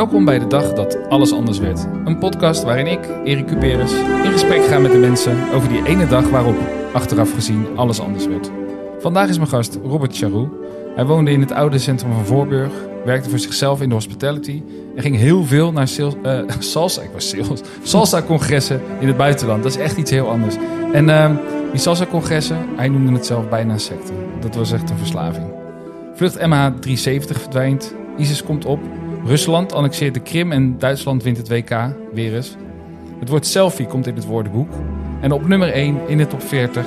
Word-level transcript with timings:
Welkom 0.00 0.24
bij 0.24 0.38
de 0.38 0.46
dag 0.46 0.72
dat 0.72 1.08
alles 1.08 1.32
anders 1.32 1.58
werd. 1.58 1.86
Een 2.04 2.18
podcast 2.18 2.62
waarin 2.62 2.86
ik, 2.86 3.08
Erik 3.24 3.46
Cuperus, 3.46 3.92
in 4.24 4.32
gesprek 4.32 4.64
ga 4.64 4.78
met 4.78 4.92
de 4.92 4.98
mensen 4.98 5.52
over 5.54 5.68
die 5.68 5.86
ene 5.86 6.06
dag 6.06 6.30
waarop, 6.30 6.56
achteraf 6.92 7.34
gezien, 7.34 7.66
alles 7.76 8.00
anders 8.00 8.26
werd. 8.26 8.50
Vandaag 8.98 9.28
is 9.28 9.36
mijn 9.36 9.48
gast 9.48 9.78
Robert 9.84 10.16
Charou. 10.16 10.48
Hij 10.94 11.04
woonde 11.04 11.30
in 11.30 11.40
het 11.40 11.52
oude 11.52 11.78
centrum 11.78 12.12
van 12.12 12.24
Voorburg, 12.24 12.72
werkte 13.04 13.30
voor 13.30 13.38
zichzelf 13.38 13.80
in 13.80 13.88
de 13.88 13.94
hospitality 13.94 14.62
en 14.96 15.02
ging 15.02 15.16
heel 15.16 15.44
veel 15.44 15.72
naar 15.72 15.88
sales, 15.88 16.14
eh, 16.22 16.40
salsa, 16.58 17.02
ik 17.02 17.10
was 17.12 17.28
sales, 17.28 17.60
salsa-congressen 17.82 18.80
in 19.00 19.06
het 19.06 19.16
buitenland. 19.16 19.62
Dat 19.62 19.72
is 19.72 19.78
echt 19.78 19.96
iets 19.96 20.10
heel 20.10 20.28
anders. 20.28 20.56
En 20.92 21.08
uh, 21.08 21.30
die 21.70 21.80
salsa-congressen, 21.80 22.58
hij 22.76 22.88
noemde 22.88 23.12
het 23.12 23.26
zelf 23.26 23.48
bijna 23.48 23.72
een 23.72 23.80
secte. 23.80 24.12
Dat 24.40 24.54
was 24.54 24.72
echt 24.72 24.90
een 24.90 24.98
verslaving. 24.98 25.46
Vlucht 26.14 26.38
MH370 26.38 27.40
verdwijnt, 27.40 27.94
ISIS 28.16 28.44
komt 28.44 28.64
op, 28.64 28.80
Rusland 29.24 29.72
annexeert 29.72 30.14
de 30.14 30.20
Krim 30.20 30.52
en 30.52 30.78
Duitsland 30.78 31.22
wint 31.22 31.36
het 31.36 31.48
WK 31.48 31.76
weer 32.12 32.34
eens. 32.34 32.56
Het 33.18 33.28
woord 33.28 33.46
selfie 33.46 33.86
komt 33.86 34.06
in 34.06 34.14
het 34.14 34.24
woordenboek. 34.24 34.72
En 35.20 35.32
op 35.32 35.48
nummer 35.48 35.72
1 35.72 35.98
in 36.08 36.18
de 36.18 36.26
top 36.26 36.42
40 36.42 36.86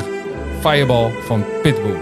Fireball 0.60 1.12
van 1.22 1.44
Pitbull. 1.62 1.96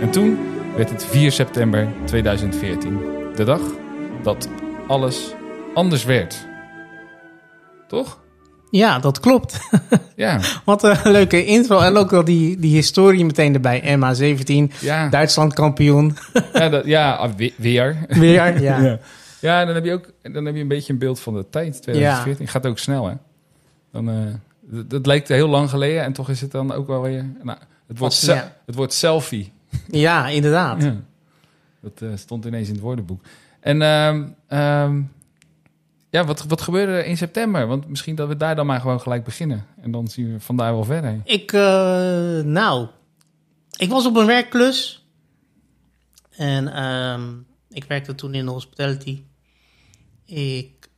En 0.00 0.10
toen 0.10 0.38
werd 0.76 0.90
het 0.90 1.04
4 1.04 1.32
september 1.32 1.88
2014. 2.04 2.98
De 3.36 3.44
dag 3.44 3.60
dat 4.22 4.48
alles 4.88 5.34
anders 5.74 6.04
werd. 6.04 6.46
Toch? 7.88 8.20
Ja, 8.70 8.98
dat 8.98 9.20
klopt. 9.20 9.58
Ja. 10.16 10.40
Wat 10.64 10.82
een 10.82 10.96
leuke 11.12 11.44
intro. 11.44 11.78
En 11.80 11.96
ook 11.96 12.10
wel 12.10 12.24
die, 12.24 12.58
die 12.58 12.74
historie 12.74 13.24
meteen 13.24 13.54
erbij. 13.54 13.98
MA17, 13.98 14.76
Ja, 14.80 15.08
Duitsland 15.08 15.54
kampioen. 15.54 16.16
ja, 16.52 16.68
dat, 16.68 16.84
ja 16.86 17.12
ah, 17.12 17.30
we- 17.36 17.52
weer. 17.56 17.96
Weer, 18.08 18.60
ja. 18.60 18.78
Ja. 18.82 18.98
Ja, 19.42 19.64
dan 19.64 19.74
heb 19.74 19.84
je 19.84 19.92
ook 19.92 20.12
dan 20.22 20.44
heb 20.44 20.54
je 20.54 20.60
een 20.60 20.68
beetje 20.68 20.92
een 20.92 20.98
beeld 20.98 21.20
van 21.20 21.34
de 21.34 21.48
tijd. 21.50 21.82
2014 21.82 22.48
gaat 22.48 22.66
ook 22.66 22.78
snel, 22.78 23.06
hè? 23.06 23.14
Dan, 23.92 24.10
eh, 24.10 24.16
dat, 24.88 25.06
lijkt 25.06 25.28
heel 25.28 25.48
lang 25.48 25.70
geleden 25.70 26.02
en 26.02 26.12
toch 26.12 26.28
is 26.28 26.40
het 26.40 26.50
dan 26.50 26.72
ook 26.72 26.86
wel 26.86 27.02
weer. 27.02 27.26
Nou, 27.42 27.58
het, 27.86 27.98
wordt 27.98 28.14
se- 28.14 28.32
ja. 28.34 28.56
het 28.66 28.74
wordt 28.74 28.92
selfie. 28.92 29.52
Ja, 29.90 30.28
inderdaad. 30.28 30.82
Ja. 30.82 30.96
Dat 31.80 32.02
eh, 32.02 32.08
stond 32.14 32.44
ineens 32.44 32.68
in 32.68 32.74
het 32.74 32.82
woordenboek. 32.82 33.22
En 33.60 33.82
ehm, 33.82 34.24
ehm, 34.46 35.02
ja, 36.10 36.24
wat, 36.24 36.44
wat 36.44 36.60
gebeurde 36.60 36.92
er 36.92 37.04
in 37.04 37.16
september? 37.16 37.66
Want 37.66 37.88
misschien 37.88 38.14
dat 38.14 38.28
we 38.28 38.36
daar 38.36 38.56
dan 38.56 38.66
maar 38.66 38.80
gewoon 38.80 39.00
gelijk 39.00 39.24
beginnen. 39.24 39.66
En 39.80 39.90
dan 39.90 40.08
zien 40.08 40.32
we 40.32 40.40
vandaar 40.40 40.72
wel 40.72 40.84
verder. 40.84 41.20
Ik, 41.24 41.52
eh, 41.52 41.60
nou, 42.44 42.86
ik 43.76 43.90
was 43.90 44.06
op 44.06 44.16
een 44.16 44.26
werkklus. 44.26 45.06
En 46.30 46.74
ehm, 46.74 47.30
ik 47.68 47.84
werkte 47.84 48.14
toen 48.14 48.34
in 48.34 48.44
de 48.44 48.50
hospitality. 48.50 49.22
Ik, 50.34 50.88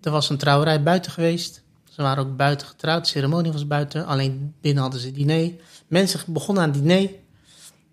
er 0.00 0.10
was 0.10 0.30
een 0.30 0.36
trouwerij 0.36 0.82
buiten 0.82 1.12
geweest. 1.12 1.62
Ze 1.90 2.02
waren 2.02 2.24
ook 2.24 2.36
buiten 2.36 2.66
getrouwd. 2.66 3.02
De 3.02 3.08
ceremonie 3.08 3.52
was 3.52 3.66
buiten. 3.66 4.06
Alleen 4.06 4.54
binnen 4.60 4.82
hadden 4.82 5.00
ze 5.00 5.12
diner. 5.12 5.52
Mensen 5.86 6.32
begonnen 6.32 6.62
aan 6.62 6.72
diner. 6.72 7.10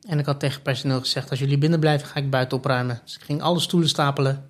En 0.07 0.19
ik 0.19 0.25
had 0.25 0.39
tegen 0.39 0.61
personeel 0.61 0.99
gezegd: 0.99 1.29
als 1.29 1.39
jullie 1.39 1.57
binnen 1.57 1.79
blijven, 1.79 2.07
ga 2.07 2.19
ik 2.19 2.29
buiten 2.29 2.57
opruimen. 2.57 3.01
Dus 3.03 3.15
ik 3.15 3.21
ging 3.21 3.41
alle 3.41 3.59
stoelen 3.59 3.89
stapelen. 3.89 4.49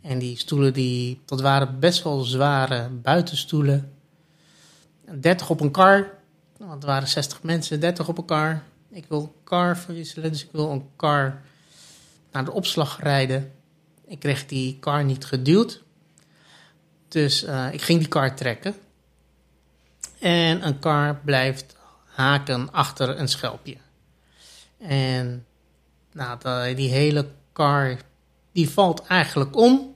En 0.00 0.18
die 0.18 0.38
stoelen, 0.38 0.72
die, 0.72 1.20
dat 1.24 1.40
waren 1.40 1.78
best 1.78 2.02
wel 2.02 2.20
zware 2.20 2.88
buitenstoelen. 2.88 3.92
30 5.20 5.50
op 5.50 5.60
een 5.60 5.70
kar. 5.70 6.10
Want 6.58 6.72
het 6.72 6.84
waren 6.84 7.08
60 7.08 7.42
mensen, 7.42 7.80
30 7.80 8.08
op 8.08 8.18
een 8.18 8.24
kar. 8.24 8.62
Ik 8.90 9.04
wil 9.08 9.20
een 9.20 9.44
kar 9.44 9.78
verwisselen, 9.78 10.32
dus 10.32 10.44
ik 10.44 10.52
wil 10.52 10.70
een 10.70 10.88
kar 10.96 11.42
naar 12.32 12.44
de 12.44 12.52
opslag 12.52 13.00
rijden. 13.02 13.52
Ik 14.10 14.18
kreeg 14.18 14.46
die 14.46 14.76
kar 14.80 15.04
niet 15.04 15.24
geduwd. 15.24 15.82
Dus 17.08 17.44
eh, 17.44 17.72
ik 17.72 17.82
ging 17.82 17.98
die 17.98 18.08
kar 18.08 18.36
trekken. 18.36 18.74
En 20.18 20.66
een 20.66 20.78
kar 20.78 21.20
blijft 21.24 21.76
haken 22.04 22.72
achter 22.72 23.18
een 23.18 23.28
schelpje. 23.28 23.76
En 24.78 25.46
nou, 26.12 26.38
de- 26.40 26.72
die 26.76 26.90
hele 26.90 27.26
kar 27.52 27.96
die 28.52 28.70
valt 28.70 29.06
eigenlijk 29.06 29.56
om. 29.56 29.94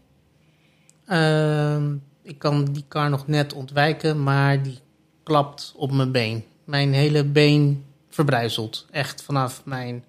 Ehm, 1.06 1.97
ik 2.22 2.38
kan 2.38 2.64
die 2.64 2.84
kar 2.88 3.10
nog 3.10 3.26
net 3.26 3.53
ontwijken, 3.53 4.22
maar 4.22 4.62
die 4.62 4.78
klapt 5.22 5.72
op 5.76 5.92
mijn 5.92 6.12
been. 6.12 6.44
Mijn 6.64 6.92
hele 6.92 7.24
been 7.24 7.84
verbrijzelt. 8.08 8.86
Echt 8.91 9.22
vanaf 9.22 9.64
mijn, 9.64 10.04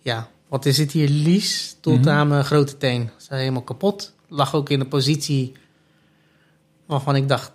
ja, 0.00 0.28
wat 0.50 0.66
is 0.66 0.78
het 0.78 0.92
hier, 0.92 1.08
lies 1.08 1.76
tot 1.80 1.98
Mhm. 2.00 2.08
aan 2.08 2.28
mijn 2.28 2.44
grote 2.44 2.76
teen. 2.76 3.10
Ze 3.16 3.24
zijn 3.24 3.40
helemaal 3.40 3.62
kapot. 3.62 4.14
Lag 4.28 4.54
ook 4.54 4.70
in 4.70 4.80
een 4.80 4.88
positie 4.88 5.52
waarvan 6.86 7.16
ik 7.16 7.28
dacht, 7.28 7.52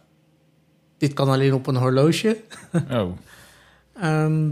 dit 0.97 1.13
kan 1.13 1.29
alleen 1.29 1.53
op 1.53 1.67
een 1.67 1.75
horloge. 1.75 2.41
Oh, 2.91 3.11
Ehm, 4.01 4.51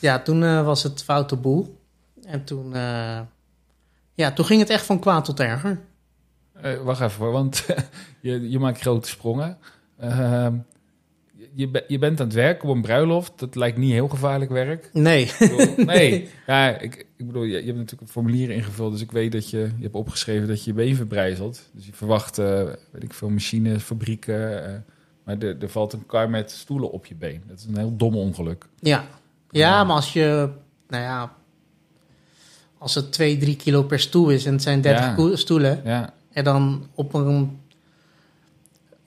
ja, 0.00 0.18
toen 0.22 0.42
eh, 0.44 0.64
was 0.64 0.82
het 0.82 1.02
foute 1.04 1.36
boel. 1.36 1.78
En 2.24 2.44
toen, 2.44 2.74
eh, 2.74 3.20
ja, 4.14 4.32
toen 4.32 4.44
ging 4.44 4.60
het 4.60 4.70
echt 4.70 4.84
van 4.86 4.98
kwaad 5.00 5.24
tot 5.24 5.40
erger. 5.40 5.80
Eh, 6.52 6.82
wacht 6.82 7.00
even, 7.00 7.22
hoor, 7.24 7.32
want 7.32 7.66
je, 8.20 8.50
je 8.50 8.58
maakt 8.58 8.80
grote 8.80 9.08
sprongen. 9.08 9.58
Je, 11.56 11.84
je 11.88 11.98
bent 11.98 12.20
aan 12.20 12.26
het 12.26 12.34
werk 12.34 12.62
op 12.62 12.68
een 12.70 12.82
bruiloft. 12.82 13.32
Dat 13.36 13.54
lijkt 13.54 13.76
niet 13.78 13.92
heel 13.92 14.08
gevaarlijk 14.08 14.50
werk. 14.50 14.90
Nee. 14.92 15.24
Ik 15.24 15.36
bedoel, 15.38 15.84
nee, 15.86 16.28
ja, 16.46 16.78
ik, 16.78 17.06
ik 17.16 17.26
bedoel, 17.26 17.42
je, 17.42 17.48
je 17.50 17.54
hebt 17.64 17.66
natuurlijk 17.76 18.02
een 18.02 18.08
formulier 18.08 18.50
ingevuld, 18.50 18.92
dus 18.92 19.00
ik 19.00 19.12
weet 19.12 19.32
dat 19.32 19.50
je, 19.50 19.58
je 19.58 19.82
hebt 19.82 19.94
opgeschreven 19.94 20.48
dat 20.48 20.64
je 20.64 20.70
je 20.70 20.76
been 20.76 20.96
verbrijzelt. 20.96 21.68
Dus 21.72 21.86
je 21.86 21.92
verwacht, 21.92 22.38
eh, 22.38 22.64
weet 22.90 23.02
ik 23.02 23.12
veel, 23.14 23.28
machines, 23.30 23.82
fabrieken, 23.82 24.66
eh, 24.66 24.74
maar 25.24 25.38
er, 25.38 25.56
er 25.62 25.68
valt 25.68 25.92
een 25.92 26.06
kar 26.06 26.30
met 26.30 26.50
stoelen 26.50 26.90
op 26.92 27.06
je 27.06 27.14
been. 27.14 27.42
Dat 27.48 27.58
is 27.58 27.64
een 27.64 27.76
heel 27.76 27.96
dom 27.96 28.16
ongeluk. 28.16 28.66
Ja. 28.80 29.04
ja, 29.50 29.84
maar 29.84 29.96
als 29.96 30.12
je, 30.12 30.48
nou 30.88 31.02
ja, 31.02 31.34
als 32.78 32.94
het 32.94 33.12
2, 33.12 33.36
3 33.38 33.56
kilo 33.56 33.82
per 33.82 34.00
stoel 34.00 34.30
is 34.30 34.46
en 34.46 34.52
het 34.52 34.62
zijn 34.62 34.80
30 34.80 35.04
Ja. 35.04 35.14
koe- 35.14 35.36
stoelen, 35.36 35.80
Ja, 35.84 36.14
en 36.32 36.44
dan 36.44 36.86
op 36.94 37.14
een, 37.14 37.58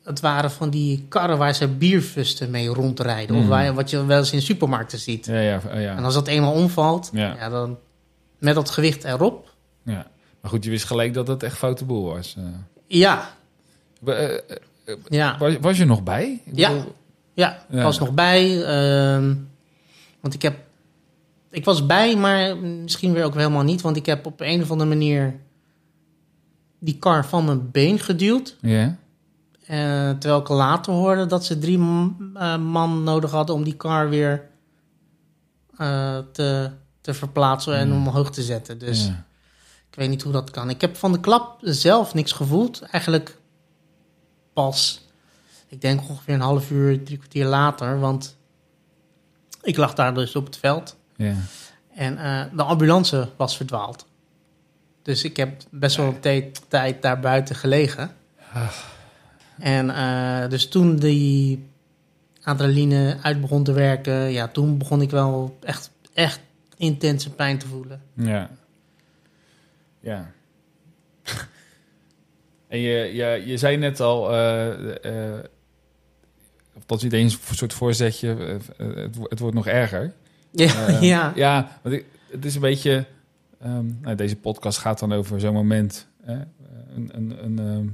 het 0.09 0.19
waren 0.19 0.51
van 0.51 0.69
die 0.69 1.05
karren 1.09 1.37
waar 1.37 1.55
ze 1.55 1.67
bierfusten 1.67 2.49
mee 2.51 2.67
rondrijden, 2.67 3.35
of 3.35 3.41
Mm. 3.43 3.47
waar, 3.49 3.73
wat 3.73 3.89
je 3.89 4.05
wel 4.05 4.17
eens 4.17 4.31
in 4.31 4.41
supermarkten 4.41 4.99
ziet. 4.99 5.25
ja, 5.25 5.39
ja, 5.39 5.61
oh, 5.67 5.81
ja. 5.81 5.95
En 5.95 6.03
als 6.03 6.13
dat 6.13 6.27
eenmaal 6.27 6.53
omvalt, 6.53 7.09
Ja. 7.13 7.49
dan 7.49 7.77
met 8.39 8.55
dat 8.55 8.69
gewicht 8.69 9.03
erop, 9.03 9.53
ja. 9.83 10.07
Maar 10.41 10.51
goed, 10.51 10.63
je 10.63 10.69
wist 10.69 10.85
gelijk 10.85 11.13
dat 11.13 11.27
het 11.27 11.43
echt 11.43 11.57
foute 11.57 11.85
boel 11.85 12.03
was. 12.13 12.35
eh. 12.37 12.43
ja, 12.87 13.29
eh, 14.05 14.33
eh, 14.33 14.39
ja. 15.07 15.37
was, 15.37 15.57
was 15.61 15.77
je 15.77 15.85
nog 15.85 16.03
bij? 16.03 16.41
Ik 16.45 16.57
Ja. 16.57 16.69
bedoel, 16.73 16.95
Ja, 17.33 17.65
ik 17.69 17.81
was 17.81 17.99
nog 17.99 18.13
bij. 18.13 18.63
ehm, 18.65 19.35
want 20.19 20.33
ik 20.33 20.41
heb. 20.41 20.55
Ik 21.51 21.65
was 21.65 21.85
bij, 21.85 22.15
maar 22.15 22.57
misschien 22.57 23.13
weer 23.13 23.23
ook 23.23 23.33
helemaal 23.33 23.63
niet. 23.63 23.81
Want 23.81 23.95
ik 23.97 24.05
heb 24.05 24.25
op 24.25 24.41
een 24.41 24.61
of 24.61 24.71
andere 24.71 24.89
manier. 24.89 25.35
die 26.79 26.97
kar 26.99 27.25
van 27.25 27.45
mijn 27.45 27.71
been 27.71 27.99
geduwd. 27.99 28.55
Ja. 28.61 28.97
Eh, 29.69 30.09
terwijl 30.09 30.39
ik 30.41 30.47
later 30.47 30.93
hoorde 30.93 31.25
dat 31.25 31.45
ze 31.45 31.57
drie 31.59 31.77
m- 31.77 32.31
eh, 32.37 32.57
man 32.57 33.03
nodig 33.03 33.31
hadden 33.31 33.55
om 33.55 33.63
die 33.63 33.75
kar 33.75 34.09
weer 34.09 34.47
eh, 35.77 36.17
te, 36.31 36.71
te 37.01 37.13
verplaatsen 37.13 37.75
en 37.75 37.87
Hmm. 37.89 38.07
omhoog 38.07 38.31
te 38.31 38.41
zetten. 38.43 38.77
Dus 38.77 39.05
ja. 39.05 39.25
ik 39.89 39.95
weet 39.95 40.09
niet 40.09 40.21
hoe 40.21 40.31
dat 40.31 40.51
kan. 40.51 40.69
Ik 40.69 40.81
heb 40.81 40.95
van 40.97 41.11
de 41.11 41.19
klap 41.19 41.57
zelf 41.61 42.13
niks 42.13 42.31
gevoeld. 42.31 42.81
Eigenlijk 42.81 43.37
pas, 44.53 45.05
ik 45.67 45.81
denk 45.81 46.01
ongeveer 46.09 46.33
een 46.33 46.41
half 46.41 46.71
uur, 46.71 47.03
drie 47.03 47.17
kwartier 47.17 47.45
later. 47.45 47.99
Want 47.99 48.37
ik 49.61 49.77
lag 49.77 49.93
daar 49.93 50.13
dus 50.13 50.35
op 50.35 50.45
het 50.45 50.57
veld. 50.57 50.95
ja. 51.15 51.33
En 51.95 52.15
de 52.55 52.63
ambulance 52.63 53.29
was 53.37 53.57
verdwaald. 53.57 54.05
Dus 55.01 55.23
ik 55.23 55.37
heb 55.37 55.61
best 55.69 55.95
wel 55.95 56.05
een 56.07 56.19
tijd- 56.19 56.61
tijd 56.67 57.01
daar 57.01 57.19
buiten 57.19 57.55
gelegen. 57.55 58.11
En 59.59 59.89
eh, 59.89 60.49
dus 60.49 60.67
toen 60.67 60.95
die 60.95 61.67
adrenaline 62.43 63.17
uit 63.21 63.41
begon 63.41 63.63
te 63.63 63.73
werken, 63.73 64.31
ja, 64.31 64.47
toen 64.47 64.77
begon 64.77 65.01
ik 65.01 65.09
wel 65.09 65.57
echt, 65.61 65.91
echt 66.13 66.39
intense 66.77 67.29
pijn 67.29 67.57
te 67.57 67.67
voelen. 67.67 68.01
Ja. 68.13 68.49
Ja. 69.99 70.31
en 72.67 72.79
je, 72.79 73.13
je, 73.13 73.43
je 73.45 73.57
zei 73.57 73.77
net 73.77 73.99
al, 73.99 74.21
of 76.73 76.85
dat 76.85 76.97
is 76.97 77.03
niet 77.03 77.13
eens 77.13 77.33
een 77.33 77.55
soort 77.55 77.73
voorzetje, 77.73 78.27
het, 78.77 79.17
het 79.29 79.39
wordt 79.39 79.55
nog 79.55 79.67
erger. 79.67 80.13
Ja, 80.51 80.89
ja. 81.01 81.31
Ja, 81.35 81.79
want 81.81 81.95
ik, 81.95 82.05
het 82.31 82.45
is 82.45 82.55
een 82.55 82.61
beetje, 82.61 83.05
ehm, 83.59 83.85
nou, 84.01 84.15
deze 84.15 84.35
podcast 84.35 84.77
gaat 84.77 84.99
dan 84.99 85.13
over 85.13 85.39
zo'n 85.39 85.53
moment, 85.53 86.07
hè, 86.23 86.37
een, 86.95 87.09
een, 87.13 87.43
een, 87.43 87.59
ehm, 87.59 87.87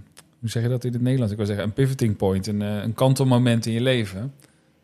hoe 0.45 0.53
zeg 0.53 0.63
je 0.63 0.69
dat 0.69 0.83
in 0.83 0.93
het 0.93 1.01
Nederlands? 1.01 1.31
Ik 1.31 1.37
wil 1.37 1.47
zeggen, 1.47 1.65
een 1.65 1.73
pivoting 1.73 2.17
point, 2.17 2.47
een, 2.47 2.61
eh, 2.61 2.75
een 2.83 2.93
kantelmoment 2.93 3.65
in 3.65 3.73
je 3.73 3.81
leven. 3.81 4.33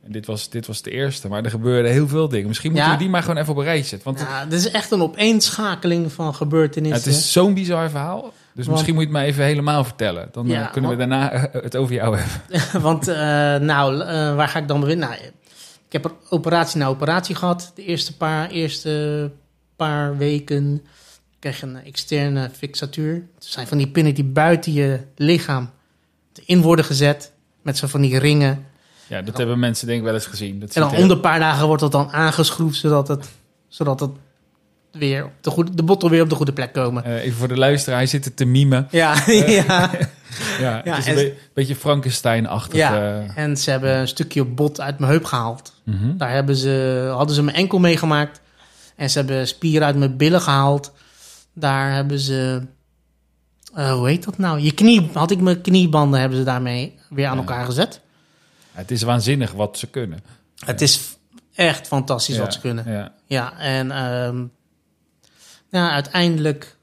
En 0.03 0.11
dit 0.11 0.25
was, 0.25 0.49
dit 0.49 0.67
was 0.67 0.81
de 0.81 0.91
eerste, 0.91 1.27
maar 1.27 1.43
er 1.43 1.49
gebeurden 1.49 1.91
heel 1.91 2.07
veel 2.07 2.29
dingen. 2.29 2.47
Misschien 2.47 2.71
moeten 2.71 2.89
Ja. 2.89 2.95
we 2.95 3.01
die 3.01 3.09
maar 3.11 3.21
gewoon 3.21 3.37
even 3.37 3.51
op 3.51 3.57
een 3.57 3.63
rijtje 3.63 3.85
zetten. 3.87 4.13
Want 4.13 4.19
Ja, 4.29 4.45
dit 4.45 4.59
is 4.59 4.71
echt 4.71 4.91
een 4.91 5.01
opeenschakeling 5.01 6.11
van 6.11 6.25
Ja, 6.25 6.31
gebeurtenissen. 6.31 7.11
het 7.11 7.19
is 7.19 7.31
zo'n 7.31 7.53
bizar 7.53 7.89
verhaal. 7.89 8.21
Dus 8.21 8.31
Want- 8.65 8.67
misschien 8.69 8.93
moet 8.93 9.03
je 9.03 9.09
het 9.09 9.17
maar 9.17 9.27
even 9.27 9.43
helemaal 9.43 9.83
vertellen. 9.83 10.29
Dan 10.31 10.45
eh, 10.45 10.51
Ja, 10.51 10.65
kunnen 10.65 10.89
we 10.89 10.95
daarna 10.95 11.31
eh, 11.31 11.61
het 11.63 11.75
over 11.75 11.95
jou 11.95 12.17
hebben. 12.17 12.81
Want, 12.87 13.05
nou, 13.65 13.97
waar 14.35 14.47
ga 14.47 14.59
ik 14.59 14.67
dan 14.67 14.79
beginnen? 14.79 15.09
Nou, 15.09 15.21
ik 15.85 15.91
heb 15.91 16.05
er 16.05 16.11
operatie 16.29 16.79
na 16.79 16.87
operatie 16.87 17.35
gehad. 17.35 17.71
De 17.75 17.85
eerste 17.85 18.17
paar, 18.17 18.49
eerste 18.49 19.31
paar 19.75 20.17
weken. 20.17 20.81
Ik 21.41 21.49
kreeg 21.49 21.61
een 21.61 21.83
externe 21.85 22.49
fixatuur. 22.57 23.13
Het 23.13 23.45
zijn 23.45 23.67
van 23.67 23.77
die 23.77 23.87
pinnen 23.87 24.13
die 24.13 24.23
buiten 24.23 24.73
je 24.73 24.99
lichaam 25.15 25.69
in 26.45 26.61
worden 26.61 26.85
gezet. 26.85 27.31
Met 27.61 27.77
zo 27.77 27.87
van 27.87 28.01
die 28.01 28.19
ringen. 28.19 28.65
Ja, 29.07 29.21
dat 29.21 29.37
hebben 29.37 29.59
mensen 29.59 29.87
denk 29.87 29.99
ik 29.99 30.05
wel 30.05 30.13
eens 30.13 30.25
gezien. 30.25 30.59
Dat 30.59 30.75
En 30.75 30.81
dan 30.81 30.95
om 30.95 31.07
de 31.07 31.17
paar 31.19 31.39
dagen 31.39 31.65
wordt 31.67 31.81
dat 31.81 31.91
dan 31.91 32.11
aangeschroefd. 32.11 32.75
Zodat 32.79 33.07
het, 33.07 33.29
zodat 33.67 33.99
het 33.99 34.09
weer 34.91 35.23
op 35.25 35.31
de, 35.41 35.49
goede, 35.49 35.73
de 35.75 35.83
botten 35.83 36.09
weer 36.09 36.21
op 36.21 36.29
de 36.29 36.35
goede 36.35 36.53
plek 36.53 36.73
komen. 36.73 37.03
Eh, 37.03 37.23
even 37.23 37.37
voor 37.37 37.47
de 37.47 37.57
luisteraar, 37.57 37.97
hij 37.97 38.07
zit 38.07 38.25
er 38.25 38.33
te 38.33 38.45
mimen. 38.45 38.87
Ja, 38.91 39.15
ja. 39.27 39.45
Ja, 39.49 39.91
Ja, 40.59 40.81
het 40.83 40.97
is 40.97 41.05
een 41.05 41.17
en- 41.17 41.23
be- 41.23 41.35
beetje 41.53 41.75
Frankenstein-achtig. 41.75 42.77
ja. 42.77 43.19
eh, 43.21 43.37
En 43.37 43.57
ze 43.57 43.71
hebben 43.71 43.95
een 43.95 44.07
stukje 44.07 44.45
bot 44.45 44.81
uit 44.81 44.99
mijn 44.99 45.11
heup 45.11 45.23
gehaald. 45.25 45.73
mhm. 45.83 46.17
Daar 46.17 46.31
hebben 46.31 46.55
ze, 46.55 47.05
hadden 47.15 47.35
ze 47.35 47.43
mijn 47.43 47.57
enkel 47.57 47.79
meegemaakt. 47.79 48.41
En 48.95 49.09
ze 49.09 49.17
hebben 49.17 49.47
spieren 49.47 49.87
uit 49.87 49.95
mijn 49.95 50.17
billen 50.17 50.41
gehaald. 50.41 50.91
Daar 51.53 51.93
hebben 51.93 52.19
ze... 52.19 52.61
eh, 53.73 53.93
hoe 53.93 54.07
heet 54.07 54.23
dat 54.23 54.37
nou? 54.37 54.59
Je 54.59 54.73
knie, 54.73 55.09
had 55.13 55.31
ik 55.31 55.39
mijn 55.41 55.61
kniebanden 55.61 56.19
hebben 56.19 56.37
ze 56.37 56.43
daarmee 56.43 56.99
weer 57.09 57.27
aan 57.27 57.33
Ja. 57.33 57.39
elkaar 57.39 57.65
gezet. 57.65 58.01
Het 58.71 58.91
is 58.91 59.01
waanzinnig 59.01 59.51
wat 59.51 59.77
ze 59.77 59.87
kunnen. 59.89 60.19
Het 60.65 60.81
is 60.81 61.17
echt 61.53 61.87
fantastisch 61.87 62.35
Ja, 62.35 62.41
wat 62.41 62.53
ze 62.53 62.59
kunnen. 62.59 63.11
Ja. 63.27 63.57
En 63.59 63.91
ehm, 63.91 64.45
ja, 65.69 65.91
uiteindelijk... 65.91 66.77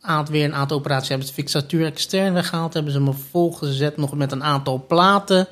aan 0.00 0.26
weer 0.26 0.44
een 0.44 0.54
aantal 0.54 0.76
operaties 0.76 1.08
hebben 1.08 1.26
ze 1.26 1.32
fixatuur 1.32 1.86
extern 1.86 2.32
weggehaald. 2.34 2.74
Hebben 2.74 2.92
ze 2.92 3.00
me 3.00 3.12
volgezet 3.12 3.96
nog 3.96 4.14
met 4.14 4.32
een 4.32 4.42
aantal 4.44 4.84
platen. 4.86 5.46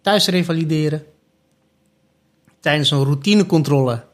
Thuis 0.00 0.26
revalideren. 0.26 1.04
Tijdens 2.60 2.90
een 2.90 3.04
routinecontrole. 3.04 4.04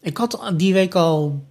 Ik 0.00 0.16
had 0.16 0.52
die 0.56 0.72
week 0.72 0.94
al 0.94 1.46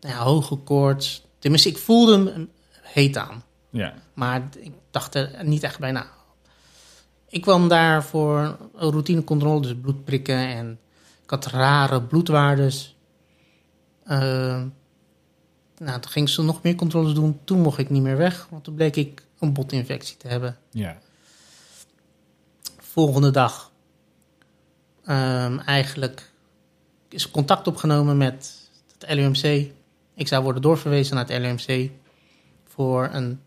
nou 0.00 0.14
ja, 0.14 0.22
hoge 0.22 0.56
koorts. 0.56 1.26
Tenminste, 1.38 1.68
ik 1.68 1.78
voelde 1.78 2.30
hem 2.32 2.50
heet 2.82 3.16
aan. 3.16 3.42
ja. 3.70 3.94
Maar 4.14 4.48
ik 4.58 4.72
dacht 4.90 5.14
er 5.14 5.44
niet 5.44 5.62
echt 5.62 5.78
bij 5.78 5.92
na. 5.92 6.06
Ik 7.28 7.42
kwam 7.42 7.68
daar 7.68 8.04
voor 8.04 8.38
een 8.74 8.90
routinecontrole, 8.90 9.60
dus 9.60 9.74
bloed 9.80 10.04
prikken. 10.04 10.36
En 10.36 10.78
ik 11.22 11.30
had 11.30 11.46
rare 11.46 12.02
bloedwaardes. 12.02 12.96
Eh, 14.04 14.62
nou, 15.78 16.00
toen 16.00 16.10
ging 16.10 16.28
ze 16.28 16.42
nog 16.42 16.62
meer 16.62 16.74
controles 16.74 17.14
doen. 17.14 17.40
Toen 17.44 17.60
mocht 17.60 17.78
ik 17.78 17.90
niet 17.90 18.02
meer 18.02 18.16
weg, 18.16 18.46
want 18.50 18.64
toen 18.64 18.74
bleek 18.74 18.96
ik 18.96 19.26
een 19.38 19.52
botinfectie 19.52 20.16
te 20.16 20.28
hebben. 20.28 20.56
ja. 20.70 20.98
Volgende 22.78 23.30
dag 23.30 23.72
ehm, 25.04 25.58
eigenlijk 25.58 26.32
is 27.08 27.30
contact 27.30 27.66
opgenomen 27.66 28.16
met 28.16 28.68
het 28.98 29.14
LUMC. 29.14 29.70
Ik 30.14 30.28
zou 30.28 30.42
worden 30.42 30.62
doorverwezen 30.62 31.14
naar 31.14 31.26
het 31.26 31.38
LUMC 31.40 31.90
voor 32.64 33.08
een 33.12 33.40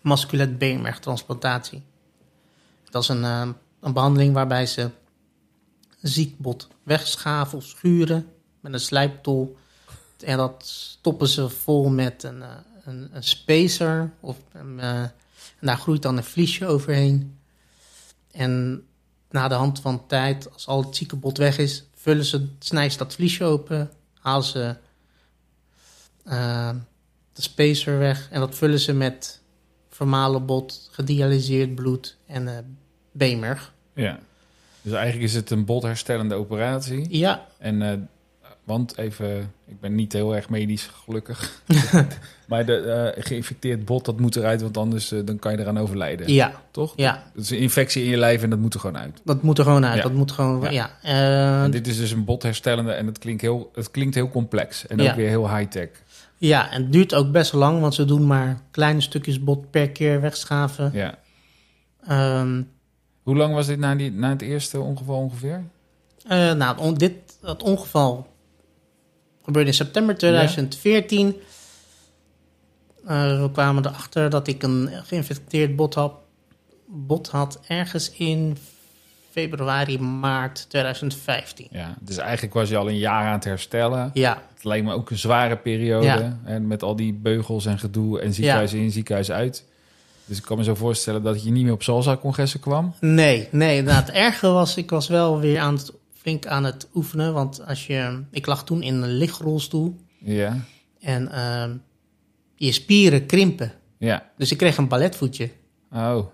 masculet 0.00 0.58
beenmergtransplantatie. 0.58 1.82
Dat 2.90 3.02
is 3.02 3.08
een, 3.08 3.24
ehm, 3.24 3.52
een 3.80 3.92
behandeling 3.92 4.34
waarbij 4.34 4.66
ze 4.66 4.90
ziek 6.00 6.38
bot 6.38 6.68
wegschaven 6.82 7.58
of 7.58 7.64
schuren 7.64 8.28
met 8.60 8.72
een 8.72 8.80
slijptol. 8.80 9.56
En 10.24 10.36
dat 10.36 10.66
stoppen 10.66 11.28
ze 11.28 11.48
vol 11.48 11.88
met 11.88 12.22
een, 12.22 12.42
eh, 12.42 12.48
een, 12.84 13.08
een 13.12 13.24
spacer. 13.24 14.12
Of, 14.20 14.36
eh, 14.52 14.60
en 14.60 15.12
daar 15.60 15.78
groeit 15.78 16.02
dan 16.02 16.16
een 16.16 16.24
vliesje 16.24 16.66
overheen. 16.66 17.38
En 18.30 18.84
na 19.30 19.48
de 19.48 19.54
hand 19.54 19.80
van 19.80 20.06
tijd, 20.06 20.52
als 20.52 20.66
al 20.66 20.84
het 20.84 20.96
zieke 20.96 21.16
bot 21.16 21.38
weg 21.38 21.58
is, 21.58 21.84
vullen 22.04 22.24
ze, 22.24 22.46
snijden 22.58 22.92
ze 22.92 22.98
dat 22.98 23.14
vliesje 23.14 23.44
open, 23.44 23.90
halen 24.20 24.44
ze 24.44 24.76
eh, 26.24 26.70
de 27.32 27.42
spacer 27.42 27.98
weg 27.98 28.28
en 28.30 28.40
dat 28.40 28.54
vullen 28.54 28.78
ze 28.78 28.92
met 28.92 29.40
vermalen 29.88 30.46
bot, 30.46 30.88
gedialyseerd 30.92 31.74
bloed 31.74 32.16
en 32.26 32.48
eh 32.48 32.64
beenmerg. 33.12 33.72
ja. 33.94 34.18
Dus 34.82 34.92
eigenlijk 34.92 35.24
is 35.24 35.34
het 35.34 35.50
een 35.50 35.64
botherstellende 35.64 36.34
operatie. 36.34 37.06
Ja, 37.18 37.46
En, 37.58 37.82
eh, 37.82 37.98
want 38.64 38.98
even, 38.98 39.52
ik 39.66 39.80
ben 39.80 39.94
niet 39.94 40.12
heel 40.12 40.36
erg 40.36 40.48
medisch 40.48 40.90
gelukkig. 41.04 41.62
maar 42.48 42.66
de 42.66 42.76
eh, 42.76 43.24
geïnfecteerd 43.24 43.84
bot, 43.84 44.04
dat 44.04 44.20
moet 44.20 44.36
eruit, 44.36 44.62
want 44.62 44.76
anders 44.76 45.12
eh, 45.12 45.20
dan 45.24 45.38
kan 45.38 45.52
je 45.52 45.58
eraan 45.58 45.78
overlijden. 45.78 46.32
ja, 46.32 46.52
Toch? 46.70 46.92
ja, 46.96 47.22
Het 47.34 47.42
is 47.44 47.50
een 47.50 47.58
infectie 47.58 48.04
in 48.04 48.10
je 48.10 48.16
lijf 48.16 48.42
en 48.42 48.50
dat 48.50 48.58
moet 48.58 48.74
er 48.74 48.80
gewoon 48.80 48.98
uit. 48.98 49.20
dat 49.24 49.42
moet 49.42 49.58
er 49.58 49.64
gewoon 49.64 49.84
uit. 49.86 49.96
Ja. 49.96 50.02
Dat 50.02 50.12
moet 50.12 50.32
gewoon, 50.32 50.60
Ja. 50.72 50.90
ja. 51.02 51.64
Eh, 51.64 51.70
dit 51.72 51.86
is 51.86 51.96
dus 51.96 52.10
een 52.10 52.24
botherstellende 52.24 52.92
en 52.92 53.06
het 53.06 53.18
klinkt 53.18 53.42
heel, 53.42 53.70
het 53.74 53.90
klinkt 53.90 54.14
heel 54.14 54.28
complex. 54.30 54.86
En 54.86 54.98
Ja. 54.98 55.10
ook 55.10 55.16
weer 55.16 55.28
heel 55.28 55.56
high-tech. 55.56 55.88
ja, 56.38 56.70
en 56.70 56.82
het 56.82 56.92
duurt 56.92 57.14
ook 57.14 57.30
best 57.32 57.52
lang, 57.52 57.80
want 57.80 57.94
ze 57.94 58.04
doen 58.04 58.26
maar 58.26 58.60
kleine 58.70 59.00
stukjes 59.00 59.40
bot 59.44 59.70
per 59.70 59.90
keer 59.90 60.20
wegschaven. 60.20 60.90
Ja. 60.94 61.14
Ehm, 62.06 62.62
Hoe 63.22 63.36
lang 63.36 63.54
was 63.54 63.66
dit 63.66 63.78
na, 63.78 63.94
die, 63.94 64.12
na 64.12 64.28
het 64.30 64.42
eerste 64.42 64.80
ongeval 64.80 65.16
ongeveer? 65.18 65.62
Nou, 66.28 66.78
on- 66.78 66.94
dit, 66.94 67.12
dat 67.40 67.62
ongeval 67.62 68.26
gebeurde 69.44 69.68
in 69.68 69.74
september 69.74 70.16
2014. 70.16 71.36
Eh, 73.06 73.40
we 73.40 73.50
kwamen 73.52 73.86
erachter 73.86 74.30
dat 74.30 74.46
ik 74.48 74.62
een 74.62 74.90
geïnfecteerd 75.04 75.76
bot 75.76 75.94
had, 75.94 76.12
bot 76.86 77.28
had 77.28 77.60
ergens 77.66 78.10
in 78.10 78.56
februari, 79.30 79.98
maart 79.98 80.66
2015. 80.68 81.66
Ja, 81.70 81.94
dus 82.00 82.16
eigenlijk 82.16 82.54
was 82.54 82.68
je 82.68 82.76
al 82.76 82.88
een 82.88 82.98
jaar 82.98 83.26
aan 83.26 83.32
het 83.32 83.44
herstellen. 83.44 84.10
Ja, 84.14 84.42
Het 84.54 84.64
lijkt 84.64 84.86
me 84.86 84.92
ook 84.92 85.10
een 85.10 85.18
zware 85.18 85.56
periode. 85.56 86.06
Ja. 86.06 86.38
En 86.44 86.66
met 86.66 86.82
al 86.82 86.96
die 86.96 87.12
beugels 87.12 87.66
en 87.66 87.78
gedoe 87.78 88.20
en 88.20 88.34
ziekenhuis 88.34 88.72
in, 88.72 88.90
ziekenhuis 88.90 89.30
uit. 89.30 89.64
Dus 90.26 90.36
ik 90.38 90.42
kan 90.42 90.56
me 90.56 90.64
zo 90.64 90.74
voorstellen 90.74 91.22
dat 91.22 91.44
je 91.44 91.50
niet 91.50 91.64
meer 91.64 91.72
op 91.72 91.82
salsa-congressen 91.82 92.60
kwam. 92.60 92.94
nee, 93.00 93.48
nee. 93.50 93.82
Nou, 93.82 93.96
het 93.96 94.10
erge 94.10 94.48
was, 94.48 94.76
ik 94.76 94.90
was 94.90 95.08
wel 95.08 95.40
weer 95.40 95.58
aan 95.60 95.74
het, 95.74 95.92
flink 96.24 96.46
aan 96.46 96.64
het 96.64 96.88
oefenen. 96.94 97.32
Want 97.32 97.66
als 97.66 97.86
je, 97.86 98.22
ik 98.30 98.46
lag 98.46 98.64
toen 98.64 98.82
in 98.82 98.94
een 99.02 99.12
lichtrolstoel 99.16 99.96
Ja, 100.18 100.64
en 101.00 101.32
ehm, 101.32 101.76
je 102.56 102.72
spieren 102.72 103.26
krimpen. 103.26 103.72
ja. 103.98 104.30
Dus 104.36 104.50
ik 104.52 104.58
kreeg 104.58 104.76
een 104.76 104.88
balletvoetje. 104.88 105.50
Oh, 105.92 106.26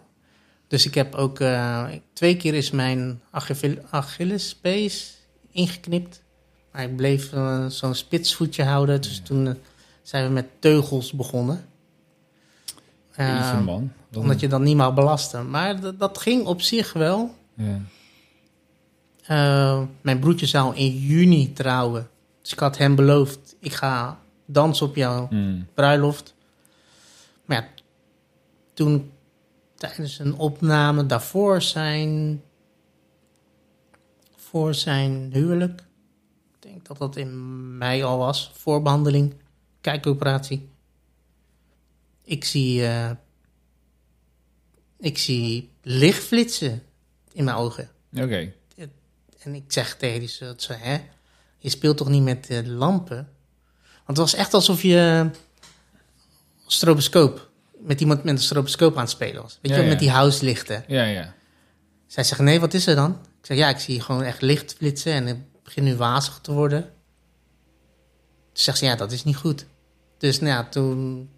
Dus 0.69 0.87
ik 0.87 0.95
heb 0.95 1.15
ook 1.15 1.41
eh, 1.41 1.87
twee 2.13 2.37
keer 2.37 2.55
is 2.55 2.71
mijn 2.71 3.21
Achille- 3.31 3.83
Achillespees 3.91 5.17
ingeknipt. 5.51 6.23
Maar 6.73 6.83
ik 6.83 6.97
bleef 6.97 7.33
eh, 7.33 7.67
zo'n 7.67 7.95
spitsvoetje 7.95 8.65
houden. 8.65 9.01
Dus 9.01 9.21
toen 9.25 9.47
eh, 9.47 9.55
zijn 10.03 10.27
we 10.27 10.31
met 10.33 10.47
teugels 10.59 11.13
begonnen. 11.13 11.65
Eh, 13.15 13.61
man. 13.65 13.93
Dat- 14.11 14.23
omdat 14.23 14.41
je 14.41 14.49
dan 14.49 14.63
niet 14.63 14.77
mag 14.77 14.95
belasten. 14.95 15.51
Maar 15.51 15.97
dat 15.97 16.19
ging 16.19 16.47
op 16.47 16.61
zich 16.63 16.93
wel. 16.93 17.35
Ja. 17.55 17.81
Eh, 19.31 19.83
mijn 20.01 20.19
broertje 20.19 20.47
zou 20.47 20.77
in 20.77 20.99
juni 20.99 21.53
trouwen. 21.53 22.09
Dus 22.43 22.53
ik 22.53 22.59
had 22.59 22.79
hem 22.79 22.95
beloofd, 22.95 23.57
ik 23.59 23.73
ga 23.73 24.21
dansen 24.47 24.87
op 24.87 24.97
jouw 24.97 25.27
Hmm. 25.29 25.67
bruiloft. 25.75 26.35
Maar 27.45 27.57
ja, 27.63 27.69
toen 28.75 29.11
tijdens 29.75 30.19
een 30.19 30.35
opname 30.35 31.07
daarvoor 31.07 31.63
zijn, 31.63 32.43
voor 34.37 34.75
zijn 34.75 35.31
huwelijk, 35.33 35.81
ik 36.55 36.63
denk 36.63 36.87
dat 36.87 36.99
dat 36.99 37.17
in 37.17 37.79
mei 37.79 38.03
al 38.03 38.19
was, 38.19 38.51
voorbehandeling, 38.55 39.35
kijkoperatie. 39.81 40.69
Ik 42.25 42.45
zie, 42.45 42.87
eh, 42.87 43.11
ik 44.99 45.19
zie 45.19 45.71
lichtflitsen 45.83 46.83
in 47.33 47.45
mijn 47.45 47.57
ogen. 47.57 47.91
Oké. 48.17 48.53
En 49.43 49.55
ik 49.55 49.65
zeg 49.69 49.97
tegen 49.97 50.21
die 50.21 50.29
soort 50.29 50.63
zo, 50.63 50.73
hè, 50.73 51.01
je 51.59 51.69
speelt 51.69 51.97
toch 51.97 52.09
niet 52.09 52.23
met 52.23 52.47
de 52.47 52.69
lampen? 52.69 53.29
Want 53.95 54.07
het 54.07 54.17
was 54.17 54.35
echt 54.35 54.55
alsof 54.55 54.83
je 54.83 55.31
stroboscoop, 56.67 57.49
met 57.79 58.01
iemand 58.01 58.25
met 58.25 58.35
een 58.35 58.41
stroboscoop 58.41 58.95
aan 58.95 59.01
het 59.03 59.11
spelen 59.11 59.43
was. 59.43 59.59
Weet 59.63 59.73
Ja, 59.73 59.79
je, 59.79 59.83
ja. 59.85 59.89
met 59.89 59.99
die 59.99 60.11
huislichten. 60.11 60.85
Ja, 60.87 61.05
ja. 61.05 61.35
Zij 62.07 62.25
zegt, 62.25 62.41
nee, 62.41 62.61
wat 62.61 62.75
is 62.75 62.87
er 62.87 62.95
dan? 62.95 63.11
Ik 63.11 63.47
zeg, 63.47 63.57
ja, 63.57 63.69
ik 63.69 63.79
zie 63.79 64.01
gewoon 64.01 64.23
echt 64.23 64.41
licht 64.43 64.75
flitsen 64.75 65.13
en 65.13 65.27
ik 65.27 65.37
begin 65.63 65.85
nu 65.85 65.97
wazig 65.97 66.39
te 66.43 66.53
worden. 66.53 66.83
Toen 66.83 66.91
zegt 68.63 68.79
ze, 68.79 68.85
ja, 68.85 68.97
dat 68.97 69.13
is 69.13 69.25
niet 69.25 69.37
goed. 69.37 69.67
Dus 70.19 70.41
nou 70.41 70.53
ja, 70.53 70.65
toen 70.69 71.29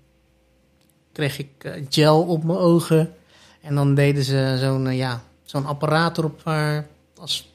kreeg 1.12 1.38
ik 1.38 1.64
eh, 1.64 1.86
gel 1.88 2.22
op 2.22 2.44
mijn 2.44 2.58
ogen. 2.58 3.14
En 3.60 3.74
dan 3.74 3.94
deden 3.94 4.24
ze 4.24 4.56
zo'n 4.60 4.86
eh, 4.86 4.96
ja, 4.96 5.22
zo'n 5.44 5.66
apparaat 5.66 6.18
erop 6.18 6.42
waar 6.42 6.86
als, 7.16 7.51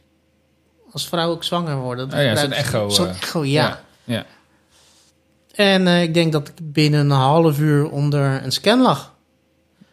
als 0.98 1.08
vrouwen 1.08 1.36
ook 1.36 1.44
zwanger 1.44 1.77
worden. 1.77 2.06
Oh 2.13 2.22
ja, 2.22 2.36
zo'n 2.36 2.51
echo, 2.51 2.89
Zo'n 2.89 3.08
eh, 3.08 3.16
echo, 3.16 3.46
ja. 3.46 3.84
Ja. 4.04 4.25
En 5.51 5.88
eh, 5.88 6.01
ik 6.01 6.13
denk 6.13 6.32
dat 6.32 6.48
ik 6.48 6.72
binnen 6.74 7.00
een 7.00 7.10
half 7.18 7.60
uur 7.60 7.89
onder 7.89 8.44
een 8.44 8.51
scan 8.51 8.82
lag. 8.82 9.16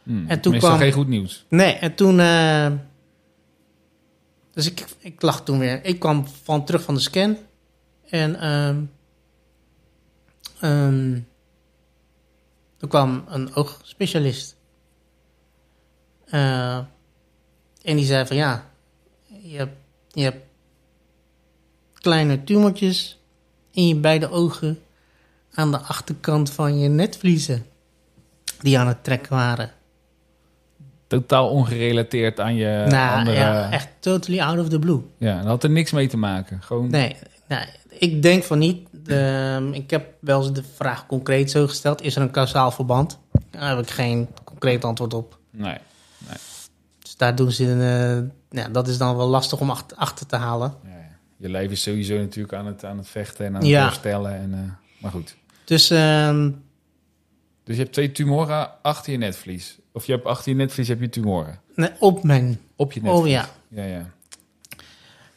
Hmm. 0.02 0.28
En 0.28 0.40
toen 0.40 0.58
kwam- 0.58 0.78
geen 0.78 0.92
goed 0.92 1.08
nieuws. 1.08 1.44
Nee, 1.48 1.72
en 1.72 1.94
toen. 1.94 2.20
eh, 2.20 2.72
dus 4.52 4.66
ik, 4.66 4.84
ik 4.98 5.22
lag 5.22 5.42
toen 5.44 5.58
weer. 5.58 5.84
Ik 5.84 5.98
kwam 5.98 6.26
van 6.42 6.64
terug 6.64 6.82
van 6.82 6.94
de 6.94 7.00
scan. 7.00 7.36
En. 8.08 8.40
ehm 8.40 8.82
ehm, 10.60 11.14
er 12.80 12.88
kwam 12.88 13.24
een 13.28 13.54
oogspecialist. 13.54 14.56
En 17.84 17.96
die 17.96 18.04
zei 18.04 18.26
van 18.26 18.36
ja. 18.36 18.70
Je 19.42 19.56
hebt, 19.56 19.76
je 20.10 20.22
hebt 20.22 20.44
kleine 22.04 22.44
tumortjes 22.44 23.18
in 23.70 23.88
je 23.88 23.96
beide 23.96 24.30
ogen. 24.30 24.78
Aan 25.54 25.70
de 25.70 25.78
achterkant 25.78 26.50
van 26.50 26.78
je 26.78 26.88
netvliezen. 26.88 27.66
Die 28.58 28.78
aan 28.78 28.86
het 28.86 29.04
trekken 29.04 29.32
waren. 29.32 29.70
Totaal 31.06 31.48
ongerelateerd 31.48 32.40
aan 32.40 32.54
je 32.54 32.84
nou, 32.88 33.18
andere... 33.18 33.36
ja, 33.36 33.70
echt 33.70 33.88
totally 34.00 34.40
out 34.40 34.58
of 34.58 34.68
the 34.68 34.78
blue. 34.78 35.00
Ja, 35.18 35.36
dat 35.36 35.46
had 35.46 35.64
er 35.64 35.70
niks 35.70 35.92
mee 35.92 36.08
te 36.08 36.16
maken. 36.16 36.62
Gewoon... 36.62 36.90
Nee, 36.90 37.16
nee 37.48 37.66
ik 37.98 38.22
denk 38.22 38.42
van 38.42 38.58
niet. 38.58 38.88
De, 38.90 39.68
ik 39.72 39.90
heb 39.90 40.14
wel 40.20 40.42
eens 40.42 40.52
de 40.52 40.62
vraag 40.74 41.06
concreet 41.06 41.50
zo 41.50 41.66
gesteld: 41.66 42.02
is 42.02 42.16
er 42.16 42.22
een 42.22 42.30
kausaal 42.30 42.70
verband? 42.70 43.18
Daar 43.50 43.68
heb 43.68 43.78
ik 43.78 43.90
geen 43.90 44.28
concreet 44.44 44.84
antwoord 44.84 45.14
op. 45.14 45.38
Nee. 45.50 45.78
Dus 46.98 47.16
daar 47.16 47.34
doen 47.34 47.52
ze. 47.52 47.64
een, 47.64 48.30
eh, 48.50 48.62
ja, 48.62 48.68
dat 48.68 48.88
is 48.88 48.98
dan 48.98 49.16
wel 49.16 49.28
lastig 49.28 49.60
om 49.60 49.70
achter, 49.70 49.96
achter 49.96 50.26
te 50.26 50.36
halen. 50.36 50.74
Ja, 50.82 50.90
ja. 50.90 51.03
Je 51.36 51.48
lijf 51.50 51.70
is 51.70 51.82
sowieso 51.82 52.16
natuurlijk 52.18 52.54
aan 52.54 52.66
het, 52.66 52.84
aan 52.84 52.98
het 52.98 53.08
vechten 53.08 53.46
en 53.46 53.54
aan 53.54 53.60
het 53.60 53.70
Ja. 53.70 53.82
herstellen. 53.82 54.34
En, 54.34 54.54
eh, 54.54 55.00
maar 55.02 55.10
goed. 55.10 55.36
Dus 55.64 55.90
ehm, 55.90 56.50
Dus 57.64 57.76
je 57.76 57.82
hebt 57.82 57.92
twee 57.94 58.12
tumoren 58.12 58.82
achter 58.82 59.12
je 59.12 59.18
netvlies. 59.18 59.78
Of 59.92 60.06
je 60.06 60.12
hebt 60.12 60.24
achter 60.24 60.50
je 60.52 60.56
netvlies 60.58 60.88
heb 60.88 61.00
je 61.00 61.08
tumoren. 61.08 61.60
nee, 61.74 61.90
op 61.98 62.22
mijn. 62.22 62.60
Op 62.76 62.92
je 62.92 63.00
netvlies. 63.02 63.20
Oh 63.22 63.28
ja. 63.28 63.48
Ja, 63.68 63.84
ja. 63.84 64.10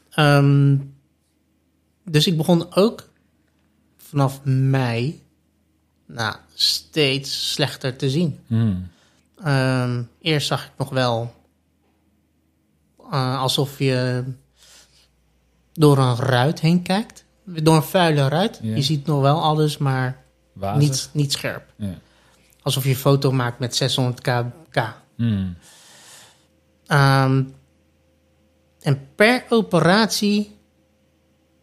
Ehm, 0.10 0.78
dus 2.04 2.28
ik 2.28 2.38
begon 2.38 2.76
ook 2.76 3.10
vanaf 3.98 4.44
mei. 4.44 5.24
Nou, 6.06 6.36
steeds 6.54 7.52
slechter 7.54 7.96
te 7.96 8.10
zien. 8.10 8.40
Hmm. 8.48 8.88
Ehm, 9.44 10.04
eerst 10.22 10.48
zag 10.48 10.66
ik 10.66 10.72
nog 10.78 10.90
wel 10.90 11.34
eh, 13.12 13.40
alsof 13.42 13.80
je 13.80 14.24
door 15.78 15.98
een 15.98 16.16
ruit 16.16 16.60
heen 16.60 16.82
kijkt. 16.82 17.26
Door 17.44 17.76
een 17.76 17.84
vuile 17.84 18.28
ruit. 18.28 18.60
Ja. 18.62 18.76
Je 18.76 18.82
ziet 18.82 19.06
nog 19.06 19.22
wel 19.22 19.42
alles, 19.42 19.78
maar 19.78 20.24
Wazig. 20.54 20.82
niet, 20.82 21.10
niet 21.14 21.32
scherp. 21.32 21.74
Ja. 21.76 22.00
Alsof 22.62 22.84
je 22.84 22.90
een 22.90 22.96
foto 22.96 23.32
maakt 23.32 23.60
met 23.60 23.76
600 23.76 24.22
kk. 24.22 24.94
Hmm. 25.16 25.58
Ehm, 26.86 27.44
en 28.82 29.08
per 29.16 29.46
operatie 29.50 30.56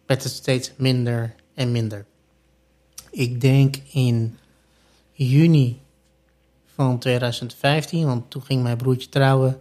werd 0.06 0.23
het 0.23 0.33
steeds 0.33 0.73
minder 0.76 1.35
en 1.54 1.73
minder. 1.73 2.06
Ik 3.11 3.40
denk 3.40 3.76
in 3.92 4.38
juni 5.12 5.80
van 6.75 6.99
2015, 6.99 8.06
want 8.06 8.30
toen 8.30 8.42
ging 8.42 8.62
mijn 8.62 8.76
broertje 8.76 9.09
trouwen. 9.09 9.61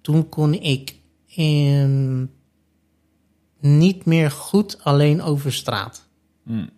Toen 0.00 0.28
kon 0.28 0.54
ik 0.54 0.99
niet 3.60 4.04
meer 4.04 4.30
goed 4.30 4.84
alleen 4.84 5.22
over 5.22 5.52
straat. 5.52 6.08
Hmm. 6.42 6.70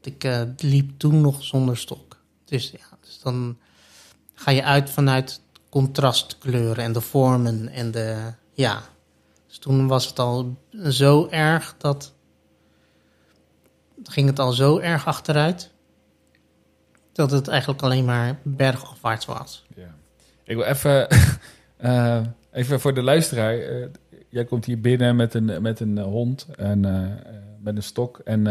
Ik 0.00 0.24
eh, 0.24 0.42
liep 0.56 0.98
toen 0.98 1.20
nog 1.20 1.44
zonder 1.44 1.76
stok. 1.76 2.16
Dus 2.44 2.70
ja, 2.70 2.98
dus 3.00 3.18
dan 3.18 3.58
ga 4.34 4.50
je 4.50 4.62
uit 4.64 4.90
vanuit 4.90 5.40
contrastkleuren 5.68 6.84
en 6.84 6.92
de 6.92 7.00
vormen 7.00 7.68
en 7.68 7.90
de 7.90 8.32
ja. 8.52 8.82
Dus 9.46 9.58
toen 9.58 9.86
was 9.86 10.06
het 10.06 10.18
al 10.18 10.56
zo 10.88 11.26
erg 11.30 11.74
dat 11.78 12.14
ging 14.02 14.28
het 14.28 14.38
al 14.38 14.52
zo 14.52 14.78
erg 14.78 15.06
achteruit 15.06 15.70
dat 17.12 17.30
het 17.30 17.48
eigenlijk 17.48 17.82
alleen 17.82 18.04
maar 18.04 18.38
bergafwaarts 18.42 19.24
was. 19.24 19.64
Ja. 19.74 19.94
Ik 20.44 20.56
wil 20.56 20.64
even, 20.64 21.08
eh, 21.76 22.20
even 22.56 22.80
voor 22.80 22.94
de 22.94 23.02
luisteraar. 23.02 23.58
eh, 23.58 23.86
jij 24.28 24.44
komt 24.44 24.64
hier 24.64 24.80
binnen 24.80 25.16
met 25.16 25.34
een, 25.34 25.62
met 25.62 25.80
een 25.80 25.98
eh, 25.98 26.04
hond 26.04 26.46
en 26.56 26.84
eh, 26.84 27.34
met 27.60 27.76
een 27.76 27.82
stok. 27.82 28.18
En 28.24 28.44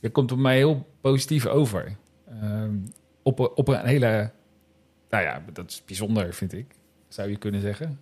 je 0.00 0.10
komt 0.10 0.32
op 0.32 0.38
mij 0.38 0.56
heel 0.56 0.86
positief 1.00 1.46
over. 1.46 1.96
Ehm, 2.40 2.74
op, 3.22 3.52
op 3.54 3.68
een 3.68 3.86
hele... 3.86 4.30
Nou 5.10 5.24
ja, 5.24 5.42
dat 5.52 5.70
is 5.70 5.82
bijzonder, 5.84 6.34
vind 6.34 6.52
ik. 6.52 6.66
Zou 7.08 7.30
je 7.30 7.36
kunnen 7.36 7.60
zeggen. 7.60 8.00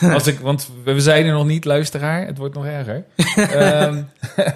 Als 0.14 0.26
ik, 0.26 0.38
want 0.38 0.70
we 0.84 1.00
zijn 1.00 1.26
er 1.26 1.32
nog 1.32 1.46
niet, 1.46 1.64
luisteraar. 1.64 2.26
Het 2.26 2.38
wordt 2.38 2.54
nog 2.54 2.66
erger. 2.66 3.04
Ehm, 3.36 4.02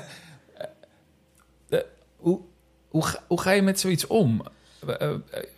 eh, 1.69 1.81
hoe, 2.17 2.41
hoe, 2.89 3.05
ga, 3.05 3.23
hoe 3.27 3.41
ga 3.41 3.51
je 3.51 3.63
met 3.63 3.81
zoiets 3.81 4.07
om? 4.07 4.43
Eh, 4.89 5.11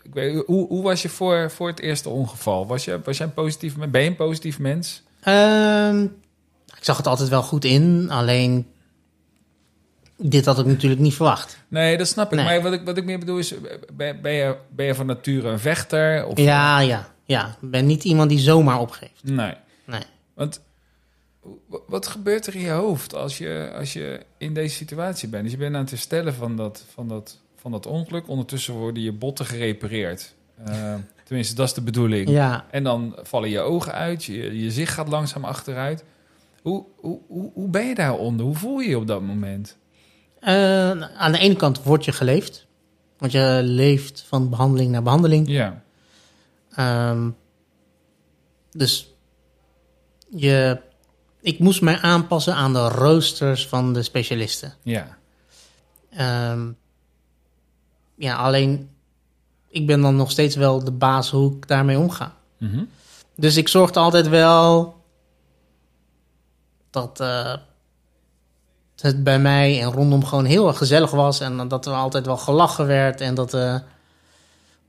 ik 0.02 0.14
weet, 0.14 0.44
hoe, 0.46 0.66
hoe 0.66 0.82
was 0.82 1.02
je 1.02 1.08
voor, 1.08 1.50
voor 1.50 1.68
het 1.68 1.80
eerste 1.80 2.08
ongeval? 2.08 2.66
Was 2.66 2.84
je, 2.84 3.00
was 3.04 3.16
jij 3.16 3.26
een 3.26 3.32
positief, 3.32 3.76
ben 3.76 4.02
je 4.02 4.08
een 4.08 4.16
positief 4.16 4.58
mens? 4.58 5.02
Ehm, 5.20 6.02
ik 6.76 6.84
zag 6.84 6.96
het 6.96 7.06
altijd 7.06 7.28
wel 7.28 7.42
goed 7.42 7.64
in, 7.64 8.10
alleen 8.10 8.66
dit 10.16 10.44
had 10.44 10.58
ik 10.58 10.66
natuurlijk 10.66 11.00
niet 11.00 11.14
verwacht. 11.14 11.58
Nee, 11.68 11.96
dat 11.96 12.06
snap 12.06 12.32
ik. 12.32 12.38
Nee. 12.38 12.44
Maar 12.44 12.62
wat 12.62 12.72
ik, 12.72 12.84
wat 12.84 12.96
ik 12.96 13.04
meer 13.04 13.18
bedoel 13.18 13.38
is, 13.38 13.52
eh, 13.52 13.60
ben, 13.92 14.20
ben, 14.22 14.32
je, 14.32 14.56
ben 14.70 14.86
je 14.86 14.94
van 14.94 15.06
nature 15.06 15.48
een 15.48 15.58
vechter? 15.58 16.26
Of, 16.26 16.38
Ja, 16.38 16.80
ja, 16.80 17.08
ja. 17.24 17.56
Ik 17.60 17.70
ben 17.70 17.86
niet 17.86 18.04
iemand 18.04 18.28
die 18.28 18.38
zomaar 18.38 18.80
opgeeft. 18.80 19.22
Nee. 19.24 19.54
Nee. 19.86 20.02
Want 20.34 20.60
wat 21.86 22.06
gebeurt 22.06 22.46
er 22.46 22.54
in 22.54 22.60
je 22.60 22.70
hoofd 22.70 23.14
als 23.14 23.38
je, 23.38 23.72
als 23.74 23.92
je 23.92 24.20
in 24.38 24.54
deze 24.54 24.74
situatie 24.74 25.28
bent? 25.28 25.42
Dus 25.42 25.52
je 25.52 25.58
bent 25.58 25.74
aan 25.74 25.80
het 25.80 25.90
herstellen 25.90 26.34
van 26.34 26.56
dat, 26.56 26.84
van 26.92 27.08
dat, 27.08 27.40
van 27.70 27.80
dat 27.80 27.86
ongeluk. 27.92 28.28
Ondertussen 28.28 28.74
worden 28.74 29.02
je 29.02 29.12
botten 29.12 29.46
gerepareerd. 29.46 30.34
Eh, 30.64 30.94
tenminste, 31.24 31.54
dat 31.54 31.66
is 31.66 31.74
de 31.74 31.80
bedoeling. 31.82 32.28
Ja, 32.28 32.64
En 32.70 32.84
dan 32.84 33.16
vallen 33.22 33.48
je 33.50 33.60
ogen 33.60 33.92
uit, 33.92 34.24
je, 34.24 34.62
je 34.62 34.70
zicht 34.70 34.92
gaat 34.92 35.08
langzaam 35.08 35.44
achteruit. 35.44 36.04
Hoe, 36.62 36.84
hoe, 36.96 37.20
hoe, 37.28 37.50
hoe 37.54 37.68
ben 37.68 37.86
je 37.86 37.94
daaronder? 37.94 38.46
Hoe 38.46 38.54
voel 38.54 38.78
je 38.78 38.88
je 38.88 38.98
op 38.98 39.06
dat 39.06 39.22
moment? 39.22 39.76
Eh, 40.40 40.90
aan 41.00 41.32
de 41.32 41.38
ene 41.38 41.56
kant 41.56 41.82
word 41.82 42.04
je 42.04 42.12
geleefd. 42.12 42.66
Want 43.18 43.32
je 43.32 43.60
leeft 43.64 44.24
van 44.28 44.48
behandeling 44.50 44.90
naar 44.90 45.02
behandeling. 45.02 45.48
Ja, 45.48 45.82
Ehm, 46.74 47.30
dus 48.70 49.14
je, 50.30 50.80
ik 51.40 51.58
moest 51.58 51.80
mij 51.82 51.98
aanpassen 52.00 52.54
aan 52.54 52.72
de 52.72 52.88
roosters 52.88 53.66
van 53.68 53.92
de 53.92 54.02
specialisten. 54.02 54.74
ja, 54.82 55.16
Ehm, 56.10 56.70
ja, 58.18 58.36
alleen 58.36 58.88
ik 59.68 59.86
ben 59.86 60.00
dan 60.00 60.16
nog 60.16 60.30
steeds 60.30 60.56
wel 60.56 60.84
de 60.84 60.90
baas 60.92 61.30
hoe 61.30 61.56
ik 61.56 61.68
daarmee 61.68 61.98
omga. 61.98 62.34
Mhm. 62.58 62.84
Dus 63.36 63.56
ik 63.56 63.68
zorgde 63.68 64.00
altijd 64.00 64.28
wel 64.28 64.96
dat 66.90 67.20
eh, 67.20 67.54
het 68.96 69.24
bij 69.24 69.38
mij 69.38 69.80
en 69.82 69.92
rondom 69.92 70.24
gewoon 70.24 70.44
heel 70.44 70.66
erg 70.68 70.76
gezellig 70.78 71.10
was. 71.10 71.40
En 71.40 71.68
dat 71.68 71.86
er 71.86 71.92
altijd 71.92 72.26
wel 72.26 72.36
gelachen 72.36 72.86
werd. 72.86 73.20
En 73.20 73.34
dat, 73.34 73.54
eh, 73.54 73.74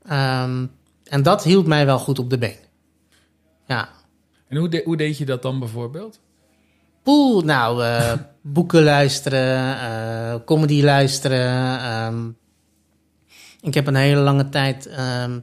ehm, 0.06 0.66
en 1.04 1.22
dat 1.22 1.44
hield 1.44 1.66
mij 1.66 1.86
wel 1.86 1.98
goed 1.98 2.18
op 2.18 2.30
de 2.30 2.38
been. 2.38 2.56
Ja. 3.66 3.88
En 4.48 4.56
hoe, 4.56 4.68
de- 4.68 4.82
hoe 4.84 4.96
deed 4.96 5.18
je 5.18 5.24
dat 5.24 5.42
dan 5.42 5.58
bijvoorbeeld? 5.58 6.20
Poeh, 7.02 7.44
nou, 7.44 7.84
eh, 7.84 8.12
boeken 8.42 8.82
luisteren, 8.82 10.44
comedy 10.44 10.82
luisteren. 10.82 11.78
ehm. 11.80 12.28
Ik 13.60 13.74
heb 13.74 13.86
een 13.86 13.94
hele 13.94 14.20
lange 14.20 14.48
tijd 14.48 14.86
ehm, 14.86 15.40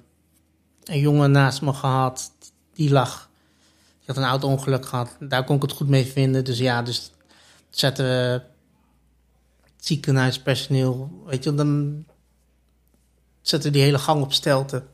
een 0.83 0.99
jongen 0.99 1.31
naast 1.31 1.61
me 1.61 1.73
gehad, 1.73 2.31
die 2.73 2.91
lag. 2.91 3.29
Die 3.97 4.15
had 4.15 4.17
een 4.17 4.29
oud 4.29 4.43
ongeluk 4.43 4.85
gehad, 4.85 5.15
daar 5.19 5.43
kon 5.43 5.55
ik 5.55 5.61
het 5.61 5.71
goed 5.71 5.87
mee 5.87 6.05
vinden. 6.05 6.43
Dus 6.43 6.57
ja, 6.57 6.81
dus 6.81 7.11
zetten 7.69 8.05
we 8.05 8.41
het 9.63 9.85
ziekenhuispersoneel, 9.85 11.23
weet 11.25 11.43
je, 11.43 11.53
dan 11.53 12.03
zetten 13.41 13.71
we 13.71 13.77
die 13.77 13.85
hele 13.85 13.99
gang 13.99 14.21
op 14.21 14.33
stelten. 14.33 14.87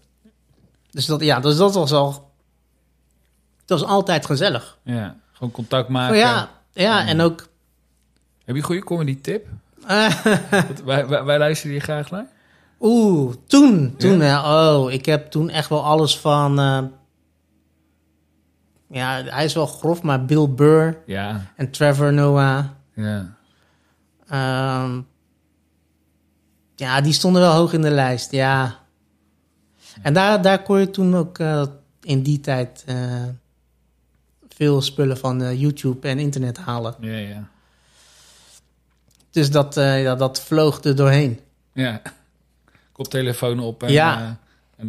Dus 0.92 1.06
dat, 1.06 1.22
ja, 1.22 1.40
dus 1.40 1.58
dat 1.58 1.74
was 1.74 1.92
al, 1.92 2.32
dat 3.66 3.80
was 3.80 3.90
altijd 3.90 4.26
gezellig. 4.26 4.78
Ja, 4.84 5.18
gewoon 5.32 5.52
contact 5.52 5.90
maken. 5.90 6.16
Oh 6.16 6.22
ja, 6.22 6.50
ja, 6.72 7.08
en 7.08 7.22
ook. 7.22 7.40
Heb 8.46 8.56
je 8.56 8.62
een 8.62 8.68
goede 8.68 8.84
comedy 8.84 9.22
tip? 9.22 9.48
wij, 10.86 11.08
wij, 11.08 11.24
wij 11.24 11.38
luisteren 11.38 11.72
hier 11.72 11.82
graag 11.82 12.12
naar. 12.12 12.28
Oeh, 12.86 13.34
toen, 13.48 13.96
toen, 13.98 14.18
Ja? 14.20 14.74
oh, 14.76 14.92
ik 14.92 15.06
heb 15.06 15.32
toen 15.32 15.50
echt 15.50 15.70
wel 15.70 15.84
alles 15.86 16.20
van. 16.20 16.60
eh, 16.60 16.84
ja, 18.90 19.24
hij 19.24 19.46
is 19.46 19.54
wel 19.54 19.66
grof, 19.68 20.02
maar 20.02 20.26
Bill 20.26 20.50
Burr 20.50 20.98
Ja, 21.06 21.52
en 21.56 21.72
Trevor 21.72 22.14
Noah. 22.14 22.66
ja. 22.94 23.36
ehm, 24.28 25.02
Ja, 26.76 27.02
die 27.02 27.14
stonden 27.14 27.42
wel 27.42 27.54
hoog 27.54 27.74
in 27.74 27.82
de 27.82 27.90
lijst, 27.92 28.32
ja. 28.32 28.80
En 30.02 30.14
daar, 30.14 30.42
daar 30.42 30.64
kon 30.64 30.80
je 30.80 30.90
toen 30.90 31.16
ook 31.16 31.40
eh, 31.40 31.64
in 32.02 32.22
die 32.24 32.40
tijd 32.40 32.84
eh, 32.88 33.24
veel 34.50 34.82
spullen 34.82 35.18
van 35.18 35.58
YouTube 35.58 36.08
en 36.08 36.20
internet 36.20 36.58
halen. 36.58 36.96
Ja, 37.00 37.18
ja. 37.18 37.48
Dus 39.32 39.52
dat, 39.52 39.76
ja, 39.76 40.16
dat 40.16 40.42
vloog 40.42 40.84
er 40.84 40.96
doorheen. 40.96 41.40
Ja. 41.74 42.02
Koptelefoon 42.94 43.60
op 43.60 43.84
en, 43.84 43.92
Ja. 43.92 44.38
eh, 44.78 44.86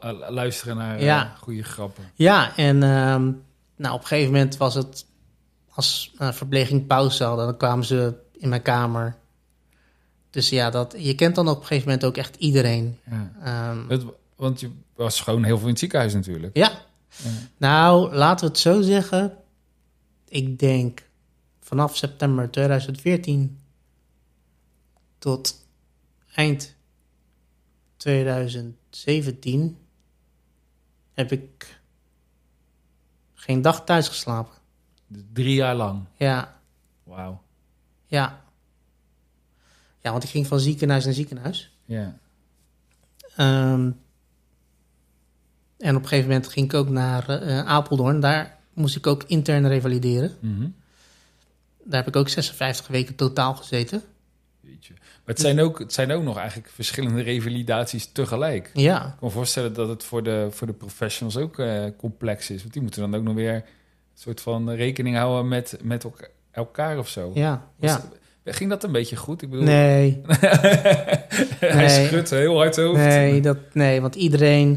en 0.00 0.14
luisteren 0.32 0.76
naar 0.76 1.02
Ja. 1.02 1.24
eh, 1.32 1.38
goede 1.38 1.62
grappen. 1.62 2.04
Ja, 2.14 2.56
en 2.56 2.82
ehm, 2.82 3.32
nou, 3.76 3.94
op 3.94 4.00
een 4.00 4.06
gegeven 4.06 4.32
moment 4.32 4.56
was 4.56 4.74
het 4.74 5.06
als 5.68 6.12
uh, 6.20 6.32
verpleging 6.32 6.86
pauze 6.86 7.24
hadden, 7.24 7.46
dan 7.46 7.56
kwamen 7.56 7.84
ze 7.84 8.14
in 8.32 8.48
mijn 8.48 8.62
kamer. 8.62 9.16
Dus 10.30 10.48
ja, 10.48 10.70
dat, 10.70 10.94
je 10.98 11.14
kent 11.14 11.34
dan 11.34 11.48
op 11.48 11.56
een 11.60 11.66
gegeven 11.66 11.84
moment 11.88 12.04
ook 12.04 12.16
echt 12.16 12.36
iedereen. 12.36 12.98
Ja. 13.10 13.32
Ehm, 13.42 13.88
Het, 13.88 14.04
want 14.36 14.60
je 14.60 14.70
was 14.94 15.20
gewoon 15.20 15.44
heel 15.44 15.56
veel 15.56 15.64
in 15.66 15.70
het 15.72 15.78
ziekenhuis 15.78 16.14
natuurlijk. 16.14 16.56
ja, 16.56 16.70
Ja. 17.16 17.28
nou, 17.56 18.14
laten 18.14 18.44
we 18.46 18.50
het 18.52 18.60
zo 18.60 18.80
zeggen. 18.82 19.36
Ik 20.28 20.58
denk 20.58 21.02
vanaf 21.60 21.96
september 21.96 22.50
2014 22.50 23.58
tot 25.18 25.66
eind 26.34 26.74
2017 27.98 29.78
heb 31.12 31.32
ik 31.32 31.80
geen 33.34 33.62
dag 33.62 33.84
thuis 33.84 34.08
geslapen. 34.08 34.54
Dus 35.06 35.22
Drie 35.32 35.54
jaar 35.54 35.74
lang. 35.74 36.04
Ja, 36.16 36.60
Wauw. 37.02 37.42
ja. 38.06 38.44
Ja, 39.98 40.10
want 40.10 40.22
ik 40.24 40.30
ging 40.30 40.46
van 40.46 40.60
ziekenhuis 40.60 41.04
naar 41.04 41.14
ziekenhuis. 41.14 41.76
Ja. 41.84 42.18
Ehm, 43.36 43.90
en 45.78 45.96
op 45.96 46.02
een 46.02 46.08
gegeven 46.08 46.28
moment 46.30 46.48
ging 46.48 46.66
ik 46.66 46.74
ook 46.74 46.88
naar 46.88 47.28
eh, 47.28 47.66
Apeldoorn. 47.66 48.20
Daar 48.20 48.58
moest 48.72 48.96
ik 48.96 49.06
ook 49.06 49.22
intern 49.22 49.68
revalideren. 49.68 50.36
Mhm. 50.40 50.68
Daar 51.84 52.04
heb 52.04 52.08
ik 52.14 52.16
ook 52.16 52.28
56 52.28 52.86
weken 52.86 53.14
totaal 53.14 53.54
gezeten. 53.54 54.02
Jeetje. 54.70 54.94
Maar 54.98 55.08
het 55.24 55.40
zijn, 55.40 55.60
ook, 55.60 55.78
het 55.78 55.92
zijn 55.92 56.10
ook 56.12 56.22
nog 56.22 56.36
eigenlijk 56.38 56.68
verschillende 56.68 57.22
revalidaties 57.22 58.06
tegelijk. 58.12 58.70
Ja, 58.74 58.96
Ik 58.96 59.02
kan 59.02 59.16
me 59.20 59.30
voorstellen 59.30 59.72
dat 59.74 59.88
het 59.88 60.04
voor 60.04 60.22
de, 60.22 60.48
voor 60.50 60.66
de 60.66 60.72
professionals 60.72 61.36
ook 61.36 61.58
eh, 61.58 61.84
complex 61.96 62.50
is. 62.50 62.60
Want 62.60 62.72
die 62.72 62.82
moeten 62.82 63.00
dan 63.00 63.14
ook 63.14 63.22
nog 63.22 63.34
weer 63.34 63.54
een 63.54 63.62
soort 64.14 64.40
van 64.40 64.70
rekening 64.70 65.16
houden 65.16 65.48
met, 65.48 65.78
met 65.82 66.04
elka- 66.04 66.28
elkaar 66.50 66.98
of 66.98 67.08
zo. 67.08 67.30
ja, 67.34 67.70
Was- 67.76 67.90
ja. 67.90 68.52
Ging 68.52 68.70
dat 68.70 68.84
een 68.84 68.92
beetje 68.92 69.16
goed? 69.16 69.42
Ik 69.42 69.50
bedoel, 69.50 69.64
Nee, 69.64 70.20
hij 71.60 71.74
Nee. 71.74 72.06
schudt 72.06 72.30
heel 72.30 72.56
hard 72.56 72.76
hoofd. 72.76 72.98
nee, 72.98 73.40
dat, 73.40 73.58
nee, 73.72 74.00
want 74.00 74.14
iedereen... 74.14 74.74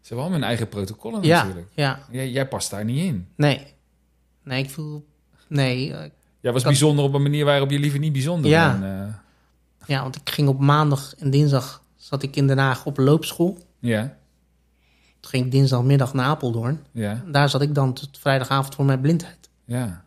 Ze 0.00 0.06
hebben 0.06 0.18
allemaal 0.18 0.38
hun 0.40 0.48
eigen 0.48 0.68
protocollen 0.68 1.22
Ja, 1.22 1.38
natuurlijk. 1.42 1.68
ja, 1.74 2.00
Jij, 2.10 2.30
jij 2.30 2.48
past 2.48 2.70
daar 2.70 2.84
niet 2.84 3.04
in. 3.04 3.28
nee. 3.36 3.66
Nee, 4.44 4.62
ik 4.62 4.70
voel... 4.70 5.06
Nee, 5.48 5.92
eh, 5.92 6.10
Jij 6.40 6.52
was 6.52 6.62
bijzonder 6.62 7.04
op 7.04 7.14
een 7.14 7.22
manier 7.22 7.44
waarop 7.44 7.70
je 7.70 7.78
liever 7.78 7.98
niet 7.98 8.12
bijzonder 8.12 8.50
Ja. 8.50 8.70
bent. 8.78 8.82
eh. 8.84 9.14
ja, 9.86 10.02
want 10.02 10.16
ik 10.16 10.30
ging 10.30 10.48
op 10.48 10.58
maandag 10.60 11.14
en 11.18 11.30
dinsdag... 11.30 11.82
zat 11.96 12.22
ik 12.22 12.36
in 12.36 12.46
Den 12.46 12.58
Haag 12.58 12.86
op 12.86 12.98
loopschool. 12.98 13.58
ja, 13.78 14.16
Toen 15.20 15.30
ging 15.30 15.44
ik 15.44 15.50
dinsdagmiddag 15.50 16.14
naar 16.14 16.26
Apeldoorn. 16.26 16.84
ja, 16.92 17.22
Daar 17.26 17.48
zat 17.48 17.62
ik 17.62 17.74
dan 17.74 17.92
tot 17.92 18.18
vrijdagavond 18.18 18.74
voor 18.74 18.84
mijn 18.84 19.00
blindheid. 19.00 19.48
ja. 19.64 20.04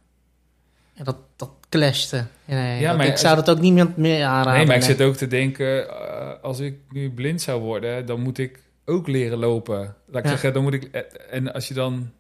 En 0.96 1.04
dat, 1.04 1.18
dat 1.36 1.50
clashte. 1.70 2.26
Nee, 2.46 2.80
Ja, 2.80 2.94
maar 2.94 3.06
ik 3.06 3.18
zou 3.18 3.36
dat 3.36 3.50
ook 3.50 3.60
niemand 3.60 3.98
meer 3.98 4.26
aanraden. 4.26 4.54
Nee, 4.54 4.66
maar 4.66 4.76
ik 4.76 4.82
nee. 4.82 4.92
zit 4.92 5.02
ook 5.02 5.16
te 5.16 5.28
denken, 5.28 5.90
eh, 5.90 6.32
als 6.42 6.60
ik 6.60 6.78
nu 6.90 7.12
blind 7.12 7.42
zou 7.42 7.62
worden, 7.62 8.06
dan 8.06 8.22
moet 8.22 8.38
ik 8.38 8.64
ook 8.86 9.08
leren 9.08 9.38
lopen. 9.38 9.78
Laat 10.06 10.18
ik 10.18 10.24
Ja. 10.24 10.30
zeggen, 10.30 10.54
dan 10.54 10.64
moet 10.64 10.74
ik. 10.74 10.84
En 11.32 11.54
als 11.54 11.68
je 11.68 11.74
dan. 11.74 12.12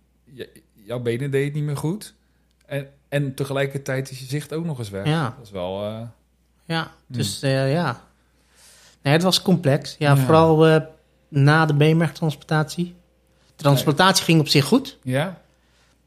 jouw 0.74 1.00
benen 1.00 1.32
deed 1.32 1.46
het 1.46 1.54
niet 1.54 1.64
meer 1.64 1.78
goed. 1.78 2.14
En, 2.66 2.88
en 3.14 3.34
tegelijkertijd 3.34 4.12
is 4.12 4.20
je 4.20 4.26
zicht 4.26 4.54
ook 4.54 4.66
nog 4.66 4.80
eens 4.80 4.90
weg. 4.90 5.06
Ja. 5.06 5.24
Dat 5.38 5.46
is 5.46 5.52
wel. 5.52 5.86
eh, 5.86 6.02
Ja, 6.66 6.92
dus 7.08 7.42
eh, 7.42 7.72
ja. 7.74 8.02
Nee, 9.02 9.14
het 9.14 9.24
was 9.24 9.42
complex. 9.42 9.96
Ja, 10.00 10.10
Ja. 10.16 10.18
vooral 10.18 10.68
eh, 10.68 10.82
na 11.28 11.66
de 11.66 11.74
beenmergtransplantatie. 11.74 12.96
De 13.56 13.64
transplantatie 13.64 14.24
ging 14.24 14.40
op 14.40 14.48
zich 14.48 14.66
goed. 14.66 14.98
ja. 15.04 15.42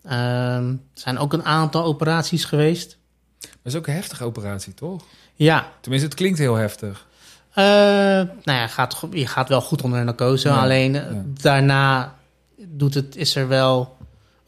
Ehm, 0.05 0.69
er 0.71 0.79
zijn 0.95 1.19
ook 1.19 1.33
een 1.33 1.45
aantal 1.45 1.85
operaties 1.85 2.45
geweest. 2.45 2.97
Dat 3.40 3.51
is 3.62 3.75
ook 3.77 3.87
een 3.87 3.95
heftige 3.95 4.25
operatie, 4.25 4.75
toch? 4.75 5.05
Ja, 5.35 5.71
Tenminste, 5.81 6.09
het 6.09 6.16
klinkt 6.19 6.38
heel 6.38 6.55
heftig. 6.55 7.07
nou 7.55 8.29
ja, 8.45 8.66
gaat, 8.66 9.03
je 9.11 9.27
gaat 9.27 9.49
wel 9.49 9.61
goed 9.61 9.83
onder 9.83 10.05
narcose. 10.05 10.49
Ja, 10.49 10.61
Alleen 10.62 10.92
ja. 10.92 11.23
daarna 11.27 12.14
doet 12.57 12.95
het, 12.95 13.16
is 13.16 13.37
er 13.37 13.49
wel 13.49 13.97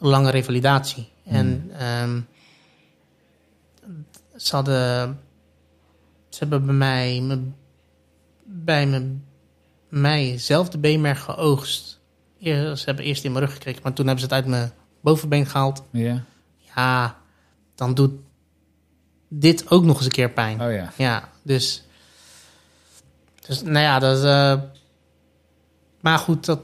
een 0.01 0.09
lange 0.09 0.31
revalidatie. 0.31 1.09
En 1.25 1.71
ehm, 1.79 2.21
ze 4.39 4.55
hadden... 4.55 5.21
Ze 6.29 6.39
hebben 6.39 6.67
bij 6.67 6.75
mij... 6.75 7.21
me- 7.21 7.51
bij 8.45 8.87
me, 8.87 9.17
mij 9.89 10.39
zelf 10.39 10.69
de 10.69 10.79
beenmerg 10.79 11.23
geoogst. 11.23 12.01
Eer- 12.41 12.77
Ze 12.77 12.85
hebben 12.85 13.05
eerst 13.05 13.25
in 13.25 13.33
mijn 13.33 13.45
rug 13.45 13.55
gekregen, 13.55 13.83
maar 13.83 13.93
toen 13.93 14.07
hebben 14.07 14.25
ze 14.25 14.35
het 14.35 14.45
uit 14.45 14.51
mijn 14.51 14.73
bovenbeen 15.01 15.47
gehaald. 15.47 15.83
Ja. 15.91 16.25
Ja, 16.77 17.19
dan 17.75 17.95
doet 17.95 18.13
dit 19.29 19.71
ook 19.71 19.85
nog 19.85 19.97
eens 19.97 20.05
een 20.05 20.13
keer 20.13 20.31
pijn. 20.31 20.63
Oh 20.63 20.73
ja. 20.73 20.93
Ja, 20.97 21.29
dus... 21.43 21.85
Dus, 23.47 23.63
nou 23.63 23.79
ja, 23.79 23.99
dat... 23.99 24.25
eh, 24.25 24.63
maar 26.01 26.19
goed, 26.19 26.45
dat... 26.45 26.61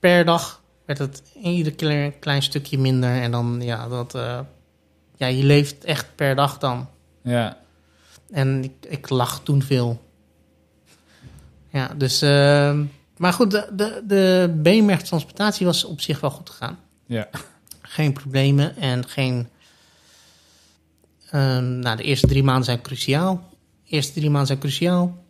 Per 0.00 0.24
dag 0.24 0.62
werd 0.84 0.98
het 0.98 1.22
ieder 1.42 1.74
klein, 1.74 2.18
klein 2.18 2.42
stukje 2.42 2.78
minder. 2.78 3.22
En 3.22 3.30
dan, 3.30 3.60
ja, 3.60 3.88
dat... 3.88 4.14
eh, 4.14 4.40
ja, 5.18 5.26
je 5.26 5.44
leeft 5.44 5.84
echt 5.84 6.06
per 6.14 6.34
dag 6.34 6.58
dan. 6.58 6.88
Ja. 7.22 7.58
En 8.30 8.64
ik, 8.64 8.72
ik 8.88 9.08
lag 9.08 9.40
toen 9.42 9.62
veel. 9.62 10.02
Ja, 11.68 11.94
dus... 11.96 12.22
eh, 12.22 12.78
maar 13.16 13.32
goed, 13.32 13.50
de, 13.50 13.68
de, 13.72 14.02
de 14.06 14.54
beenmergtransplantatie 14.56 15.66
was 15.66 15.84
op 15.84 16.00
zich 16.00 16.20
wel 16.20 16.30
goed 16.30 16.50
gegaan. 16.50 16.78
Ja. 17.06 17.28
Geen 17.82 18.12
problemen 18.12 18.76
en 18.76 19.08
geen... 19.08 19.48
Ehm, 21.30 21.78
nou, 21.78 21.96
de 21.96 22.02
eerste 22.02 22.26
drie 22.26 22.42
maanden 22.42 22.64
zijn 22.64 22.80
cruciaal. 22.80 23.48
De 23.84 23.90
eerste 23.90 24.12
drie 24.12 24.30
maanden 24.30 24.46
zijn 24.46 24.58
cruciaal. 24.58 25.24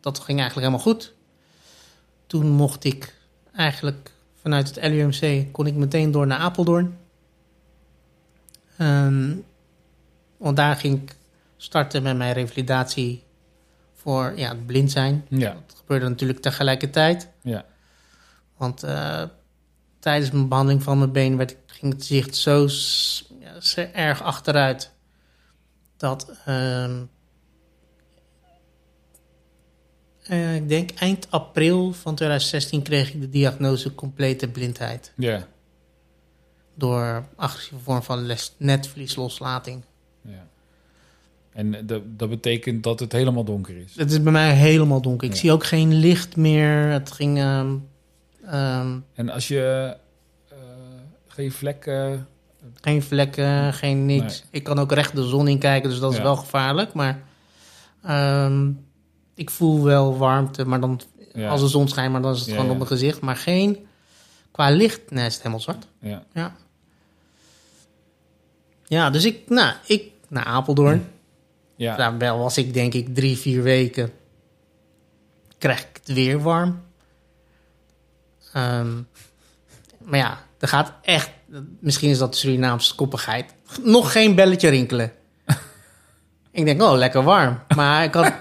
Dat 0.00 0.18
ging 0.18 0.38
eigenlijk 0.40 0.68
helemaal 0.68 0.94
goed. 0.94 1.12
Toen 2.26 2.46
mocht 2.46 2.84
ik 2.84 3.14
eigenlijk 3.54 4.12
vanuit 4.42 4.74
het 4.74 4.84
LUMC... 4.84 5.52
kon 5.52 5.66
ik 5.66 5.74
meteen 5.74 6.10
door 6.10 6.26
naar 6.26 6.38
Apeldoorn. 6.38 6.98
Ehm, 8.76 9.36
want 10.36 10.56
daar 10.56 10.76
ging 10.76 11.02
ik 11.02 11.16
starten 11.56 12.02
met 12.02 12.16
mijn 12.16 12.32
revalidatie 12.32 13.24
voor 13.92 14.32
ja, 14.36 14.48
het 14.48 14.66
blind 14.66 14.90
zijn. 14.90 15.26
Ja. 15.28 15.56
Dat 15.66 15.76
gebeurde 15.78 16.08
natuurlijk 16.08 16.40
tegelijkertijd. 16.40 17.28
Ja. 17.42 17.64
Want 18.56 18.82
eh, 18.82 19.22
tijdens 19.98 20.30
mijn 20.30 20.48
behandeling 20.48 20.82
van 20.82 20.98
mijn 20.98 21.12
been 21.12 21.36
werd, 21.36 21.56
ging 21.66 21.92
het 21.92 22.04
zicht 22.04 22.36
zo, 22.36 22.68
ja, 23.40 23.60
zo 23.60 23.86
erg 23.92 24.22
achteruit. 24.22 24.92
Dat 25.96 26.38
ehm, 26.44 27.02
eh, 30.22 30.54
ik 30.54 30.68
denk 30.68 30.90
eind 30.90 31.30
april 31.30 31.92
van 31.92 32.14
2016 32.14 32.82
kreeg 32.82 33.14
ik 33.14 33.20
de 33.20 33.28
diagnose 33.28 33.94
complete 33.94 34.48
blindheid. 34.48 35.12
Ja. 35.16 35.46
Door 36.74 37.24
agressieve 37.36 37.82
vorm 37.84 38.02
van 38.02 38.26
les- 38.26 38.54
netvliesloslating. 38.56 39.82
ja. 40.22 40.46
En 41.52 41.86
dat, 41.86 42.02
dat 42.06 42.28
betekent 42.28 42.82
dat 42.82 43.00
het 43.00 43.12
helemaal 43.12 43.44
donker 43.44 43.76
is. 43.76 43.94
Het 43.96 44.10
is 44.10 44.22
bij 44.22 44.32
mij 44.32 44.52
helemaal 44.54 45.00
donker. 45.00 45.26
Ik 45.28 45.34
Ja. 45.34 45.40
zie 45.40 45.52
ook 45.52 45.64
geen 45.64 45.94
licht 45.94 46.36
meer. 46.36 46.88
Het 46.90 47.12
ging... 47.12 47.38
ehm, 47.38 47.74
ehm, 48.46 48.98
En 49.14 49.28
als 49.28 49.48
je 49.48 49.96
eh, 50.48 50.56
geen 51.26 51.52
vlekken. 51.52 52.26
Geen 52.80 53.02
vlekken, 53.02 53.72
geen 53.74 54.06
niks. 54.06 54.40
Nee. 54.40 54.48
Ik 54.50 54.62
kan 54.64 54.78
ook 54.78 54.92
recht 54.92 55.14
de 55.16 55.22
zon 55.24 55.48
in 55.48 55.58
kijken, 55.58 55.90
dus 55.90 55.98
dat 55.98 56.10
is 56.10 56.16
Ja. 56.16 56.22
wel 56.22 56.36
gevaarlijk. 56.36 56.92
Maar 56.92 57.22
ehm, 58.02 58.70
ik 59.34 59.50
voel 59.50 59.82
wel 59.84 60.16
warmte, 60.18 60.64
maar 60.66 60.80
dan 60.80 61.00
Ja. 61.34 61.48
als 61.48 61.60
de 61.60 61.68
zon 61.68 61.88
schijnt, 61.88 62.12
maar 62.12 62.22
dan 62.22 62.32
is 62.34 62.40
het 62.40 62.48
gewoon 62.50 62.70
op 62.70 62.76
mijn 62.76 62.86
gezicht. 62.88 63.20
Maar 63.20 63.36
geen 63.36 63.86
qua 64.50 64.70
licht, 64.70 65.10
nee, 65.10 65.26
is 65.26 65.32
het 65.32 65.42
helemaal 65.42 65.60
zwart. 65.64 65.86
Ja. 66.00 66.22
Ja. 66.32 66.54
Ja, 68.94 69.10
dus 69.10 69.24
ik, 69.24 69.48
nou, 69.48 69.72
ik 69.86 70.02
naar 70.28 70.44
Apeldoorn. 70.44 71.08
Ja. 71.76 71.96
Daar 71.96 72.18
wel 72.18 72.38
was 72.38 72.58
ik 72.58 72.74
denk 72.74 72.94
ik 72.94 73.14
drie, 73.14 73.36
vier 73.38 73.62
weken. 73.62 74.12
Krijg 75.58 75.80
ik 75.80 75.88
het 75.92 76.14
weer 76.14 76.40
warm. 76.42 76.82
Ehm, 78.52 78.92
maar 79.98 80.18
ja, 80.18 80.38
er 80.58 80.68
gaat 80.68 80.92
echt... 81.02 81.30
Misschien 81.80 82.10
is 82.10 82.18
dat 82.18 82.36
Surinaamse 82.36 82.94
koppigheid. 82.94 83.54
Nog 83.82 84.12
geen 84.12 84.34
belletje 84.34 84.68
rinkelen. 84.68 85.12
Ik 86.52 86.64
denk, 86.64 86.82
oh, 86.82 86.92
lekker 86.96 87.22
warm. 87.22 87.58
Maar 87.76 88.04
ik 88.04 88.14
had... 88.14 88.26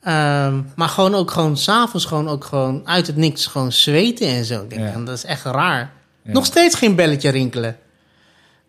ehm, 0.00 0.62
maar 0.76 0.88
gewoon 0.88 1.14
ook 1.14 1.30
gewoon 1.30 1.56
s'avonds 1.56 2.06
gewoon 2.06 2.28
ook 2.28 2.44
gewoon 2.44 2.86
uit 2.86 3.06
het 3.06 3.16
niks 3.16 3.46
gewoon 3.46 3.72
zweten 3.72 4.28
en 4.28 4.44
zo. 4.44 4.62
Ik 4.62 4.70
denk, 4.70 4.82
Ja. 4.94 4.98
dat 5.04 5.16
is 5.16 5.24
echt 5.24 5.44
raar. 5.44 5.92
Ja. 6.22 6.32
Nog 6.32 6.44
steeds 6.44 6.74
geen 6.74 6.94
belletje 6.94 7.30
rinkelen. 7.30 7.78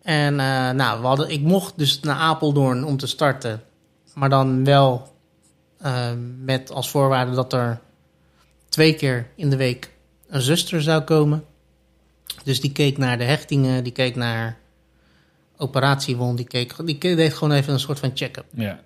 En 0.08 0.40
eh, 0.40 0.70
nou, 0.70 1.00
we 1.00 1.06
hadden, 1.06 1.30
ik 1.30 1.40
mocht 1.40 1.78
dus 1.78 2.00
naar 2.00 2.16
Apeldoorn 2.16 2.84
om 2.84 2.96
te 2.96 3.06
starten. 3.06 3.62
Maar 4.14 4.28
dan 4.28 4.64
wel 4.64 5.14
eh, 5.78 6.10
met 6.38 6.70
als 6.70 6.90
voorwaarde 6.90 7.34
dat 7.34 7.52
er 7.52 7.80
twee 8.68 8.94
keer 8.94 9.30
in 9.34 9.50
de 9.50 9.56
week 9.56 9.92
een 10.28 10.40
zuster 10.40 10.82
zou 10.82 11.02
komen. 11.02 11.44
Dus 12.44 12.60
die 12.60 12.72
keek 12.72 12.98
naar 12.98 13.18
de 13.18 13.24
hechtingen, 13.24 13.84
die 13.84 13.92
keek 13.92 14.16
naar 14.16 14.58
operatiewond, 15.56 16.36
die, 16.36 16.46
keek, 16.46 16.86
die 16.86 16.98
deed 16.98 17.34
gewoon 17.34 17.54
even 17.54 17.72
een 17.72 17.80
soort 17.80 17.98
van 17.98 18.10
check-up. 18.14 18.46
Ja. 18.50 18.80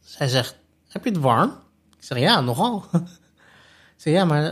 Zij 0.00 0.28
zegt, 0.28 0.56
heb 0.88 1.04
je 1.04 1.10
het 1.10 1.20
warm? 1.20 1.50
Ik 1.98 2.04
zeg, 2.04 2.18
ja, 2.18 2.40
nogal. 2.40 2.84
Zeg, 3.96 4.14
ja, 4.14 4.24
maar 4.24 4.44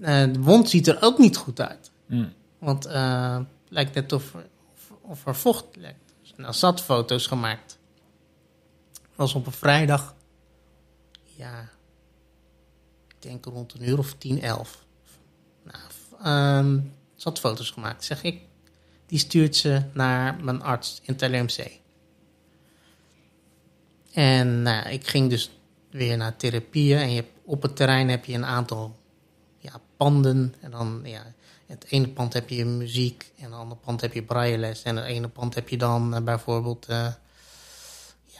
eh, 0.00 0.32
de 0.32 0.40
wond 0.40 0.70
ziet 0.70 0.86
er 0.86 0.98
ook 1.00 1.18
niet 1.18 1.36
goed 1.36 1.60
uit. 1.60 1.90
Mm. 2.06 2.32
Want 2.58 2.86
lijkt 3.74 3.94
net 3.94 4.12
of, 4.12 4.34
of, 4.34 4.92
of 5.00 5.26
er 5.26 5.36
vocht 5.36 5.76
lekt. 5.76 6.14
Dus, 6.20 6.32
nou, 6.36 6.52
ze 6.52 6.64
had 6.66 6.82
foto's 6.82 7.26
gemaakt. 7.26 7.78
Was 9.14 9.34
op 9.34 9.46
een 9.46 9.52
vrijdag. 9.52 10.14
Ja, 11.22 11.68
ik 13.08 13.16
denk 13.18 13.44
rond 13.44 13.74
een 13.74 13.88
uur 13.88 13.98
of 13.98 14.14
10, 14.14 14.40
11. 14.40 14.84
Nou, 15.62 16.82
ze 17.14 17.28
had 17.28 17.38
foto's 17.38 17.70
gemaakt. 17.70 18.04
Zeg 18.04 18.22
ik, 18.22 18.40
die 19.06 19.18
stuurt 19.18 19.56
ze 19.56 19.82
naar 19.92 20.44
mijn 20.44 20.62
arts 20.62 21.00
in 21.02 21.14
het 21.16 21.30
LMC. 21.30 21.80
En 24.12 24.62
nou, 24.62 24.88
ik 24.88 25.06
ging 25.06 25.30
dus 25.30 25.50
weer 25.90 26.16
naar 26.16 26.36
therapieën. 26.36 26.98
En 26.98 27.26
op 27.44 27.62
het 27.62 27.76
terrein 27.76 28.08
heb 28.08 28.24
je 28.24 28.34
een 28.34 28.44
aantal 28.44 28.98
panden. 29.96 30.54
En 30.60 30.70
dan, 30.70 31.00
ja, 31.04 31.24
in 31.66 31.74
het 31.74 31.84
ene 31.88 32.08
pand 32.08 32.32
heb 32.32 32.48
je 32.48 32.64
muziek. 32.64 33.32
En 33.36 33.44
het 33.44 33.54
andere 33.54 33.80
pand 33.80 34.00
heb 34.00 34.12
je 34.12 34.22
brailleles. 34.22 34.82
En 34.82 34.96
in 34.96 35.02
het 35.02 35.12
ene 35.12 35.28
pand 35.28 35.54
heb 35.54 35.68
je 35.68 35.76
dan 35.76 36.14
eh, 36.14 36.22
bijvoorbeeld... 36.22 36.86
eh, 36.86 37.12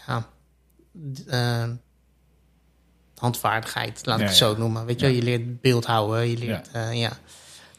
ja, 0.06 0.28
eh, 1.26 1.70
handvaardigheid, 3.16 4.06
laat 4.06 4.20
ik 4.20 4.26
het 4.26 4.38
ja. 4.38 4.46
zo 4.46 4.56
noemen. 4.56 4.86
Weet 4.86 5.00
je, 5.00 5.06
wel, 5.06 5.14
je 5.14 5.22
leert 5.22 5.60
beeld 5.60 5.84
houden. 5.84 6.28
Je 6.28 6.38
leert, 6.38 6.68
Ja. 6.72 6.90
ja, 6.90 7.18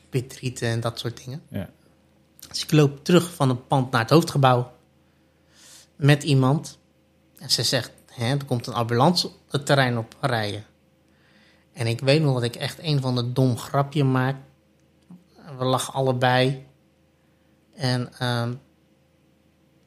pitrieten 0.09 0.67
en 0.67 0.79
dat 0.79 0.99
soort 0.99 1.23
dingen. 1.23 1.41
Ja. 1.49 1.69
Dus 2.49 2.63
ik 2.63 2.71
loop 2.71 3.03
terug 3.03 3.33
van 3.33 3.49
het 3.49 3.67
pand 3.67 3.91
naar 3.91 4.01
het 4.01 4.09
hoofdgebouw 4.09 4.73
met 5.95 6.23
iemand. 6.23 6.77
En 7.37 7.49
ze 7.49 7.63
zegt, 7.63 7.91
hè, 8.11 8.25
er 8.25 8.45
komt 8.45 8.67
een 8.67 8.73
ambulance 8.73 9.29
het 9.49 9.65
terrein 9.65 9.97
op 9.97 10.15
rijden. 10.21 10.65
En 11.75 11.87
ik 11.87 11.99
weet 11.99 12.21
nog 12.21 12.33
dat 12.33 12.43
ik 12.43 12.55
echt 12.55 12.79
een 12.81 13.01
van 13.01 13.15
de 13.15 13.31
dom 13.31 13.57
grapje 13.57 14.03
maak. 14.03 14.35
We 15.57 15.65
lachen 15.65 15.93
allebei. 15.93 16.65
En 17.73 18.13
ehm, 18.19 18.53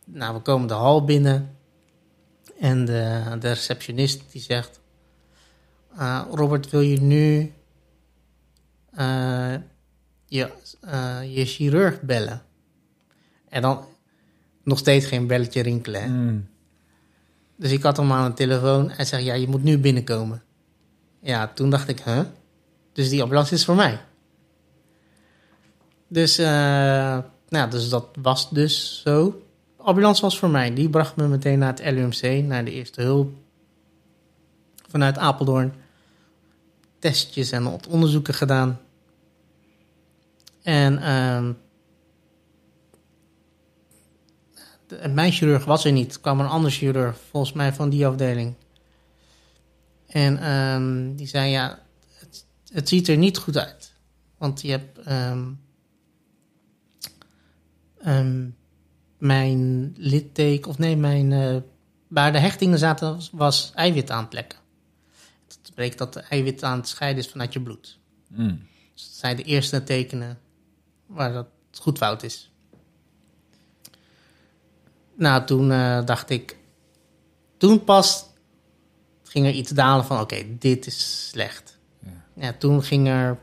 nou, 0.04 0.34
we 0.34 0.40
komen 0.40 0.68
de 0.68 0.74
hal 0.74 1.04
binnen. 1.04 1.56
En 2.60 2.84
de, 2.84 3.36
de 3.40 3.48
receptionist 3.48 4.32
die 4.32 4.40
zegt... 4.40 4.80
"Ah, 5.94 6.26
Robert, 6.30 6.70
wil 6.70 6.80
je 6.80 7.00
nu 7.00 7.52
eh, 8.90 9.54
je, 10.26 10.52
eh, 10.80 11.36
je 11.36 11.44
chirurg 11.44 12.00
bellen? 12.00 12.42
En 13.48 13.62
dan 13.62 13.84
nog 14.62 14.78
steeds 14.78 15.06
geen 15.06 15.26
belletje 15.26 15.62
rinkelen. 15.62 16.10
Mm. 16.10 16.48
Dus 17.56 17.70
ik 17.70 17.82
had 17.82 17.96
hem 17.96 18.12
aan 18.12 18.30
de 18.30 18.36
telefoon. 18.36 18.90
Hij 18.90 19.04
zegt, 19.04 19.24
ja, 19.24 19.34
je 19.34 19.48
moet 19.48 19.62
nu 19.62 19.78
binnenkomen. 19.78 20.42
Ja, 21.28 21.48
toen 21.54 21.70
dacht 21.70 21.88
ik, 21.88 22.00
huh? 22.00 22.20
Dus 22.92 23.08
die 23.08 23.22
ambulance 23.22 23.54
is 23.54 23.64
voor 23.64 23.74
mij. 23.74 24.00
Dus, 26.06 26.38
eh, 26.38 27.18
nou, 27.48 27.70
dus 27.70 27.88
dat 27.88 28.06
was 28.22 28.50
dus 28.50 29.02
zo. 29.02 29.42
De 29.76 29.82
ambulance 29.82 30.22
was 30.22 30.38
voor 30.38 30.48
mij. 30.50 30.74
Die 30.74 30.90
bracht 30.90 31.16
me 31.16 31.28
meteen 31.28 31.58
naar 31.58 31.74
het 31.74 31.92
LUMC, 31.92 32.44
naar 32.44 32.64
de 32.64 32.70
eerste 32.70 33.02
hulp. 33.02 33.32
Vanuit 34.88 35.18
Apeldoorn. 35.18 35.72
Testjes 36.98 37.50
en 37.50 37.80
onderzoeken 37.88 38.34
gedaan. 38.34 38.80
En 40.62 40.98
ehm, 41.02 41.52
mijn 45.14 45.32
chirurg 45.32 45.64
was 45.64 45.84
er 45.84 45.92
niet. 45.92 46.14
Er 46.14 46.20
kwam 46.20 46.40
een 46.40 46.46
ander 46.46 46.70
chirurg, 46.70 47.16
volgens 47.30 47.52
mij 47.52 47.72
van 47.72 47.88
die 47.88 48.06
afdeling. 48.06 48.54
En 50.08 50.38
ehm, 50.38 51.14
die 51.14 51.26
zei, 51.26 51.50
ja, 51.50 51.82
het, 52.12 52.46
het 52.72 52.88
ziet 52.88 53.08
er 53.08 53.16
niet 53.16 53.38
goed 53.38 53.56
uit. 53.56 53.94
Want 54.38 54.60
je 54.60 54.70
hebt... 54.70 54.98
ehm, 54.98 55.52
ehm, 57.98 58.48
mijn 59.18 59.92
litteken, 59.96 60.70
of 60.70 60.78
nee, 60.78 60.96
mijn... 60.96 61.32
eh, 61.32 61.56
waar 62.08 62.32
de 62.32 62.38
hechtingen 62.38 62.78
zaten, 62.78 63.14
was, 63.14 63.30
was 63.32 63.72
eiwit 63.74 64.10
aan 64.10 64.24
het 64.24 64.32
lekken. 64.32 64.58
Dat 65.46 65.58
betekent 65.74 65.98
dat 65.98 66.12
de 66.12 66.20
eiwit 66.20 66.62
aan 66.62 66.78
het 66.78 66.88
scheiden 66.88 67.24
is 67.24 67.30
vanuit 67.30 67.52
je 67.52 67.60
bloed. 67.60 67.98
Mm. 68.28 68.66
Dus 68.94 69.04
dat 69.04 69.16
zijn 69.16 69.36
de 69.36 69.42
eerste 69.42 69.84
tekenen 69.84 70.38
waar 71.06 71.32
dat 71.32 71.48
goed 71.72 71.98
fout 71.98 72.22
is. 72.22 72.52
Nou, 75.14 75.46
toen 75.46 75.72
eh, 75.72 76.04
dacht 76.04 76.30
ik... 76.30 76.56
Toen 77.56 77.84
pas 77.84 78.27
ging 79.28 79.46
er 79.46 79.52
iets 79.52 79.70
dalen 79.70 80.04
van... 80.04 80.20
Oké, 80.20 80.58
dit 80.58 80.86
is 80.86 81.28
slecht. 81.28 81.78
Ja. 82.00 82.24
Ja, 82.34 82.52
toen 82.52 82.82
ging 82.82 83.08
er... 83.08 83.38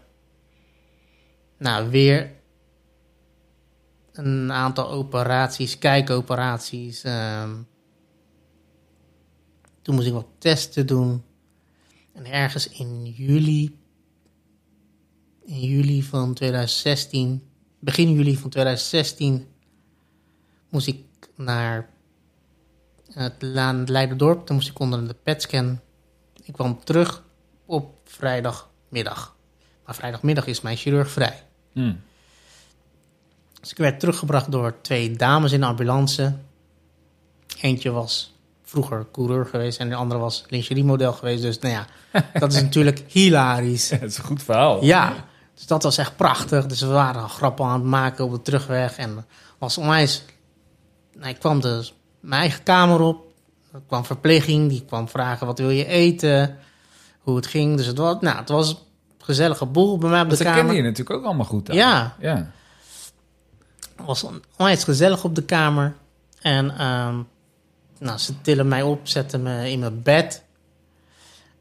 Nou, 1.57 1.89
weer... 1.89 2.33
Een 4.11 4.51
aantal 4.51 4.89
operaties, 4.89 5.77
kijkoperaties. 5.77 7.03
ehm. 7.03 7.55
toen 9.81 9.95
moest 9.95 10.07
ik 10.07 10.13
wat 10.13 10.27
testen 10.37 10.87
doen. 10.87 11.23
En 12.13 12.25
ergens 12.25 12.67
in 12.67 13.05
juli 13.05 13.85
in 15.45 15.59
juli 15.59 16.03
van 16.03 16.33
2016, 16.33 17.43
begin 17.79 18.13
juli 18.13 18.37
van 18.37 18.49
2016, 18.49 19.47
moest 20.69 20.87
ik 20.87 21.03
naar 21.35 21.89
het 23.15 23.33
La- 23.39 23.83
Leiderdorp. 23.85 24.45
Toen 24.45 24.55
moest 24.55 24.69
ik 24.69 24.79
onder 24.79 25.07
de 25.07 25.15
PET-scan. 25.23 25.79
Ik 26.43 26.53
kwam 26.53 26.83
terug 26.83 27.23
op 27.65 27.93
vrijdagmiddag. 28.03 29.35
Maar 29.85 29.95
vrijdagmiddag 29.95 30.45
is 30.45 30.61
mijn 30.61 30.77
chirurg 30.77 31.11
vrij. 31.11 31.43
Mm. 31.73 32.01
Dus 33.61 33.71
ik 33.71 33.77
werd 33.77 33.99
teruggebracht 33.99 34.51
door 34.51 34.75
twee 34.81 35.11
dames 35.11 35.51
in 35.51 35.59
de 35.59 35.65
ambulance. 35.65 36.35
Eentje 37.61 37.91
was 37.91 38.33
vroeger 38.63 39.05
coureur 39.11 39.45
geweest 39.45 39.79
en 39.79 39.89
de 39.89 39.95
andere 39.95 40.19
was 40.19 40.43
lingeriemodel 40.47 41.13
geweest. 41.13 41.41
Dus 41.41 41.59
nou 41.59 41.73
ja, 41.73 41.87
dat 42.39 42.53
is 42.53 42.61
natuurlijk 42.61 43.03
hilarisch. 43.07 43.89
Het 43.89 44.01
is 44.01 44.17
een 44.17 44.23
goed 44.23 44.43
verhaal. 44.43 44.83
Ja, 44.83 45.25
dus 45.53 45.67
dat 45.67 45.83
was 45.83 45.97
echt 45.97 46.15
prachtig. 46.15 46.65
Dus 46.65 46.81
we 46.81 46.87
waren 46.87 47.29
grappen 47.29 47.65
aan 47.65 47.79
het 47.79 47.89
maken 47.89 48.25
op 48.25 48.31
de 48.31 48.41
terugweg. 48.41 48.97
En 48.97 49.25
was 49.57 49.77
onwijs... 49.77 50.23
Nou, 51.13 51.29
ik 51.29 51.39
kwam 51.39 51.61
dus 51.61 51.93
mijn 52.25 52.41
eigen 52.41 52.63
kamer 52.63 53.01
op. 53.01 53.25
Er 53.73 53.81
kwam 53.87 54.05
verpleging, 54.05 54.69
die 54.69 54.85
kwam 54.85 55.09
vragen 55.09 55.47
wat 55.47 55.59
wil 55.59 55.69
je 55.69 55.85
eten, 55.85 56.57
hoe 57.19 57.35
het 57.35 57.47
ging. 57.47 57.77
Dus 57.77 57.85
het 57.85 57.97
was, 57.97 58.15
nou, 58.19 58.37
het 58.37 58.49
was 58.49 58.69
een 58.69 58.77
gezellige 59.17 59.65
boel 59.65 59.97
bij 59.97 60.09
mij 60.09 60.21
op 60.21 60.29
de 60.29 60.35
Dat 60.35 60.45
herkende 60.45 60.67
kamer. 60.67 60.83
je 60.83 60.89
natuurlijk 60.89 61.19
ook 61.19 61.25
allemaal 61.25 61.45
goed. 61.45 61.73
Ja. 61.73 62.15
Ja. 62.19 62.51
Het 63.95 64.05
was 64.05 64.25
onwijs 64.57 64.83
gezellig 64.83 65.23
op 65.23 65.35
de 65.35 65.43
kamer. 65.43 65.95
En 66.41 66.77
ehm, 66.77 67.21
nou, 67.99 68.17
ze 68.17 68.41
tillen 68.41 68.67
mij 68.67 68.81
op, 68.81 69.07
zetten 69.07 69.43
me 69.43 69.71
in 69.71 69.79
mijn 69.79 70.01
bed. 70.01 70.43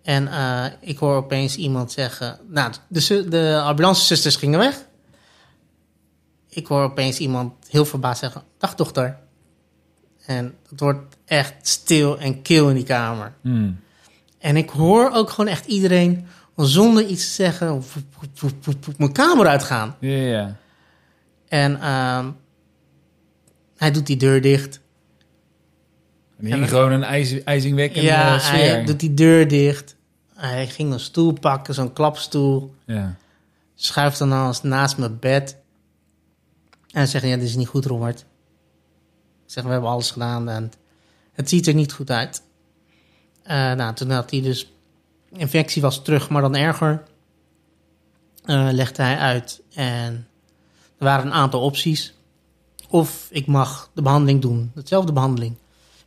En 0.03 0.29
eh, 0.29 0.65
ik 0.81 0.99
hoor 0.99 1.17
opeens 1.17 1.57
iemand 1.57 1.93
zeggen... 1.93 2.39
Nou, 2.49 2.73
de, 2.89 3.29
de 3.29 3.61
ambulancezusters 3.65 4.37
gingen 4.37 4.59
weg. 4.59 4.85
Ik 6.49 6.67
hoor 6.67 6.83
opeens 6.83 7.19
iemand 7.19 7.53
heel 7.69 7.85
verbaasd 7.85 8.21
zeggen... 8.21 8.43
Dag 8.59 8.75
dochter. 8.75 9.23
En 10.27 10.55
het 10.69 10.81
wordt 10.81 11.17
echt 11.25 11.69
stil 11.69 12.19
en 12.19 12.43
kil 12.43 12.69
in 12.69 12.75
die 12.75 12.85
kamer. 12.85 13.33
Mm. 13.41 13.81
En 14.39 14.57
ik 14.57 14.71
hoor 14.71 15.11
ook 15.13 15.31
gewoon 15.31 15.51
echt 15.51 15.67
iedereen... 15.67 16.27
zonder 16.57 17.07
iets 17.07 17.27
te 17.27 17.33
zeggen... 17.33 17.83
mijn 18.97 19.13
kamer 19.13 19.47
uitgaan. 19.47 19.97
Ja. 20.01 20.57
En 21.49 21.81
ehm, 21.81 22.31
hij 23.77 23.91
doet 23.91 24.07
die 24.07 24.17
deur 24.17 24.41
dicht. 24.41 24.81
En 26.41 26.69
gewoon 26.69 26.93
een 26.93 27.03
ijs, 27.03 27.43
ijzingwekkende 27.43 28.07
ja, 28.07 28.39
sfeer. 28.39 28.59
hij 28.59 28.85
doet 28.85 29.01
die 29.01 29.15
deur 29.15 29.49
dicht. 29.49 29.97
Hij 30.35 30.67
ging 30.67 30.93
een 30.93 31.01
stoel 31.01 31.33
pakken, 31.33 31.75
zo'n 31.75 31.93
klapstoel. 31.93 32.75
Ja. 32.87 33.17
Schuift 33.75 34.19
dan 34.19 34.29
naast, 34.29 34.63
naast 34.63 34.99
mijn 34.99 35.19
bed. 35.19 35.57
En 36.91 37.09
zegt, 37.09 37.25
ja, 37.25 37.37
dit 37.37 37.49
is 37.49 37.57
niet 37.57 37.69
goed, 37.69 37.85
Robert. 37.85 38.25
Zeg, 39.47 39.65
we 39.65 39.71
hebben 39.71 39.91
alles 39.91 40.11
gedaan. 40.11 40.49
En 40.49 40.73
Het 41.33 41.49
ziet 41.49 41.67
er 41.67 41.75
niet 41.75 41.93
goed 41.93 42.11
uit. 42.11 42.43
Eh, 43.43 43.73
nou, 43.73 43.95
toen 43.95 44.11
had 44.11 44.31
hij 44.31 44.43
dus... 44.43 44.73
Infectie 45.33 45.83
was 45.83 46.03
terug, 46.03 46.29
maar 46.29 46.43
dan 46.43 46.57
erger. 46.57 47.03
Eh, 48.45 48.69
legde 48.73 49.03
hij 49.03 49.19
uit. 49.19 49.63
En 49.75 50.29
er 50.99 51.05
waren 51.05 51.27
een 51.27 51.33
aantal 51.33 51.61
opties. 51.61 52.15
Of 52.89 53.29
ik 53.31 53.47
mag 53.47 53.91
de 53.95 54.03
behandeling 54.03 54.43
doen. 54.43 54.71
Hetzelfde 54.75 55.13
behandeling. 55.13 55.57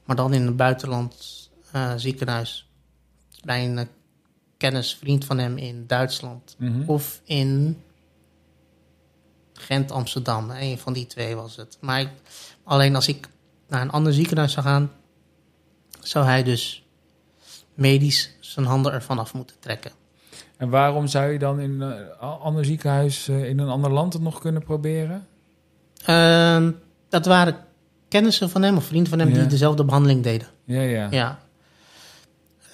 Maar 0.06 0.16
dan 0.16 0.34
in 0.34 0.48
een 0.48 0.56
buitenland 0.56 1.50
eh, 1.72 1.94
ziekenhuis. 1.96 2.70
Bij 3.44 3.66
een 3.66 3.88
kennis, 4.58 4.96
vriend 4.96 5.26
van 5.26 5.38
hem 5.38 5.58
in 5.58 5.84
Duitsland. 5.88 6.56
Mhm. 6.58 6.90
Of 6.90 7.22
in 7.24 7.82
Gent, 9.58 9.92
Amsterdam. 9.92 10.50
Een 10.50 10.78
van 10.78 10.94
die 10.94 11.08
twee 11.08 11.36
was 11.36 11.56
het. 11.56 11.78
Maar 11.82 12.00
ik- 12.02 12.10
alleen 12.64 12.96
als 12.96 13.08
ik 13.08 13.30
naar 13.68 13.82
een 13.82 13.92
ander 13.92 14.14
ziekenhuis 14.14 14.52
zou 14.54 14.66
gaan, 14.66 14.92
zou 16.02 16.26
hij 16.26 16.44
dus 16.44 16.86
medisch 17.74 18.36
zijn 18.40 18.66
handen 18.66 18.92
ervan 18.94 19.20
af 19.20 19.34
moeten 19.34 19.56
trekken. 19.60 19.92
En 20.58 20.70
waarom 20.70 21.08
zou 21.08 21.32
je 21.32 21.40
dan 21.40 21.60
in 21.60 21.82
een 21.82 22.18
ander 22.20 22.66
ziekenhuis 22.66 23.28
eh, 23.28 23.50
in 23.50 23.60
een 23.60 23.70
ander 23.70 23.92
land 23.92 24.14
het 24.14 24.22
nog 24.22 24.40
kunnen 24.40 24.64
proberen? 24.64 25.28
Ehm, 26.06 26.72
dat 27.10 27.26
waren 27.26 27.56
kennissen 28.08 28.50
van 28.50 28.62
hem 28.62 28.78
of 28.78 28.86
vrienden 28.86 29.10
van 29.10 29.20
hem 29.20 29.30
Ja. 29.30 29.34
die 29.36 29.46
dezelfde 29.48 29.84
behandeling 29.86 30.24
deden. 30.24 30.48
Ja, 30.64 30.82
ja. 30.82 31.08
Ja. 31.12 31.40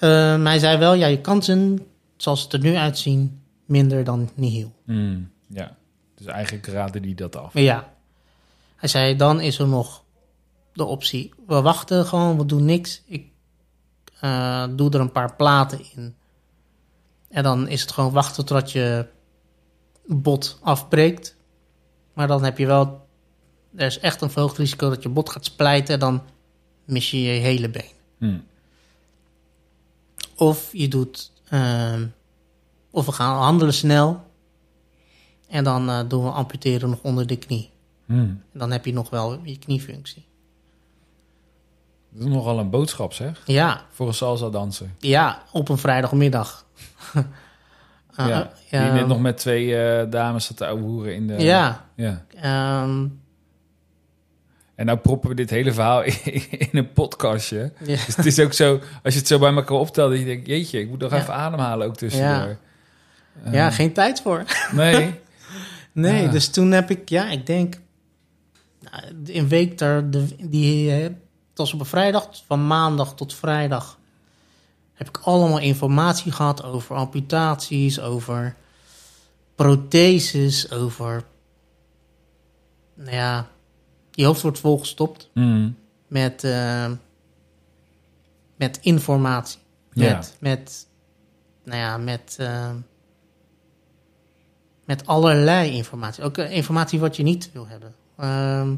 Ehm, 0.00 0.44
hij 0.44 0.58
zei 0.58 0.78
wel, 0.78 0.94
ja, 0.94 1.06
je 1.06 1.20
kansen, 1.20 1.86
zoals 2.16 2.42
het 2.42 2.52
er 2.52 2.58
nu 2.60 2.74
uitzien, 2.76 3.42
minder 3.66 4.04
dan 4.04 4.30
nihil. 4.34 4.72
Hmm, 4.84 5.30
ja. 5.48 5.76
Dus 6.24 6.32
eigenlijk 6.32 6.66
raadde 6.66 7.00
die 7.00 7.14
dat 7.14 7.36
af. 7.36 7.54
Ja, 7.54 7.94
hij 8.76 8.88
zei, 8.88 9.16
dan 9.16 9.40
is 9.40 9.58
er 9.58 9.68
nog 9.68 10.04
de 10.72 10.84
optie. 10.84 11.34
We 11.46 11.60
wachten 11.60 12.06
gewoon, 12.06 12.38
we 12.38 12.46
doen 12.46 12.64
niks. 12.64 13.02
Ik 13.06 13.26
eh, 14.20 14.66
doe 14.70 14.90
er 14.90 15.00
een 15.00 15.12
paar 15.12 15.36
platen 15.36 15.80
in. 15.94 16.16
En 17.28 17.42
dan 17.42 17.68
is 17.68 17.80
het 17.80 17.92
gewoon 17.92 18.12
wachten 18.12 18.44
totdat 18.44 18.72
je 18.72 19.06
bot 20.06 20.58
afbreekt. 20.62 21.36
Maar 22.12 22.26
dan 22.26 22.44
heb 22.44 22.58
je 22.58 22.66
wel... 22.66 23.06
Er 23.74 23.86
is 23.86 23.98
echt 23.98 24.20
een 24.20 24.30
verhoogd 24.30 24.58
risico 24.58 24.88
dat 24.88 25.02
je 25.02 25.08
bot 25.08 25.30
gaat 25.30 25.44
splijten... 25.44 25.94
en 25.94 26.00
dan 26.00 26.22
mis 26.84 27.10
je 27.10 27.22
je 27.22 27.40
hele 27.40 27.68
been. 27.68 27.92
Hmm. 28.18 28.44
Of 30.34 30.68
je 30.72 30.88
doet... 30.88 31.32
ehm, 31.48 32.06
of 32.90 33.06
we 33.06 33.12
gaan 33.12 33.36
handelen 33.36 33.74
snel... 33.74 34.23
en 35.54 35.64
dan 35.64 35.88
eh, 35.90 36.00
doen 36.08 36.24
we 36.24 36.30
amputeren 36.30 36.90
nog 36.90 36.98
onder 37.02 37.26
de 37.26 37.36
knie. 37.36 37.70
Hmm. 38.06 38.42
En 38.52 38.58
dan 38.58 38.70
heb 38.70 38.84
je 38.84 38.92
nog 38.92 39.10
wel 39.10 39.38
je 39.42 39.58
kniefunctie. 39.58 40.26
Dat 42.10 42.26
is 42.26 42.32
nogal 42.34 42.58
een 42.58 42.70
boodschap, 42.70 43.12
zeg. 43.12 43.42
Ja, 43.46 43.80
Voor 43.90 44.06
een 44.08 44.14
salsa 44.14 44.48
danser. 44.50 44.86
ja 44.98 45.42
op 45.52 45.68
een 45.68 45.78
vrijdagmiddag. 45.78 46.64
Ah, 48.14 48.28
ja. 48.28 48.50
ja, 48.70 48.92
net 48.92 49.06
nog 49.06 49.20
met 49.20 49.36
twee 49.36 49.76
eh, 49.82 50.10
dames 50.10 50.44
zat 50.46 50.56
te 50.56 50.66
ouwehoeren 50.66 51.14
in 51.14 51.26
de... 51.26 51.38
ja, 51.38 51.84
ja. 51.94 52.24
ehm, 52.34 53.06
En 54.74 54.86
nou 54.86 54.98
proppen 54.98 55.28
we 55.28 55.34
dit 55.34 55.50
hele 55.50 55.72
verhaal 55.72 56.02
in, 56.02 56.14
in 56.50 56.68
een 56.72 56.92
podcastje. 56.92 57.72
ja, 57.78 57.84
Dus 58.06 58.16
het 58.16 58.26
is 58.26 58.38
ook 58.40 58.52
zo, 58.52 58.80
als 59.02 59.12
je 59.14 59.18
het 59.18 59.28
zo 59.28 59.38
bij 59.38 59.52
elkaar 59.54 59.76
optelt, 59.78 60.10
dat 60.10 60.18
je 60.18 60.24
denkt, 60.24 60.46
jeetje, 60.46 60.80
ik 60.80 60.88
moet 60.88 61.00
nog 61.00 61.10
Ja. 61.10 61.16
even 61.18 61.34
ademhalen 61.34 61.86
ook 61.86 61.96
tussendoor. 61.96 62.56
Eh, 63.44 63.52
ja, 63.52 63.70
geen 63.70 63.92
tijd 63.92 64.20
voor. 64.22 64.44
Nee. 64.72 65.14
Nee, 65.94 66.22
Ja. 66.22 66.30
dus 66.30 66.48
toen 66.48 66.70
heb 66.70 66.90
ik, 66.90 67.08
ja, 67.08 67.30
ik 67.30 67.46
denk, 67.46 67.80
nou, 68.80 69.02
in 69.24 69.48
week 69.48 69.78
daar, 69.78 70.10
de, 70.10 70.48
die, 70.48 70.90
eh, 70.90 71.02
het 71.02 71.12
was 71.54 71.72
op 71.74 71.80
een 71.80 71.86
vrijdag, 71.86 72.28
van 72.46 72.66
maandag 72.66 73.14
tot 73.14 73.34
vrijdag, 73.34 73.98
heb 74.92 75.08
ik 75.08 75.18
allemaal 75.18 75.58
informatie 75.58 76.32
gehad 76.32 76.62
over 76.64 76.96
amputaties, 76.96 78.00
over 78.00 78.56
protheses, 79.54 80.70
over, 80.70 81.24
nou 82.94 83.10
ja, 83.10 83.48
je 84.10 84.24
hoofd 84.24 84.42
wordt 84.42 84.58
volgestopt 84.58 85.30
Hmm. 85.34 85.76
met, 86.08 86.44
eh, 86.44 86.90
met 88.56 88.78
informatie. 88.82 89.58
Ja. 89.92 90.14
Met, 90.16 90.36
met, 90.40 90.86
nou 91.64 91.78
ja, 91.78 91.96
met, 91.98 92.36
eh, 92.38 92.70
met 94.84 95.06
allerlei 95.06 95.70
informatie. 95.70 96.24
Ook 96.24 96.38
eh, 96.38 96.50
informatie 96.50 97.00
wat 97.00 97.16
je 97.16 97.22
niet 97.22 97.50
wil 97.52 97.66
hebben. 97.66 97.94
Ehm, 98.16 98.74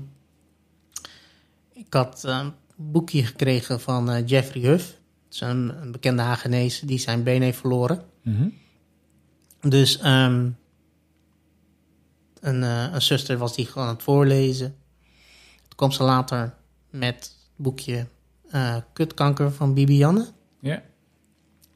ik 1.72 1.92
had 1.92 2.24
eh, 2.24 2.38
een 2.42 2.52
boekje 2.76 3.24
gekregen 3.24 3.80
van 3.80 4.10
eh, 4.10 4.26
Jeffrey 4.26 4.62
Huff. 4.62 4.98
Is 5.30 5.40
een, 5.40 5.82
een 5.82 5.92
bekende 5.92 6.22
Hagenees 6.22 6.80
die 6.80 6.98
zijn 6.98 7.22
been 7.22 7.42
heeft 7.42 7.58
verloren. 7.58 8.04
Mhm. 8.22 8.48
Dus 9.60 9.98
ehm, 9.98 10.50
een, 12.40 12.62
een 12.62 13.02
zuster 13.02 13.38
was 13.38 13.54
die 13.54 13.66
gewoon 13.66 13.88
aan 13.88 13.94
het 13.94 14.02
voorlezen. 14.02 14.76
Toen 15.62 15.76
kwam 15.76 15.92
ze 15.92 16.02
later 16.02 16.54
met 16.90 17.14
het 17.14 17.36
boekje 17.56 18.06
Kutkanker 18.92 19.52
van 19.52 19.74
Bibianne. 19.74 20.26
Ja. 20.60 20.82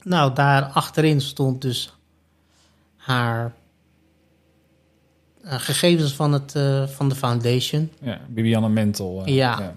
Nou, 0.02 0.34
daar 0.34 0.62
achterin 0.62 1.20
stond 1.20 1.62
dus 1.62 1.96
haar 2.96 3.54
gegevens 5.44 6.12
van, 6.14 6.32
het, 6.32 6.54
eh, 6.54 6.86
van 6.86 7.08
de 7.08 7.14
foundation. 7.14 7.90
ja, 8.00 8.20
Bibianne 8.28 8.68
Mentel. 8.68 9.22
eh, 9.24 9.34
Ja. 9.34 9.76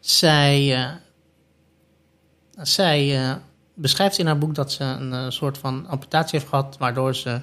Zij, 0.00 0.74
eh, 0.76 0.94
zij 2.62 3.16
eh, 3.30 3.36
beschrijft 3.74 4.18
in 4.18 4.26
haar 4.26 4.38
boek 4.38 4.54
dat 4.54 4.72
ze 4.72 4.84
een 4.84 5.12
eh, 5.12 5.30
soort 5.30 5.58
van 5.58 5.86
amputatie 5.86 6.38
heeft 6.38 6.50
gehad, 6.50 6.76
waardoor 6.78 7.14
ze 7.14 7.40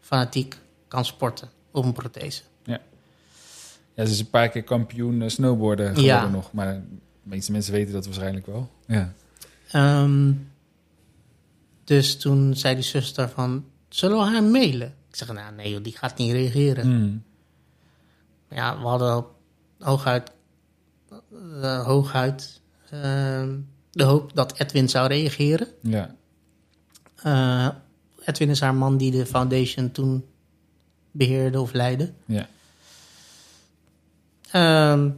fanatiek 0.00 0.58
kan 0.88 1.04
sporten 1.04 1.48
op 1.70 1.84
een 1.84 1.92
prothese. 1.92 2.42
Ja, 3.94 4.06
ze 4.06 4.12
is 4.12 4.20
een 4.20 4.30
paar 4.30 4.48
keer 4.48 4.62
kampioen 4.62 5.22
eh, 5.22 5.28
snowboarden 5.28 5.86
geworden 5.86 6.04
Ja. 6.04 6.28
nog. 6.28 6.52
Maar 6.52 6.72
de 6.74 6.98
meeste 7.22 7.52
mensen 7.52 7.72
weten 7.72 7.92
dat 7.92 8.04
waarschijnlijk 8.04 8.46
wel. 8.46 8.70
Ja. 8.86 9.12
Ehm, 9.70 10.32
dus 11.84 12.18
toen 12.18 12.54
zei 12.56 12.74
die 12.74 12.84
zuster 12.84 13.28
van, 13.28 13.64
zullen 13.88 14.16
we 14.18 14.22
haar 14.24 14.42
mailen? 14.42 14.94
Ik 15.10 15.16
zeg, 15.16 15.32
nou 15.32 15.54
nee, 15.54 15.70
joh, 15.70 15.82
die 15.82 15.96
gaat 15.96 16.16
niet 16.16 16.32
reageren. 16.32 16.84
Hmm. 16.84 17.22
Ja, 18.48 18.78
we 18.80 18.86
hadden 18.86 19.24
hooguit, 19.78 20.32
eh, 21.60 21.84
hooguit 21.84 22.60
ehm, 22.90 23.58
de 23.90 24.04
hoop 24.04 24.34
dat 24.34 24.58
Edwin 24.58 24.88
zou 24.88 25.08
reageren. 25.08 25.68
Ja. 25.82 26.14
Eh, 27.16 27.68
Edwin 28.24 28.50
is 28.50 28.60
haar 28.60 28.74
man 28.74 28.96
die 28.96 29.10
de 29.10 29.26
foundation 29.26 29.90
toen 29.90 30.24
beheerde 31.10 31.60
of 31.60 31.72
leidde. 31.72 32.12
Ja. 32.24 32.48
Ehm, 34.50 35.10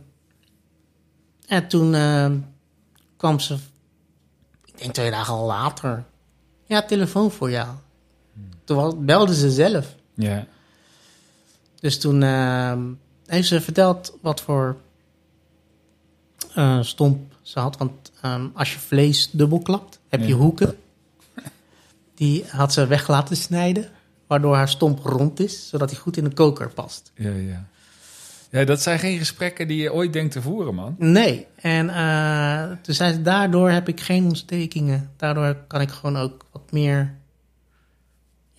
en 1.46 1.68
toen 1.68 1.94
ehm, 1.94 2.38
kwam 3.16 3.40
ze, 3.40 3.59
ik 4.64 4.78
denk 4.78 4.92
twee 4.92 5.11
dagen 5.11 5.35
al 5.35 5.46
later, 5.46 6.05
ja, 6.64 6.83
telefoon 6.83 7.31
voor 7.31 7.50
jou. 7.50 7.68
Toen 8.64 8.77
wa- 8.77 8.94
belde 8.96 9.35
ze 9.35 9.51
zelf. 9.51 9.94
Ja. 10.14 10.46
Dus 11.81 11.98
toen 12.01 12.22
ehm, 12.22 12.81
heeft 13.27 13.48
ze 13.48 13.61
verteld 13.61 14.16
wat 14.20 14.40
voor 14.40 14.77
eh, 16.55 16.83
stomp 16.83 17.33
ze 17.42 17.59
had. 17.59 17.77
Want 17.77 18.12
ehm, 18.20 18.46
als 18.55 18.72
je 18.72 18.79
vlees 18.79 19.31
dubbel 19.31 19.59
klapt, 19.61 19.98
heb 20.09 20.20
je 20.20 20.27
Ja. 20.27 20.35
hoeken. 20.35 20.77
Die 22.14 22.44
had 22.48 22.72
ze 22.72 22.87
weg 22.87 23.09
laten 23.09 23.37
snijden, 23.37 23.90
waardoor 24.27 24.55
haar 24.55 24.68
stomp 24.68 24.98
rond 25.05 25.40
is, 25.40 25.68
zodat 25.68 25.90
hij 25.90 25.98
goed 25.98 26.16
in 26.16 26.25
de 26.25 26.31
koker 26.35 26.68
past. 26.70 27.12
Ja, 27.14 27.31
ja. 27.31 27.66
Ja, 28.51 28.64
dat 28.64 28.83
zijn 28.83 28.98
geen 28.98 29.18
gesprekken 29.18 29.68
die 29.68 29.83
je 29.83 29.92
ooit 29.92 30.12
denkt 30.12 30.33
te 30.33 30.42
voeren, 30.42 30.75
man. 30.75 30.94
Nee, 30.98 31.46
en 31.57 31.87
toen 32.83 32.94
zei 32.94 33.12
ze, 33.12 33.22
daardoor 33.22 33.70
heb 33.70 33.88
ik 33.88 34.01
geen 34.01 34.25
ontstekingen. 34.25 35.11
Daardoor 35.16 35.55
kan 35.66 35.81
ik 35.81 35.90
gewoon 35.90 36.16
ook 36.16 36.44
wat 36.53 36.72
meer, 36.72 37.14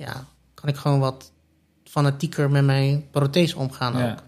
ja, 0.06 0.26
kan 0.54 0.70
ik 0.70 0.76
gewoon 0.76 1.00
wat 1.00 1.32
fanatieker 1.84 2.50
met 2.50 2.64
mijn 2.66 3.06
prothese 3.12 3.58
omgaan 3.58 3.98
Ja. 3.98 4.12
ook. 4.12 4.20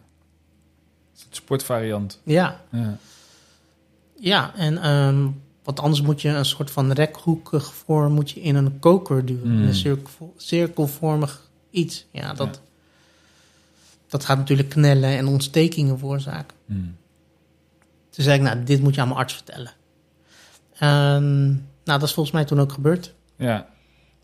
Het 1.25 1.35
sportvariant. 1.35 2.19
Ja, 2.23 2.61
Ja. 2.71 2.97
ja 4.19 4.55
en 4.55 4.77
ehm, 4.77 5.27
want 5.63 5.79
anders 5.79 6.01
moet 6.01 6.21
je 6.21 6.29
een 6.29 6.45
soort 6.45 6.71
van 6.71 6.91
rekhoekig 6.91 7.73
vorm 7.73 8.13
moet 8.13 8.31
je 8.31 8.41
in 8.41 8.55
een 8.55 8.79
koker 8.79 9.25
duwen. 9.25 9.55
Mm. 9.55 9.67
Een 9.67 9.73
cirkel, 9.75 10.33
cirkelvormig 10.37 11.49
iets. 11.69 12.05
Ja, 12.11 12.33
dat, 12.33 12.61
dat 14.07 14.25
gaat 14.25 14.37
natuurlijk 14.37 14.69
knellen 14.69 15.17
en 15.17 15.27
ontstekingen 15.27 15.99
veroorzaken. 15.99 16.57
Hmm. 16.65 16.95
Toen 18.09 18.23
zei 18.23 18.37
ik, 18.37 18.43
nou, 18.43 18.63
dit 18.63 18.81
moet 18.81 18.95
je 18.95 19.01
aan 19.01 19.07
mijn 19.07 19.19
arts 19.19 19.33
vertellen. 19.33 19.71
Ehm, 20.73 21.45
nou, 21.47 21.59
dat 21.99 22.03
is 22.03 22.13
volgens 22.13 22.35
mij 22.35 22.45
toen 22.45 22.59
ook 22.59 22.71
gebeurd. 22.71 23.13
Ja. 23.35 23.67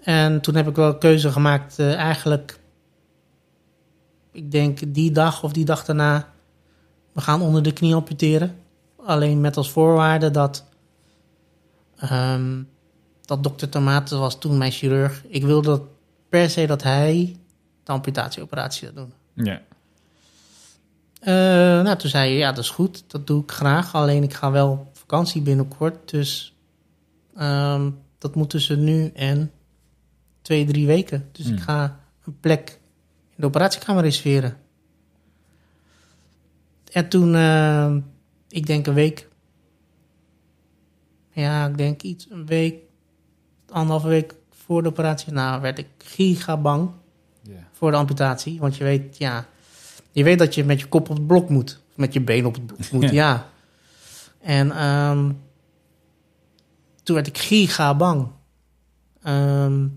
En 0.04 0.42
toen 0.42 0.56
heb 0.56 0.68
ik 0.68 0.76
wel 0.76 0.88
een 0.88 0.98
keuze 0.98 1.32
gemaakt, 1.32 1.80
eh, 1.80 1.94
eigenlijk, 1.94 2.60
ik 4.32 4.52
denk 4.52 4.94
die 4.94 5.12
dag 5.12 5.44
of 5.44 5.52
die 5.52 5.66
dag 5.66 5.86
daarna, 5.86 6.34
we 7.12 7.22
gaan 7.22 7.42
onder 7.42 7.64
de 7.64 7.74
knie 7.74 7.96
amputeren. 7.96 8.56
alleen 9.06 9.42
met 9.42 9.58
als 9.58 9.72
voorwaarde 9.72 10.32
dat, 10.32 10.66
ehm, 11.98 12.62
dat 13.26 13.44
dokter 13.44 13.70
Tomaten 13.70 14.20
was 14.20 14.40
toen 14.40 14.58
mijn 14.58 14.72
chirurg. 14.72 15.24
Ik 15.28 15.44
wilde 15.44 15.68
dat 15.68 15.82
per 16.30 16.50
se 16.50 16.66
dat 16.66 16.84
hij 16.84 17.38
de 17.84 17.92
amputatieoperatie 17.92 18.82
zou 18.82 18.94
doen. 18.94 19.14
Ja. 19.46 19.62
Eh, 21.20 21.84
nou, 21.84 21.98
toen 21.98 22.10
zei 22.10 22.30
hij, 22.30 22.38
ja, 22.38 22.52
dat 22.52 22.64
is 22.64 22.70
goed, 22.70 23.04
dat 23.08 23.28
doe 23.28 23.44
ik 23.44 23.52
graag. 23.52 23.96
Alleen 23.96 24.24
ik 24.24 24.34
ga 24.34 24.52
wel 24.52 24.72
op 24.72 24.98
vakantie 24.98 25.42
binnenkort, 25.42 26.10
dus 26.10 26.56
ehm, 27.36 27.90
dat 28.18 28.36
moet 28.36 28.50
tussen 28.50 28.84
nu 28.84 29.12
en 29.14 29.52
twee, 30.42 30.66
drie 30.66 30.88
weken. 30.88 31.30
Dus 31.32 31.46
Hmm. 31.46 31.56
ik 31.56 31.62
ga 31.62 32.00
een 32.26 32.40
plek 32.40 32.80
in 33.30 33.36
de 33.36 33.46
operatiekamer 33.46 34.04
reserveren. 34.04 34.58
En 36.92 37.10
toen, 37.10 37.36
ehm, 37.36 38.00
ik 38.50 38.66
denk 38.66 38.88
een 38.88 38.94
week. 38.94 39.28
Ja, 41.34 41.68
ik 41.68 41.78
denk 41.78 42.02
iets, 42.02 42.28
een 42.30 42.46
week, 42.46 42.76
anderhalve 43.70 44.08
week 44.08 44.36
voor 44.50 44.84
de 44.84 44.90
operatie. 44.90 45.34
Nou, 45.34 45.62
werd 45.62 45.78
ik 45.78 45.88
giga 45.98 46.58
bang 46.58 46.90
voor 47.72 47.92
de 47.92 47.98
amputatie. 47.98 48.60
Want 48.60 48.76
je 48.78 48.84
weet, 48.84 49.18
ja, 49.18 49.46
je 50.12 50.24
weet 50.24 50.40
dat 50.40 50.56
je 50.56 50.64
met 50.64 50.80
je 50.80 50.86
kop 50.88 51.10
op 51.10 51.16
het 51.18 51.28
blok 51.28 51.50
moet. 51.50 51.82
Of 51.90 51.98
met 51.98 52.14
je 52.14 52.22
been 52.22 52.46
op 52.46 52.54
het 52.54 52.66
blok 52.66 52.92
moet, 52.92 53.04
Ja. 53.04 53.12
ja. 53.14 53.50
En 54.42 54.72
ehm, 54.72 55.32
toen 57.04 57.16
werd 57.16 57.28
ik 57.28 57.38
giga 57.38 57.96
bang. 57.96 58.28
Ehm, 59.24 59.88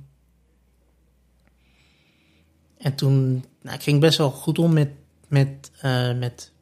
en 2.85 2.95
toen, 2.95 3.45
nou, 3.63 3.77
ik 3.77 3.83
ging 3.83 4.01
best 4.01 4.19
wel 4.19 4.31
goed 4.31 4.59
om 4.59 4.73
met, 4.73 4.89
met, 5.29 5.71
eh, 5.81 6.13
met, 6.19 6.53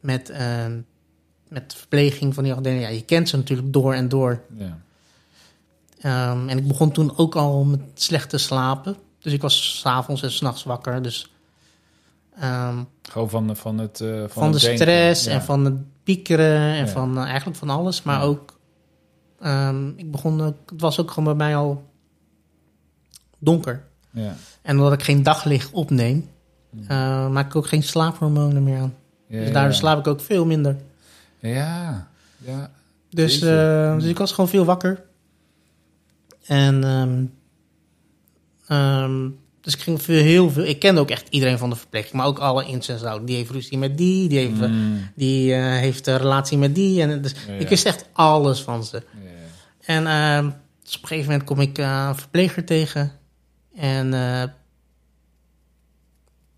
met, 0.00 0.30
ehm, 0.30 0.80
met 1.48 1.70
de 1.70 1.76
verpleging 1.76 2.34
van 2.34 2.44
die 2.44 2.52
afdeling. 2.52 2.82
Ja, 2.82 2.88
je 2.88 3.04
kent 3.04 3.28
ze 3.28 3.36
natuurlijk 3.36 3.72
door 3.72 3.94
en 3.94 4.08
door. 4.08 4.42
Ja. 4.56 4.78
Ehm, 6.00 6.48
en 6.48 6.58
ik 6.58 6.68
begon 6.68 6.92
toen 6.92 7.16
ook 7.18 7.36
al 7.36 7.64
met 7.64 7.80
slecht 7.94 8.30
te 8.30 8.38
slapen. 8.38 8.96
Dus 9.18 9.32
ik 9.32 9.40
was 9.40 9.78
s'avonds 9.80 10.22
en 10.22 10.32
s'nachts 10.32 10.64
wakker. 10.64 11.02
Dus 11.02 11.32
ehm, 12.38 12.82
Gewoon 13.02 13.30
van, 13.30 13.56
van 13.56 13.78
het 13.78 14.00
eh, 14.00 14.18
van, 14.18 14.28
van, 14.30 14.52
de 14.52 14.58
denken. 14.58 14.76
stress 14.78 15.24
Ja. 15.24 15.30
en 15.32 15.42
van 15.42 15.64
het 15.64 15.74
piekeren 16.02 16.60
en 16.74 16.86
Ja. 16.86 16.88
van 16.88 17.18
eh, 17.18 17.24
eigenlijk 17.24 17.58
van 17.58 17.70
alles. 17.70 18.02
Maar 18.02 18.22
ook, 18.22 18.58
ehm, 19.40 19.88
ik 19.96 20.10
begon 20.10 20.40
ook, 20.40 20.70
het 20.70 20.80
was 20.80 21.00
ook 21.00 21.08
gewoon 21.10 21.36
bij 21.36 21.46
mij 21.46 21.56
al 21.56 21.90
donker. 23.38 23.90
Ja. 24.12 24.34
En 24.62 24.76
omdat 24.76 24.92
ik 24.92 25.02
geen 25.02 25.22
daglicht 25.22 25.70
opneem, 25.72 26.28
eh, 26.88 27.28
maak 27.28 27.46
ik 27.46 27.56
ook 27.56 27.66
geen 27.66 27.82
slaaphormonen 27.82 28.62
meer 28.62 28.78
aan. 28.78 28.94
Ja, 29.26 29.38
dus 29.38 29.52
daardoor 29.52 29.72
ja. 29.72 29.78
slaap 29.78 29.98
ik 29.98 30.06
ook 30.06 30.20
veel 30.20 30.46
minder. 30.46 30.76
Ja. 31.38 32.08
Ja. 32.38 32.70
Dus, 33.10 33.40
eh, 33.42 33.94
dus 33.94 34.04
ik 34.04 34.18
was 34.18 34.32
gewoon 34.32 34.50
veel 34.50 34.64
wakker. 34.64 35.02
En 36.46 36.84
ehm, 36.84 37.24
ehm, 38.66 39.28
dus 39.60 39.74
ik 39.74 39.80
ging 39.80 40.02
veel, 40.02 40.22
heel 40.22 40.50
veel. 40.50 40.64
Ik 40.64 40.78
kende 40.78 41.00
ook 41.00 41.10
echt 41.10 41.28
iedereen 41.28 41.58
van 41.58 41.70
de 41.70 41.76
verpleging, 41.76 42.12
maar 42.12 42.26
ook 42.26 42.38
alle 42.38 42.66
ins 42.66 42.88
en. 42.88 43.24
Die 43.24 43.36
heeft 43.36 43.50
ruzie 43.50 43.78
met 43.78 43.98
die, 43.98 44.28
die 44.28 44.38
heeft, 44.38 44.60
Mm. 44.60 45.10
die, 45.14 45.54
eh, 45.54 45.60
heeft 45.62 46.06
een 46.06 46.16
relatie 46.16 46.58
met 46.58 46.74
die. 46.74 47.02
En 47.02 47.22
dus 47.22 47.34
Ja, 47.46 47.52
ja. 47.52 47.58
ik 47.58 47.68
wist 47.68 47.86
echt 47.86 48.04
alles 48.12 48.62
van 48.62 48.84
ze. 48.84 49.02
Ja. 49.22 49.30
En 49.80 50.06
ehm, 50.06 50.50
dus 50.82 50.96
op 50.96 51.02
een 51.02 51.08
gegeven 51.08 51.30
moment 51.30 51.48
kom 51.48 51.60
ik 51.60 51.78
een 51.78 52.14
verpleger 52.16 52.64
tegen. 52.64 53.12
En, 53.74 54.14
eh, 54.14 54.42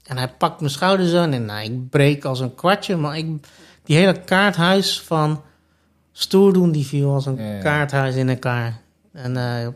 en 0.04 0.16
hij 0.16 0.28
pakt 0.28 0.60
mijn 0.60 0.72
schouders 0.72 1.14
aan 1.14 1.32
en 1.32 1.44
nou, 1.44 1.64
ik 1.64 1.90
breek 1.90 2.24
als 2.24 2.40
een 2.40 2.54
kwartje. 2.54 2.96
Maar 2.96 3.18
ik, 3.18 3.26
die 3.84 3.96
hele 3.96 4.20
kaarthuis 4.20 5.00
van 5.00 5.42
stoer 6.12 6.52
doen, 6.52 6.72
die 6.72 6.86
viel 6.86 7.12
als 7.12 7.26
een 7.26 7.36
Ja, 7.36 7.52
ja. 7.52 7.60
kaarthuis 7.60 8.14
in 8.14 8.28
elkaar. 8.28 8.80
En 9.12 9.36
eh, 9.36 9.66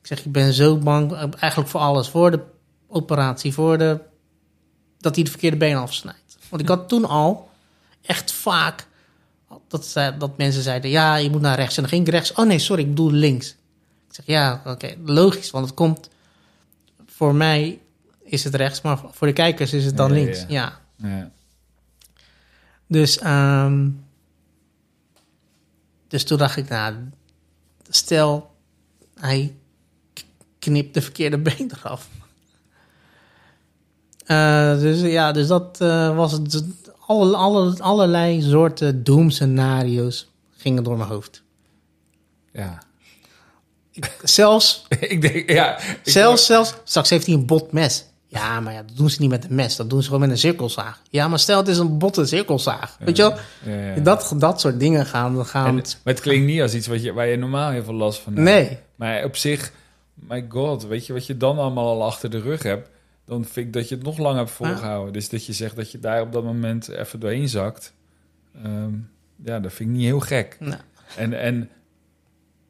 ik 0.00 0.06
zeg, 0.06 0.24
ik 0.24 0.32
ben 0.32 0.52
zo 0.52 0.76
bang, 0.78 1.12
eh, 1.12 1.24
eigenlijk 1.38 1.70
voor 1.70 1.80
alles. 1.80 2.08
Voor 2.08 2.30
de 2.30 2.40
operatie, 2.88 3.52
voor 3.52 3.78
de, 3.78 4.00
dat 4.98 5.14
hij 5.14 5.24
de 5.24 5.30
verkeerde 5.30 5.56
been 5.56 5.76
afsnijdt. 5.76 6.38
Want 6.48 6.62
ik 6.62 6.68
had 6.68 6.88
toen 6.88 7.04
al 7.04 7.50
echt 8.02 8.32
vaak 8.32 8.86
dat, 9.68 9.92
dat 10.18 10.36
mensen 10.36 10.62
zeiden, 10.62 10.90
ja, 10.90 11.16
je 11.16 11.30
moet 11.30 11.40
naar 11.40 11.56
rechts. 11.56 11.76
En 11.76 11.82
dan 11.82 11.90
ging 11.90 12.06
ik 12.06 12.12
rechts. 12.12 12.32
Oh 12.32 12.46
nee, 12.46 12.58
sorry, 12.58 12.82
ik 12.82 12.88
bedoel 12.88 13.10
links. 13.10 13.56
Ik 14.08 14.14
zeg, 14.14 14.26
ja, 14.26 14.62
oké, 14.66 14.94
logisch, 15.04 15.50
want 15.50 15.66
het 15.66 15.74
komt... 15.74 16.08
Voor 17.06 17.34
mij 17.34 17.80
is 18.22 18.44
het 18.44 18.54
rechts, 18.54 18.80
maar 18.80 18.98
voor 19.10 19.26
de 19.26 19.32
kijkers 19.32 19.72
is 19.72 19.84
het 19.84 19.96
dan 19.96 20.08
Ja, 20.08 20.14
links. 20.14 20.44
ja. 20.48 20.80
Ja. 20.96 21.08
Ja. 21.08 21.30
Dus, 22.86 23.18
ehm, 23.18 23.88
dus 26.08 26.24
toen 26.24 26.38
dacht 26.38 26.56
ik, 26.56 26.68
nou, 26.68 26.94
stel, 27.88 28.50
hij 29.14 29.54
knipt 30.58 30.94
de 30.94 31.02
verkeerde 31.02 31.38
been 31.38 31.70
eraf. 31.78 32.08
Eh, 34.28 34.78
dus 34.78 35.00
ja, 35.00 35.32
dus 35.32 35.46
dat 35.46 35.80
eh, 35.80 36.16
was 36.16 36.32
het. 36.32 36.64
Alle, 37.06 37.36
alle, 37.36 37.78
allerlei 37.78 38.42
soorten 38.42 39.04
doemscenario's 39.04 40.30
gingen 40.56 40.82
door 40.84 40.96
mijn 40.96 41.08
hoofd. 41.08 41.42
Ja. 42.52 42.78
Zelfs, 44.22 44.86
ik 45.00 45.20
denk, 45.20 45.50
ja. 45.50 45.78
ik 45.78 45.98
zelfs, 46.02 46.46
zelfs, 46.46 46.74
straks 46.84 47.10
heeft 47.10 47.26
hij 47.26 47.34
een 47.34 47.46
bot 47.46 47.72
mes. 47.72 48.04
Ja, 48.30 48.60
maar 48.60 48.72
ja, 48.72 48.82
dat 48.82 48.96
doen 48.96 49.10
ze 49.10 49.20
niet 49.20 49.30
met 49.30 49.44
een 49.44 49.54
mes, 49.54 49.76
dat 49.76 49.90
doen 49.90 50.00
ze 50.00 50.04
gewoon 50.06 50.20
met 50.20 50.30
een 50.30 50.38
cirkelzaag. 50.38 51.02
Ja, 51.10 51.28
maar 51.28 51.38
stel 51.38 51.58
het 51.58 51.68
is 51.68 51.78
een 51.78 51.98
botte 51.98 52.26
cirkelzaag. 52.26 52.96
Weet 52.98 53.16
je 53.16 53.22
wel? 53.22 53.36
Ja, 53.74 53.94
ja. 53.94 54.00
Dat, 54.00 54.34
dat 54.36 54.60
soort 54.60 54.80
dingen 54.80 55.06
gaan. 55.06 55.46
gaan 55.46 55.66
En, 55.66 55.74
maar 55.74 56.14
het 56.14 56.20
klinkt 56.20 56.46
niet 56.46 56.60
als 56.60 56.74
iets 56.74 56.86
wat 56.86 57.02
je, 57.02 57.12
waar 57.12 57.26
je 57.26 57.36
normaal 57.36 57.70
heel 57.70 57.84
veel 57.84 57.94
last 57.94 58.20
van 58.20 58.32
hebt. 58.32 58.44
nee. 58.44 58.78
Maar 58.96 59.24
op 59.24 59.36
zich, 59.36 59.72
my 60.14 60.46
god, 60.48 60.86
weet 60.86 61.06
je 61.06 61.12
wat 61.12 61.26
je 61.26 61.36
dan 61.36 61.58
allemaal 61.58 61.86
al 61.86 62.04
achter 62.04 62.30
de 62.30 62.40
rug 62.40 62.62
hebt? 62.62 62.88
Dan 63.24 63.44
vind 63.44 63.66
ik 63.66 63.72
dat 63.72 63.88
je 63.88 63.94
het 63.94 64.04
nog 64.04 64.18
langer 64.18 64.38
hebt 64.38 64.50
volgehouden. 64.50 65.12
Dus 65.12 65.28
dat 65.28 65.46
je 65.46 65.52
zegt 65.52 65.76
dat 65.76 65.90
je 65.92 65.98
daar 65.98 66.20
op 66.20 66.32
dat 66.32 66.44
moment 66.44 66.88
even 66.88 67.20
doorheen 67.20 67.48
zakt. 67.48 67.92
Ehm, 68.64 68.92
ja, 69.44 69.60
dat 69.60 69.72
vind 69.72 69.90
ik 69.90 69.96
niet 69.96 70.04
heel 70.04 70.20
gek. 70.20 70.56
Nou, 70.60 70.80
En, 71.16 71.40
en 71.40 71.70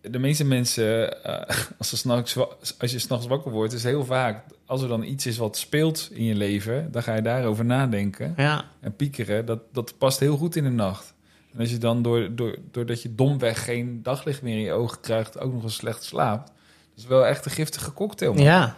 de 0.00 0.18
meeste 0.18 0.44
mensen, 0.44 1.22
eh, 1.24 1.56
als, 1.78 1.88
ze 1.88 1.96
's 1.96 2.04
nachts 2.04 2.34
wa- 2.34 2.48
als 2.78 2.90
je 2.90 2.98
s'nachts 2.98 3.26
wakker 3.26 3.50
wordt, 3.52 3.72
is 3.72 3.82
heel 3.82 4.04
vaak... 4.04 4.44
als 4.66 4.82
er 4.82 4.88
dan 4.88 5.02
iets 5.02 5.26
is 5.26 5.36
wat 5.36 5.56
speelt 5.56 6.08
in 6.12 6.24
je 6.24 6.34
leven, 6.34 6.92
dan 6.92 7.02
ga 7.02 7.14
je 7.14 7.22
daarover 7.22 7.64
nadenken. 7.64 8.34
ja. 8.36 8.64
En 8.80 8.96
piekeren, 8.96 9.46
dat, 9.46 9.60
dat 9.72 9.98
past 9.98 10.20
heel 10.20 10.36
goed 10.36 10.56
in 10.56 10.64
de 10.64 10.70
nacht. 10.70 11.14
En 11.52 11.60
als 11.60 11.70
je 11.70 11.78
dan 11.78 12.02
door, 12.02 12.34
door, 12.36 12.56
doordat 12.70 13.02
je 13.02 13.14
domweg 13.14 13.64
geen 13.64 14.02
daglicht 14.02 14.42
meer 14.42 14.54
in 14.56 14.62
je 14.62 14.72
ogen 14.72 15.00
krijgt, 15.00 15.40
ook 15.40 15.52
nog 15.52 15.62
eens 15.62 15.74
slecht 15.74 16.02
slaapt. 16.04 16.46
Dat 16.46 17.04
is 17.04 17.06
wel 17.06 17.26
echt 17.26 17.44
een 17.44 17.50
giftige 17.50 17.92
cocktail. 17.92 18.34
man. 18.34 18.42
ja. 18.42 18.76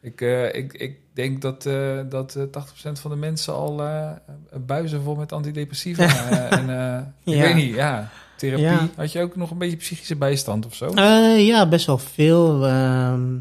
Ik, 0.00 0.20
eh, 0.20 0.54
ik, 0.54 0.72
ik 0.72 0.98
denk 1.12 1.42
dat, 1.42 1.66
eh, 1.66 2.00
dat 2.08 2.34
eh 2.36 2.42
80% 2.42 3.00
van 3.00 3.10
de 3.10 3.16
mensen 3.16 3.54
al 3.54 3.82
buizen 4.66 5.02
vol 5.02 5.14
met 5.14 5.32
antidepressiva. 5.32 6.04
en 6.58 6.62
ik 7.24 7.34
Ja. 7.34 7.40
weet 7.42 7.54
niet, 7.54 7.74
ja. 7.74 8.10
Therapie. 8.36 8.64
Ja. 8.64 8.88
Had 8.96 9.12
je 9.12 9.20
ook 9.20 9.36
nog 9.36 9.50
een 9.50 9.58
beetje 9.58 9.76
psychische 9.76 10.16
bijstand 10.16 10.66
of 10.66 10.74
zo? 10.74 10.86
Eh, 10.86 11.46
ja, 11.46 11.68
best 11.68 11.86
wel 11.86 11.98
veel. 11.98 12.66
Ehm, 12.66 13.38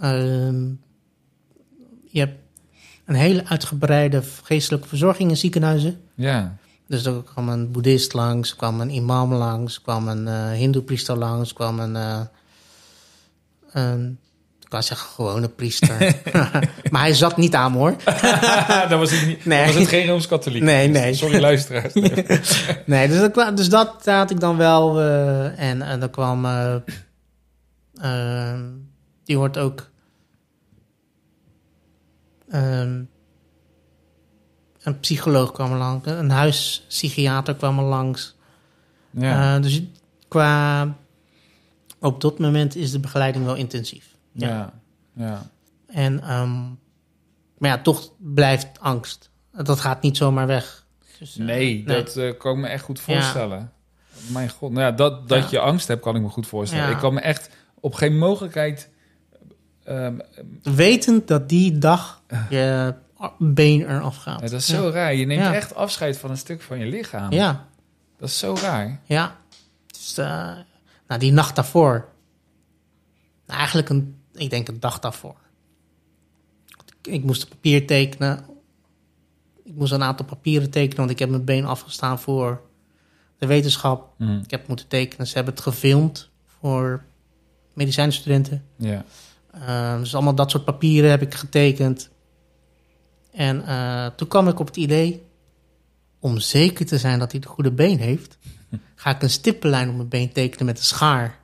ehm, 0.00 0.64
je 2.04 2.18
hebt 2.18 2.38
een 3.04 3.14
hele 3.14 3.44
uitgebreide 3.44 4.22
geestelijke 4.42 4.88
verzorging 4.88 5.30
in 5.30 5.36
ziekenhuizen. 5.36 6.00
Ja. 6.14 6.56
Dus 6.86 7.04
er 7.04 7.22
kwam 7.22 7.48
een 7.48 7.70
boeddhist 7.70 8.12
langs, 8.12 8.56
kwam 8.56 8.80
een 8.80 8.90
imam 8.90 9.32
langs, 9.32 9.80
kwam 9.82 10.08
een 10.08 10.28
eh 10.28 10.50
hindoe-priester 10.50 11.16
langs, 11.16 11.52
kwam 11.52 11.80
een, 11.80 11.96
eh, 11.96 12.20
een... 13.70 14.18
Kan 14.76 14.84
zeggen 14.84 15.08
gewone 15.08 15.48
priester. 15.48 16.20
maar 16.90 17.00
hij 17.00 17.14
zat 17.14 17.36
niet 17.36 17.54
aan 17.54 17.72
hoor. 17.72 17.96
dat 18.88 18.98
was 18.98 19.10
het 19.10 19.26
niet. 19.26 19.44
Nee. 19.44 19.66
Was 19.66 19.74
het 19.74 19.88
geen 19.88 20.06
Rooms-Katholiek. 20.06 20.62
Nee, 20.62 20.88
nee. 20.88 21.14
Sorry, 21.14 21.40
luisteraars. 21.40 21.92
Nee, 22.86 23.08
dus 23.08 23.30
dat, 23.32 23.56
dus 23.56 23.68
dat 23.68 24.04
had 24.04 24.30
ik 24.30 24.40
dan 24.40 24.56
wel. 24.56 25.00
eh, 25.00 25.58
en, 25.70 25.82
en 25.82 26.00
dan 26.00 26.10
kwam. 26.10 26.44
eh, 26.44 26.74
ehm, 28.00 28.64
die 29.24 29.36
hoort 29.36 29.58
ook. 29.58 29.90
ehm, 32.50 33.00
een 34.82 35.00
psycholoog 35.00 35.52
kwam 35.52 35.72
er 35.72 35.78
langs. 35.78 36.08
Een 36.10 36.30
huispsychiater 36.30 37.54
kwam 37.54 37.78
er 37.78 37.84
langs. 37.84 38.36
ja. 39.10 39.58
Dus 39.58 39.82
qua. 40.28 40.94
Op 42.00 42.20
dat 42.20 42.38
moment 42.38 42.76
is 42.76 42.90
de 42.90 43.00
begeleiding 43.00 43.44
wel 43.44 43.54
intensief. 43.54 44.04
Ja. 44.36 44.72
ja. 45.12 45.42
En. 45.86 46.20
ehm, 46.22 46.62
maar 47.58 47.70
ja, 47.70 47.78
toch 47.78 48.10
blijft 48.18 48.80
angst. 48.80 49.30
Dat 49.52 49.80
gaat 49.80 50.02
niet 50.02 50.16
zomaar 50.16 50.46
weg. 50.46 50.86
Dus, 51.18 51.36
eh, 51.38 51.44
Nee, 51.44 51.84
dat 51.84 52.16
eh, 52.16 52.38
kan 52.38 52.52
ik 52.54 52.58
me 52.60 52.66
echt 52.68 52.84
goed 52.84 53.00
voorstellen. 53.00 53.72
Mijn 54.32 54.48
god, 54.50 54.70
nou 54.70 54.82
ja, 54.84 54.92
dat, 54.92 55.28
dat 55.28 55.50
je 55.50 55.58
angst 55.60 55.88
hebt, 55.88 56.02
kan 56.02 56.16
ik 56.16 56.22
me 56.22 56.28
goed 56.28 56.46
voorstellen. 56.46 56.90
Ik 56.90 56.98
kan 56.98 57.14
me 57.14 57.20
echt 57.20 57.50
op 57.80 57.94
geen 57.94 58.18
mogelijkheid... 58.18 58.90
ehm, 59.84 60.18
Wetend 60.62 61.28
dat 61.28 61.48
die 61.48 61.78
dag 61.78 62.22
je 62.50 62.94
a- 63.22 63.32
been 63.38 63.80
eraf 63.90 64.16
gaat. 64.16 64.40
Ja, 64.40 64.46
dat 64.48 64.60
is 64.60 64.66
zo 64.66 64.88
raar. 64.88 65.14
Je 65.14 65.26
neemt 65.26 65.42
Ja. 65.42 65.54
echt 65.54 65.74
afscheid 65.74 66.18
van 66.18 66.30
een 66.30 66.36
stuk 66.36 66.62
van 66.62 66.78
je 66.78 66.86
lichaam. 66.86 67.32
Ja, 67.32 67.66
Dat 68.18 68.28
is 68.28 68.38
zo 68.38 68.54
raar. 68.62 69.00
ja. 69.04 69.36
Dus, 69.86 70.18
eh, 70.18 70.52
nou, 71.08 71.20
die 71.20 71.32
nacht 71.32 71.54
daarvoor. 71.56 72.08
Nou, 73.46 73.58
eigenlijk 73.58 73.88
een, 73.88 74.15
ik 74.36 74.50
denk 74.50 74.68
een 74.68 74.80
dag 74.80 74.98
daarvoor. 74.98 75.36
Ik, 77.02 77.24
moest 77.24 77.42
een 77.42 77.48
papier 77.48 77.86
tekenen. 77.86 78.44
Ik 79.64 79.74
moest 79.74 79.92
een 79.92 80.02
aantal 80.02 80.26
papieren 80.26 80.70
tekenen, 80.70 80.96
want 80.96 81.10
ik 81.10 81.18
heb 81.18 81.28
mijn 81.28 81.44
been 81.44 81.64
afgestaan 81.64 82.18
voor 82.18 82.62
de 83.38 83.46
wetenschap. 83.46 84.14
Hm. 84.16 84.38
Ik 84.38 84.50
heb 84.50 84.68
moeten 84.68 84.88
tekenen. 84.88 85.26
Ze 85.26 85.34
hebben 85.34 85.54
het 85.54 85.62
gefilmd 85.62 86.30
voor 86.44 87.04
medicijnstudenten. 87.72 88.64
Ja. 88.76 89.04
Uh, 89.54 89.98
dus 89.98 90.14
allemaal 90.14 90.34
dat 90.34 90.50
soort 90.50 90.64
papieren 90.64 91.10
heb 91.10 91.22
ik 91.22 91.34
getekend. 91.34 92.10
En 93.32 93.66
eh, 93.66 94.06
toen 94.06 94.28
kwam 94.28 94.48
ik 94.48 94.60
op 94.60 94.66
het 94.66 94.76
idee, 94.76 95.22
om 96.18 96.38
zeker 96.38 96.86
te 96.86 96.98
zijn 96.98 97.18
dat 97.18 97.30
hij 97.32 97.40
de 97.40 97.48
goede 97.48 97.72
been 97.72 97.98
heeft, 97.98 98.38
ga 98.94 99.10
ik 99.10 99.22
een 99.22 99.30
stippenlijn 99.30 99.88
op 99.88 99.96
mijn 99.96 100.08
been 100.08 100.32
tekenen 100.32 100.66
met 100.66 100.78
een 100.78 100.84
schaar. 100.84 101.38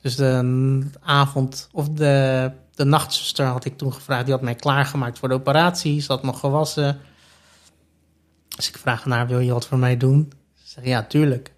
Dus 0.00 0.16
de 0.16 0.90
avond, 1.00 1.68
of 1.72 1.88
de, 1.88 2.50
de 2.74 2.84
nachtzuster 2.84 3.46
had 3.46 3.64
ik 3.64 3.76
toen 3.76 3.92
gevraagd, 3.92 4.24
die 4.24 4.34
had 4.34 4.42
mij 4.42 4.54
klaargemaakt 4.54 5.18
voor 5.18 5.28
de 5.28 5.34
operatie, 5.34 6.00
ze 6.00 6.12
had 6.12 6.22
me 6.22 6.32
gewassen. 6.32 7.00
Dus 8.56 8.68
ik 8.68 8.78
vraag 8.78 9.06
naar, 9.06 9.26
wil 9.26 9.38
je 9.38 9.52
wat 9.52 9.66
voor 9.66 9.78
mij 9.78 9.96
doen? 9.96 10.32
Ze 10.54 10.68
zegt, 10.68 10.86
ja, 10.86 11.02
tuurlijk. 11.02 11.52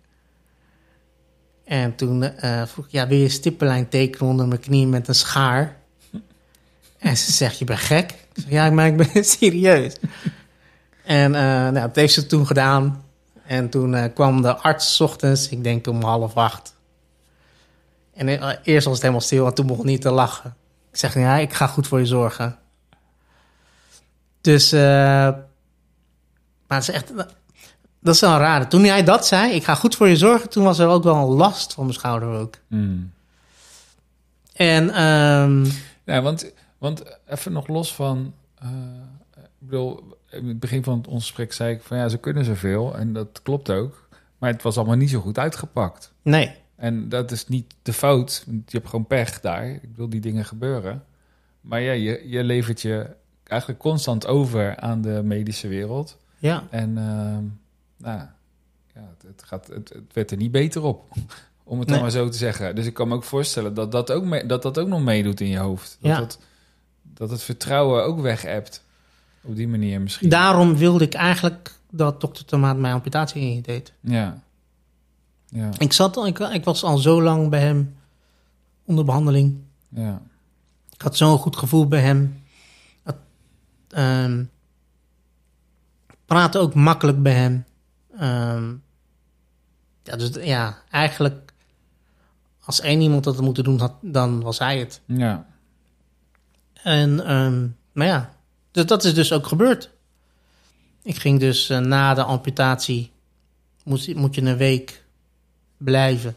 En 1.65 1.95
toen 1.95 2.23
eh, 2.23 2.67
vroeg 2.67 2.85
ik, 2.85 2.91
ja, 2.91 3.07
wil 3.07 3.19
je 3.19 3.25
een 3.25 3.31
stippenlijn 3.31 3.89
tekenen 3.89 4.31
onder 4.31 4.49
mijn 4.49 4.61
knie 4.61 4.87
met 4.87 5.09
een 5.09 5.15
schaar? 5.15 5.77
En 6.99 7.17
ze 7.17 7.33
zegt, 7.33 7.59
je 7.59 7.65
bent 7.65 7.79
gek? 7.79 8.11
Ik 8.11 8.43
zeg, 8.43 8.51
ja, 8.51 8.71
maar 8.71 8.87
ik 8.87 8.97
ben 8.97 9.25
serieus. 9.39 9.97
En 11.05 11.35
eh, 11.35 11.43
nou, 11.43 11.73
dat 11.73 11.97
heeft 11.97 12.13
ze 12.13 12.27
toen 12.27 12.47
gedaan. 12.47 13.05
En 13.47 13.71
toen 13.71 13.95
eh, 13.95 14.15
kwam 14.15 14.43
de 14.43 14.57
arts 14.57 14.95
's 14.97 15.01
ochtends, 15.01 15.49
ik 15.49 15.65
denk 15.65 15.87
om 15.87 16.03
half 16.03 16.35
acht. 16.35 16.75
En 18.21 18.29
eh, 18.29 18.57
eerst 18.63 18.85
was 18.85 18.95
het 18.95 19.03
helemaal 19.03 19.25
stil 19.25 19.47
en 19.47 19.55
toen 19.55 19.67
begon 19.67 19.87
hij 19.87 19.99
te 19.99 20.11
lachen. 20.11 20.55
Ik 20.91 20.97
zeg, 20.97 21.15
ja, 21.15 21.37
ik 21.37 21.53
ga 21.53 21.67
goed 21.67 21.87
voor 21.87 21.99
je 21.99 22.07
zorgen. 22.07 22.59
Dus, 24.41 24.73
eh, 24.73 24.81
maar 24.81 26.79
het 26.79 26.89
is 26.89 26.91
echt, 26.91 27.13
dat 28.01 28.15
is 28.15 28.21
wel 28.21 28.39
raar. 28.39 28.69
Toen 28.69 28.85
hij 28.85 29.05
dat 29.05 29.27
zei, 29.27 29.53
ik 29.53 29.65
ga 29.65 29.75
goed 29.75 29.97
voor 29.97 30.09
je 30.09 30.17
zorgen, 30.17 30.49
toen 30.49 30.65
was 30.65 30.79
er 30.79 30.89
ook 30.89 31.03
wel 31.03 31.17
een 31.17 31.37
last 31.37 31.73
van 31.75 31.85
mijn 31.85 31.97
schouder 31.97 32.29
ook. 32.29 32.55
Hm. 32.69 32.99
En 34.53 34.91
ehm, 34.91 35.65
Ja, 36.05 36.23
want, 36.23 36.53
want 36.79 37.03
even 37.27 37.53
nog 37.53 37.67
los 37.67 37.95
van... 37.95 38.35
eh, 38.59 38.69
ik 39.37 39.49
bedoel, 39.59 40.17
in 40.31 40.49
het 40.49 40.61
begin 40.61 40.83
van 40.85 41.05
ons 41.09 41.23
gesprek 41.23 41.53
zei 41.53 41.75
ik 41.75 41.83
van... 41.83 41.97
ja, 41.97 42.09
ze 42.09 42.19
kunnen 42.19 42.45
zoveel 42.45 42.97
en 42.97 43.13
dat 43.13 43.41
klopt 43.43 43.71
ook. 43.71 44.09
Maar 44.39 44.53
het 44.53 44.63
was 44.63 44.77
allemaal 44.77 44.97
niet 44.97 45.11
zo 45.11 45.21
goed 45.21 45.39
uitgepakt. 45.39 46.13
nee, 46.23 46.60
En 46.81 47.09
dat 47.09 47.31
is 47.31 47.49
niet 47.49 47.75
de 47.83 47.93
fout. 47.93 48.43
Want 48.47 48.71
je 48.71 48.77
hebt 48.77 48.91
gewoon 48.91 49.07
pech 49.07 49.41
daar. 49.41 49.69
Ik 49.69 49.91
bedoel, 49.91 50.09
die 50.09 50.21
dingen 50.21 50.45
gebeuren. 50.45 51.05
Maar 51.61 51.81
ja, 51.81 51.93
je, 51.93 52.29
je 52.29 52.45
levert 52.45 52.81
je 52.81 53.07
eigenlijk 53.45 53.81
constant 53.81 54.27
over 54.27 54.77
aan 54.77 55.01
de 55.01 55.21
medische 55.25 55.69
wereld. 55.69 56.19
ja, 56.39 56.65
En 56.71 56.99
ehm, 56.99 57.45
nou, 57.97 58.19
ja, 58.95 59.09
het, 59.17 59.23
het, 59.27 59.43
gaat, 59.43 59.67
het, 59.67 59.89
het 59.89 60.13
werd 60.13 60.31
er 60.31 60.37
niet 60.37 60.51
beter 60.53 60.83
op. 60.83 61.05
Om 61.65 61.79
het 61.79 61.89
Nee. 61.89 61.97
dan 61.97 62.05
maar 62.05 62.15
zo 62.15 62.29
te 62.29 62.37
zeggen. 62.39 62.75
Dus 62.75 62.87
ik 62.87 62.95
kan 62.95 63.09
me 63.09 63.15
ook 63.15 63.25
voorstellen 63.25 63.75
dat 63.75 63.93
dat 63.93 64.11
ook, 64.13 64.25
mee- 64.25 64.47
dat, 64.47 64.63
dat 64.63 64.79
ook 64.79 64.89
nog 64.89 65.03
meedoet 65.03 65.41
in 65.41 65.49
je 65.49 65.59
hoofd. 65.59 65.99
Dat, 66.01 66.11
Ja. 66.11 66.19
dat, 66.19 66.39
dat 67.03 67.31
het 67.31 67.43
vertrouwen 67.43 68.05
ook 68.05 68.21
weg 68.21 68.43
hebt. 68.43 68.85
Op 69.43 69.57
die 69.57 69.69
manier 69.69 70.01
misschien. 70.01 70.29
daarom 70.29 70.77
wilde 70.77 71.05
ik 71.05 71.15
eigenlijk 71.15 71.73
dat 71.91 72.21
dokter 72.21 72.45
Tomaat 72.45 72.77
mijn 72.77 72.95
amputatie 72.95 73.61
deed. 73.63 73.93
Ja. 74.01 74.43
Ja, 75.51 75.71
Ik, 75.79 75.93
zat, 75.93 76.17
al- 76.17 76.27
ik, 76.27 76.39
ik 76.39 76.65
was 76.65 76.83
al 76.85 76.99
zo 76.99 77.23
lang 77.23 77.49
bij 77.49 77.61
hem 77.61 77.97
onder 78.85 79.05
behandeling. 79.05 79.59
ja. 79.89 80.23
Ik 80.93 81.07
had 81.07 81.17
zo'n 81.17 81.39
goed 81.39 81.57
gevoel 81.57 81.89
bij 81.89 82.01
hem. 82.01 82.43
Het, 83.03 83.17
ehm, 83.89 84.45
praatte 86.27 86.59
ook 86.59 86.75
makkelijk 86.75 87.23
bij 87.23 87.33
hem. 87.33 87.65
Ehm, 88.19 88.75
ja, 90.03 90.17
dus 90.17 90.31
ja, 90.45 90.79
eigenlijk 90.91 91.53
als 92.65 92.81
één 92.81 93.01
iemand 93.01 93.25
dat 93.25 93.35
had 93.35 93.45
moeten 93.45 93.65
doen, 93.65 93.79
had, 93.79 93.95
dan 94.01 94.41
was 94.43 94.59
hij 94.59 94.79
het. 94.79 95.01
Ja, 95.07 95.47
En, 96.83 97.27
ehm 97.27 97.67
maar 97.93 98.07
ja, 98.07 98.35
dus 98.71 98.87
dat 98.87 99.05
is 99.05 99.15
dus 99.15 99.33
ook 99.33 99.47
gebeurd. 99.47 99.91
Ik 101.03 101.17
ging 101.17 101.41
dus 101.41 101.69
eh, 101.71 101.79
na 101.79 102.15
de 102.15 102.23
amputatie, 102.25 103.13
moet, 103.85 104.15
moet 104.15 104.35
je 104.35 104.43
een 104.43 104.57
week 104.57 105.00
blijven. 105.85 106.37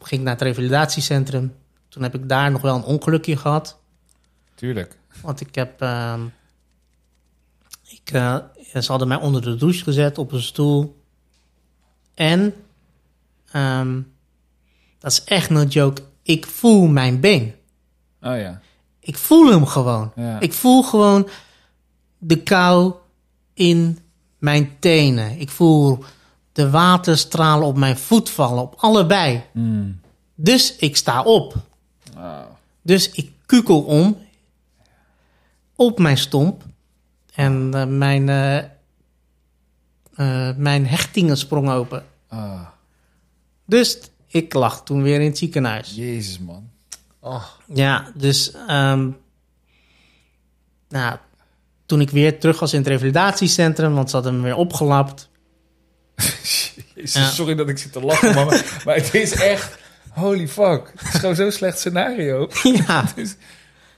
Ging 0.00 0.22
naar 0.22 0.32
het 0.32 0.42
revalidatiecentrum. 0.42 1.54
Toen 1.88 2.02
heb 2.02 2.14
ik 2.14 2.28
daar 2.28 2.50
nog 2.50 2.60
wel 2.62 2.76
een 2.76 2.82
ongelukje 2.84 3.36
gehad. 3.36 3.78
tuurlijk. 4.54 4.98
Want 5.22 5.40
ik 5.40 5.54
heb. 5.54 5.80
ehm, 5.80 6.20
ik, 7.88 8.10
eh, 8.12 8.36
ze 8.80 8.84
hadden 8.90 9.08
mij 9.08 9.16
onder 9.16 9.42
de 9.42 9.56
douche 9.56 9.82
gezet 9.82 10.18
op 10.18 10.32
een 10.32 10.42
stoel. 10.42 11.02
En. 12.14 12.54
ehm, 13.52 14.00
dat 14.98 15.12
is 15.12 15.24
echt 15.24 15.50
no 15.50 15.62
joke. 15.62 16.02
Ik 16.22 16.46
voel 16.46 16.86
mijn 16.86 17.20
been. 17.20 17.54
Oh 18.22 18.36
ja. 18.38 18.60
Ik 19.00 19.16
voel 19.16 19.50
hem 19.50 19.66
gewoon. 19.66 20.12
Ja. 20.16 20.40
Ik 20.40 20.52
voel 20.52 20.82
gewoon 20.82 21.28
de 22.18 22.42
kou 22.42 22.94
in 23.54 23.98
mijn 24.38 24.76
tenen. 24.78 25.38
Ik 25.38 25.50
voel 25.50 26.04
de 26.52 26.70
waterstralen 26.70 27.66
op 27.66 27.76
mijn 27.76 27.98
voet 27.98 28.30
vallen, 28.30 28.62
op 28.62 28.74
allebei. 28.76 29.42
Mm. 29.52 30.00
Dus 30.34 30.76
ik 30.76 30.96
sta 30.96 31.22
op. 31.22 31.54
Oh. 32.16 32.40
Dus 32.82 33.10
ik 33.10 33.32
kukel 33.46 33.82
om 33.82 34.18
op 35.76 35.98
mijn 35.98 36.18
stomp. 36.18 36.62
En 37.34 37.74
eh, 37.74 37.86
mijn, 37.86 38.28
eh, 38.28 38.58
eh, 40.14 40.56
mijn 40.56 40.86
hechtingen 40.86 41.36
sprongen 41.36 41.74
open. 41.74 42.04
Ah. 42.28 42.66
Dus 43.64 43.98
ik 44.26 44.54
lag 44.54 44.84
toen 44.84 45.02
weer 45.02 45.20
in 45.20 45.28
het 45.28 45.38
ziekenhuis. 45.38 45.94
Jezus, 45.94 46.38
man. 46.38 46.70
Oh. 47.20 47.44
Ja, 47.74 48.12
dus 48.14 48.52
ehm, 48.52 49.10
nou, 50.88 51.16
toen 51.86 52.00
ik 52.00 52.10
weer 52.10 52.40
terug 52.40 52.60
was 52.60 52.72
in 52.72 52.78
het 52.78 52.88
revalidatiecentrum, 52.88 53.94
want 53.94 54.10
ze 54.10 54.16
hadden 54.16 54.36
me 54.36 54.42
weer 54.42 54.56
opgelapt. 54.56 55.29
Jezus, 56.94 57.12
Ja. 57.14 57.28
sorry 57.30 57.54
dat 57.54 57.68
ik 57.68 57.78
zit 57.78 57.92
te 57.92 58.00
lachen, 58.00 58.34
mama. 58.34 58.60
maar 58.84 58.94
het 58.94 59.14
is 59.14 59.32
echt... 59.32 59.78
Holy 60.10 60.48
fuck. 60.48 60.92
Het 60.96 61.14
is 61.14 61.20
gewoon 61.20 61.34
zo'n 61.34 61.50
slecht 61.52 61.78
scenario. 61.78 62.48
ja, 62.62 63.04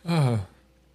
Oh. 0.05 0.33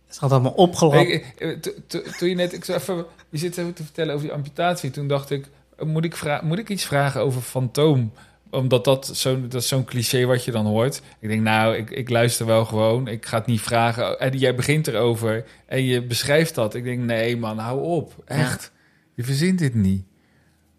ze 0.09 0.19
hadden 0.19 0.41
me 0.41 0.53
opgelapt. 0.55 1.09
Ik- 1.09 1.33
ik- 1.37 1.61
to- 1.61 1.71
to- 1.87 2.01
Toen 2.17 2.29
je 2.29 2.35
net... 2.35 2.53
Ik 2.53 2.67
even, 2.67 3.05
je 3.29 3.37
zit 3.37 3.57
even 3.57 3.73
te 3.73 3.83
vertellen 3.83 4.13
over 4.13 4.25
die 4.25 4.35
amputatie. 4.35 4.89
Toen 4.91 5.07
dacht 5.07 5.29
ik... 5.29 5.45
Moet 5.79 6.03
ik, 6.05 6.15
vra- 6.15 6.41
moet 6.43 6.57
ik 6.59 6.69
iets 6.69 6.85
vragen 6.85 7.21
over 7.21 7.41
fantoom? 7.41 8.13
Omdat 8.49 8.83
dat 8.83 9.09
zo'n 9.13 9.51
zo'n 9.57 9.85
cliché 9.85 10.25
wat 10.25 10.45
je 10.45 10.51
dan 10.51 10.65
hoort. 10.65 11.01
Ik 11.19 11.29
denk, 11.29 11.41
nou, 11.41 11.75
ik, 11.75 11.89
ik 11.89 12.09
luister 12.09 12.45
wel 12.45 12.65
gewoon. 12.65 13.07
Ik 13.07 13.25
ga 13.25 13.37
het 13.37 13.45
niet 13.45 13.61
vragen. 13.61 14.19
En 14.19 14.37
jij 14.37 14.55
begint 14.55 14.87
erover 14.87 15.45
en 15.65 15.83
je 15.83 16.03
beschrijft 16.03 16.55
dat. 16.55 16.73
Ik 16.75 16.83
denk, 16.83 16.99
nee 16.99 17.37
man, 17.37 17.57
hou 17.57 17.81
op. 17.81 18.13
Echt. 18.25 18.71
Je 19.15 19.23
verzint 19.23 19.59
dit 19.59 19.73
niet. 19.73 20.03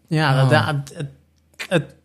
Ja, 0.09 0.43
Oh. 0.43 0.49
dat- 0.49 0.93
het, 0.95 1.09
het, 1.67 1.95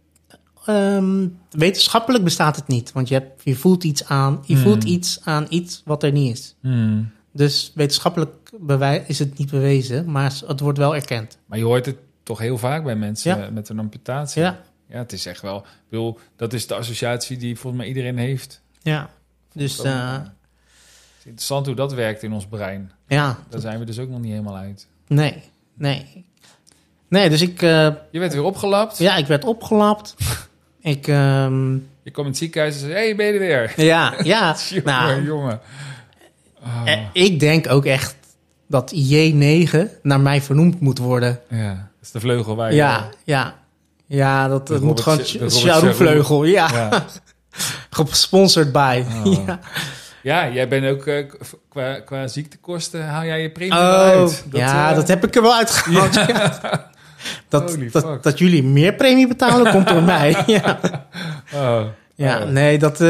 ehm, 0.67 1.29
wetenschappelijk 1.51 2.25
bestaat 2.25 2.57
het 2.57 2.67
niet. 2.67 2.93
Want 2.93 3.09
je, 3.09 3.15
hebt, 3.15 3.45
je 3.45 3.57
voelt 3.57 3.85
iets 3.85 4.05
aan. 4.05 4.43
Je 4.47 4.55
Hmm. 4.55 4.63
voelt 4.63 4.85
iets 4.85 5.21
aan 5.25 5.47
iets 5.49 5.83
wat 5.85 6.03
er 6.03 6.13
niet 6.13 6.33
is. 6.37 6.55
Hmm. 6.61 7.11
Dus 7.33 7.73
wetenschappelijk 7.75 8.51
bewij- 8.61 9.05
is 9.07 9.19
het 9.19 9.39
niet 9.39 9.51
bewezen, 9.51 10.11
maar 10.11 10.33
het 10.47 10.61
wordt 10.61 10.79
wel 10.79 10.95
erkend. 10.95 11.39
Maar 11.47 11.59
je 11.59 11.65
hoort 11.65 11.87
het 11.87 11.97
toch 12.23 12.39
heel 12.39 12.59
vaak 12.59 12.85
bij 12.85 12.97
mensen 12.97 13.39
Ja. 13.39 13.51
met 13.51 13.69
een 13.69 13.79
amputatie. 13.79 14.43
Ja, 14.43 14.61
Ja, 14.89 14.99
het 14.99 15.13
is 15.13 15.27
echt 15.27 15.41
wel... 15.41 15.57
Ik 15.59 15.65
bedoel, 15.91 16.19
dat 16.37 16.53
is 16.53 16.67
de 16.67 16.75
associatie 16.75 17.37
die 17.37 17.57
volgens 17.59 17.83
mij 17.83 17.89
iedereen 17.93 18.19
heeft. 18.19 18.61
ja. 18.83 19.11
Dus 19.53 19.81
Ook, 19.81 19.87
eh, 19.87 20.17
interessant 21.25 21.67
hoe 21.67 21.75
dat 21.75 21.93
werkt 21.93 22.23
in 22.23 22.33
ons 22.33 22.47
brein. 22.47 22.93
ja, 23.07 23.39
Daar 23.49 23.61
zijn 23.61 23.79
we 23.79 23.85
dus 23.85 23.99
ook 23.99 24.09
nog 24.09 24.21
niet 24.21 24.31
helemaal 24.31 24.57
uit. 24.57 24.87
nee, 25.07 25.43
nee. 25.75 26.25
Nee, 27.15 27.29
dus 27.31 27.41
ik, 27.41 27.63
eh, 27.63 27.89
Je 28.11 28.19
werd 28.19 28.33
weer 28.33 28.43
opgelapt. 28.43 28.99
ja, 28.99 29.17
ik 29.17 29.27
werd 29.27 29.45
opgelapt. 29.45 30.15
ik, 30.95 31.07
ehm, 31.09 31.73
Je 32.03 32.11
kwam 32.13 32.25
in 32.25 32.31
het 32.31 32.37
ziekenhuis 32.39 32.75
en 32.75 32.81
zei... 32.81 32.93
hey, 32.93 33.17
ben 33.17 33.27
je 33.27 33.33
er 33.33 33.39
weer? 33.39 33.73
ja, 33.93 34.15
ja. 34.23 34.57
jongen, 34.69 34.85
nou, 34.85 35.25
jongen. 35.25 35.61
Ah, 36.63 36.93
eh, 36.93 36.99
ik 37.13 37.41
denk 37.41 37.71
ook 37.71 37.85
echt 37.85 38.17
dat 38.69 38.95
J9 38.95 39.79
naar 40.03 40.21
mij 40.21 40.41
vernoemd 40.41 40.81
moet 40.81 40.99
worden. 40.99 41.41
ja, 41.49 41.69
dat 41.69 42.03
is 42.03 42.11
de 42.11 42.21
vleugel 42.21 42.57
waar 42.57 42.71
je... 42.71 42.77
Ja, 42.77 43.09
ja. 43.25 43.55
Ja, 44.07 44.49
dat, 44.49 44.67
dat 44.67 44.81
moet 44.81 45.01
gewoon 45.01 45.21
Charouvleugel. 45.49 46.45
Ja, 46.45 46.69
Ja. 46.73 47.05
gesponsord 47.91 48.73
bij. 48.73 49.07
Oh. 49.25 49.47
Ja. 49.47 49.59
Ja, 50.23 50.49
jij 50.49 50.69
bent 50.69 50.87
ook 50.87 51.07
eh, 51.07 51.25
qua, 51.69 52.01
qua 52.01 52.27
ziektekosten 52.27 53.07
haal 53.07 53.25
jij 53.25 53.43
je 53.43 53.51
premie 53.51 53.73
wel 53.73 54.01
uit. 54.01 54.45
Oh, 54.53 54.59
ja, 54.59 54.95
dat 54.95 55.09
heb 55.09 55.25
ik 55.25 55.35
er 55.35 55.43
wel 55.43 55.55
uitgehaald. 55.55 56.15
ja. 56.15 56.91
Dat, 57.49 57.77
dat, 57.93 58.23
dat 58.23 58.39
jullie 58.39 58.63
meer 58.65 58.95
premie 58.95 59.29
betalen, 59.29 59.73
komt 59.73 59.89
door 59.89 60.03
mij. 60.03 60.43
Ja, 60.47 60.79
Oh, 61.55 61.85
ja 62.15 62.43
Oh. 62.43 62.49
nee, 62.49 62.79
dat, 62.79 63.01
eh, 63.01 63.09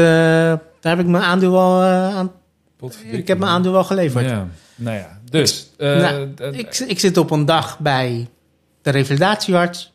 daar 0.79 0.95
heb 0.95 0.99
ik 0.99 1.05
mijn 1.05 1.23
aandeel 1.23 1.59
al 1.59 1.81
eh, 1.81 2.15
aan. 2.15 2.31
Ik 3.03 3.27
heb 3.27 3.37
mijn 3.37 3.51
aandeel 3.51 3.71
wel 3.71 3.83
geleverd. 3.83 4.25
Ja, 4.25 4.47
nou 4.75 4.97
ja. 4.97 5.19
Dus, 5.29 5.69
eh, 5.77 5.97
Nou, 5.97 6.33
Ik, 6.51 6.77
ik 6.77 6.99
zit 6.99 7.17
op 7.17 7.31
een 7.31 7.45
dag 7.45 7.79
bij 7.79 8.29
de 8.81 8.89
revalidatiearts. 8.89 9.93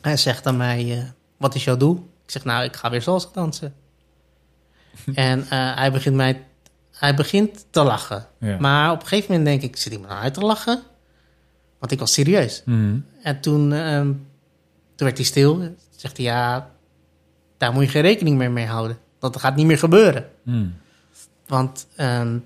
Hij 0.00 0.16
zegt 0.16 0.46
aan 0.46 0.56
mij, 0.56 1.12
wat 1.36 1.54
is 1.54 1.64
jouw 1.64 1.76
doel? 1.76 2.10
Ik 2.24 2.30
zeg, 2.30 2.44
nou, 2.44 2.64
ik 2.64 2.76
ga 2.76 2.90
weer 2.90 3.02
salsa 3.02 3.28
dansen. 3.32 3.74
en 5.14 5.44
hij, 5.48 5.92
begint 5.92 6.14
mij, 6.16 6.42
hij 6.92 7.14
begint 7.14 7.66
te 7.70 7.82
lachen. 7.82 8.26
ja. 8.40 8.56
Maar 8.58 8.90
op 8.92 9.00
een 9.00 9.06
gegeven 9.06 9.30
moment 9.36 9.46
denk 9.60 9.72
ik, 9.72 9.76
zit 9.80 9.92
hij 9.92 10.00
me 10.00 10.06
nou 10.08 10.20
uit 10.22 10.34
te 10.34 10.40
lachen? 10.40 10.82
Want 11.84 11.96
ik 11.96 12.02
was 12.02 12.12
serieus. 12.12 12.62
Mhm. 12.64 12.98
En 13.22 13.40
toen, 13.40 13.72
ehm, 13.72 14.06
toen 14.94 15.06
werd 15.06 15.16
hij 15.16 15.26
stil. 15.26 15.54
Toen 15.58 15.76
zegt 15.96 16.16
hij, 16.16 16.26
ja, 16.26 16.70
daar 17.56 17.72
moet 17.72 17.84
je 17.84 17.90
geen 17.90 18.02
rekening 18.02 18.36
meer 18.36 18.50
mee 18.50 18.66
houden. 18.66 18.98
Dat 19.18 19.40
gaat 19.40 19.56
niet 19.56 19.66
meer 19.66 19.78
gebeuren. 19.78 20.26
Mhm. 20.42 20.66
Want 21.46 21.86
ehm, 21.96 22.38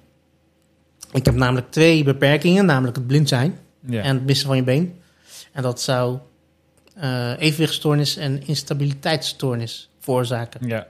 ik 1.13 1.25
heb 1.25 1.35
namelijk 1.35 1.71
twee 1.71 2.05
beperkingen, 2.05 2.67
namelijk 2.67 2.97
het 2.97 3.07
blind 3.07 3.29
zijn 3.29 3.59
en 3.91 4.15
het 4.15 4.25
missen 4.25 4.47
van 4.47 4.57
je 4.57 4.63
been. 4.63 5.01
En 5.53 5.63
dat 5.63 5.81
zou 5.81 6.19
eh 6.95 7.33
evenwichtstoornis 7.39 8.17
en 8.17 8.47
instabiliteitsstoornis 8.47 9.91
veroorzaken. 9.99 10.67
ja. 10.69 10.87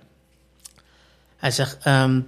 Hij 1.36 1.50
zegt, 1.50 1.78
ehm, 1.82 2.20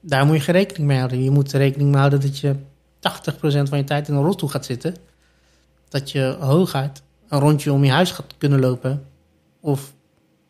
daar 0.00 0.26
moet 0.26 0.36
je 0.36 0.42
geen 0.42 0.54
rekening 0.54 0.86
mee 0.86 0.98
houden. 0.98 1.22
Je 1.22 1.30
moet 1.30 1.52
er 1.52 1.58
rekening 1.58 1.90
mee 1.90 1.98
houden 1.98 2.20
dat 2.20 2.38
je 2.38 2.56
80% 3.00 3.68
van 3.68 3.78
je 3.78 3.84
tijd 3.84 4.08
in 4.08 4.14
een 4.14 4.22
rolstoel 4.22 4.48
gaat 4.48 4.64
zitten. 4.64 4.94
Dat 5.88 6.10
je 6.10 6.36
hooguit 6.40 7.02
een 7.28 7.38
rondje 7.40 7.72
om 7.72 7.84
je 7.84 7.90
huis 7.90 8.10
gaat 8.10 8.34
kunnen 8.38 8.60
lopen. 8.60 9.06
Of 9.60 9.92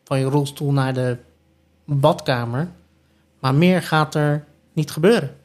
van 0.03 0.19
je 0.19 0.25
rolstoel 0.25 0.71
naar 0.71 0.93
de 0.93 1.17
badkamer. 1.85 2.69
Maar 3.39 3.55
meer 3.55 3.81
gaat 3.81 4.15
er 4.15 4.45
niet 4.73 4.91
gebeuren. 4.91 5.35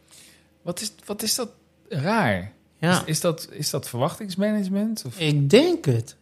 Wat, 0.62 0.80
is, 0.80 0.94
wat 1.06 1.22
is 1.22 1.34
dat 1.34 1.48
raar? 1.88 2.52
Ja, 2.78 2.92
Is, 3.00 3.04
is, 3.04 3.20
dat, 3.20 3.48
is 3.50 3.70
dat 3.70 3.88
verwachtingsmanagement? 3.88 5.02
Of? 5.06 5.18
ik 5.18 5.50
denk 5.50 5.84
het. 5.84 6.16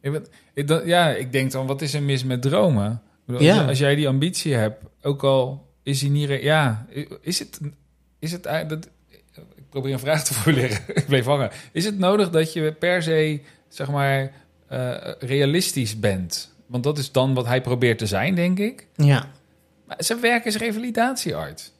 Ik 0.00 0.12
ben- 0.12 0.26
ik 0.54 0.68
dan- 0.68 0.86
ja, 0.86 1.08
ik 1.08 1.32
denk 1.32 1.52
dan, 1.52 1.66
wat 1.66 1.82
is 1.82 1.94
er 1.94 2.02
mis 2.02 2.24
met 2.24 2.42
dromen? 2.42 3.02
Bedoel, 3.24 3.42
Ja. 3.42 3.58
als, 3.58 3.68
als 3.68 3.78
jij 3.78 3.94
die 3.94 4.08
ambitie 4.08 4.54
hebt, 4.54 4.84
ook 5.02 5.22
al 5.22 5.66
is 5.82 6.00
hij 6.00 6.10
niet... 6.10 6.28
Ja, 6.28 6.86
is 7.20 7.38
het... 7.38 7.60
Is 8.18 8.32
het 8.32 8.46
eigenlijk- 8.46 8.82
dat, 8.82 8.92
probeer 9.72 9.92
een 9.92 9.98
vraag 9.98 10.24
te 10.24 10.34
formuleren. 10.38 10.78
ik 10.86 11.06
bleef 11.06 11.24
hangen. 11.24 11.50
Is 11.72 11.84
het 11.84 11.98
nodig 11.98 12.30
dat 12.30 12.52
je 12.52 12.72
per 12.72 13.02
se, 13.02 13.40
zeg 13.68 13.90
maar, 13.90 14.32
eh, 14.68 14.90
realistisch 15.18 16.00
bent? 16.00 16.54
Want 16.66 16.84
dat 16.84 16.98
is 16.98 17.12
dan 17.12 17.34
wat 17.34 17.46
hij 17.46 17.60
probeert 17.60 17.98
te 17.98 18.06
zijn, 18.06 18.34
denk 18.34 18.58
ik. 18.58 18.86
Ja, 18.96 19.26
Maar 19.86 19.96
zijn 19.98 20.20
werk 20.20 20.44
is 20.44 20.56
revalidatiearts. 20.56 21.72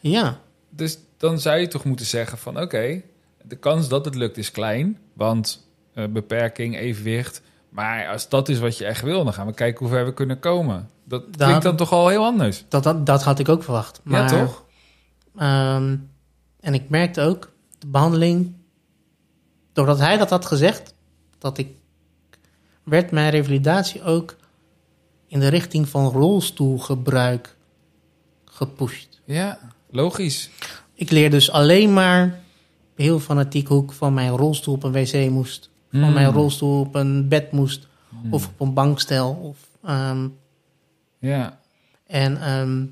ja, 0.00 0.40
Dus 0.70 0.98
dan 1.16 1.40
zou 1.40 1.58
je 1.58 1.68
toch 1.68 1.84
moeten 1.84 2.06
zeggen 2.06 2.38
van 2.38 2.60
oké, 2.60 3.02
de 3.42 3.56
kans 3.56 3.88
dat 3.88 4.04
het 4.04 4.14
lukt 4.14 4.36
is 4.36 4.50
klein, 4.50 4.98
want 5.12 5.66
eh, 5.94 6.04
beperking, 6.06 6.76
evenwicht. 6.76 7.42
Maar 7.68 8.08
als 8.08 8.28
dat 8.28 8.48
is 8.48 8.58
wat 8.58 8.78
je 8.78 8.84
echt 8.84 9.02
wil, 9.02 9.24
dan 9.24 9.32
gaan 9.32 9.46
we 9.46 9.54
kijken 9.54 9.78
hoe 9.86 9.94
ver 9.94 10.04
we 10.04 10.14
kunnen 10.14 10.38
komen. 10.38 10.88
Dat 11.04 11.36
Daar- 11.36 11.46
klinkt 11.46 11.64
dan 11.64 11.76
toch 11.76 11.92
al 11.92 12.08
heel 12.08 12.24
anders. 12.24 12.64
dat, 12.68 12.82
dat, 12.82 13.06
dat 13.06 13.22
had 13.22 13.38
ik 13.38 13.48
ook 13.48 13.62
verwacht. 13.62 14.00
Maar, 14.04 14.20
ja, 14.34 14.42
toch? 14.44 14.64
ehm, 15.38 15.96
en 16.60 16.74
ik 16.74 16.88
merkte 16.88 17.20
ook, 17.20 17.52
de 17.78 17.86
behandeling, 17.86 18.54
doordat 19.72 19.98
hij 19.98 20.16
dat 20.16 20.30
had 20.30 20.46
gezegd, 20.46 20.94
dat 21.38 21.58
ik, 21.58 21.68
werd 22.82 23.10
mijn 23.10 23.30
revalidatie 23.30 24.02
ook 24.02 24.36
in 25.26 25.40
de 25.40 25.48
richting 25.48 25.88
van 25.88 26.06
rolstoelgebruik 26.10 27.56
gepusht. 28.44 29.20
Ja, 29.24 29.58
logisch. 29.90 30.50
Ik 30.94 31.10
leer 31.10 31.30
dus 31.30 31.50
alleen 31.50 31.92
maar 31.92 32.40
heel 32.94 33.20
fanatiek 33.20 33.68
hoe 33.68 33.82
ik 33.84 33.92
van 33.92 34.14
mijn 34.14 34.30
rolstoel 34.30 34.74
op 34.74 34.82
een 34.82 34.92
wc 34.92 35.30
moest. 35.30 35.70
Van 35.90 36.00
Hmm. 36.02 36.12
mijn 36.12 36.32
rolstoel 36.32 36.80
op 36.80 36.94
een 36.94 37.28
bed 37.28 37.52
moest. 37.52 37.86
Hmm. 38.08 38.32
Of 38.32 38.46
op 38.46 38.60
een 38.60 38.74
bankstel. 38.74 39.32
Of, 39.32 39.58
ehm, 39.82 40.28
Ja, 41.18 41.60
en 42.06 42.42
ehm, 42.42 42.86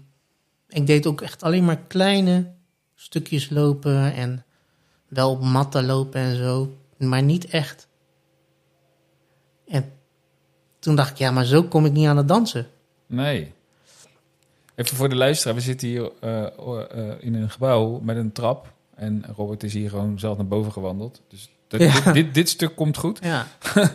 ik 0.69 0.87
deed 0.87 1.07
ook 1.07 1.21
echt 1.21 1.43
alleen 1.43 1.65
maar 1.65 1.79
kleine 1.79 2.53
stukjes 3.01 3.51
lopen. 3.51 4.13
En 4.15 4.45
wel 5.09 5.31
op 5.31 5.43
matten 5.43 5.87
lopen 5.87 6.21
en 6.21 6.37
zo. 6.37 6.77
Maar 6.99 7.23
niet 7.23 7.45
echt. 7.47 7.89
En 9.67 9.93
toen 10.79 10.97
dacht 10.97 11.11
ik, 11.11 11.17
ja, 11.19 11.31
maar 11.31 11.45
zo 11.45 11.63
kom 11.63 11.85
ik 11.85 11.93
niet 11.93 12.07
aan 12.07 12.17
het 12.17 12.29
dansen. 12.29 12.67
nee. 13.07 13.53
Even 14.75 14.97
voor 14.97 15.09
de 15.09 15.15
luisteraar, 15.15 15.55
we 15.55 15.61
zitten 15.61 15.89
hier 15.89 16.11
eh, 16.21 16.45
eh, 16.47 17.15
in 17.21 17.35
een 17.35 17.51
gebouw 17.51 17.99
met 18.03 18.17
een 18.17 18.33
trap. 18.33 18.73
En 18.95 19.25
Robert 19.37 19.63
is 19.63 19.73
hier 19.73 19.91
gewoon 19.91 20.19
zelf 20.19 20.37
naar 20.37 20.47
boven 20.47 20.73
gewandeld. 20.73 21.23
Dus 21.29 21.51
dat- 21.69 21.81
Ja. 21.81 22.01
dit, 22.01 22.15
dit, 22.15 22.35
dit 22.35 22.49
stuk 22.49 22.77
komt 22.77 22.97
goed. 22.97 23.19
Ja. 23.23 23.47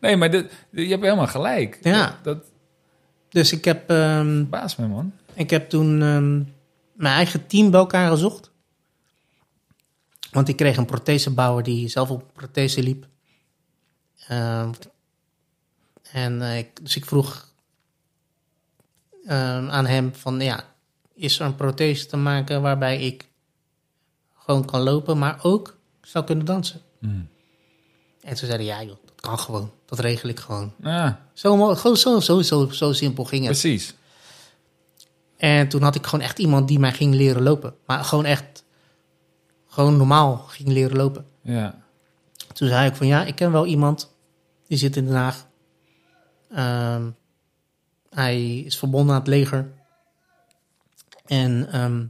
Nee, 0.00 0.16
maar 0.16 0.30
dit, 0.30 0.52
je 0.70 0.86
hebt 0.88 1.02
helemaal 1.02 1.26
gelijk. 1.26 1.78
Ja. 1.82 2.04
Dat, 2.22 2.34
dat 2.36 2.44
Dus 3.28 3.52
ik 3.52 3.64
heb... 3.64 3.90
ehm, 3.90 4.44
baast 4.48 4.78
me, 4.78 4.86
man. 4.86 5.12
Ik 5.34 5.50
heb 5.50 5.68
toen 5.68 6.02
ehm, 6.02 6.42
mijn 6.96 7.14
eigen 7.14 7.46
team 7.46 7.70
bij 7.70 7.80
elkaar 7.80 8.10
gezocht. 8.10 8.50
Want 10.30 10.48
ik 10.48 10.56
kreeg 10.56 10.76
een 10.76 10.84
prothesebouwer 10.86 11.64
die 11.64 11.88
zelf 11.88 12.10
op 12.10 12.30
prothese 12.32 12.82
liep. 12.82 13.06
Ehm, 14.28 14.72
en 16.12 16.42
eh, 16.42 16.58
ik, 16.58 16.84
dus 16.84 16.96
ik 16.96 17.04
vroeg 17.04 17.52
ehm, 19.26 19.68
aan 19.68 19.86
hem 19.86 20.14
van, 20.14 20.40
ja, 20.40 20.64
is 21.14 21.38
er 21.38 21.46
een 21.46 21.54
prothese 21.54 22.06
te 22.06 22.16
maken 22.16 22.62
waarbij 22.62 23.00
ik 23.00 23.28
gewoon 24.34 24.64
kan 24.64 24.80
lopen, 24.80 25.18
maar 25.18 25.38
ook 25.42 25.76
zou 26.02 26.24
kunnen 26.24 26.44
dansen? 26.44 26.80
Hmm. 26.98 27.28
En 28.20 28.34
toen 28.36 28.46
zeiden 28.46 28.66
ja 28.66 28.82
joh, 28.82 28.96
dat 29.04 29.20
kan 29.20 29.38
gewoon. 29.38 29.72
Dat 29.84 29.98
regel 29.98 30.28
ik 30.28 30.38
gewoon. 30.40 30.72
Ja, 30.82 31.26
Zo, 31.32 31.74
gewoon 31.74 31.96
zo, 31.96 32.20
zo, 32.20 32.42
zo, 32.42 32.68
zo 32.68 32.92
simpel 32.92 33.24
ging 33.24 33.46
het. 33.46 33.60
precies. 33.60 33.94
En 35.36 35.68
toen 35.68 35.82
had 35.82 35.94
ik 35.94 36.04
gewoon 36.06 36.24
echt 36.24 36.38
iemand 36.38 36.68
die 36.68 36.78
mij 36.78 36.92
ging 36.92 37.14
leren 37.14 37.42
lopen. 37.42 37.74
Maar 37.86 38.04
gewoon 38.04 38.24
echt, 38.24 38.64
gewoon 39.66 39.96
normaal 39.96 40.36
ging 40.36 40.68
leren 40.68 40.96
lopen. 40.96 41.26
Ja. 41.42 41.84
Toen 42.52 42.68
zei 42.68 42.88
ik 42.88 42.96
van 42.96 43.06
ja, 43.06 43.24
ik 43.24 43.34
ken 43.34 43.52
wel 43.52 43.66
iemand, 43.66 44.14
die 44.66 44.78
zit 44.78 44.96
in 44.96 45.04
Den 45.04 45.14
Haag. 45.14 45.46
Ehm, 46.50 47.10
hij 48.10 48.58
is 48.58 48.78
verbonden 48.78 49.14
aan 49.14 49.20
het 49.20 49.28
leger. 49.30 49.70
En 51.26 51.68
ehm, 51.72 52.04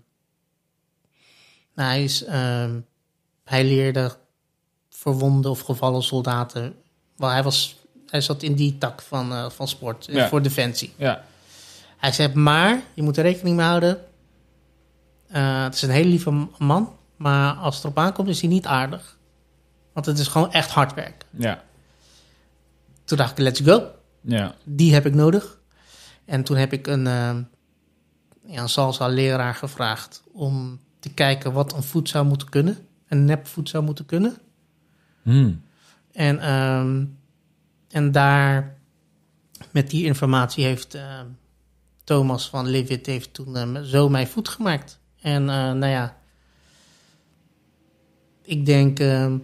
hij, 1.75 2.05
is, 2.05 2.25
ehm, 2.25 2.81
hij 3.45 3.65
leerde 3.65 4.17
verwonde 4.89 5.49
of 5.49 5.61
gevallen 5.61 6.03
soldaten. 6.03 6.75
Wel, 7.17 7.31
hij, 7.31 7.43
was, 7.43 7.77
hij 8.07 8.21
zat 8.21 8.43
in 8.43 8.55
die 8.55 8.79
tak 8.79 9.03
van, 9.03 9.33
eh, 9.33 9.51
van 9.51 9.69
sport, 9.69 10.09
eh, 10.09 10.15
Ja. 10.15 10.29
voor 10.29 10.43
defensie. 10.43 10.93
Ja. 10.97 11.25
Hij 12.07 12.15
zei, 12.15 12.35
maar 12.35 12.83
je 12.95 13.03
moet 13.03 13.17
er 13.17 13.23
rekening 13.23 13.57
mee 13.57 13.67
houden. 13.67 13.99
Eh, 15.27 15.63
het 15.63 15.75
is 15.75 15.83
een 15.83 15.91
hele 15.91 16.09
lieve 16.09 16.49
man, 16.59 16.97
maar 17.17 17.55
als 17.55 17.75
het 17.75 17.85
erop 17.85 17.99
aankomt 17.99 18.29
is 18.29 18.41
hij 18.41 18.51
niet 18.51 18.67
aardig. 18.67 19.19
Want 19.93 20.07
het 20.07 20.19
is 20.19 20.29
gewoon 20.29 20.53
echt 20.53 20.71
hard 20.71 20.95
werk. 20.95 21.25
Ja. 21.31 21.63
Toen 23.05 23.19
dacht 23.19 23.31
ik, 23.31 23.39
let's 23.39 23.61
go. 23.61 23.91
Ja. 24.21 24.55
Die 24.65 24.95
heb 24.95 25.07
ik 25.07 25.15
nodig. 25.15 25.59
En 26.25 26.43
toen 26.43 26.57
heb 26.57 26.73
ik 26.73 26.87
een, 26.87 27.07
eh, 27.07 27.37
ja, 28.43 28.63
een 28.63 28.69
salsa-leraar 28.69 29.55
gevraagd 29.55 30.23
om 30.33 30.81
te 30.99 31.11
kijken 31.15 31.53
wat 31.53 31.73
een 31.73 31.83
voet 31.83 32.09
zou 32.09 32.27
moeten 32.27 32.49
kunnen. 32.49 32.79
Een 33.09 33.25
nepvoet 33.25 33.69
zou 33.69 33.85
moeten 33.85 34.07
kunnen. 34.07 34.37
Hmm. 35.23 35.63
En, 36.13 36.41
ehm, 36.41 37.05
en 37.89 38.13
daar, 38.13 38.77
met 39.71 39.91
die 39.91 40.05
informatie 40.05 40.65
heeft 40.65 40.95
ehm, 40.95 41.27
Thomas 42.07 42.49
van 42.49 42.67
Livit 42.67 43.07
heeft 43.07 43.35
toen 43.35 43.57
ehm, 43.57 43.85
zo 43.85 44.09
mijn 44.09 44.27
voet 44.27 44.49
gemaakt. 44.49 44.99
En 45.21 45.49
eh, 45.49 45.73
nou 45.73 45.87
ja, 45.87 46.17
ik 48.43 48.67
denk 48.67 48.99
ehm, 48.99 49.39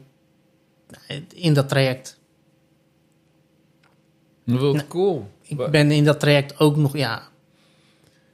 in 1.35 1.55
dat 1.55 1.69
traject. 1.69 2.21
Wat 4.45 4.75
Nee. 4.75 4.87
cool. 4.87 5.31
Ik 5.43 5.71
ben 5.71 5.91
in 5.91 6.05
dat 6.05 6.21
traject 6.21 6.59
ook 6.59 6.77
nog, 6.77 6.97
ja, 6.97 7.23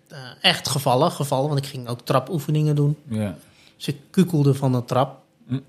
eh, 0.09 0.19
echt 0.41 0.69
gevallen, 0.69 1.11
gevallen. 1.11 1.49
Want 1.49 1.61
ik 1.61 1.67
ging 1.67 1.89
ook 1.89 2.01
trapoefeningen 2.01 2.77
doen. 2.77 2.97
Ja. 3.09 3.37
Dus 3.77 3.89
ik 3.89 3.97
kukelde 4.11 4.55
van 4.55 4.73
de 4.73 4.85
trap. 4.85 5.23
Hm. 5.47 5.61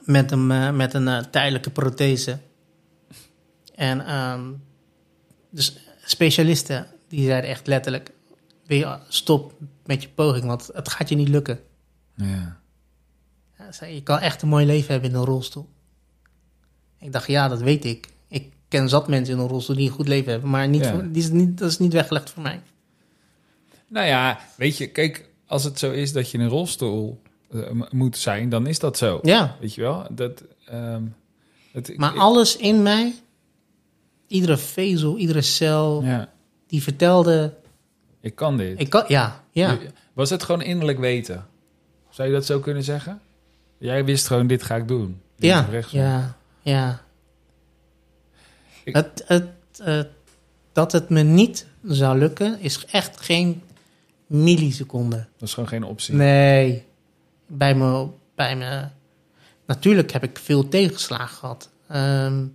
Met 0.00 0.30
een, 0.30 0.50
eh, 0.50 0.70
met 0.70 0.94
een 0.94 1.08
eh, 1.08 1.18
tijdelijke 1.18 1.70
prothese. 1.70 2.38
En 3.74 4.06
ehm, 4.06 4.52
dus 5.50 5.76
specialisten 6.04 6.86
die 7.16 7.24
zeiden 7.26 7.50
echt 7.50 7.66
letterlijk... 7.66 8.10
stop 9.08 9.52
met 9.84 10.02
je 10.02 10.08
poging, 10.08 10.44
want 10.44 10.70
het 10.74 10.88
gaat 10.88 11.08
je 11.08 11.14
niet 11.14 11.28
lukken. 11.28 11.60
Ja. 12.16 12.60
Ja, 13.58 13.72
zei, 13.72 13.94
je 13.94 14.02
kan 14.02 14.18
echt 14.18 14.42
een 14.42 14.48
mooi 14.48 14.66
leven 14.66 14.92
hebben 14.92 15.10
in 15.10 15.16
een 15.16 15.24
rolstoel. 15.24 15.68
Ik 16.98 17.12
dacht, 17.12 17.26
ja, 17.26 17.48
dat 17.48 17.60
weet 17.60 17.84
ik. 17.84 18.08
Ik 18.28 18.52
ken 18.68 18.88
zat 18.88 19.08
mensen 19.08 19.34
in 19.34 19.40
een 19.40 19.48
rolstoel 19.48 19.76
die 19.76 19.88
een 19.88 19.94
goed 19.94 20.08
leven 20.08 20.32
hebben, 20.32 20.50
maar 20.50 20.68
niet 20.68 20.84
Ja. 20.84 20.92
voor- 20.92 21.08
die 21.12 21.22
is 21.22 21.28
niet, 21.30 21.58
dat 21.58 21.70
is 21.70 21.78
niet 21.78 21.92
weggelegd 21.92 22.30
voor 22.30 22.42
mij. 22.42 22.60
Nou 23.88 24.06
ja, 24.06 24.40
weet 24.56 24.76
je, 24.76 24.86
kijk, 24.90 25.28
als 25.46 25.64
het 25.64 25.78
zo 25.78 25.90
is 25.90 26.12
dat 26.12 26.30
je 26.30 26.38
in 26.38 26.44
een 26.44 26.50
rolstoel 26.50 27.22
eh, 27.50 27.82
moet 27.90 28.16
zijn, 28.16 28.48
dan 28.48 28.66
is 28.66 28.78
dat 28.78 28.96
zo. 28.98 29.18
Ja, 29.22 29.56
Weet 29.60 29.74
je 29.74 29.80
wel? 29.80 30.06
Dat, 30.10 30.42
ehm, 30.66 31.02
het, 31.72 31.96
maar 31.96 32.14
ik- 32.14 32.20
alles 32.20 32.56
in 32.56 32.82
mij, 32.82 33.14
iedere 34.26 34.56
vezel, 34.56 35.16
iedere 35.18 35.42
cel, 35.42 36.02
Ja, 36.04 36.31
die 36.72 36.82
vertelde, 36.82 37.54
ik 38.20 38.34
kan 38.34 38.56
dit. 38.56 38.80
ik 38.80 38.90
kan, 38.90 39.04
ja, 39.08 39.44
ja. 39.50 39.78
Was 40.12 40.30
het 40.30 40.42
gewoon 40.42 40.62
innerlijk 40.62 40.98
weten? 40.98 41.46
Zou 42.10 42.28
je 42.28 42.34
dat 42.34 42.46
zo 42.46 42.60
kunnen 42.60 42.82
zeggen? 42.84 43.20
Jij 43.78 44.04
wist 44.04 44.26
gewoon, 44.26 44.46
dit 44.46 44.62
ga 44.62 44.76
ik 44.76 44.88
doen. 44.88 45.20
Ja, 45.36 45.68
ja, 45.90 46.36
ja. 46.62 47.02
Ik- 48.84 48.94
Het, 48.94 49.24
het, 49.26 49.48
het- 49.76 50.08
dat 50.72 50.92
het 50.92 51.08
me 51.08 51.22
niet 51.22 51.66
zou 51.82 52.18
lukken, 52.18 52.60
is 52.60 52.84
echt 52.84 53.20
geen 53.20 53.62
milliseconde. 54.26 55.16
Dat 55.16 55.48
is 55.48 55.54
gewoon 55.54 55.68
geen 55.68 55.84
optie. 55.84 56.14
Nee, 56.14 56.84
bij 57.46 57.74
me, 57.74 58.06
bij 58.34 58.56
me. 58.56 58.84
Natuurlijk 59.66 60.12
heb 60.12 60.22
ik 60.22 60.38
veel 60.38 60.68
tegenslagen 60.68 61.36
gehad. 61.36 61.70
Ehm, 61.88 62.46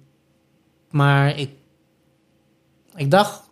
maar 0.90 1.38
ik, 1.38 1.50
ik 2.96 3.12
dacht, 3.12 3.47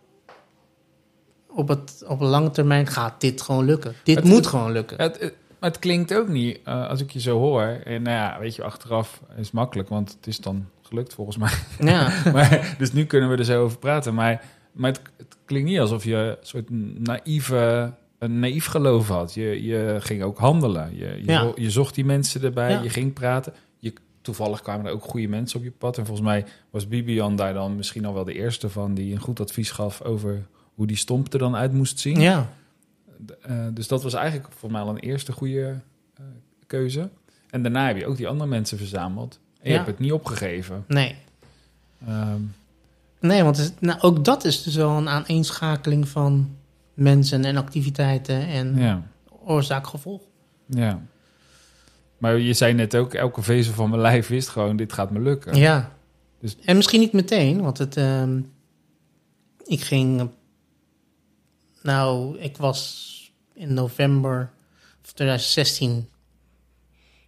op, 1.56 1.68
het, 1.68 2.04
op 2.06 2.20
een 2.20 2.26
lange 2.28 2.50
termijn 2.50 2.86
gaat 2.86 3.20
dit 3.20 3.42
gewoon 3.42 3.64
lukken. 3.64 3.94
Dit 4.02 4.16
Het- 4.16 4.24
moet 4.24 4.36
het- 4.36 4.46
gewoon 4.46 4.72
lukken. 4.72 4.96
Het, 5.02 5.20
het- 5.20 5.34
maar 5.60 5.70
het 5.70 5.78
klinkt 5.78 6.14
ook 6.14 6.28
niet, 6.28 6.58
eh, 6.64 6.88
als 6.88 7.00
ik 7.00 7.10
je 7.10 7.20
zo 7.20 7.38
hoor. 7.38 7.62
En 7.62 8.02
nou 8.02 8.16
ja, 8.16 8.36
weet 8.40 8.54
je, 8.56 8.62
achteraf 8.64 9.22
is 9.36 9.50
makkelijk, 9.50 9.88
want 9.88 10.12
het 10.16 10.26
is 10.26 10.38
dan 10.38 10.66
gelukt 10.82 11.14
volgens 11.14 11.36
mij. 11.36 11.52
Ja, 11.78 12.12
maar, 12.32 12.74
dus 12.78 12.92
nu 12.92 13.04
kunnen 13.06 13.30
we 13.30 13.36
er 13.36 13.44
zo 13.44 13.62
over 13.62 13.78
praten. 13.78 14.14
Maar, 14.14 14.44
maar 14.72 14.90
het, 14.90 15.00
het 15.16 15.36
klinkt 15.44 15.68
niet 15.68 15.78
alsof 15.78 16.04
je 16.04 16.14
een 16.16 16.36
soort 16.46 16.70
naïeve, 17.10 17.92
een 18.18 18.38
naïef 18.38 18.66
geloof 18.66 19.08
had. 19.08 19.34
Je, 19.34 19.62
je 19.64 19.96
ging 20.00 20.22
ook 20.22 20.38
handelen. 20.38 20.90
Je, 20.96 21.04
je, 21.04 21.22
Ja. 21.26 21.40
zo- 21.40 21.52
je 21.56 21.70
zocht 21.70 21.94
die 21.94 22.04
mensen 22.04 22.42
erbij, 22.42 22.70
Ja. 22.70 22.82
je 22.82 22.88
ging 22.90 23.12
praten. 23.12 23.52
Je, 23.78 23.92
toevallig 24.22 24.62
kwamen 24.62 24.86
er 24.86 24.92
ook 24.92 25.04
goede 25.04 25.28
mensen 25.28 25.58
op 25.58 25.64
je 25.64 25.70
pad. 25.70 25.98
En 25.98 26.06
volgens 26.06 26.26
mij 26.26 26.44
was 26.70 26.88
Bibian 26.88 27.36
daar 27.36 27.54
dan 27.54 27.76
misschien 27.76 28.04
al 28.04 28.14
wel 28.14 28.24
de 28.24 28.34
eerste 28.34 28.68
van... 28.68 28.94
die 28.94 29.12
een 29.14 29.20
goed 29.20 29.40
advies 29.40 29.70
gaf 29.70 30.02
over 30.02 30.46
hoe 30.76 30.86
die 30.86 30.96
stomp 30.96 31.32
er 31.32 31.38
dan 31.38 31.56
uit 31.56 31.72
moest 31.72 31.98
zien. 32.00 32.20
ja, 32.20 32.48
Eh, 33.42 33.66
dus 33.72 33.88
dat 33.88 34.02
was 34.02 34.14
eigenlijk 34.14 34.48
voor 34.56 34.70
mij 34.70 34.80
al 34.80 34.88
een 34.88 34.98
eerste 34.98 35.32
goede 35.32 35.80
eh, 36.14 36.24
keuze. 36.66 37.08
En 37.50 37.62
daarna 37.62 37.86
heb 37.86 37.96
je 37.96 38.06
ook 38.06 38.16
die 38.16 38.28
andere 38.28 38.50
mensen 38.50 38.78
verzameld. 38.78 39.38
En 39.54 39.62
je 39.62 39.68
Ja. 39.70 39.74
hebt 39.74 39.86
het 39.86 39.98
niet 39.98 40.12
opgegeven. 40.12 40.84
nee. 40.88 41.14
Ehm, 42.06 42.40
Nee, 43.20 43.42
want 43.42 43.74
nou, 43.80 44.00
ook 44.00 44.24
dat 44.24 44.44
is 44.44 44.62
dus 44.62 44.74
wel 44.74 44.90
een 44.96 45.08
aaneenschakeling 45.08 46.08
van 46.08 46.56
mensen 46.94 47.44
en 47.44 47.56
activiteiten 47.56 48.46
en 48.46 48.76
ja. 48.76 49.02
oorzaak-gevolg. 49.44 50.22
Ja. 50.66 51.02
Maar 52.18 52.38
je 52.38 52.52
zei 52.52 52.72
net 52.72 52.96
ook, 52.96 53.14
elke 53.14 53.42
vezel 53.42 53.72
van 53.74 53.88
mijn 53.90 54.00
lijf 54.02 54.26
wist 54.28 54.48
gewoon, 54.48 54.76
dit 54.76 54.92
gaat 54.92 55.10
me 55.10 55.20
lukken. 55.20 55.54
Ja. 55.56 55.92
Dus- 56.40 56.56
En 56.64 56.76
misschien 56.76 57.00
niet 57.00 57.12
meteen, 57.12 57.60
want 57.62 57.78
het, 57.78 57.96
ehm, 57.96 58.40
ik 59.64 59.80
ging. 59.80 60.28
Nou, 61.86 62.38
ik 62.38 62.56
was 62.56 63.12
in 63.54 63.74
november 63.74 64.50
van 65.02 65.14
2016. 65.14 66.08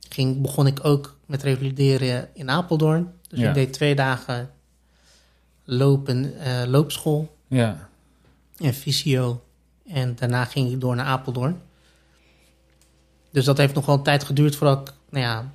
Ging, 0.09 0.41
begon 0.43 0.67
ik 0.67 0.85
ook 0.85 1.19
met 1.27 1.43
revalideren 1.43 2.29
in 2.35 2.51
Apeldoorn. 2.51 3.13
Dus 3.29 3.39
Ja. 3.39 3.49
ik 3.49 3.55
deed 3.55 3.73
twee 3.73 3.95
dagen 3.95 4.51
lopen, 5.65 6.39
eh, 6.41 6.63
loopschool 6.67 7.37
Ja, 7.47 7.89
en 8.57 8.75
fysio. 8.75 9.45
En 9.87 10.15
daarna 10.17 10.45
ging 10.45 10.73
ik 10.73 10.81
door 10.81 10.97
naar 10.97 11.07
Apeldoorn. 11.07 11.61
Dus 13.31 13.45
dat 13.45 13.59
heeft 13.59 13.75
nog 13.75 13.87
wel 13.87 13.95
een 13.97 14.03
tijd 14.03 14.25
geduurd 14.25 14.57
voordat 14.57 14.89
ik 14.89 14.95
nou 15.11 15.25
ja, 15.25 15.53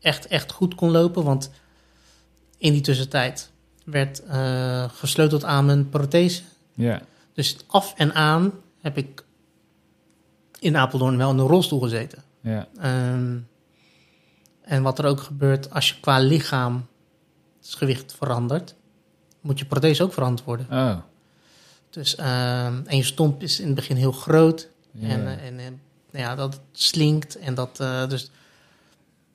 echt, 0.00 0.26
echt 0.26 0.52
goed 0.52 0.74
kon 0.74 0.90
lopen. 0.90 1.24
Want 1.24 1.50
in 2.58 2.72
die 2.72 2.80
tussentijd 2.82 3.50
werd 3.84 4.22
eh, 4.24 4.84
gesleuteld 4.90 5.44
aan 5.44 5.66
mijn 5.66 5.88
prothese. 5.88 6.42
ja, 6.74 7.02
Dus 7.34 7.56
af 7.66 7.94
en 7.96 8.14
aan 8.14 8.52
heb 8.80 8.96
ik 8.96 9.24
in 10.58 10.76
Apeldoorn 10.76 11.16
wel 11.16 11.30
in 11.30 11.38
een 11.38 11.46
rolstoel 11.46 11.80
gezeten. 11.80 12.22
ja, 12.40 12.68
Ehm, 12.78 13.38
en 14.62 14.82
wat 14.82 14.98
er 14.98 15.04
ook 15.04 15.20
gebeurt 15.20 15.70
als 15.70 15.88
je 15.88 16.00
qua 16.00 16.18
lichaam 16.18 16.86
het 17.60 17.74
gewicht 17.74 18.14
verandert, 18.14 18.74
moet 19.40 19.58
je 19.58 19.64
prothese 19.64 20.02
ook 20.02 20.12
veranderd 20.12 20.44
worden. 20.46 20.66
oh. 20.70 20.96
Dus, 21.90 22.14
ehm, 22.14 22.82
en 22.86 22.96
je 22.96 23.02
stomp 23.02 23.42
is 23.42 23.60
in 23.60 23.66
het 23.66 23.74
begin 23.74 23.96
heel 23.96 24.12
groot. 24.12 24.68
Ja. 24.90 25.08
En, 25.08 25.26
eh, 25.26 25.46
en, 25.46 25.58
eh, 25.58 25.64
nou 26.10 26.24
ja, 26.24 26.34
dat 26.34 26.60
slinkt. 26.72 27.36
En 27.38 27.54
dat, 27.54 27.80
eh, 27.80 28.08
dus, 28.08 28.30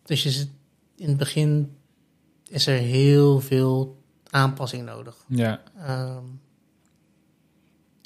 dus 0.05 0.23
je 0.23 0.29
zit, 0.31 0.49
in 0.95 1.07
het 1.07 1.17
begin 1.17 1.77
is 2.47 2.67
er 2.67 2.77
heel 2.77 3.39
veel 3.39 4.01
aanpassing 4.29 4.85
nodig. 4.85 5.15
ja, 5.27 5.61
Ehm, 5.77 6.23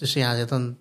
dus 0.03 0.13
ja, 0.13 0.45
dan, 0.45 0.77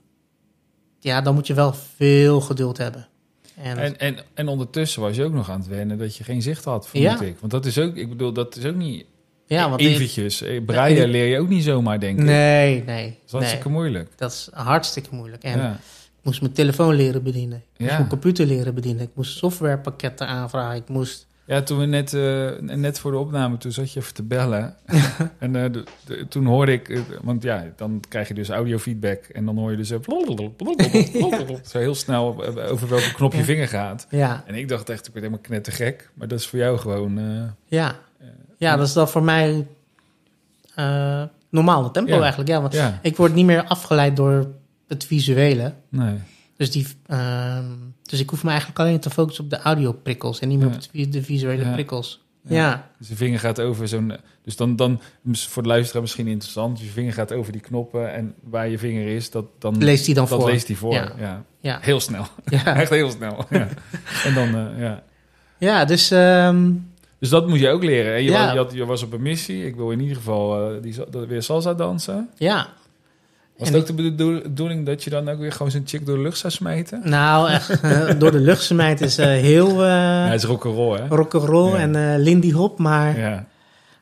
ja, 0.99 1.21
dan 1.21 1.35
moet 1.35 1.47
je 1.47 1.55
wel 1.55 1.73
veel 1.97 2.41
geduld 2.41 2.79
hebben. 2.79 3.09
En, 3.57 3.79
En, 3.79 3.99
en, 3.99 4.17
en 4.35 4.49
ondertussen 4.49 5.01
was 5.03 5.17
je 5.17 5.25
ook 5.25 5.33
nog 5.33 5.51
aan 5.51 5.59
het 5.59 5.69
wennen 5.69 5.99
dat 5.99 6.17
je 6.17 6.25
geen 6.25 6.43
zicht 6.43 6.65
had, 6.65 6.89
vond 6.89 7.03
Ja. 7.03 7.21
ik. 7.21 7.37
Want 7.41 7.53
dat 7.53 7.67
is 7.67 7.79
ook, 7.79 7.97
ik 7.97 8.09
bedoel, 8.09 8.33
dat 8.33 8.57
is 8.57 8.65
ook 8.65 8.75
niet 8.75 9.05
ja, 9.47 9.69
want 9.69 9.81
eventjes. 9.81 10.43
Eh, 10.43 10.65
Breien 10.65 11.09
leer 11.09 11.27
je 11.27 11.39
ook 11.39 11.49
niet 11.49 11.65
zomaar, 11.65 12.01
denk 12.01 12.19
ik. 12.19 12.25
nee, 12.25 12.85
nee, 12.85 13.05
Dat 13.05 13.25
is 13.27 13.31
hartstikke 13.33 13.69
nee. 13.69 13.77
moeilijk. 13.77 14.11
Dat 14.17 14.31
is 14.33 14.49
hartstikke 14.53 15.15
moeilijk. 15.15 15.43
En 15.43 15.59
Ja. 15.59 15.73
ik 16.19 16.23
moest 16.23 16.41
mijn 16.41 16.53
telefoon 16.53 16.95
leren 16.95 17.23
bedienen. 17.23 17.59
Ik 17.59 17.79
moest 17.79 17.91
Ja. 17.91 17.97
mijn 17.97 18.09
computer 18.09 18.47
leren 18.47 18.75
bedienen. 18.75 19.03
Ik 19.03 19.11
moest 19.15 19.37
softwarepakketten 19.37 20.27
aanvragen. 20.27 20.77
Ik 20.77 20.89
moest... 20.89 21.27
Ja, 21.53 21.63
toen 21.63 21.79
we 21.79 21.85
net, 21.87 22.15
eh, 22.15 22.51
net 22.77 22.99
voor 22.99 23.11
de 23.11 23.17
opname, 23.17 23.57
toen 23.57 23.73
zat 23.73 23.93
je 23.93 24.01
even 24.01 24.15
te 24.15 24.23
bellen. 24.23 24.77
en 25.39 25.57
eh, 25.57 25.73
de- 25.73 25.85
de- 26.07 26.27
toen 26.29 26.47
hoorde 26.47 26.73
ik, 26.73 26.89
eh, 26.89 27.01
want 27.23 27.43
ja, 27.43 27.65
dan 27.77 28.03
krijg 28.09 28.29
je 28.29 28.35
dus 28.35 28.49
audiofeedback. 28.49 29.25
En 29.25 29.45
dan 29.45 29.59
hoor 29.59 29.71
je 29.71 29.77
dus 29.77 29.89
zo, 29.89 30.01
zo 31.71 31.79
heel 31.79 31.95
snel 31.95 32.45
over 32.71 32.89
welke 32.89 33.13
knop 33.15 33.33
je 33.33 33.39
Ja. 33.39 33.45
vinger 33.45 33.69
gaat. 33.69 34.07
Ja, 34.11 34.43
En 34.47 34.55
ik 34.55 34.69
dacht 34.69 34.89
echt, 34.89 35.07
ik 35.07 35.13
ben 35.13 35.23
helemaal 35.23 35.45
knettergek. 35.45 36.11
Maar 36.15 36.29
dat 36.29 36.39
is 36.39 36.47
voor 36.47 36.59
jou 36.59 36.79
gewoon... 36.79 37.21
ja. 37.67 37.97
ja 38.59 38.77
dat 38.77 38.87
is 38.87 38.93
dan 38.93 39.09
voor 39.09 39.23
mij 39.23 39.67
normale 41.51 41.91
tempo 41.91 42.15
Ja. 42.15 42.21
eigenlijk. 42.21 42.51
Ja, 42.51 42.61
want 42.61 42.73
ja, 42.73 42.99
ik 43.03 43.17
word 43.17 43.35
niet 43.35 43.47
meer 43.47 43.65
afgeleid 43.65 44.17
door 44.17 44.51
het 44.89 45.05
visuele. 45.05 45.75
nee. 45.89 46.19
Dus, 46.57 46.71
die, 46.71 46.87
ehm, 47.07 47.65
dus 48.13 48.21
ik 48.21 48.31
hoef 48.31 48.43
me 48.45 48.49
eigenlijk 48.51 48.79
alleen 48.79 49.01
te 49.01 49.11
focussen 49.11 49.45
op 49.45 49.51
de 49.51 49.59
audioprikkels 49.61 50.41
en 50.41 50.49
niet 50.49 50.59
meer 50.59 50.69
Ja. 50.93 51.05
op 51.07 51.13
de 51.13 51.23
visuele 51.23 51.65
Ja. 51.65 51.73
prikkels. 51.73 52.21
Ja. 52.45 52.57
Ja. 52.57 52.91
Dus 52.99 53.09
je 53.09 53.15
vinger 53.17 53.39
gaat 53.39 53.61
over 53.61 53.89
zo'n... 53.89 54.13
Dus 54.45 54.57
dan, 54.57 54.77
dan, 54.77 55.01
voor 55.33 55.63
de 55.63 55.69
luisteraar 55.69 56.03
misschien 56.03 56.27
interessant. 56.27 56.81
Je 56.81 56.87
vinger 56.87 57.13
gaat 57.13 57.33
over 57.33 57.53
die 57.53 57.61
knoppen 57.61 58.13
en 58.13 58.35
waar 58.43 58.69
je 58.69 58.79
vinger 58.79 59.07
is, 59.07 59.31
dat, 59.31 59.45
dan, 59.59 59.79
leest 59.85 60.07
hij 60.07 60.15
dan 60.15 60.27
dat 60.29 60.41
voor. 60.41 60.51
leest 60.51 60.67
hij 60.67 60.77
voor. 60.77 60.93
Ja. 60.93 61.45
Ja. 61.61 61.79
Heel 61.81 62.01
snel. 62.01 62.27
Ja. 62.45 62.65
Echt 62.81 62.91
heel 62.91 63.11
snel. 63.11 63.45
Ja. 63.51 63.69
En 64.25 64.35
dan, 64.35 64.47
eh, 64.57 64.81
ja. 64.81 65.03
ja, 65.59 65.85
dus 65.85 66.11
ehm, 66.11 66.71
Dus 67.19 67.29
dat 67.29 67.49
moet 67.49 67.61
je 67.61 67.69
ook 67.69 67.85
leren. 67.85 68.23
Je, 68.23 68.31
Ja. 68.31 68.45
was, 68.45 68.53
je, 68.53 68.59
had- 68.59 68.73
je 68.73 68.85
was 68.85 69.03
op 69.03 69.13
een 69.13 69.23
missie. 69.23 69.67
Ik 69.67 69.77
wil 69.77 69.91
in 69.91 70.01
ieder 70.01 70.17
geval 70.17 70.71
eh, 70.75 70.83
die, 70.83 70.95
dat, 71.11 71.27
weer 71.27 71.43
salsa 71.43 71.75
dansen. 71.75 72.29
ja. 72.37 72.69
Was 73.63 73.71
En 73.71 73.81
het 73.81 73.91
ook 73.91 73.97
de 73.97 74.03
bedo- 74.13 74.41
bedoeling 74.43 74.87
dat 74.87 75.05
je 75.05 75.11
dan 75.11 75.29
ook 75.29 75.39
weer 75.39 75.53
gewoon 75.53 75.71
zo'n 75.73 75.83
chick 75.87 76.07
door 76.07 76.17
de 76.17 76.23
lucht 76.23 76.39
zou 76.39 76.53
smijten? 76.53 77.01
Nou, 77.05 77.51
echt, 77.51 77.81
eh, 77.81 78.11
door 78.19 78.31
de 78.31 78.41
lucht 78.41 78.63
smijt 78.63 79.01
is 79.01 79.19
eh, 79.19 79.27
heel 79.27 79.85
ja, 79.85 80.25
uh, 80.25 80.31
het 80.31 80.43
is 80.43 80.49
rock'n'roll, 80.49 80.99
hè? 81.01 81.07
rock'n'roll 81.09 81.71
Ja. 81.73 81.77
en 81.79 81.97
eh 81.97 82.19
Lindy 82.23 82.53
Hop, 82.53 82.79
maar 82.79 83.19
Ja, 83.19 83.47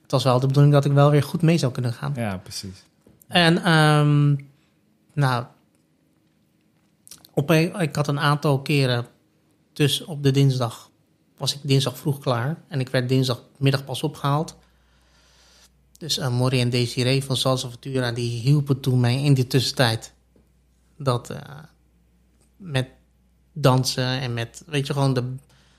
het 0.02 0.11
was 0.11 0.24
wel 0.24 0.40
de 0.40 0.46
bedoeling 0.46 0.72
dat 0.74 0.84
ik 0.84 0.92
wel 0.92 1.11
weer 1.11 1.22
goed 1.22 1.42
mee 1.42 1.58
zou 1.58 1.72
kunnen 1.72 1.92
gaan. 1.92 2.12
ja 2.16 2.36
precies. 2.42 2.84
En 3.28 3.62
ehm, 3.64 4.34
nou, 5.14 5.44
op 7.34 7.50
een, 7.50 7.74
ik 7.80 7.96
had 7.96 8.08
een 8.08 8.20
aantal 8.20 8.61
keren, 8.62 9.06
dus 9.72 10.04
op 10.04 10.22
de 10.22 10.30
dinsdag 10.30 10.90
was 11.36 11.54
ik 11.54 11.61
dinsdag 11.62 11.98
vroeg 11.98 12.18
klaar 12.18 12.56
en 12.68 12.80
ik 12.80 12.88
werd 12.88 13.08
dinsdagmiddag 13.08 13.84
pas 13.84 14.02
opgehaald. 14.02 14.56
Dus 16.01 16.18
uh, 16.18 16.28
Mori 16.28 16.61
en 16.61 16.70
Desiree 16.70 17.24
van 17.24 17.36
Salsa 17.36 17.68
Ventura, 17.68 18.12
die 18.12 18.40
hielpen 18.40 18.80
toen 18.80 19.01
mij 19.01 19.22
in 19.22 19.34
die 19.34 19.46
tussentijd 19.46 20.12
dat 20.98 21.30
eh, 21.30 21.38
met 22.57 22.88
dansen 23.53 24.20
en 24.20 24.34
met, 24.34 24.62
weet 24.66 24.86
je, 24.86 24.92
gewoon 24.92 25.14
de, 25.14 25.34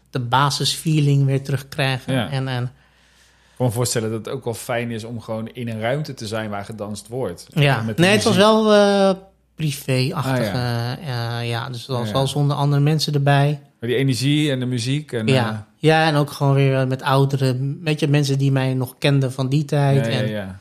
de 0.09 0.19
basisfeeling 0.19 1.26
weer 1.26 1.43
terugkrijgen. 1.43 2.13
Ja. 2.13 2.30
En, 2.30 2.47
en 2.47 2.63
Ik 2.63 3.57
kan 3.57 3.65
me 3.65 3.72
voorstellen 3.72 4.11
dat 4.11 4.26
het 4.26 4.34
ook 4.36 4.43
wel 4.43 4.53
fijn 4.53 4.91
is 4.91 5.03
om 5.03 5.22
gewoon 5.22 5.47
in 5.47 5.69
een 5.69 5.80
ruimte 5.80 6.13
te 6.13 6.28
zijn 6.28 6.49
waar 6.49 6.65
gedanst 6.65 7.07
wordt. 7.07 7.47
Ja, 7.53 7.84
nee, 7.95 8.11
het 8.11 8.24
was 8.24 8.36
wel. 8.36 8.74
eh, 8.74 9.15
privé-achtige. 9.55 10.47
Ah, 10.49 11.05
ja. 11.05 11.39
ja, 11.39 11.69
dus 11.69 11.86
was 11.86 12.07
Ja, 12.07 12.13
wel 12.13 12.28
zonder 12.28 12.57
andere 12.57 12.82
mensen 12.82 13.13
erbij. 13.13 13.61
Die 13.88 13.95
energie 13.95 14.51
en 14.51 14.59
de 14.59 14.65
muziek. 14.65 15.11
En, 15.11 15.27
ja. 15.27 15.67
ja, 15.75 16.07
en 16.07 16.15
ook 16.15 16.32
gewoon 16.32 16.53
weer 16.53 16.88
met 16.88 17.01
oudere, 17.01 17.75
weet 17.82 17.99
je, 17.99 18.07
mensen 18.07 18.38
die 18.38 18.51
mij 18.51 18.73
nog 18.73 18.97
kenden 18.97 19.32
van 19.32 19.49
die 19.49 19.61
eh, 19.61 19.67
tijd. 19.67 20.05
ja, 20.05 20.11
ja, 20.11 20.19
en 20.19 20.29
ja. 20.29 20.59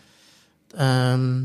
ehm, 0.76 1.44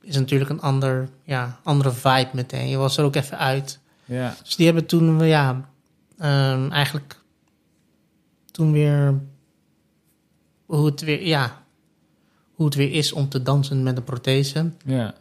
is 0.00 0.16
natuurlijk 0.16 0.50
een 0.50 0.60
ander, 0.60 1.08
ja, 1.24 1.60
andere 1.62 1.92
vibe 1.92 2.30
meteen. 2.32 2.68
Je 2.68 2.76
was 2.76 2.96
er 2.96 3.04
ook 3.04 3.16
even 3.16 3.38
uit. 3.38 3.78
ja. 4.04 4.34
Dus 4.42 4.56
die 4.56 4.66
hebben 4.66 4.86
toen, 4.86 5.26
ja, 5.26 5.68
ehm, 6.18 6.70
eigenlijk 6.70 7.16
toen 8.50 8.72
weer 8.72 9.14
hoe 10.66 10.86
het 10.86 11.00
weer, 11.00 11.26
ja, 11.26 11.62
hoe 12.52 12.66
het 12.66 12.74
weer 12.74 12.92
is 12.92 13.12
om 13.12 13.28
te 13.28 13.42
dansen 13.42 13.82
met 13.82 13.96
een 13.96 14.04
prothese. 14.04 14.70
ja. 14.84 15.14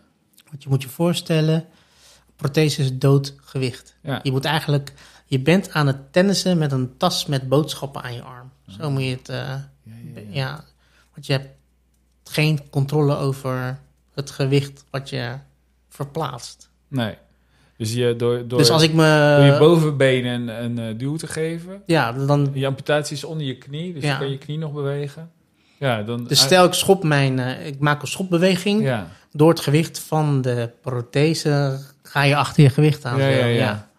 Want 0.49 0.63
je 0.63 0.69
moet 0.69 0.81
je 0.81 0.89
voorstellen, 0.89 1.65
prothese 2.35 2.81
is 2.81 2.97
doodgewicht. 2.97 3.95
ja. 4.01 4.19
Je 4.23 4.31
moet 4.31 4.45
eigenlijk, 4.45 4.93
je 5.29 5.39
bent 5.39 5.73
aan 5.73 5.87
het 5.87 6.13
tennissen 6.13 6.57
met 6.57 6.71
een 6.71 6.97
tas 6.97 7.25
met 7.25 7.49
boodschappen 7.49 8.01
aan 8.03 8.13
je 8.13 8.21
arm. 8.21 8.51
Zo 8.79 8.89
moet 8.91 9.03
je 9.03 9.09
het, 9.09 9.29
eh, 9.29 9.37
Ja, 9.37 9.61
ja, 9.83 9.93
ja, 10.15 10.21
ja. 10.29 10.63
want 11.13 11.25
je 11.25 11.33
hebt 11.33 11.47
geen 12.23 12.69
controle 12.69 13.15
over 13.17 13.79
het 14.13 14.31
gewicht 14.31 14.83
wat 14.89 15.09
je 15.09 15.33
verplaatst. 15.89 16.69
Nee. 16.87 17.15
Dus 17.77 17.93
je, 17.93 18.15
door, 18.15 18.47
door, 18.47 18.59
dus 18.59 18.69
als 18.69 18.83
ik 18.83 18.93
me, 18.93 19.35
door 19.37 19.45
je 19.53 19.59
bovenbenen 19.59 20.47
een, 20.47 20.63
een 20.63 20.79
eh, 20.93 20.99
duw 20.99 21.15
te 21.15 21.27
geven. 21.27 21.81
ja, 21.85 22.11
dan 22.11 22.49
Je 22.53 22.65
amputatie 22.67 23.15
is 23.15 23.23
onder 23.23 23.45
je 23.47 23.57
knie, 23.57 23.93
dus 23.93 24.03
Ja. 24.03 24.11
je 24.13 24.17
kan 24.19 24.29
je 24.29 24.37
knie 24.37 24.57
nog 24.57 24.73
bewegen. 24.73 25.31
Ja, 25.79 26.03
dan... 26.03 26.23
Dus 26.23 26.39
stel 26.39 26.65
ik 26.65 26.73
schop 26.73 27.03
mijn, 27.03 27.39
eh, 27.39 27.67
ik 27.67 27.79
maak 27.79 28.01
een 28.01 28.07
schopbeweging. 28.07 28.83
Ja, 28.83 29.07
Door 29.31 29.49
het 29.49 29.59
gewicht 29.59 29.99
van 29.99 30.41
de 30.41 30.69
prothese 30.81 31.79
ga 32.03 32.23
je 32.23 32.35
achter 32.35 32.63
je 32.63 32.69
gewicht 32.69 33.05
aan. 33.05 33.19
ja. 33.19 33.27
ja. 33.27 33.89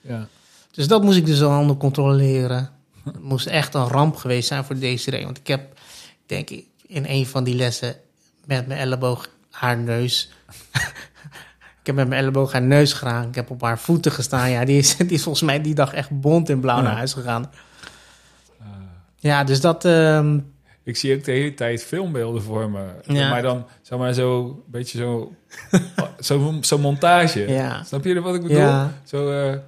ja. 0.00 0.28
Dus 0.74 0.88
dat 0.88 1.02
moest 1.02 1.16
ik 1.16 1.26
dus 1.26 1.42
al 1.42 1.60
onder 1.60 1.76
controle 1.76 2.14
leren. 2.14 2.70
Het 3.04 3.20
moest 3.22 3.46
echt 3.46 3.74
een 3.74 3.86
ramp 3.88 4.16
geweest 4.16 4.48
zijn 4.48 4.64
voor 4.64 4.78
Desiree. 4.78 5.24
Want 5.24 5.38
ik 5.38 5.46
heb, 5.46 5.78
denk 6.26 6.50
ik, 6.50 6.64
in 6.86 7.04
een 7.08 7.26
van 7.26 7.44
die 7.44 7.54
lessen 7.54 7.94
met 8.44 8.66
mijn 8.66 8.80
elleboog 8.80 9.28
haar 9.50 9.78
neus. 9.78 10.30
ik 11.80 11.86
heb 11.86 11.94
met 11.94 12.08
mijn 12.08 12.20
elleboog 12.22 12.52
haar 12.52 12.62
neus 12.62 12.92
geraakt. 12.92 13.28
Ik 13.28 13.34
heb 13.34 13.50
op 13.50 13.60
haar 13.62 13.78
voeten 13.78 14.12
gestaan. 14.12 14.50
Ja, 14.50 14.64
die 14.64 14.78
is, 14.78 14.96
die 15.08 15.10
is 15.10 15.22
volgens 15.22 15.44
mij 15.44 15.60
die 15.60 15.74
dag 15.74 15.92
echt 15.92 16.20
bont 16.20 16.50
en 16.50 16.60
blauw 16.60 16.76
Ja. 16.76 16.82
naar 16.82 16.96
huis 16.96 17.12
gegaan. 17.12 17.50
Ja, 19.18 19.44
dus 19.44 19.60
dat. 19.60 19.84
ehm, 19.84 20.38
Ik 20.82 20.96
zie 20.96 21.14
ook 21.16 21.24
de 21.24 21.32
hele 21.32 21.54
tijd 21.54 21.84
filmbeelden 21.84 22.42
voor 22.42 22.70
me. 22.70 22.84
Ja. 23.06 23.28
Maar 23.30 23.42
dan, 23.42 23.66
zeg 23.82 23.98
maar, 23.98 24.12
zo 24.12 24.44
een 24.44 24.62
beetje 24.66 24.98
zo... 24.98 25.32
Zo'n 26.18 26.64
zo 26.64 26.78
montage. 26.78 27.48
ja. 27.48 27.82
Snap 27.84 28.04
je 28.04 28.20
wat 28.20 28.34
ik 28.34 28.42
bedoel? 28.42 28.56
Ja. 28.56 28.92
Zo, 29.04 29.30
eh, 29.30 29.58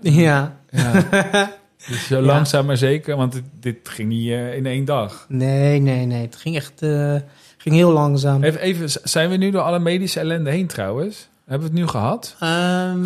Ja. 0.00 0.56
ja. 0.70 1.04
dus 1.88 2.06
zo 2.06 2.16
Ja. 2.16 2.22
langzaam 2.22 2.66
maar 2.66 2.76
zeker, 2.76 3.16
want 3.16 3.32
dit, 3.32 3.44
dit 3.60 3.88
ging 3.88 4.08
niet 4.08 4.30
eh, 4.30 4.54
in 4.56 4.66
één 4.66 4.84
dag. 4.84 5.26
Nee, 5.28 5.80
nee, 5.80 6.06
nee. 6.06 6.22
Het 6.22 6.36
ging 6.36 6.56
echt 6.56 6.82
eh, 6.82 7.16
ging 7.58 7.74
heel 7.74 7.92
langzaam. 7.92 8.44
Even, 8.44 8.60
even, 8.60 8.90
zijn 9.02 9.30
we 9.30 9.36
nu 9.36 9.50
door 9.50 9.60
alle 9.62 9.78
medische 9.78 10.20
ellende 10.20 10.50
heen 10.50 10.66
trouwens? 10.66 11.28
Hebben 11.44 11.68
we 11.68 11.74
het 11.74 11.84
nu 11.84 11.88
gehad? 11.90 12.36
Ehm, 12.40 13.02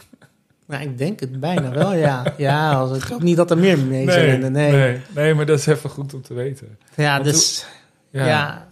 nou, 0.68 0.82
ik 0.82 0.98
denk 0.98 1.20
het 1.20 1.40
bijna 1.40 1.70
wel, 1.70 1.94
ja. 1.94 2.34
Ja, 2.36 2.72
als, 2.72 2.96
ik 3.02 3.08
hoop 3.08 3.22
niet 3.22 3.36
dat 3.36 3.50
er 3.50 3.58
meer 3.58 3.78
mee 3.78 4.10
zijn. 4.10 4.40
Nee, 4.40 4.50
nee. 4.50 4.72
nee, 4.72 5.00
nee, 5.14 5.34
maar 5.34 5.46
dat 5.46 5.58
is 5.58 5.66
even 5.66 5.90
goed 5.90 6.14
om 6.14 6.22
te 6.22 6.34
weten. 6.34 6.78
Ja, 6.96 7.12
Want 7.12 7.24
dus, 7.24 7.66
Ja, 8.10 8.26
ja. 8.26 8.68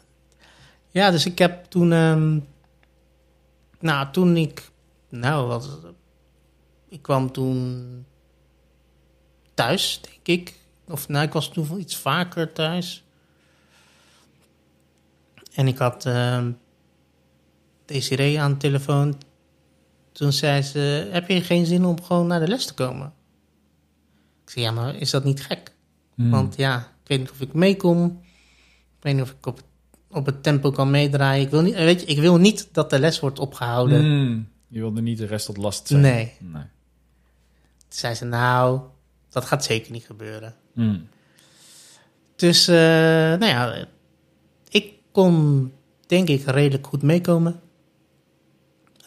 ja. 0.90 1.10
dus 1.10 1.26
ik 1.26 1.38
heb 1.38 1.64
toen... 1.68 1.92
ehm, 1.92 2.38
nou, 3.80 4.06
toen 4.12 4.36
ik... 4.36 4.70
Nou, 5.08 5.46
wat... 5.46 5.78
Ik 6.96 7.02
kwam 7.02 7.32
toen 7.32 8.04
thuis, 9.54 10.00
denk 10.00 10.40
ik. 10.40 10.58
Of 10.88 11.08
nou, 11.08 11.26
ik 11.26 11.32
was 11.32 11.48
toen 11.48 11.80
iets 11.80 11.96
vaker 11.96 12.52
thuis. 12.52 13.04
En 15.54 15.66
ik 15.66 15.78
had 15.78 16.06
ehm 16.06 16.52
Desiree 17.84 18.40
aan 18.40 18.50
de 18.52 18.56
telefoon. 18.56 19.18
Toen 20.12 20.32
zei 20.32 20.62
ze, 20.62 21.08
heb 21.10 21.28
je 21.28 21.40
geen 21.40 21.66
zin 21.66 21.84
om 21.84 22.02
gewoon 22.02 22.26
naar 22.26 22.40
de 22.40 22.48
les 22.48 22.66
te 22.66 22.74
komen? 22.74 23.12
Ik 24.44 24.50
zei, 24.50 24.64
ja, 24.64 24.70
maar 24.70 24.96
is 24.96 25.10
dat 25.10 25.24
niet 25.24 25.42
gek? 25.42 25.74
Hmm. 26.14 26.30
Want 26.30 26.56
ja, 26.56 26.78
ik 26.78 27.08
weet 27.08 27.18
niet 27.18 27.30
of 27.30 27.40
ik 27.40 27.52
meekom. 27.52 28.20
Ik 28.96 29.02
weet 29.02 29.14
niet 29.14 29.22
of 29.22 29.30
ik 29.30 29.46
op, 29.46 29.62
op 30.10 30.26
het 30.26 30.42
tempo 30.42 30.70
kan 30.70 30.90
meedraaien. 30.90 31.44
Ik 31.44 31.50
wil, 31.50 31.62
niet, 31.62 31.74
weet 31.74 32.00
je, 32.00 32.06
ik 32.06 32.18
wil 32.18 32.36
niet 32.36 32.68
dat 32.72 32.90
de 32.90 32.98
les 32.98 33.20
wordt 33.20 33.38
opgehouden. 33.38 34.00
Hmm. 34.00 34.48
Je 34.68 34.78
wilde 34.78 35.00
niet 35.00 35.18
de 35.18 35.26
rest 35.26 35.46
tot 35.46 35.56
last 35.56 35.86
zijn. 35.86 36.00
Nee. 36.00 36.32
nee. 36.40 36.62
Zei 37.96 38.14
ze, 38.14 38.24
nou, 38.24 38.80
dat 39.30 39.44
gaat 39.44 39.64
zeker 39.64 39.92
niet 39.92 40.04
gebeuren. 40.04 40.54
Hmm. 40.72 41.08
Dus, 42.36 42.68
eh, 42.68 42.74
nou 42.74 43.46
ja, 43.46 43.86
ik 44.68 44.92
kon 45.12 45.72
denk 46.06 46.28
ik 46.28 46.44
redelijk 46.44 46.86
goed 46.86 47.02
meekomen. 47.02 47.60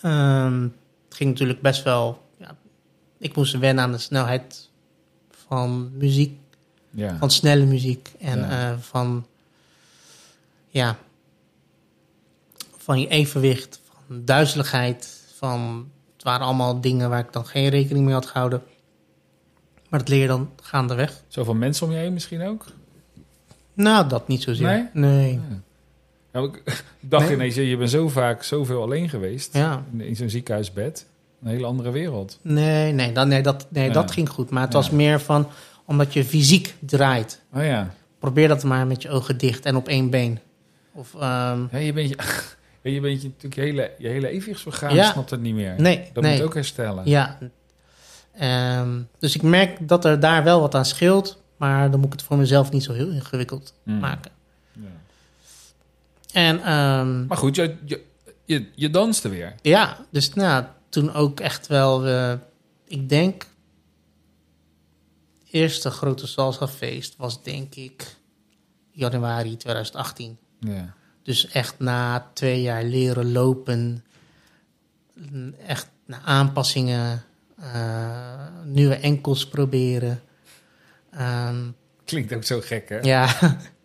Ehm, 0.01 0.61
het 1.07 1.15
ging 1.15 1.29
natuurlijk 1.29 1.61
best 1.61 1.83
wel... 1.83 2.27
Ja, 2.37 2.55
ik 3.17 3.35
moest 3.35 3.57
wennen 3.57 3.83
aan 3.83 3.91
de 3.91 3.97
snelheid 3.97 4.69
van 5.31 5.91
muziek. 5.97 6.39
Ja. 6.89 7.17
Van 7.17 7.31
snelle 7.31 7.65
muziek 7.65 8.11
en 8.19 8.39
Ja. 8.39 8.71
eh, 8.71 8.77
van, 8.79 9.27
ja, 10.67 10.97
van 12.77 12.99
je 12.99 13.07
evenwicht, 13.07 13.81
van 13.83 14.25
duizeligheid. 14.25 15.17
Van, 15.35 15.91
het 16.13 16.23
waren 16.23 16.45
allemaal 16.45 16.81
dingen 16.81 17.09
waar 17.09 17.19
ik 17.19 17.33
dan 17.33 17.45
geen 17.45 17.69
rekening 17.69 18.05
mee 18.05 18.13
had 18.13 18.25
gehouden. 18.25 18.63
Maar 19.89 19.99
dat 19.99 20.09
leer 20.09 20.21
je 20.21 20.27
dan 20.27 20.49
gaandeweg. 20.61 21.23
Zoveel 21.27 21.53
mensen 21.53 21.85
om 21.87 21.91
je 21.91 21.97
heen 21.97 22.13
misschien 22.13 22.41
ook? 22.47 22.65
Nou, 23.73 24.07
dat 24.07 24.27
niet 24.27 24.41
zozeer. 24.41 24.89
Nee? 24.93 25.11
Nee. 25.11 25.39
Ja, 26.33 26.39
ik 26.41 26.61
ik 26.65 26.83
dacht 26.99 27.25
Nee. 27.25 27.35
ineens, 27.35 27.55
je 27.55 27.77
bent 27.77 27.89
zo 27.89 28.09
vaak 28.09 28.43
zoveel 28.43 28.81
alleen 28.81 29.09
geweest. 29.09 29.53
Ja. 29.53 29.83
In, 29.97 30.15
zo'n 30.15 30.29
ziekenhuisbed. 30.29 31.05
Een 31.43 31.49
hele 31.49 31.65
andere 31.65 31.91
wereld. 31.91 32.39
Nee, 32.41 32.91
nee, 32.93 33.11
dat, 33.11 33.27
nee, 33.27 33.41
dat, 33.41 33.67
nee, 33.69 33.87
Ja. 33.87 33.93
dat 33.93 34.11
ging 34.11 34.29
goed. 34.29 34.49
Maar 34.49 34.63
het 34.63 34.73
was 34.73 34.89
meer 34.89 35.19
van, 35.19 35.47
omdat 35.85 36.13
je 36.13 36.23
fysiek 36.25 36.75
draait. 36.79 37.41
Oh 37.53 37.63
ja. 37.63 37.93
Probeer 38.19 38.47
dat 38.47 38.63
maar 38.63 38.87
met 38.87 39.01
je 39.01 39.09
ogen 39.09 39.37
dicht 39.37 39.65
en 39.65 39.75
op 39.75 39.87
één 39.87 40.09
been. 40.09 40.39
Of, 40.93 41.15
ja 41.19 41.67
je 41.77 41.93
bent 41.93 42.09
je, 42.09 42.15
je, 42.93 42.99
bent 43.01 43.21
je, 43.21 43.27
natuurlijk 43.27 43.55
je 43.55 43.61
hele, 43.61 43.91
je 43.97 44.07
hele 44.07 44.27
evenwichtsorgaan 44.27 44.95
Ja. 44.95 45.11
snapt 45.11 45.29
het 45.29 45.41
niet 45.41 45.55
meer. 45.55 45.73
nee, 45.77 46.09
Dat 46.13 46.23
nee. 46.23 46.33
moet 46.35 46.45
ook 46.45 46.53
herstellen. 46.53 47.01
Ja. 47.09 47.37
Ehm, 48.33 49.01
dus 49.19 49.35
ik 49.35 49.41
merk 49.41 49.87
dat 49.87 50.05
er 50.05 50.19
daar 50.19 50.43
wel 50.43 50.59
wat 50.61 50.75
aan 50.75 50.85
scheelt. 50.85 51.37
Maar 51.57 51.91
dan 51.91 51.99
moet 51.99 52.13
ik 52.13 52.19
het 52.19 52.27
voor 52.27 52.37
mezelf 52.37 52.71
niet 52.71 52.83
zo 52.83 52.93
heel 52.93 53.09
ingewikkeld 53.09 53.73
Hmm. 53.83 53.99
maken. 53.99 54.31
Ja. 54.73 54.81
En 56.33 56.63
ehm, 56.63 57.25
Maar 57.25 57.37
goed, 57.37 57.55
je, 57.55 57.75
je, 57.85 58.03
je, 58.45 58.69
je 58.75 58.89
danste 58.89 59.29
weer. 59.29 59.55
ja, 59.61 59.97
dus 60.09 60.33
nou, 60.33 60.65
toen 60.89 61.13
ook 61.13 61.39
echt 61.39 61.67
wel, 61.67 62.05
eh, 62.05 62.33
ik 62.87 63.09
denk, 63.09 63.45
eerste 65.51 65.89
grote 65.89 66.27
salsa 66.27 66.67
feest 66.67 67.15
was 67.17 67.43
denk 67.43 67.75
ik 67.75 68.15
januari 68.91 69.57
2018. 69.57 70.37
Ja. 70.59 70.93
Dus 71.23 71.47
echt 71.47 71.79
na 71.79 72.29
twee 72.33 72.61
jaar 72.61 72.83
leren 72.83 73.31
lopen, 73.31 74.03
mm, 75.13 75.53
echt 75.67 75.89
na 76.05 76.21
aanpassingen, 76.25 77.23
eh, 77.59 78.45
nieuwe 78.63 78.95
enkels 78.95 79.47
proberen. 79.47 80.21
Ehm, 81.11 81.55
Klinkt 82.05 82.33
ook 82.33 82.43
zo 82.43 82.59
gek, 82.61 82.89
hè? 82.89 82.99
ja, 82.99 83.25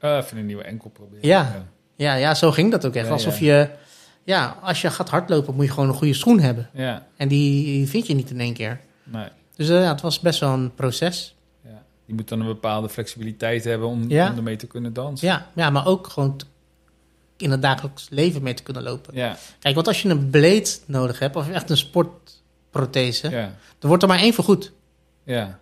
Ah, 0.00 0.16
even 0.24 0.38
een 0.38 0.46
nieuwe 0.46 0.62
enkel 0.62 0.90
proberen. 0.90 1.26
Ja. 1.28 1.66
ja, 1.96 2.14
ja, 2.14 2.34
zo 2.34 2.50
ging 2.50 2.70
dat 2.70 2.86
ook 2.86 2.94
echt. 2.94 3.06
Ja, 3.06 3.12
Alsof 3.12 3.38
ja. 3.38 3.58
je, 3.58 3.68
ja, 4.24 4.56
als 4.62 4.80
je 4.82 4.90
gaat 4.90 5.08
hardlopen 5.08 5.54
moet 5.54 5.64
je 5.64 5.70
gewoon 5.72 5.88
een 5.88 5.94
goede 5.94 6.14
schoen 6.14 6.40
hebben. 6.40 6.68
Ja, 6.72 7.06
En 7.16 7.28
die 7.28 7.88
vind 7.88 8.06
je 8.06 8.14
niet 8.14 8.30
in 8.30 8.40
één 8.40 8.54
keer. 8.54 8.80
nee. 9.04 9.28
Dus 9.56 9.68
eh, 9.68 9.80
ja, 9.82 9.88
het 9.92 10.00
was 10.00 10.20
best 10.20 10.40
wel 10.40 10.52
een 10.52 10.74
proces. 10.74 11.34
Ja. 11.64 11.82
Je 12.04 12.14
moet 12.14 12.28
dan 12.28 12.40
een 12.40 12.46
bepaalde 12.46 12.88
flexibiliteit 12.88 13.64
hebben 13.64 13.88
om, 13.88 14.02
om 14.02 14.10
ermee 14.10 14.56
te 14.56 14.66
kunnen 14.66 14.92
dansen. 14.92 15.28
Ja, 15.28 15.46
ja 15.54 15.70
maar 15.70 15.86
ook 15.86 16.06
gewoon 16.08 16.40
in 17.36 17.50
het 17.50 17.62
dagelijks 17.62 18.06
leven 18.10 18.42
mee 18.42 18.54
te 18.54 18.62
kunnen 18.62 18.82
lopen. 18.82 19.14
Ja, 19.16 19.36
Kijk, 19.58 19.74
want 19.74 19.86
als 19.86 20.02
je 20.02 20.08
een 20.08 20.30
blade 20.30 20.68
nodig 20.86 21.18
hebt, 21.18 21.36
of 21.36 21.48
echt 21.50 21.70
een 21.70 21.76
sportprothese, 22.74 23.30
ja, 23.30 23.52
dan 23.78 23.88
wordt 23.88 24.02
er 24.02 24.08
maar 24.08 24.18
één 24.18 24.34
vergoed. 24.34 24.72
ja. 25.24 25.58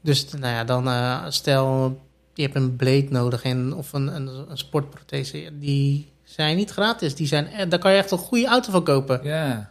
Dus 0.00 0.28
nou 0.30 0.54
ja, 0.54 0.64
dan 0.64 0.88
eh, 0.88 1.24
stel 1.28 1.98
je 2.34 2.42
hebt 2.42 2.54
een 2.54 2.76
blade 2.76 3.06
nodig 3.10 3.42
en, 3.42 3.74
of 3.74 3.92
een, 3.92 4.14
een, 4.14 4.50
een 4.50 4.58
sportprothese, 4.58 5.50
die 5.52 6.12
zijn 6.24 6.56
niet 6.56 6.70
gratis. 6.70 7.14
Die 7.14 7.26
zijn, 7.26 7.46
eh, 7.46 7.70
daar 7.70 7.78
kan 7.78 7.92
je 7.92 7.98
echt 7.98 8.10
een 8.10 8.18
goede 8.18 8.46
auto 8.46 8.70
van 8.70 8.84
kopen. 8.84 9.20
Ja. 9.22 9.70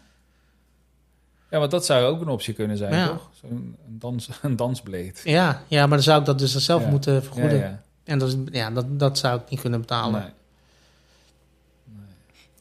Ja, 1.52 1.60
want 1.60 1.72
dat 1.72 1.86
zou 1.86 2.06
ook 2.06 2.22
een 2.22 2.28
optie 2.28 2.54
kunnen 2.54 2.78
zijn, 2.78 2.94
Ja. 2.94 3.08
toch? 3.08 3.30
Zo'n 3.42 3.52
een, 3.88 4.00
dans, 4.00 4.30
een 4.42 4.56
dansbleed. 4.56 5.22
Ja, 5.24 5.64
ja, 5.68 5.80
maar 5.80 5.98
dan 5.98 6.04
zou 6.04 6.20
ik 6.20 6.26
dat 6.26 6.40
dus 6.40 6.56
zelf 6.56 6.82
Ja. 6.84 6.90
moeten 6.90 7.24
vergoeden. 7.24 7.58
Ja. 7.58 7.82
En 8.04 8.20
dat, 8.20 8.38
ja, 8.52 8.72
dat, 8.72 9.00
dat 9.00 9.18
zou 9.18 9.40
ik 9.40 9.50
niet 9.50 9.62
kunnen 9.62 9.80
betalen. 9.80 10.22
Nee. 10.22 10.30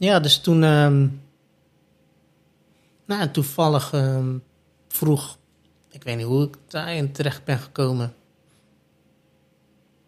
Ja, 0.09 0.19
dus 0.19 0.37
toen... 0.37 0.63
ehm, 0.63 1.07
Nou, 3.07 3.21
en 3.21 3.31
toevallig 3.31 3.93
ehm, 3.93 4.37
vroeg, 4.87 5.37
ik 5.89 6.03
weet 6.03 6.17
niet 6.17 6.25
hoe 6.25 6.47
ik 6.47 6.57
daarin 6.67 7.11
terecht 7.11 7.43
ben 7.43 7.59
gekomen. 7.59 8.15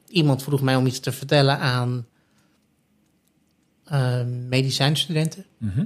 Iemand 0.07 0.43
vroeg 0.43 0.61
mij 0.61 0.75
om 0.75 0.85
iets 0.85 0.99
te 0.99 1.11
vertellen 1.11 1.59
aan 1.59 2.07
ehm, 3.85 4.47
medicijnstudenten. 4.47 5.45
Mhm. 5.57 5.85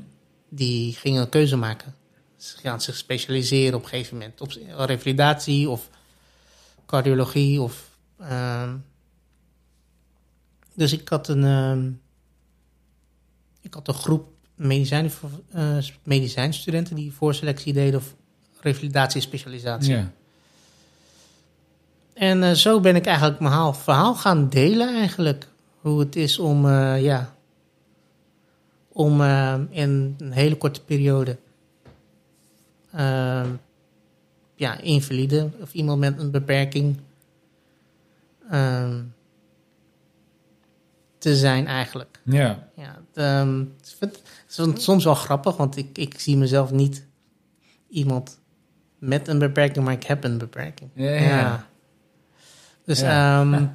Die 0.49 0.93
gingen 0.93 1.21
een 1.21 1.29
keuze 1.29 1.55
maken. 1.55 1.95
Ze 2.35 2.57
gaan 2.57 2.81
zich 2.81 2.95
specialiseren 2.95 3.77
op 3.77 3.83
een 3.83 3.89
gegeven 3.89 4.17
moment. 4.17 4.41
Op 4.41 4.51
revalidatie 4.87 5.69
of 5.69 5.89
cardiologie. 6.85 7.61
Of, 7.61 7.97
ehm, 8.19 8.77
dus 10.73 10.93
ik 10.93 11.09
had 11.09 11.27
een, 11.27 12.01
ik 13.61 13.73
had 13.73 13.87
een 13.87 13.93
groep 13.93 14.32
medicijn, 14.55 15.11
eh, 15.51 15.77
medicijnstudenten 16.03 16.95
die 16.95 17.13
voorselectie 17.13 17.73
deden 17.73 17.99
of 17.99 18.15
revalidatiespecialisatie. 18.59 19.93
Ja. 19.93 20.11
En 22.13 22.43
eh, 22.43 22.51
zo 22.51 22.79
ben 22.79 22.95
ik 22.95 23.05
eigenlijk 23.05 23.39
mijn 23.39 23.53
haal- 23.53 23.73
verhaal 23.73 24.15
gaan 24.15 24.49
delen 24.49 24.95
eigenlijk. 24.95 25.47
Hoe 25.81 25.99
het 25.99 26.15
is 26.15 26.39
om, 26.39 26.65
eh, 26.67 27.03
ja, 27.03 27.35
om 28.91 29.21
in 29.69 30.15
een 30.17 30.31
hele 30.31 30.57
korte 30.57 30.83
periode 30.83 31.37
eh, 32.91 33.49
ja, 34.55 34.79
invalide 34.79 35.49
of 35.61 35.73
iemand 35.73 35.99
met 35.99 36.19
een 36.19 36.31
beperking 36.31 36.97
eh, 38.49 38.93
te 41.23 41.35
zijn 41.35 41.67
eigenlijk. 41.67 42.19
Ja. 42.23 42.67
Ja, 42.75 43.01
het, 43.13 43.95
vind 43.97 44.21
het 44.55 44.77
is 44.77 44.83
soms 44.83 45.03
wel 45.03 45.15
grappig, 45.15 45.57
want 45.57 45.77
ik, 45.77 45.97
ik 45.97 46.19
zie 46.19 46.37
mezelf 46.37 46.71
niet 46.71 47.07
iemand 47.89 48.39
met 48.99 49.27
een 49.27 49.39
beperking, 49.39 49.85
maar 49.85 49.93
ik 49.93 50.03
heb 50.03 50.23
een 50.23 50.37
beperking. 50.37 50.89
Ja, 50.93 51.09
ja. 51.11 51.67
Dus, 52.85 52.99
Ja. 52.99 53.41
ehm, 53.41 53.65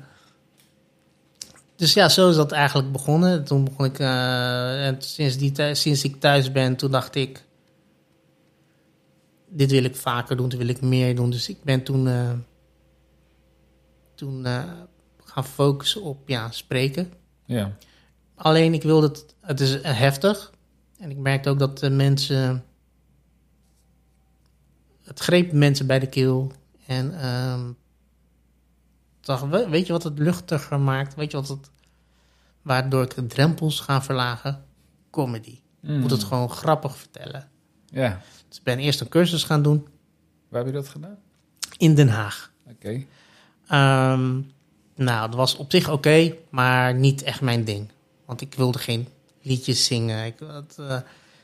dus 1.76 1.92
ja, 1.92 2.08
zo 2.08 2.30
is 2.30 2.36
dat 2.36 2.52
eigenlijk 2.52 2.92
begonnen. 2.92 3.44
Toen 3.44 3.64
begon 3.64 3.84
ik, 3.86 3.98
eh, 3.98 4.86
en 4.86 5.02
sinds, 5.02 5.36
die, 5.36 5.74
sinds 5.74 6.04
ik 6.04 6.20
thuis 6.20 6.52
ben, 6.52 6.76
toen 6.76 6.90
dacht 6.90 7.14
ik, 7.14 7.44
dit 9.48 9.70
wil 9.70 9.84
ik 9.84 9.96
vaker 9.96 10.36
doen, 10.36 10.48
dit 10.48 10.58
wil 10.58 10.68
ik 10.68 10.80
meer 10.80 11.16
doen. 11.16 11.30
Dus 11.30 11.48
ik 11.48 11.62
ben 11.62 11.82
toen, 11.82 12.08
eh, 12.08 12.30
toen 14.14 14.46
eh, 14.46 14.62
gaan 15.24 15.44
focussen 15.44 16.02
op 16.02 16.28
ja, 16.28 16.50
spreken. 16.50 17.12
Ja. 17.48 17.76
Alleen 18.34 18.74
ik 18.74 18.82
wilde 18.82 19.06
het, 19.06 19.34
het 19.40 19.60
is 19.60 19.82
heftig. 19.82 20.52
En 20.98 21.10
ik 21.10 21.16
merkte 21.16 21.48
ook 21.50 21.58
dat 21.58 21.78
de 21.78 21.90
mensen, 21.90 22.64
het 25.02 25.18
greep 25.20 25.52
mensen 25.52 25.86
bij 25.86 25.98
de 25.98 26.06
keel. 26.08 26.52
En 26.86 27.20
ehm 27.20 27.70
dacht, 29.20 29.68
weet 29.68 29.86
je 29.86 29.92
wat 29.92 30.02
het 30.02 30.18
luchtiger 30.18 30.80
maakt? 30.80 31.14
Weet 31.14 31.30
je 31.30 31.36
wat 31.36 31.48
het, 31.48 31.70
waardoor 32.62 33.02
ik 33.02 33.14
de 33.14 33.26
drempels 33.26 33.80
ga 33.80 34.02
verlagen? 34.02 34.64
Comedy. 35.10 35.60
Ik 35.82 35.88
moet 36.00 36.10
het 36.10 36.20
Mm. 36.22 36.26
gewoon 36.26 36.50
grappig 36.50 36.96
vertellen. 36.96 37.48
Ja. 37.86 38.20
Dus 38.48 38.58
ik 38.58 38.62
ben 38.64 38.78
eerst 38.78 39.00
een 39.00 39.08
cursus 39.08 39.44
gaan 39.44 39.62
doen 39.62 39.86
Waar 40.48 40.64
heb 40.64 40.72
je 40.74 40.78
dat 40.80 40.88
gedaan? 40.88 41.18
in 41.76 41.94
Den 41.94 42.08
Haag. 42.08 42.52
Oké. 42.70 43.04
Ehm, 43.66 44.40
nou, 44.98 45.26
dat 45.26 45.36
was 45.36 45.56
op 45.56 45.70
zich 45.70 45.90
oké, 45.90 46.34
maar 46.50 46.94
niet 46.94 47.22
echt 47.22 47.40
mijn 47.40 47.64
ding. 47.64 47.88
Want 48.24 48.40
ik 48.40 48.54
wilde 48.54 48.78
geen 48.78 49.08
liedjes 49.42 49.84
zingen. 49.84 50.26
Ik, 50.26 50.34
had, 50.46 50.76
eh, 50.78 50.96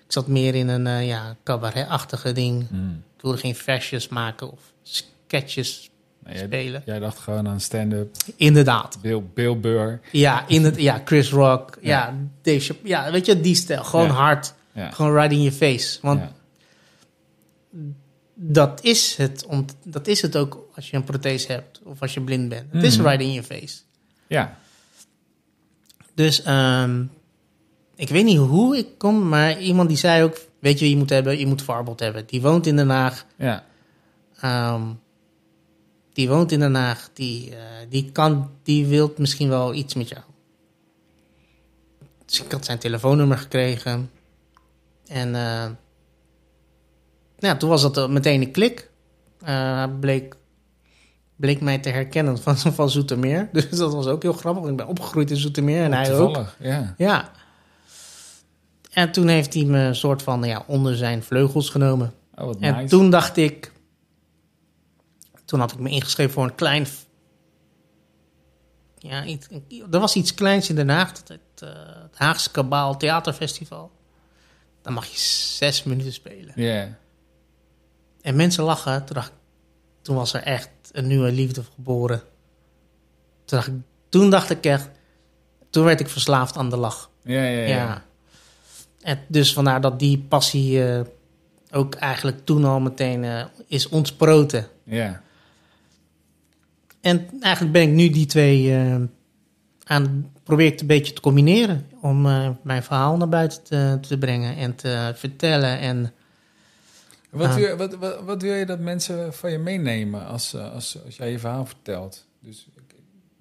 ik 0.07 0.13
zat 0.13 0.27
meer 0.27 0.55
in 0.55 0.69
een 0.69 0.87
eh, 0.87 1.07
ja, 1.07 1.37
cabaret-achtige 1.45 2.33
ding. 2.33 2.67
Mm. 2.71 3.03
Ik 3.17 3.23
wilde 3.23 3.39
geen 3.39 3.55
versjes 3.55 4.09
maken 4.09 4.51
of 4.53 4.61
sketches 4.83 5.91
jij, 6.27 6.37
spelen. 6.45 6.83
jij 6.87 6.99
dacht 6.99 7.19
gewoon 7.19 7.49
aan 7.49 7.61
stand-up. 7.61 8.17
Inderdaad. 8.37 8.99
Bill, 9.01 9.23
Bill 9.35 9.59
Burr. 9.61 10.01
Ja, 10.13 10.45
in 10.49 10.65
het, 10.65 10.77
ja 10.81 11.03
Chris 11.05 11.31
Rock. 11.31 11.79
Ja, 11.81 11.89
Ja. 12.07 12.15
Dave 12.43 12.61
Chappelle. 12.61 12.89
Ja, 12.89 13.11
weet 13.11 13.27
je, 13.27 13.41
die 13.41 13.55
stijl. 13.55 13.85
Gewoon 13.85 14.07
Ja. 14.07 14.13
hard. 14.13 14.55
Ja. 14.73 14.91
Gewoon 14.91 15.13
right 15.15 15.33
in 15.33 15.43
your 15.43 15.53
face. 15.57 15.99
Want. 16.03 16.21
Dat, 18.35 18.83
is 18.83 19.17
het 19.17 19.47
dat 19.85 20.07
is 20.07 20.23
het 20.23 20.37
ook 20.37 20.69
als 20.75 20.91
je 20.91 20.97
een 20.97 21.05
prothese 21.05 21.53
hebt. 21.53 21.81
Of 21.85 22.01
als 22.03 22.15
je 22.15 22.21
blind 22.21 22.49
bent. 22.49 22.73
Het 22.73 22.83
is 22.83 22.97
Mhm. 22.97 23.07
right 23.07 23.23
in 23.23 23.33
your 23.33 23.47
face. 23.47 23.79
ja. 24.27 24.59
Dus 26.15 26.43
ehm, 26.43 27.05
ik 27.95 28.09
weet 28.09 28.25
niet 28.25 28.39
hoe 28.39 28.77
ik 28.77 28.87
kom, 28.99 29.29
maar 29.29 29.61
iemand 29.61 29.89
die 29.89 29.99
zei 29.99 30.23
ook: 30.23 30.37
Weet 30.59 30.79
je, 30.79 30.91
je 30.91 30.97
moet 30.97 31.11
hebben, 31.11 31.39
je 31.39 31.47
moet 31.47 31.63
Farbot 31.63 32.01
hebben. 32.01 32.27
Die 32.27 32.41
woont 32.41 32.67
in 32.67 32.77
Den 32.77 32.89
Haag. 32.91 33.27
Ja. 33.37 33.65
ehm, 34.41 34.83
die 36.13 36.29
woont 36.29 36.53
in 36.53 36.59
Den 36.61 36.75
Haag. 36.75 37.11
Die, 37.13 37.51
eh, 37.57 37.63
die, 37.89 38.13
kan, 38.13 38.51
die 38.63 38.87
wil 38.87 39.15
misschien 39.17 39.49
wel 39.49 39.75
iets 39.75 39.95
met 39.95 40.09
jou. 40.09 40.23
Dus 42.27 42.43
ik 42.43 42.53
had 42.53 42.65
zijn 42.65 42.79
telefoonnummer 42.79 43.39
gekregen. 43.39 44.11
En 45.07 45.35
eh, 45.35 45.71
nou, 47.45 47.59
toen 47.59 47.69
was 47.69 47.93
dat 47.93 48.11
meteen 48.11 48.41
een 48.41 48.51
klik. 48.51 48.91
Hij 49.45 49.89
bleek, 50.01 50.37
bleek 51.37 51.61
mij 51.61 51.79
te 51.79 51.89
herkennen 51.89 52.39
van, 52.39 52.57
van 52.79 52.91
Zoetermeer. 52.91 53.49
Dus 53.53 53.69
dat 53.69 53.93
was 53.93 54.07
ook 54.07 54.23
heel 54.23 54.33
grappig. 54.33 54.71
Ik 54.71 54.77
ben 54.77 54.87
opgegroeid 54.87 55.31
in 55.31 55.37
Zoetermeer 55.37 55.85
en 55.85 55.93
hij 55.93 56.15
ook. 56.19 56.45
Ja. 56.59 56.95
Ja. 56.97 57.31
En 58.91 59.13
toen 59.13 59.29
heeft 59.29 59.55
hij 59.55 59.65
me 59.65 59.79
een 59.79 59.95
soort 59.95 60.23
van 60.23 60.43
ja, 60.43 60.65
onder 60.67 60.97
zijn 60.97 61.23
vleugels 61.23 61.69
genomen. 61.71 62.15
Oh, 62.35 62.45
wat 62.45 62.57
En 62.61 62.75
nice. 62.75 62.89
toen 62.89 63.11
dacht 63.11 63.37
ik... 63.37 63.73
Toen 65.45 65.61
had 65.61 65.73
ik 65.73 65.79
me 65.79 65.89
ingeschreven 65.89 66.33
voor 66.33 66.45
een 66.45 66.55
klein... 66.55 66.87
Ja, 68.99 69.25
iets, 69.25 69.49
er 69.91 70.01
was 70.01 70.15
iets 70.15 70.35
kleins 70.35 70.69
in 70.69 70.75
Den 70.75 70.89
Haag. 70.89 71.09
Het, 71.09 71.29
het, 71.29 71.63
eh, 71.63 71.69
het 72.03 72.19
Haagse 72.19 72.51
Kabaal 72.51 72.97
Theaterfestival. 72.97 73.91
Dan 74.83 74.93
mag 74.93 75.07
je 75.07 75.19
zes 75.19 75.83
minuten 75.83 76.13
spelen. 76.13 76.53
Ja. 76.57 76.99
En 78.25 78.37
mensen 78.37 78.65
lachen. 78.65 79.05
Toen, 79.05 79.15
dacht, 79.15 79.29
ik- 79.29 79.35
toen 80.03 80.17
was 80.17 80.33
er 80.33 80.43
echt 80.43 80.69
een 80.93 81.07
nieuwe 81.07 81.33
liefde 81.33 81.63
geboren. 81.75 82.19
Toen 83.45 83.59
dacht, 83.59 83.67
ik, 83.67 83.75
toen 84.09 84.31
dacht 84.31 84.51
ik 84.51 84.65
echt... 84.65 84.91
Toen 85.71 85.85
werd 85.85 86.01
ik 86.01 86.09
verslaafd 86.09 86.57
aan 86.57 86.71
de 86.71 86.77
lach. 86.77 87.11
Ja, 87.23 87.43
ja, 87.43 87.61
ja. 87.61 87.67
Ja. 87.67 88.05
En 89.01 89.19
dus 89.29 89.53
vandaar 89.53 89.81
dat 89.81 89.99
die 89.99 90.19
passie 90.19 90.85
eh, 90.89 91.01
ook 91.71 91.95
eigenlijk 91.95 92.45
toen 92.45 92.65
al 92.65 92.81
meteen 92.81 93.25
eh, 93.25 93.45
is 93.67 93.89
ontsproten. 93.89 94.67
Ja. 94.85 95.23
En 97.01 97.29
eigenlijk 97.41 97.73
ben 97.73 97.83
ik 97.83 97.91
nu 97.95 98.09
die 98.11 98.27
twee 98.27 98.75
eh, 98.77 98.97
aan 99.85 100.33
probeer 100.43 100.67
ik 100.67 100.73
het 100.73 100.81
een 100.81 100.87
beetje 100.87 101.13
te 101.13 101.21
combineren 101.21 101.87
om 102.01 102.23
mijn 102.63 102.83
verhaal 102.83 103.17
naar 103.17 103.29
buiten 103.29 103.63
te, 103.63 103.99
te 104.01 104.19
brengen 104.19 104.57
en 104.57 104.75
te 104.75 105.13
vertellen. 105.15 105.79
En 105.79 106.13
Wat, 107.35 107.49
Ah. 107.49 107.55
wil, 107.55 107.77
wat, 107.77 107.95
wat, 107.95 108.21
wat 108.25 108.43
wil 108.43 108.55
je 108.55 108.67
dat 108.67 108.79
mensen 108.79 109.35
van 109.35 109.51
je 109.51 109.59
meenemen 109.59 110.27
als, 110.27 110.55
eh, 110.55 110.73
als, 110.73 111.05
als 111.05 111.17
jij 111.17 111.31
je 111.31 111.39
verhaal 111.39 111.67
vertelt? 111.67 112.27
Dus 112.41 112.67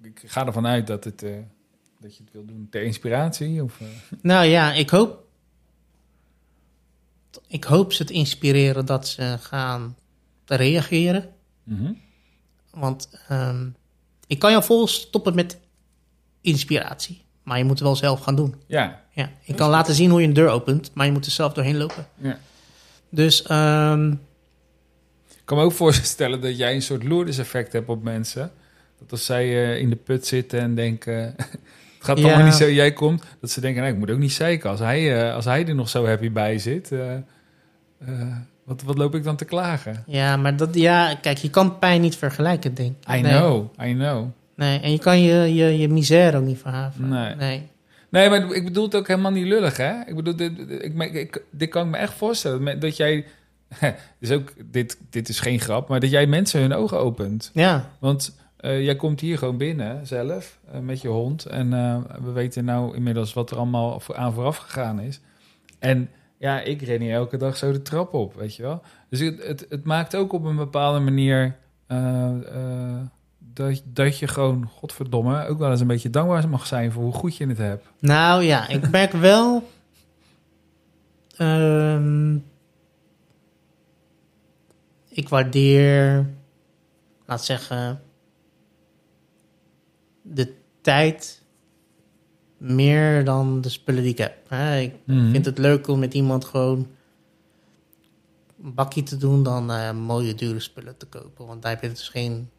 ik, 0.02 0.22
ik 0.22 0.30
ga 0.30 0.46
ervan 0.46 0.66
uit 0.66 0.86
dat, 0.86 1.04
het, 1.04 1.22
eh, 1.22 1.36
dat 2.00 2.16
je 2.16 2.22
het 2.22 2.32
wil 2.32 2.44
doen 2.44 2.66
ter 2.70 2.82
inspiratie. 2.82 3.62
Of, 3.62 3.80
eh, 3.80 3.86
nou 4.22 4.44
ja, 4.46 4.72
ik 4.72 4.90
hoop, 4.90 5.24
ik 7.46 7.64
hoop 7.64 7.92
ze 7.92 8.04
te 8.04 8.12
inspireren 8.12 8.86
dat 8.86 9.08
ze 9.08 9.36
gaan 9.40 9.96
reageren. 10.46 11.30
mhm. 11.62 11.92
Want 12.70 13.08
ehm, 13.28 13.68
ik 14.26 14.38
kan 14.38 14.50
jou 14.50 14.64
vol 14.64 14.86
stoppen 14.86 15.34
met 15.34 15.58
inspiratie, 16.40 17.22
maar 17.42 17.58
je 17.58 17.64
moet 17.64 17.72
het 17.78 17.82
wel 17.82 17.96
zelf 17.96 18.20
gaan 18.20 18.36
doen. 18.36 18.54
Ja. 18.66 19.02
Ja, 19.10 19.30
ik 19.44 19.56
kan 19.56 19.70
laten 19.70 19.94
zien 19.94 20.10
hoe 20.10 20.20
je 20.20 20.26
een 20.26 20.32
deur 20.32 20.48
opent, 20.48 20.90
maar 20.94 21.06
je 21.06 21.12
moet 21.12 21.24
er 21.26 21.30
zelf 21.30 21.52
doorheen 21.52 21.76
lopen. 21.76 22.06
ja. 22.18 22.38
Dus 23.14 23.42
ehm, 23.42 24.10
Ik 25.30 25.40
kan 25.44 25.58
me 25.58 25.64
ook 25.64 25.72
voorstellen 25.72 26.40
dat 26.40 26.56
jij 26.58 26.74
een 26.74 26.82
soort 26.82 27.04
Lourdes 27.04 27.38
effect 27.38 27.72
hebt 27.72 27.88
op 27.88 28.02
mensen. 28.02 28.50
Dat 28.98 29.10
als 29.10 29.24
zij 29.24 29.44
eh, 29.44 29.78
in 29.80 29.90
de 29.90 29.96
put 29.96 30.26
zitten 30.26 30.60
en 30.60 30.74
denken... 30.74 31.14
het 31.34 31.36
gaat 31.98 32.18
Ja. 32.18 32.24
allemaal 32.24 32.44
niet 32.44 32.54
zo, 32.54 32.70
jij 32.70 32.92
komt... 32.92 33.24
Dat 33.40 33.50
ze 33.50 33.60
denken, 33.60 33.82
nou, 33.82 33.92
ik 33.94 33.98
moet 34.00 34.10
ook 34.10 34.18
niet 34.18 34.32
zeiken. 34.32 34.70
Als 34.70 34.80
hij, 34.80 35.22
eh, 35.28 35.34
als 35.34 35.44
hij 35.44 35.66
er 35.66 35.74
nog 35.74 35.88
zo 35.88 36.06
happy 36.06 36.30
bij 36.30 36.58
zit... 36.58 36.92
eh, 36.92 37.16
wat, 38.64 38.82
wat 38.82 38.98
loop 38.98 39.14
ik 39.14 39.24
dan 39.24 39.36
te 39.36 39.44
klagen? 39.44 40.04
ja, 40.06 40.36
maar 40.36 40.56
dat, 40.56 40.74
ja, 40.74 41.14
kijk, 41.20 41.38
je 41.38 41.50
kan 41.50 41.78
pijn 41.78 42.00
niet 42.00 42.16
vergelijken, 42.16 42.74
denk 42.74 42.94
ik. 43.00 43.14
I 43.14 43.20
Nee. 43.20 43.32
know, 43.32 43.66
I 43.82 43.92
know. 43.94 44.26
Nee, 44.56 44.80
en 44.80 44.90
je 44.92 44.98
kan 44.98 45.20
je, 45.22 45.54
je, 45.54 45.78
je 45.78 45.88
misère 45.88 46.36
ook 46.36 46.44
niet 46.44 46.58
verhaven. 46.58 47.08
Nee. 47.08 47.34
nee. 47.34 47.68
Nee, 48.14 48.30
maar 48.30 48.50
ik 48.54 48.64
bedoel 48.64 48.84
het 48.84 48.94
ook 48.94 49.08
helemaal 49.08 49.30
niet 49.30 49.46
lullig, 49.46 49.76
hè? 49.76 50.00
Ik 50.06 50.14
bedoel, 50.14 50.36
dit, 50.36 50.52
ik, 50.70 51.14
ik, 51.14 51.42
dit 51.50 51.68
kan 51.68 51.84
ik 51.84 51.90
me 51.90 51.96
echt 51.96 52.12
voorstellen. 52.12 52.80
Dat- 52.80 52.96
jij... 52.96 53.24
Dus 54.20 54.30
ook, 54.30 54.52
dit, 54.64 54.98
dit 55.10 55.28
is 55.28 55.40
geen 55.40 55.60
grap, 55.60 55.88
maar 55.88 56.00
dat 56.00 56.10
jij 56.10 56.26
mensen 56.26 56.60
hun 56.60 56.74
ogen 56.74 56.98
opent. 56.98 57.50
Ja, 57.54 57.90
Want 57.98 58.36
eh, 58.56 58.84
jij 58.84 58.96
komt 58.96 59.20
hier 59.20 59.38
gewoon 59.38 59.56
binnen 59.56 60.06
zelf 60.06 60.58
eh, 60.72 60.80
met 60.80 61.00
je 61.00 61.08
hond. 61.08 61.46
En 61.46 61.72
eh, 61.72 61.96
we 62.22 62.32
weten 62.32 62.64
nou 62.64 62.96
inmiddels 62.96 63.32
wat 63.32 63.50
er 63.50 63.56
allemaal 63.56 64.02
aan 64.12 64.32
vooraf 64.32 64.56
gegaan 64.56 65.00
is. 65.00 65.20
En 65.78 66.10
ja, 66.38 66.60
ik 66.60 66.82
ren 66.82 67.00
hier 67.00 67.12
elke 67.14 67.36
dag 67.36 67.56
zo 67.56 67.72
de 67.72 67.82
trap 67.82 68.14
op, 68.14 68.34
weet 68.34 68.56
je 68.56 68.62
wel. 68.62 68.82
Dus 69.08 69.20
het, 69.20 69.46
het, 69.46 69.66
het 69.68 69.84
maakt 69.84 70.16
ook 70.16 70.32
op 70.32 70.44
een 70.44 70.56
bepaalde 70.56 71.00
manier 71.00 71.56
dat, 73.54 73.82
dat 73.84 74.18
je 74.18 74.28
gewoon, 74.28 74.66
godverdomme, 74.68 75.46
ook 75.46 75.58
wel 75.58 75.70
eens 75.70 75.80
een 75.80 75.86
beetje 75.86 76.10
dankbaar 76.10 76.48
mag 76.48 76.66
zijn 76.66 76.92
voor 76.92 77.02
hoe 77.02 77.12
goed 77.12 77.36
je 77.36 77.46
het 77.46 77.58
hebt. 77.58 77.86
Nou 77.98 78.42
ja, 78.42 78.68
ik 78.68 78.90
merk 78.98 79.12
wel. 79.12 79.68
ehm, 81.36 82.34
ik 85.08 85.28
waardeer, 85.28 86.26
laat 87.26 87.44
zeggen, 87.44 88.02
de 90.22 90.54
tijd 90.80 91.42
meer 92.56 93.24
dan 93.24 93.60
de 93.60 93.68
spullen 93.68 94.02
die 94.02 94.12
ik 94.12 94.18
heb. 94.18 94.36
Hè, 94.48 94.78
Ik 94.78 94.94
Mhm. 95.04 95.30
vind 95.30 95.44
het 95.44 95.58
leuk 95.58 95.88
om 95.88 95.98
met 95.98 96.14
iemand 96.14 96.44
gewoon 96.44 96.86
een 98.62 98.74
bakje 98.74 99.02
te 99.02 99.16
doen 99.16 99.42
dan 99.42 99.70
eh, 99.72 99.92
mooie 99.92 100.34
dure 100.34 100.60
spullen 100.60 100.96
te 100.96 101.06
kopen. 101.06 101.46
Want 101.46 101.62
daar 101.62 101.70
heb 101.72 101.82
je 101.82 101.88
dus 101.88 102.08
geen. 102.08 102.50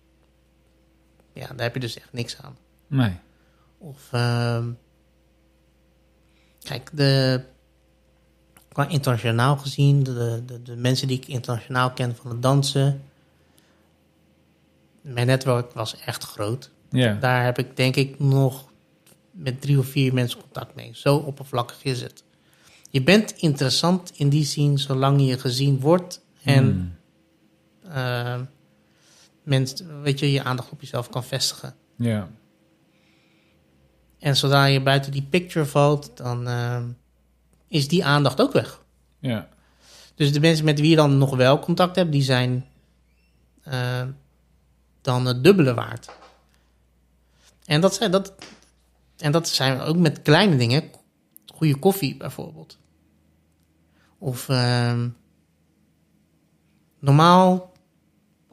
Ja, 1.35 1.47
daar 1.47 1.61
heb 1.65 1.73
je 1.73 1.79
dus 1.79 1.97
echt 1.97 2.13
niks 2.13 2.37
aan. 2.41 2.57
Nee. 2.87 3.13
Of 3.77 4.07
ehm, 4.11 4.69
kijk, 6.59 6.89
de, 6.93 7.41
qua 8.71 8.87
internationaal 8.87 9.57
gezien, 9.57 10.03
de, 10.03 10.43
de, 10.45 10.61
de 10.63 10.75
mensen 10.75 11.07
die 11.07 11.17
ik 11.17 11.27
internationaal 11.27 11.91
ken 11.91 12.15
van 12.15 12.31
het 12.31 12.41
dansen. 12.41 13.01
Mijn 15.01 15.27
netwerk 15.27 15.71
was 15.71 15.99
echt 15.99 16.23
groot. 16.23 16.71
Ja. 16.89 17.13
Daar 17.13 17.43
heb 17.43 17.57
ik 17.57 17.75
denk 17.75 17.95
ik 17.95 18.19
nog 18.19 18.69
met 19.31 19.61
drie 19.61 19.77
of 19.79 19.87
vier 19.87 20.13
mensen 20.13 20.39
contact 20.39 20.75
mee. 20.75 20.89
Zo 20.93 21.15
oppervlakkig 21.15 21.83
is 21.83 22.01
het. 22.01 22.23
Je 22.89 23.03
bent 23.03 23.31
interessant 23.31 24.11
in 24.15 24.29
die 24.29 24.45
zin 24.45 24.77
zolang 24.77 25.27
je 25.27 25.39
gezien 25.39 25.79
wordt 25.79 26.21
en 26.43 26.63
Hmm. 27.83 27.91
eh, 27.93 28.41
mensen, 29.45 30.01
weet 30.01 30.19
je, 30.19 30.31
je 30.31 30.43
aandacht 30.43 30.71
op 30.71 30.81
jezelf 30.81 31.09
kan 31.09 31.23
vestigen. 31.23 31.75
Ja. 31.95 32.29
En 34.19 34.35
zodra 34.37 34.65
je 34.65 34.81
buiten 34.81 35.11
die 35.11 35.27
picture 35.29 35.65
valt, 35.65 36.17
dan 36.17 36.47
eh, 36.47 36.83
is 37.67 37.87
die 37.87 38.05
aandacht 38.05 38.41
ook 38.41 38.51
weg. 38.51 38.83
Ja. 39.19 39.49
Dus 40.15 40.33
de 40.33 40.39
mensen 40.39 40.65
met 40.65 40.79
wie 40.79 40.89
je 40.89 40.95
dan 40.95 41.17
nog 41.17 41.35
wel 41.35 41.59
contact 41.59 41.95
hebt, 41.95 42.11
die 42.11 42.21
zijn 42.21 42.65
eh, 43.63 44.07
dan 45.01 45.25
het 45.25 45.43
dubbele 45.43 45.73
waard. 45.73 46.09
En 47.65 47.81
dat 47.81 47.93
zijn, 47.93 48.11
dat, 48.11 48.33
en 49.17 49.31
dat 49.31 49.47
zijn 49.47 49.79
ook 49.79 49.97
met 49.97 50.21
kleine 50.21 50.57
dingen. 50.57 50.83
Goede 51.45 51.75
koffie 51.75 52.17
bijvoorbeeld. 52.17 52.77
Of 54.17 54.49
ehm, 54.49 55.09
normaal, 56.99 57.71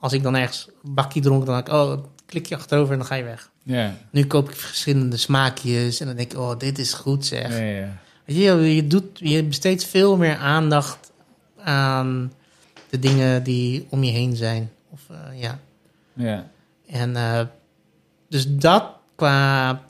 als 0.03 0.13
ik 0.13 0.23
dan 0.23 0.35
ergens 0.35 0.69
bakje 0.83 1.21
dronk, 1.21 1.47
dan 1.47 1.59
ik, 1.59 1.69
oh, 1.69 2.05
klik 2.27 2.47
je 2.47 2.57
achterover 2.57 2.93
en 2.93 2.99
dan 2.99 3.07
ga 3.07 3.15
je 3.15 3.25
weg. 3.25 3.51
Ja. 3.63 3.95
Nu 4.11 4.27
koop 4.27 4.49
ik 4.49 4.57
verschillende 4.57 5.17
smaakjes 5.17 6.01
en 6.01 6.07
dan 6.07 6.17
denk 6.17 6.33
ik, 6.33 6.39
oh, 6.39 6.59
dit 6.59 6.79
is 6.79 6.93
goed 6.93 7.27
zeg. 7.27 7.59
Ja, 7.59 7.65
ja. 7.65 7.99
Weet 8.25 8.37
je, 8.37 8.75
je, 8.75 8.87
doet, 8.87 9.19
je 9.19 9.45
besteedt 9.45 9.85
veel 9.85 10.17
meer 10.17 10.37
aandacht 10.37 11.13
aan 11.59 12.33
de 12.91 12.99
dingen 12.99 13.43
die 13.43 13.87
om 13.91 14.05
je 14.05 14.13
heen 14.13 14.37
zijn. 14.37 14.71
Of, 14.91 15.01
eh, 15.11 15.41
ja. 15.41 15.59
Ja. 16.13 16.51
En 16.87 17.17
eh, 17.17 17.41
dus 18.29 18.47
dat 18.49 18.85
qua 19.15 19.81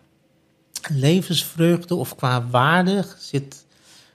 levensvreugde 0.90 1.94
of 1.94 2.14
qua 2.14 2.46
waarde 2.46 3.04
zit 3.18 3.64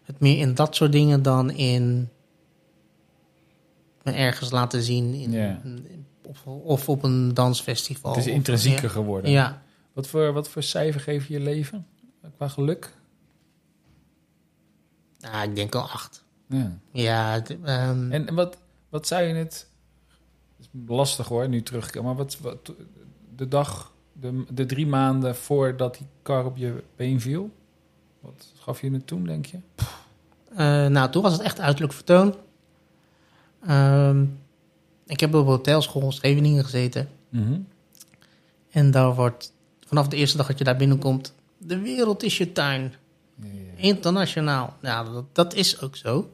het 0.05 0.19
meer 0.19 0.37
in 0.37 0.53
dat 0.53 0.75
soort 0.75 0.91
dingen 0.91 1.21
dan 1.21 1.51
in 1.51 2.09
me 4.07 4.13
ergens 4.19 4.51
laten 4.51 4.81
zien 4.83 5.13
in, 5.13 5.31
Ja. 5.31 5.61
of, 6.25 6.45
of 6.45 6.89
op 6.89 7.03
een 7.03 7.33
dansfestival. 7.33 8.11
Het 8.11 8.19
is 8.19 8.27
Of- 8.27 8.35
intrinsieker 8.37 8.89
geworden. 8.89 9.31
Ja. 9.31 9.61
Wat, 9.93 10.07
voor, 10.07 10.33
wat 10.33 10.49
voor 10.49 10.63
cijfer 10.63 11.01
geef 11.01 11.27
je 11.27 11.33
je 11.33 11.39
leven? 11.39 11.87
Qua 12.35 12.47
geluk? 12.47 12.93
Nou, 15.19 15.49
ik 15.49 15.55
denk 15.55 15.75
al 15.75 15.81
acht. 15.89 16.23
Ja. 16.49 16.77
Ja, 16.91 17.31
het, 17.31 17.55
ehm, 17.63 18.11
En 18.11 18.35
wat, 18.35 18.57
wat 18.89 19.07
zou 19.07 19.23
je 19.23 19.33
het... 19.33 19.67
Het 20.57 20.65
is 20.73 20.81
lastig 20.87 21.27
hoor, 21.27 21.49
nu 21.49 21.63
terug. 21.63 22.01
Maar 22.01 22.15
wat, 22.15 22.37
wat 22.39 22.73
de 23.35 23.47
dag, 23.47 23.91
de, 24.13 24.43
de 24.49 24.65
drie 24.65 24.87
maanden 24.87 25.35
voordat 25.35 25.97
die 25.97 26.07
kar 26.21 26.45
op 26.45 26.57
je 26.57 26.83
been 26.95 27.21
viel... 27.21 27.49
Wat 28.19 28.51
gaf 28.59 28.81
je 28.81 28.91
het 28.91 29.07
toen, 29.07 29.23
denk 29.23 29.45
je? 29.45 29.57
Eh, 30.55 30.85
nou, 30.87 31.11
toen 31.11 31.21
was 31.21 31.31
het 31.31 31.41
echt 31.41 31.59
uiterlijk 31.59 31.93
vertoon. 31.93 32.35
Ehm, 33.67 34.25
ik 35.05 35.19
heb 35.19 35.33
op 35.33 35.45
hotelschool 35.45 36.01
in 36.01 36.11
Scheveningen 36.11 36.63
gezeten. 36.63 37.09
Mhm. 37.29 37.59
En 38.69 38.91
daar 38.91 39.15
wordt 39.15 39.53
vanaf 39.87 40.07
de 40.07 40.15
eerste 40.15 40.37
dag 40.37 40.47
dat 40.47 40.57
je 40.57 40.63
daar 40.63 40.77
binnenkomt... 40.77 41.33
De 41.57 41.79
wereld 41.79 42.23
is 42.23 42.37
je 42.37 42.51
tuin. 42.51 42.93
Internationaal. 43.75 44.77
Ja, 44.81 45.03
dat, 45.03 45.25
dat 45.31 45.53
is 45.53 45.81
ook 45.81 45.95
zo. 45.95 46.31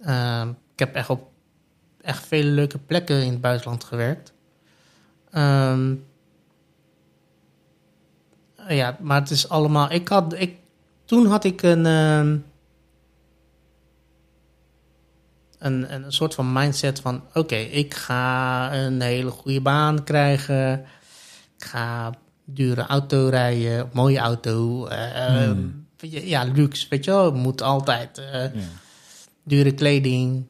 Ehm, 0.00 0.48
ik 0.48 0.78
heb 0.78 0.94
echt 0.94 1.10
op 1.10 1.32
echt 2.00 2.26
vele 2.26 2.50
leuke 2.50 2.78
plekken 2.78 3.22
in 3.22 3.30
het 3.30 3.40
buitenland 3.40 3.84
gewerkt. 3.84 4.32
Ehm, 5.30 5.94
ja, 8.68 8.96
maar 9.00 9.20
het 9.20 9.30
is 9.30 9.48
allemaal... 9.48 9.90
Ik 9.90 10.08
had, 10.08 10.34
ik, 10.34 10.56
toen 11.04 11.26
had 11.26 11.44
ik 11.44 11.62
een, 11.62 11.86
een, 15.64 15.94
een 15.94 16.12
soort 16.12 16.34
van 16.34 16.52
mindset 16.52 17.00
van... 17.00 17.22
Oké, 17.34 17.54
ik 17.56 17.94
ga 17.94 18.72
een 18.74 19.00
hele 19.00 19.30
goede 19.30 19.60
baan 19.60 20.04
krijgen. 20.04 20.84
Ik 21.58 21.64
ga 21.64 22.12
dure 22.44 22.86
auto 22.86 23.28
rijden, 23.28 23.88
mooie 23.92 24.18
auto. 24.18 24.86
eh, 24.86 25.26
Hmm. 25.26 25.86
weet 25.98 26.12
je, 26.12 26.28
ja, 26.28 26.44
luxe, 26.54 26.86
weet 26.90 27.04
je 27.04 27.10
wel. 27.10 27.32
Moet 27.32 27.62
altijd 27.62 28.18
eh, 28.18 28.42
Ja. 28.42 28.50
dure 29.44 29.72
kleding. 29.74 30.46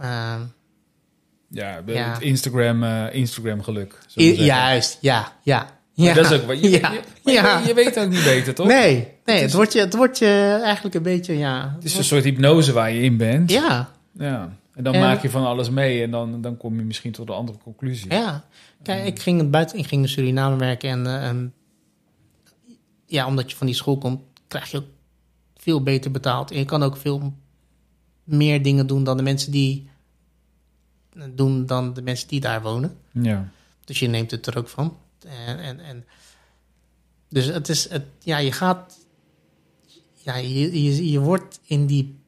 Ja, 0.00 1.82
Ja. 1.86 2.12
het 2.12 2.20
Instagram, 2.22 2.82
eh, 2.84 3.14
Instagram 3.14 3.62
geluk. 3.62 3.98
I- 4.16 4.42
juist, 4.44 4.98
ja, 5.00 5.32
ja. 5.42 5.58
Maar 5.94 6.06
ja. 6.06 6.14
Dat 6.14 6.30
is 6.30 6.40
ook 6.40 6.46
wat 6.46 6.60
je, 6.60 6.70
ja. 6.80 6.92
je, 7.24 7.32
ja. 7.32 7.58
je, 7.66 7.74
weet 7.74 7.98
ook 7.98 8.08
niet 8.08 8.24
beter, 8.24 8.54
toch? 8.54 8.66
Nee, 8.66 9.08
nee 9.24 9.36
het, 9.40 9.48
is- 9.48 9.54
wordt 9.54 9.72
je, 9.72 9.80
het 9.80 9.94
wordt 9.94 10.18
je 10.18 10.60
eigenlijk 10.64 10.94
een 10.94 11.02
beetje, 11.02 11.38
ja. 11.38 11.72
Het 11.74 11.84
is 11.84 11.96
een 11.96 12.04
soort 12.04 12.24
hypnose 12.24 12.72
waar 12.72 12.92
je 12.92 13.02
in 13.02 13.16
bent. 13.16 13.50
Ja, 13.50 13.88
Ja. 14.18 14.56
En 14.74 14.84
dan 14.84 14.94
En- 14.94 15.00
maak 15.00 15.22
je 15.22 15.30
van 15.30 15.44
alles 15.44 15.70
mee 15.70 16.02
en 16.02 16.10
dan, 16.10 16.40
dan 16.40 16.56
kom 16.56 16.76
je 16.76 16.84
misschien 16.84 17.12
tot 17.12 17.28
een 17.28 17.34
andere 17.34 17.58
conclusie. 17.58 18.10
ja. 18.10 18.44
Kijk, 18.82 19.06
ik 19.06 19.18
ging, 19.18 19.50
buiten, 19.50 19.78
ik 19.78 19.86
ging 19.86 20.02
in 20.02 20.08
Suriname 20.08 20.56
werken 20.56 20.90
en 20.90 21.06
eh, 21.06 21.28
ehm, 21.28 21.46
ja, 23.06 23.26
omdat 23.26 23.50
je 23.50 23.56
van 23.56 23.66
die 23.66 23.76
school 23.76 23.98
komt, 23.98 24.20
krijg 24.48 24.70
je 24.70 24.76
ook 24.76 24.86
veel 25.56 25.82
beter 25.82 26.10
betaald. 26.10 26.50
En 26.50 26.58
je 26.58 26.64
kan 26.64 26.82
ook 26.82 26.96
veel 26.96 27.34
meer 28.24 28.62
dingen 28.62 28.86
doen 28.86 29.04
dan 29.04 29.16
de 29.16 29.22
mensen 29.22 29.52
die 29.52 29.88
doen 31.30 31.66
dan 31.66 31.94
de 31.94 32.02
mensen 32.02 32.28
die 32.28 32.40
daar 32.40 32.62
wonen. 32.62 32.96
Ja. 33.12 33.48
Dus 33.84 33.98
je 33.98 34.06
neemt 34.06 34.30
het 34.30 34.46
er 34.46 34.58
ook 34.58 34.68
van. 34.68 34.96
En, 35.46 35.58
en, 35.58 35.80
en, 35.80 36.04
dus 37.28 37.46
het 37.46 37.68
is, 37.68 37.88
het, 37.88 38.04
ja, 38.18 38.38
je 38.38 38.52
gaat, 38.52 38.98
ja, 40.12 40.36
je, 40.36 40.82
je, 40.82 41.10
je 41.10 41.20
wordt 41.20 41.60
in 41.64 41.86
die, 41.86 42.18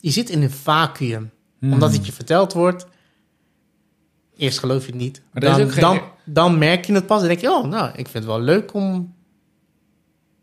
je 0.00 0.10
zit 0.10 0.30
in 0.30 0.42
een 0.42 0.50
vacuüm. 0.50 1.30
Hmm. 1.58 1.72
Omdat 1.72 1.92
het 1.92 2.06
je 2.06 2.12
verteld 2.12 2.52
wordt. 2.52 2.86
Eerst 4.36 4.58
geloof 4.58 4.80
je 4.86 4.92
het 4.92 5.00
niet. 5.00 5.22
Maar 5.32 5.42
Dan, 5.42 5.70
geen- 5.70 5.80
dan, 5.80 6.00
dan 6.24 6.58
merk 6.58 6.84
je 6.84 6.92
het 6.92 7.06
pas. 7.06 7.18
Dan 7.18 7.28
denk 7.28 7.40
je, 7.40 7.50
oh, 7.50 7.64
nou, 7.66 7.88
ik 7.88 7.94
vind 7.94 8.12
het 8.12 8.24
wel 8.24 8.40
leuk 8.40 8.74
om 8.74 9.14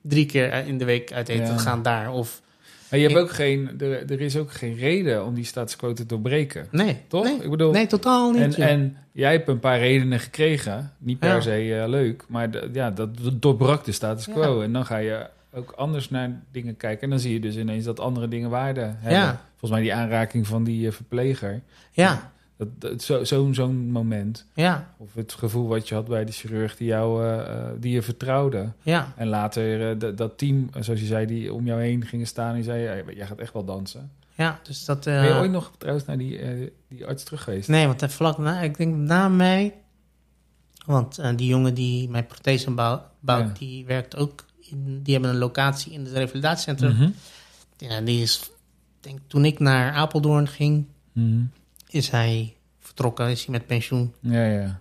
drie 0.01 0.25
keer 0.25 0.53
in 0.65 0.77
de 0.77 0.85
week 0.85 1.13
uit 1.13 1.27
eten 1.29 1.45
Ja. 1.45 1.55
te 1.55 1.59
gaan 1.59 1.81
daar. 1.81 2.11
Of, 2.11 2.41
Maar 2.89 2.99
je 2.99 3.05
hebt 3.07 3.17
Ik- 3.17 3.23
ook 3.23 3.31
geen, 3.31 3.69
er, 3.79 4.11
er 4.11 4.21
is 4.21 4.37
ook 4.37 4.51
geen 4.51 4.75
reden 4.75 5.25
om 5.25 5.33
die 5.33 5.43
status 5.43 5.75
quo 5.75 5.93
te 5.93 6.05
doorbreken. 6.05 6.67
nee. 6.71 7.01
Toch? 7.07 7.23
Nee, 7.23 7.43
Ik 7.43 7.49
bedoel, 7.49 7.71
nee 7.71 7.87
totaal 7.87 8.31
niet. 8.31 8.55
en, 8.55 8.67
en 8.67 8.97
jij 9.11 9.31
hebt 9.31 9.47
een 9.47 9.59
paar 9.59 9.79
redenen 9.79 10.19
gekregen. 10.19 10.93
Niet 10.97 11.19
per 11.19 11.29
Ja. 11.35 11.41
se 11.41 11.75
eh, 11.81 11.87
leuk, 11.87 12.23
maar 12.27 12.49
ja, 12.73 12.91
dat 12.91 13.09
doorbrak 13.33 13.85
de 13.85 13.91
status 13.91 14.25
quo. 14.27 14.61
En 14.61 14.73
dan 14.73 14.85
ga 14.85 14.97
je 14.97 15.27
ook 15.57 15.71
anders 15.71 16.09
naar 16.09 16.41
dingen 16.51 16.77
kijken. 16.77 17.03
En 17.03 17.09
dan 17.09 17.19
zie 17.19 17.33
je 17.33 17.39
dus 17.39 17.55
ineens 17.57 17.83
dat 17.85 17.99
andere 17.99 18.27
dingen 18.27 18.49
waarde 18.49 18.81
hebben. 18.81 19.11
Ja. 19.19 19.41
Volgens 19.49 19.71
mij 19.71 19.81
die 19.81 19.93
aanraking 19.93 20.47
van 20.47 20.63
die 20.63 20.87
eh, 20.87 20.93
verpleger. 20.93 21.61
ja, 21.91 22.31
Dat, 22.57 22.67
dat, 22.81 23.01
zo- 23.01 23.23
Zo'n 23.23 23.53
zo'n 23.53 23.91
moment. 23.91 24.45
ja, 24.53 24.93
Of 24.97 25.13
het 25.13 25.33
gevoel 25.33 25.67
wat 25.67 25.87
je 25.87 25.95
had 25.95 26.07
bij 26.07 26.25
de 26.25 26.31
chirurg 26.31 26.77
die, 26.77 26.87
jou, 26.87 27.23
eh, 27.25 27.39
eh, 27.39 27.65
die 27.79 27.91
je 27.93 28.01
vertrouwde. 28.01 28.71
ja. 28.81 29.13
En 29.15 29.27
later 29.27 29.99
dat- 29.99 30.17
dat 30.17 30.37
team, 30.37 30.69
zoals 30.79 30.99
je 30.99 31.05
zei, 31.05 31.25
die 31.25 31.53
om 31.53 31.65
jou 31.65 31.81
heen 31.81 32.05
gingen 32.05 32.27
staan. 32.27 32.55
En 32.55 32.63
zei, 32.63 33.03
jij 33.15 33.25
gaat 33.27 33.39
echt 33.39 33.53
wel 33.53 33.65
dansen. 33.65 34.11
Ja, 34.35 34.59
dus 34.63 34.85
dat... 34.85 35.03
Ben 35.03 35.23
je 35.25 35.33
ooit 35.33 35.51
nog 35.51 35.71
trouwens 35.77 36.05
naar 36.07 36.17
die, 36.17 36.39
die 36.89 37.05
arts 37.05 37.23
terug 37.23 37.43
geweest? 37.43 37.69
Nee, 37.69 37.87
want 37.87 38.13
vlak 38.13 38.37
na, 38.37 38.61
ik 38.61 38.77
denk 38.77 38.95
na 38.95 39.29
mij, 39.29 39.73
want 40.85 41.21
die 41.37 41.47
jongen 41.47 41.73
die 41.73 42.09
mijn 42.09 42.25
prothese 42.25 42.71
bouwt, 42.71 43.01
bouwt, 43.19 43.47
Ja. 43.47 43.53
die 43.53 43.85
werkt 43.85 44.15
ook, 44.15 44.45
in, 44.71 44.99
die 45.03 45.13
hebben 45.13 45.31
een 45.31 45.37
locatie 45.37 45.91
in 45.91 46.03
het 46.05 46.13
revalidatiecentrum. 46.13 46.93
Mhm. 46.95 47.09
Ja, 47.77 48.01
die 48.01 48.21
is 48.21 48.49
denk, 48.99 49.19
toen 49.27 49.45
ik 49.45 49.59
naar 49.59 49.91
Apeldoorn 49.93 50.47
ging, 50.47 50.85
Mhm. 51.11 51.41
is 51.89 52.09
hij 52.09 52.55
vertrokken, 52.79 53.29
is 53.29 53.43
hij 53.45 53.51
met 53.51 53.65
pensioen. 53.67 54.13
Ja, 54.19 54.45
ja. 54.45 54.79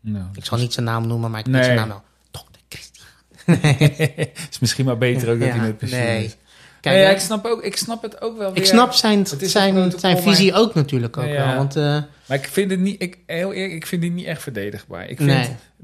Nou, 0.00 0.24
Ik 0.34 0.44
zal 0.44 0.58
niet 0.58 0.72
zijn 0.72 0.86
naam 0.86 1.06
noemen, 1.06 1.30
maar 1.30 1.40
ik 1.40 1.46
Nee. 1.46 1.54
weet 1.54 1.64
zijn 1.64 1.76
naam 1.76 1.88
wel. 1.88 2.02
Dokter 2.30 2.62
Christian. 2.68 3.06
is 4.50 4.58
misschien 4.58 4.84
maar 4.84 4.98
beter 4.98 5.30
ook 5.32 5.38
dat 5.38 5.48
Ja, 5.48 5.54
hij 5.54 5.66
met 5.66 5.78
pensioen 5.78 6.00
nee. 6.00 6.24
is. 6.24 6.36
Kijk, 6.80 6.94
nee, 6.96 7.04
ja, 7.04 7.10
ik, 7.10 7.18
snap 7.20 7.44
ook, 7.46 7.62
ik 7.62 7.76
snap 7.76 8.02
het 8.02 8.20
ook 8.20 8.38
wel 8.38 8.48
ik 8.50 8.56
weer. 8.56 8.66
snap 8.66 8.92
zijn, 8.92 9.18
Het 9.18 9.50
zijn, 9.50 9.90
zijn 9.98 10.14
maar- 10.14 10.22
visie 10.22 10.54
ook 10.54 10.74
natuurlijk 10.74 11.16
ook 11.16 11.24
Ja, 11.26 11.46
wel. 11.46 11.56
Want 11.56 11.76
eh, 11.76 11.82
Maar 12.26 12.38
ik 12.38 12.44
vind 12.44 12.70
het 12.70 12.80
niet, 12.80 13.02
ik, 13.02 13.18
heel 13.26 13.52
eerlijk, 13.52 13.74
ik 13.74 13.86
vind 13.86 14.02
die 14.02 14.10
niet 14.10 14.26
echt 14.26 14.42
verdedigbaar. 14.42 15.08
Ik 15.08 15.16
vind, 15.16 15.28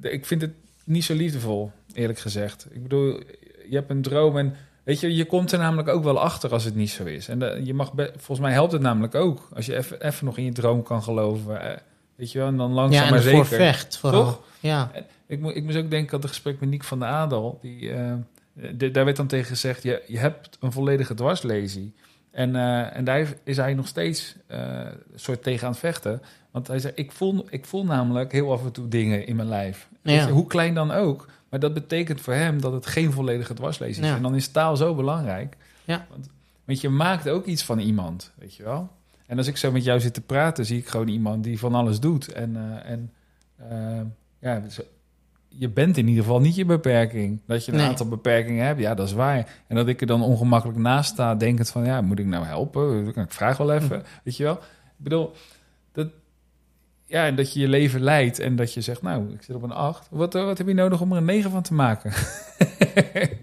Nee. 0.01 0.13
ik 0.13 0.27
vind 0.27 0.41
het 0.41 0.53
niet 0.85 1.05
zo 1.05 1.15
liefdevol, 1.15 1.73
eerlijk 1.97 2.19
gezegd. 2.19 2.67
Ik 2.71 2.83
bedoel, 2.83 3.21
je 3.69 3.77
hebt 3.77 3.91
een 3.91 4.03
droom 4.03 4.37
en 4.39 4.55
weet 4.83 5.01
je, 5.01 5.15
je 5.17 5.25
komt 5.25 5.53
er 5.53 5.59
namelijk 5.59 5.89
ook 5.89 6.05
wel 6.05 6.21
achter 6.21 6.53
als 6.53 6.65
het 6.65 6.75
niet 6.75 6.91
zo 6.91 7.05
is. 7.05 7.29
En 7.29 7.39
de- 7.39 7.61
je 7.65 7.75
mag, 7.75 7.93
volgens 7.97 8.39
mij 8.41 8.53
helpt 8.53 8.73
het 8.73 8.83
namelijk 8.83 9.15
ook 9.15 9.49
als 9.55 9.67
je 9.67 9.77
even, 10.01 10.25
nog 10.25 10.37
in 10.39 10.45
je 10.45 10.53
droom 10.53 10.83
kan 10.83 11.03
geloven. 11.03 11.61
eh, 11.71 11.77
weet 12.17 12.33
je 12.33 12.39
wel, 12.39 12.49
en 12.49 12.57
dan 12.57 12.73
langzaam 12.73 13.01
ja, 13.01 13.07
en 13.07 13.13
maar 13.15 13.23
zeker. 13.23 13.45
vecht 13.45 13.99
vooral. 13.99 14.25
Toch? 14.25 14.41
Ja. 14.61 14.91
Ik, 15.27 15.41
moet, 15.41 15.57
ik 15.57 15.65
moest 15.65 15.77
ook 15.77 15.91
denken 15.91 16.15
aan 16.15 16.21
het 16.21 16.29
gesprek 16.29 16.61
met 16.61 16.69
Niek 16.69 16.85
van 16.85 16.99
der 16.99 17.09
Adel. 17.09 17.59
Die, 17.63 17.91
eh, 17.93 18.13
de- 18.75 18.91
daar 18.91 19.05
werd 19.05 19.17
dan 19.17 19.27
tegen 19.27 19.47
gezegd, 19.47 19.83
je, 19.83 20.03
je 20.07 20.19
hebt 20.19 20.57
een 20.61 20.73
volledige 20.73 21.15
dwarslesie. 21.15 21.95
En, 22.31 22.57
eh, 22.57 22.97
en 22.97 23.05
daar 23.05 23.27
is 23.45 23.57
hij 23.57 23.75
nog 23.75 23.87
steeds 23.87 24.37
eh, 24.47 24.59
een 24.59 25.19
soort 25.19 25.43
tegen 25.43 25.65
aan 25.67 25.71
het 25.71 25.81
vechten. 25.81 26.23
Want 26.51 26.67
hij 26.67 26.79
zei, 26.79 26.93
ik 26.97 27.13
voel, 27.13 27.47
ik 27.51 27.65
voel 27.65 27.85
namelijk 27.85 28.33
heel 28.33 28.53
af 28.53 28.65
en 28.65 28.73
toe 28.73 28.89
dingen 28.89 29.27
in 29.27 29.37
mijn 29.37 29.49
lijf. 29.49 29.89
Ja. 30.03 30.29
hoe 30.31 30.47
klein 30.47 30.75
dan 30.75 30.91
ook. 30.91 31.29
Maar 31.57 31.65
dat 31.71 31.75
betekent 31.75 32.21
voor 32.21 32.35
hem 32.35 32.61
dat 32.61 32.73
het 32.73 32.87
geen 32.87 33.13
volledige 33.13 33.55
dwarslesie 33.55 34.03
is. 34.03 34.09
Ja. 34.09 34.17
En 34.17 34.23
dan 34.23 34.35
is 34.35 34.49
taal 34.49 34.77
zo 34.77 34.95
belangrijk. 34.95 35.57
Ja. 35.85 36.07
Want, 36.11 36.29
want 36.65 36.81
je 36.81 36.89
maakt 36.89 37.29
ook 37.29 37.47
iets 37.47 37.65
van 37.65 37.79
iemand, 37.79 38.33
weet 38.39 38.55
je 38.55 38.63
wel. 38.63 38.89
En 39.27 39.39
als 39.39 39.47
ik 39.47 39.57
zo 39.57 39.73
met 39.73 39.85
jou 39.85 40.01
zit 40.01 40.15
te 40.15 40.21
praten, 40.21 40.67
zie 40.67 40.79
ik 40.79 40.89
gewoon 40.89 41.09
iemand 41.09 41.45
die 41.45 41.59
van 41.59 41.75
alles 41.75 42.01
doet. 42.01 42.33
En, 42.33 42.57
eh, 42.57 42.91
en 42.91 43.13
eh, 43.57 44.01
ja, 44.39 44.63
je 45.49 45.69
bent 45.69 45.97
in 45.97 46.09
ieder 46.09 46.23
geval 46.25 46.41
niet 46.41 46.55
je 46.55 46.65
beperking. 46.65 47.41
Dat 47.47 47.65
je 47.65 47.73
een 47.73 47.79
Nee. 47.79 47.87
aantal 47.87 48.09
beperkingen 48.09 48.67
hebt, 48.67 48.81
ja, 48.81 48.95
dat 48.95 49.07
is 49.07 49.13
waar. 49.13 49.63
En 49.67 49.77
dat 49.77 49.89
ik 49.89 50.01
er 50.01 50.07
dan 50.07 50.23
ongemakkelijk 50.23 50.79
naast 50.79 51.11
sta, 51.13 51.35
denkend 51.35 51.71
van, 51.71 51.85
ja, 51.85 52.01
moet 52.01 52.19
ik 52.19 52.27
nou 52.27 52.45
helpen? 52.45 53.07
Ik 53.07 53.33
vraag 53.33 53.57
wel 53.57 53.73
even, 53.73 54.03
weet 54.25 54.37
je 54.37 54.43
wel. 54.45 54.55
Ik 54.55 55.05
bedoel, 55.05 55.33
dat, 55.93 56.09
ja, 57.07 57.27
en 57.27 57.35
dat 57.37 57.53
je 57.53 57.61
je 57.61 57.69
leven 57.69 58.01
leidt 58.01 58.39
en 58.39 58.57
dat 58.57 58.73
je 58.75 58.81
zegt, 58.81 59.03
nou, 59.03 59.33
ik 59.33 59.43
zit 59.43 59.57
op 59.57 59.63
een 59.63 59.73
8. 59.73 60.07
Wat, 60.11 60.35
eh, 60.35 60.45
wat 60.45 60.59
heb 60.59 60.67
je 60.67 60.75
nodig 60.75 61.01
om 61.01 61.11
er 61.13 61.19
een 61.19 61.25
9 61.25 61.51
van 61.51 61.63
te 61.63 61.75
maken? 61.75 62.13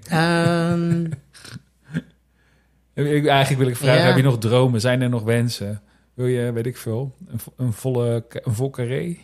Ehm, 0.09 1.05
Eigenlijk 2.95 3.57
wil 3.57 3.68
ik 3.68 3.76
vragen, 3.76 4.01
Ja. 4.01 4.07
heb 4.07 4.16
je 4.16 4.24
nog 4.24 4.38
dromen? 4.38 4.82
Zijn 4.82 5.01
er 5.01 5.09
nog 5.09 5.24
wensen? 5.24 5.82
Wil 6.14 6.26
je, 6.28 6.51
weet 6.51 6.66
ik 6.66 6.78
veel, 6.78 7.16
een, 7.28 7.39
een 7.57 7.74
volle 7.74 8.26
een 8.30 8.53
vol 8.53 8.70
carré? 8.70 9.18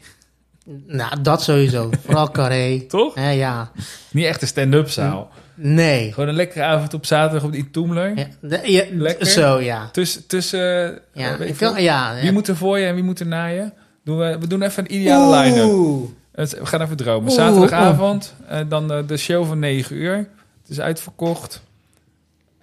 nou, 0.85 1.21
dat 1.21 1.43
sowieso. 1.43 1.89
Vooral 2.03 2.31
Carré. 2.31 2.79
Toch? 2.87 3.19
Ja. 3.19 3.71
Niet 4.11 4.25
echt 4.25 4.41
een 4.41 4.47
stand-up 4.47 4.89
zaal. 4.89 5.29
Nee. 5.55 6.13
Gewoon 6.13 6.29
een 6.29 6.35
lekkere 6.35 6.63
avond 6.63 6.93
op 6.93 7.05
zaterdag 7.05 7.43
op 7.43 7.51
die 7.51 7.69
Toemler. 7.69 8.17
Ja, 8.17 8.27
de- 8.41 8.71
ja, 8.71 8.83
Lekker. 8.91 9.25
Zo, 9.25 9.59
ja. 9.59 9.89
Tussen, 9.91 10.27
tussen 10.27 10.93
eh, 10.93 11.23
Ja, 11.23 11.35
ik 11.35 11.55
kan, 11.57 11.83
ja. 11.83 12.15
wie 12.21 12.31
moet 12.31 12.47
er 12.47 12.55
voor 12.55 12.79
je 12.79 12.85
en 12.85 12.95
wie 12.95 13.03
moet 13.03 13.19
er 13.19 13.27
na 13.27 13.45
je? 13.45 13.71
Doen 14.09 14.17
we, 14.17 14.37
we 14.39 14.47
doen 14.47 14.61
even 14.61 14.83
een 14.83 14.93
ideale 14.95 15.37
line-up. 15.39 16.07
Het- 16.31 16.59
We 16.59 16.65
gaan 16.65 16.81
even 16.81 16.97
dromen. 16.97 17.31
Zaterdagavond, 17.31 18.33
eh, 18.47 18.59
dan 18.69 18.91
eh, 18.91 19.07
de 19.07 19.17
show 19.17 19.47
van 19.47 19.59
9 19.59 19.95
uur. 19.95 20.15
Het 20.61 20.69
is 20.69 20.79
uitverkocht. 20.79 21.61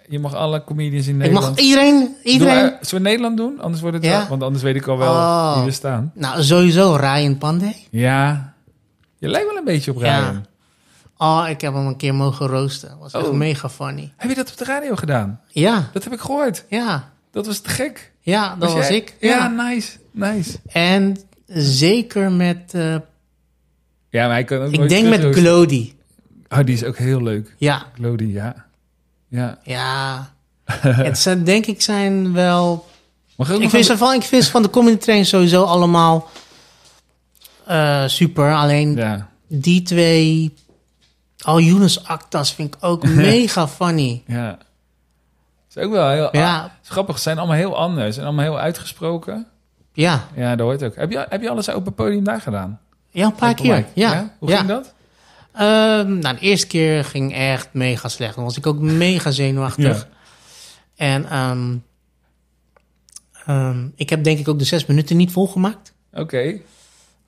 Je 0.09 0.19
mag 0.19 0.33
alle 0.35 0.63
comedians 0.63 1.07
in 1.07 1.13
Ik 1.13 1.19
Nederland... 1.19 1.47
mag 1.55 1.57
iedereen, 1.65 2.15
iedereen. 2.23 2.73
Zullen 2.81 3.03
we 3.03 3.09
Nederland 3.09 3.37
doen? 3.37 3.59
Anders 3.61 3.81
wordt 3.81 3.95
het 3.97 4.05
Ja. 4.05 4.17
wel- 4.19 4.27
want 4.27 4.43
anders 4.43 4.63
weet 4.63 4.75
ik 4.75 4.87
al 4.87 4.97
wel 4.97 5.13
Oh. 5.13 5.57
wie 5.57 5.65
er 5.65 5.73
staan. 5.73 6.11
Nou, 6.15 6.43
sowieso 6.43 6.95
Ryan 6.95 7.37
Pandey. 7.37 7.75
Ja, 7.91 8.53
je 9.17 9.27
lijkt 9.29 9.47
wel 9.47 9.57
een 9.57 9.63
beetje 9.63 9.91
op 9.91 10.01
Ja. 10.01 10.19
Ryan. 10.19 10.45
Oh, 11.17 11.45
ik 11.49 11.61
heb 11.61 11.73
hem 11.73 11.87
een 11.87 11.97
keer 11.97 12.15
mogen 12.15 12.47
roosten. 12.47 12.97
Was 12.99 13.13
echt 13.13 13.27
Oh. 13.27 13.33
mega 13.33 13.69
funny. 13.69 14.13
Heb 14.17 14.29
je 14.29 14.35
dat 14.35 14.51
op 14.51 14.57
de 14.57 14.65
radio 14.65 14.95
gedaan? 14.95 15.39
Ja, 15.47 15.89
Dat 15.93 16.03
heb 16.03 16.13
ik 16.13 16.19
gehoord. 16.19 16.65
ja. 16.69 17.11
Dat 17.31 17.45
was 17.45 17.59
te 17.59 17.69
gek. 17.69 18.11
Ja, 18.21 18.55
dat 18.59 18.73
was, 18.73 18.89
ik. 18.89 19.15
Ja, 19.19 19.29
Ja. 19.29 19.47
nice. 19.47 19.97
Nice. 20.11 20.57
En 20.67 21.17
zeker 21.47 22.31
met, 22.31 22.73
eh, 22.73 22.95
Ja, 24.09 24.25
maar 24.25 24.29
hij 24.29 24.43
kan 24.43 24.61
ook 24.61 24.71
ik 24.71 24.89
denk 24.89 25.07
met. 25.07 25.35
Glody. 25.35 25.93
Oh, 26.49 26.63
die 26.63 26.75
is 26.75 26.83
ook 26.83 26.97
heel 26.97 27.21
leuk. 27.21 27.55
Ja, 27.57 27.85
Glody, 27.93 28.25
ja. 28.25 28.65
Ja. 29.27 29.59
ja. 29.63 30.29
het 30.81 31.17
zijn, 31.17 31.43
denk 31.43 31.65
ik 31.65 31.81
zijn 31.81 32.33
wel... 32.33 32.85
Mag 33.35 33.49
ik 33.49 33.61
Ik 33.61 33.69
vind, 33.69 33.85
van, 33.85 34.13
ik 34.13 34.23
vind 34.23 34.43
ze 34.43 34.51
van 34.51 34.61
de 34.61 34.69
comedy 34.69 34.97
trains 34.97 35.29
sowieso 35.29 35.63
allemaal 35.63 36.29
eh, 37.65 38.07
super. 38.07 38.55
Alleen 38.55 38.95
Ja, 38.95 39.29
die 39.47 39.81
twee... 39.81 40.53
Oh, 41.45 41.59
Yunus 41.59 42.03
Actas 42.03 42.53
vind 42.53 42.75
ik 42.75 42.83
ook 42.83 43.07
mega 43.29 43.67
funny. 43.67 44.23
ja. 44.27 44.57
is 45.69 45.83
ook 45.83 45.91
wel 45.91 46.09
heel... 46.09 46.29
Ja, 46.31 46.59
ah, 46.59 46.65
grappig, 46.83 47.15
ze 47.15 47.21
zijn 47.21 47.37
allemaal 47.37 47.55
heel 47.55 47.77
anders 47.77 48.17
en 48.17 48.23
allemaal 48.23 48.45
heel 48.45 48.59
uitgesproken. 48.59 49.47
Ja. 49.97 50.27
Ja, 50.35 50.55
dat 50.55 50.67
hoort 50.67 50.83
ook. 50.83 50.95
Heb 50.95 51.11
je, 51.11 51.25
heb 51.29 51.41
je 51.41 51.49
alles 51.49 51.69
open 51.69 51.93
podium 51.93 52.23
daar 52.23 52.41
gedaan? 52.41 52.79
Ja, 53.09 53.25
een 53.25 53.35
paar 53.35 53.49
Open 53.49 53.63
keer. 53.63 53.85
Ja. 53.93 54.33
Hoe 54.39 54.49
ja. 54.49 54.57
ging 54.57 54.69
dat? 54.69 54.93
Ehm, 55.53 56.19
nou, 56.19 56.35
de 56.35 56.39
eerste 56.41 56.67
keer 56.67 57.03
ging 57.05 57.33
echt 57.35 57.69
mega 57.71 58.07
slecht. 58.07 58.35
Dan 58.35 58.43
was 58.43 58.57
ik 58.57 58.67
ook 58.67 58.79
mega 58.79 59.31
zenuwachtig. 59.31 60.07
Ja. 60.07 60.07
En 61.05 61.29
ehm, 61.29 61.75
ehm, 63.45 63.87
ik 63.95 64.09
heb 64.09 64.23
denk 64.23 64.39
ik 64.39 64.47
ook 64.47 64.59
de 64.59 64.65
zes 64.65 64.85
minuten 64.85 65.17
niet 65.17 65.31
volgemaakt. 65.31 65.93
Oké. 66.13 66.53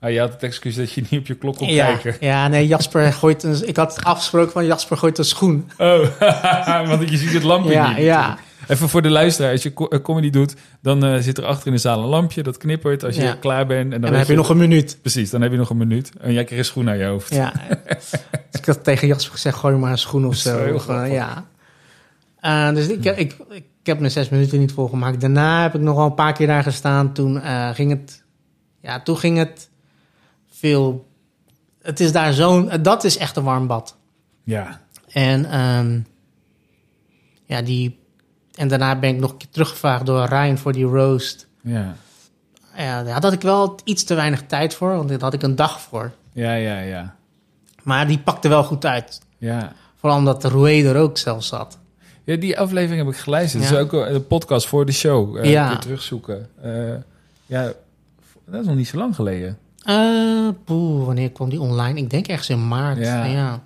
Ah, 0.00 0.10
je 0.12 0.20
had 0.20 0.32
het 0.32 0.42
excuus 0.42 0.74
dat 0.76 0.92
je 0.92 1.04
niet 1.10 1.20
op 1.20 1.26
je 1.26 1.34
klok 1.34 1.56
kon 1.56 1.68
Ja, 1.68 1.86
kijken. 1.96 2.26
ja, 2.26 2.48
nee, 2.48 2.66
Jasper 2.66 3.12
gooit 3.22 3.42
een... 3.42 3.68
Ik 3.68 3.76
had 3.76 4.04
afgesproken 4.04 4.52
van 4.52 4.66
Jasper 4.66 4.96
gooit 4.96 5.18
een 5.18 5.24
schoen. 5.24 5.70
Oh, 5.78 6.06
want 6.88 7.10
je 7.10 7.16
ziet 7.16 7.32
het 7.32 7.42
lampje 7.42 7.72
Ja, 7.72 7.88
niet. 7.88 7.98
ja. 7.98 8.38
Even 8.70 8.88
voor 8.88 9.02
de 9.02 9.10
luisteraar, 9.10 9.52
als 9.52 9.62
je 9.62 9.72
eh, 9.88 10.00
comedy 10.00 10.30
doet, 10.30 10.54
dan 10.82 11.04
eh, 11.04 11.20
zit 11.20 11.38
er 11.38 11.44
achter 11.44 11.66
in 11.66 11.72
de 11.72 11.78
zaal 11.78 12.02
een 12.02 12.08
lampje, 12.08 12.42
dat 12.42 12.56
knippert 12.56 13.04
als 13.04 13.16
je 13.16 13.22
Ja. 13.22 13.34
klaar 13.34 13.66
bent. 13.66 13.84
En 13.84 13.90
dan, 13.90 13.94
En 13.94 14.00
dan 14.00 14.10
weet 14.10 14.18
heb 14.18 14.28
je 14.28 14.34
nog 14.34 14.48
een 14.48 14.56
minuut. 14.56 14.98
Precies, 15.00 15.30
dan 15.30 15.40
heb 15.40 15.50
je 15.50 15.56
nog 15.56 15.70
een 15.70 15.76
minuut. 15.76 16.12
En 16.20 16.32
jij 16.32 16.44
krijgt 16.44 16.64
een 16.64 16.70
schoen 16.70 16.84
naar 16.84 16.96
je 16.96 17.04
hoofd. 17.04 17.34
Ja. 17.34 17.52
dus 18.50 18.60
ik 18.60 18.64
had 18.64 18.84
tegen 18.84 19.08
Jasper 19.08 19.32
gezegd, 19.32 19.56
gooi 19.56 19.76
maar 19.76 19.90
een 19.90 19.98
schoen 19.98 20.26
of 20.26 20.34
zo. 20.34 20.74
Of, 20.74 20.88
eh, 20.88 21.12
ja. 21.12 21.44
Dus 22.72 22.88
ik, 22.88 23.04
ik, 23.04 23.36
ik, 23.50 23.64
heb 23.82 23.98
mijn 23.98 24.10
zes 24.10 24.28
minuten 24.28 24.58
niet 24.58 24.72
volgemaakt. 24.72 25.20
Daarna 25.20 25.62
heb 25.62 25.74
ik 25.74 25.80
nog 25.80 25.96
wel 25.96 26.06
een 26.06 26.14
paar 26.14 26.32
keer 26.32 26.46
daar 26.46 26.62
gestaan. 26.62 27.12
Toen 27.12 27.40
ging 27.74 27.90
het... 27.90 28.22
Ja, 28.80 29.00
toen 29.02 29.16
ging 29.16 29.38
het 29.38 29.70
veel... 30.50 31.08
Het 31.82 32.00
is 32.00 32.12
daar 32.12 32.32
zo'n... 32.32 32.70
Dat 32.82 33.04
is 33.04 33.16
echt 33.18 33.36
een 33.36 33.44
warm 33.44 33.66
bad. 33.66 33.96
Ja. 34.44 34.80
En, 35.08 35.50
ehm, 35.50 36.00
ja, 37.44 37.62
die, 37.62 37.99
en 38.60 38.68
daarna 38.68 38.96
ben 38.98 39.10
ik 39.14 39.20
nog 39.20 39.30
een 39.30 39.36
keer 39.36 39.48
teruggevraagd 39.50 40.06
door 40.06 40.24
Ryan 40.26 40.58
voor 40.58 40.72
die 40.72 40.84
roast. 40.84 41.46
Ja, 41.62 41.94
Ja, 42.76 43.02
daar 43.02 43.22
had 43.22 43.32
ik 43.32 43.40
wel 43.40 43.78
iets 43.84 44.04
te 44.04 44.14
weinig 44.14 44.42
tijd 44.46 44.74
voor, 44.74 44.96
want 44.96 45.08
daar 45.08 45.20
had 45.20 45.34
ik 45.34 45.42
een 45.42 45.56
dag 45.56 45.80
voor. 45.80 46.10
ja, 46.32 46.54
ja, 46.54 46.78
ja. 46.80 47.14
Maar 47.82 48.06
die 48.06 48.18
pakte 48.18 48.48
wel 48.48 48.64
goed 48.64 48.84
uit. 48.86 49.20
Ja, 49.38 49.72
Vooral 49.96 50.18
omdat 50.18 50.44
Roué 50.44 50.82
er 50.88 50.96
ook 50.96 51.18
zelf 51.18 51.44
zat. 51.44 51.78
ja 52.24 52.36
die 52.36 52.58
aflevering 52.58 53.04
heb 53.04 53.14
ik 53.14 53.20
geluisterd. 53.20 53.62
Ja. 53.62 53.70
Dat 53.70 53.78
is 53.78 53.84
ook 53.84 53.92
een 54.06 54.26
podcast 54.26 54.66
voor 54.68 54.86
de 54.86 54.92
show. 54.92 55.36
Eh 55.36 55.50
Ja. 55.50 55.76
terugzoeken. 55.78 56.48
Eh, 56.62 56.94
ja, 57.46 57.72
dat 58.46 58.60
is 58.60 58.66
nog 58.66 58.76
niet 58.76 58.88
zo 58.88 58.96
lang 58.98 59.14
geleden. 59.14 59.58
Eh, 59.82 60.48
poeh, 60.64 61.06
wanneer 61.06 61.30
kwam 61.32 61.48
die 61.50 61.60
online? 61.60 61.98
Ik 61.98 62.10
denk 62.10 62.26
ergens 62.26 62.48
in 62.48 62.68
maart. 62.68 62.98
Ja. 62.98 63.24
Ja. 63.24 63.62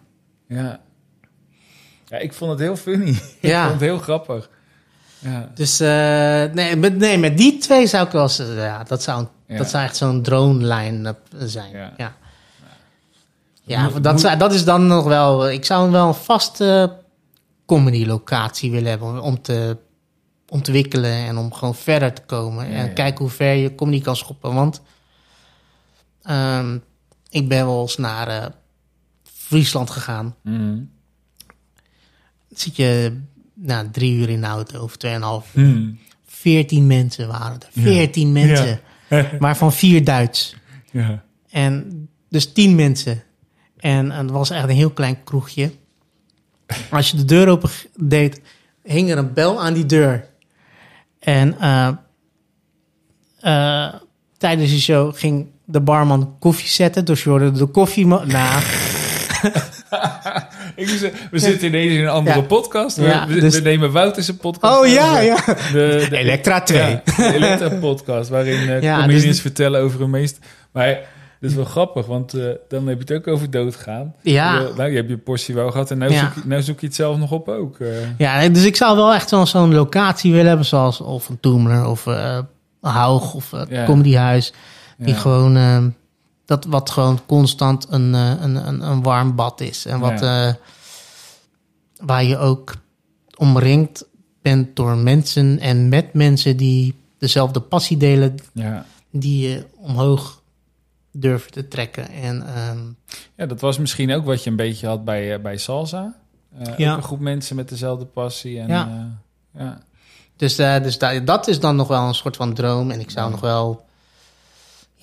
ja. 0.49 0.81
Ik 2.19 2.33
vond 2.33 2.51
het 2.51 2.61
heel 2.61 2.77
funny. 2.77 3.09
ik 3.41 3.51
Ja. 3.51 3.61
vond 3.61 3.73
het 3.73 3.81
heel 3.89 3.99
grappig. 3.99 4.51
Ja. 5.25 5.51
Dus 5.55 5.81
eh, 5.81 6.55
nee, 6.55 6.77
met, 6.77 6.97
nee, 6.97 7.19
met 7.19 7.39
die 7.39 7.59
twee 7.59 7.87
zou 7.87 8.07
ik 8.07 8.13
wel 8.13 8.29
zeggen, 8.29 8.55
ja, 8.57 8.83
dat 8.85 9.03
zou, 9.03 9.27
Ja. 9.47 9.57
dat 9.57 9.71
zou 9.71 9.85
echt 9.85 9.97
zo'n 9.97 10.23
drone-line 10.23 11.17
zijn. 11.39 11.73
Ja. 11.73 11.93
Ja, 11.97 12.15
ja. 13.63 13.89
Moet- 13.89 14.05
dat, 14.05 14.35
dat 14.39 14.53
is 14.55 14.65
dan 14.65 14.87
nog 14.87 15.05
wel... 15.05 15.51
Ik 15.51 15.65
zou 15.65 15.91
wel 15.91 16.07
een 16.09 16.15
vaste 16.15 16.97
comedy-locatie 17.67 18.71
willen 18.71 18.91
hebben 18.91 19.09
om- 19.09 19.19
om 19.19 19.43
te 19.43 19.77
ontwikkelen 20.49 21.13
en 21.13 21.37
om 21.39 21.53
gewoon 21.53 21.75
verder 21.75 22.13
te 22.13 22.23
komen. 22.23 22.69
Ja, 22.71 22.75
en 22.77 22.87
ja. 22.87 22.93
kijken 22.93 23.19
hoe 23.21 23.31
ver 23.31 23.53
je 23.55 23.75
comedy 23.75 24.01
kan 24.03 24.17
schoppen. 24.17 24.55
Want 24.55 24.81
ehm, 26.23 26.79
ik 27.29 27.49
ben 27.49 27.67
wel 27.67 27.81
eens 27.81 27.97
naar 27.97 28.29
eh, 28.29 28.47
Friesland 29.23 29.91
gegaan. 29.91 30.35
Dan 32.49 32.59
zit 32.59 32.77
je 32.77 33.21
nou, 33.55 33.89
drie 33.91 34.17
uur 34.19 34.29
in 34.29 34.41
de 34.41 34.47
auto 34.47 34.83
of 34.83 34.97
tweeënhalf 34.97 35.55
Mhm. 35.55 35.91
14 36.27 36.87
mensen 36.87 37.29
waren 37.29 37.61
er. 37.61 37.83
14 37.83 38.33
mensen. 38.33 38.81
Maar 39.39 39.57
van 39.57 39.73
vier 39.73 40.05
Duits. 40.05 40.57
Ja. 40.91 41.23
En 41.51 42.09
dus 42.29 42.53
10 42.53 42.75
mensen. 42.75 43.23
En, 43.77 44.11
en 44.11 44.19
het 44.23 44.31
was 44.31 44.51
echt 44.51 44.63
een 44.69 44.75
heel 44.75 44.91
klein 44.91 45.25
kroegje. 45.25 45.73
Als 46.91 47.11
je 47.11 47.17
de 47.17 47.25
deur 47.25 47.49
open 47.49 47.71
deed, 47.97 48.41
hing 48.83 49.11
er 49.11 49.19
een 49.19 49.33
bel 49.33 49.61
aan 49.63 49.75
die 49.75 49.87
deur. 49.87 50.29
En 51.19 51.59
eh, 51.61 51.89
eh, 53.41 53.95
tijdens 54.37 54.71
de 54.71 54.81
show 54.81 55.17
ging 55.17 55.47
de 55.65 55.81
barman 55.81 56.37
koffie 56.39 56.69
zetten. 56.69 57.05
Dus 57.05 57.23
je 57.23 57.29
hoorde 57.29 57.51
de 57.51 57.67
koffie... 57.67 58.07
Nou, 58.07 58.27
we 61.31 61.39
zitten 61.39 61.69
ineens 61.69 61.93
in 61.93 62.01
een 62.01 62.09
andere 62.09 62.43
podcast. 62.43 62.97
We, 62.97 63.25
dus- 63.41 63.55
we 63.55 63.61
nemen 63.63 63.93
Wouter's 63.93 64.31
podcast. 64.31 64.79
oh 64.81 64.87
ja, 64.87 65.19
ja. 65.21 65.37
De, 65.73 66.07
de, 66.11 66.17
Elektra 66.25 66.61
2. 66.63 66.79
Ja, 66.81 67.03
de 67.17 67.35
Elektra-podcast, 67.35 68.29
waarin 68.31 68.69
eh 68.69 68.83
Ja, 68.83 68.95
comedians 69.01 69.25
dus- 69.25 69.41
vertellen 69.41 69.81
over 69.81 70.01
hun 70.01 70.11
meest... 70.11 70.39
Maar 70.73 70.99
dat 71.41 71.51
is 71.51 71.57
wel 71.57 71.65
grappig, 71.65 72.07
want 72.07 72.35
eh, 72.35 72.45
dan 72.69 72.87
heb 72.87 72.97
je 72.97 73.15
het 73.15 73.27
ook 73.27 73.35
over 73.35 73.51
doodgaan. 73.51 74.15
Ja. 74.23 74.55
Eh, 74.61 74.77
Nou, 74.77 74.91
je 74.91 74.97
hebt 74.97 75.09
je 75.09 75.17
portie 75.19 75.55
wel 75.55 75.71
gehad 75.71 75.91
en 75.91 76.01
Ja. 76.01 76.19
zoek, 76.19 76.35
je, 76.35 76.41
nou 76.49 76.63
zoek 76.63 76.81
je 76.81 76.87
het 76.87 76.95
zelf 76.95 77.17
nog 77.19 77.31
op 77.33 77.49
ook. 77.49 77.79
eh. 77.81 77.89
Ja, 78.19 78.49
dus 78.49 78.65
ik 78.65 78.77
zou 78.77 78.97
wel 78.97 79.15
echt 79.15 79.31
wel 79.31 79.47
zo'n 79.47 79.75
locatie 79.75 80.31
willen 80.33 80.47
hebben, 80.47 80.67
zoals 80.67 81.01
of 81.01 81.29
een 81.29 81.41
Toemler 81.41 81.87
of 81.87 82.07
eh 82.07 82.39
Haug 82.81 83.35
of 83.35 83.51
het 83.51 83.69
Ja. 83.69 83.85
Comedyhuis. 83.85 84.53
Die 84.99 85.15
Ja. 85.15 85.21
gewoon, 85.21 85.57
eh, 85.57 85.85
dat 86.45 86.65
wat 86.65 86.91
gewoon 86.91 87.21
constant 87.27 87.87
een, 87.91 88.15
eh, 88.15 88.31
een, 88.41 88.67
een, 88.69 88.81
een 88.91 89.03
warm 89.03 89.35
bad 89.35 89.61
is. 89.61 89.87
En 89.87 90.01
wat, 90.01 90.23
eh, 90.23 90.53
waar 91.97 92.25
je 92.25 92.37
ook 92.39 92.75
omringd 93.37 94.05
bent 94.43 94.77
door 94.77 94.97
mensen 94.97 95.59
en 95.59 95.89
met 95.89 96.13
mensen 96.15 96.57
die 96.57 96.95
dezelfde 97.19 97.61
passie 97.61 97.97
delen, 97.97 98.35
Ja. 98.53 98.87
die 99.11 99.49
je 99.49 99.65
omhoog 99.77 100.43
durven 101.13 101.51
te 101.53 101.69
trekken. 101.69 102.09
En 102.11 102.47
ehm, 102.55 102.79
ja, 103.37 103.47
dat 103.47 103.61
was 103.61 103.79
misschien 103.79 104.13
ook 104.13 104.25
wat 104.25 104.45
je 104.45 104.51
een 104.51 104.57
beetje 104.57 104.87
had 104.87 105.05
bij, 105.05 105.35
eh, 105.35 105.41
bij 105.43 105.57
Salsa. 105.57 106.15
Ja. 106.77 106.91
Ook 106.91 106.97
een 106.97 107.03
groep 107.03 107.21
mensen 107.21 107.57
met 107.57 107.69
dezelfde 107.69 108.05
passie. 108.05 108.61
En, 108.61 108.69
Ja. 108.69 109.09
ja. 109.59 109.79
Dus, 110.37 110.59
eh, 110.59 110.83
dus 110.83 110.99
da- 110.99 111.19
dat 111.21 111.49
is 111.49 111.61
dan 111.61 111.77
nog 111.77 111.89
wel 111.89 112.09
een 112.09 112.15
soort 112.15 112.37
van 112.37 112.55
droom. 112.55 112.91
En 112.91 113.01
ik 113.01 113.11
zou 113.11 113.31
nog 113.31 113.41
wel 113.41 113.85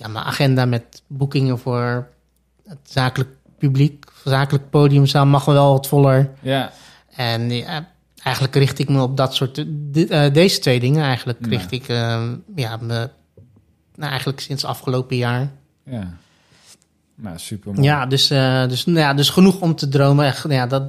ja, 0.02 0.08
mijn 0.08 0.24
agenda 0.24 0.64
met 0.64 1.02
boekingen 1.06 1.58
voor 1.58 2.08
het 2.66 2.78
zakelijk 2.82 3.30
publiek, 3.58 4.04
zakelijk 4.24 4.70
podium 4.70 5.06
zou 5.06 5.26
mag 5.26 5.44
wel 5.44 5.72
wat 5.72 5.88
voller. 5.88 6.30
ja. 6.40 6.72
En 7.16 7.50
ja, 7.50 7.88
eigenlijk 8.22 8.54
richt 8.54 8.78
ik 8.78 8.88
me 8.88 9.02
op 9.02 9.16
dat 9.16 9.34
soort, 9.34 9.64
di- 9.66 10.04
eh, 10.06 10.32
deze 10.32 10.58
twee 10.58 10.80
dingen 10.80 11.04
eigenlijk 11.04 11.38
Ja. 11.40 11.48
richt 11.48 11.72
ik 11.72 11.88
eh, 11.88 12.22
ja, 12.56 12.76
me, 12.76 13.10
nou, 13.94 14.10
eigenlijk 14.10 14.40
sinds 14.40 14.64
afgelopen 14.64 15.16
jaar. 15.16 15.50
ja. 15.84 16.14
Nou, 17.14 17.38
super 17.38 17.72
mooi. 17.72 17.86
Ja, 17.86 18.06
dus, 18.06 18.30
eh, 18.30 18.68
dus, 18.68 18.84
nou 18.86 18.98
ja, 18.98 19.14
dus 19.14 19.30
genoeg 19.30 19.60
om 19.60 19.74
te 19.74 19.88
dromen. 19.88 20.26
Echt, 20.26 20.44
ja, 20.48 20.66
dat, 20.66 20.82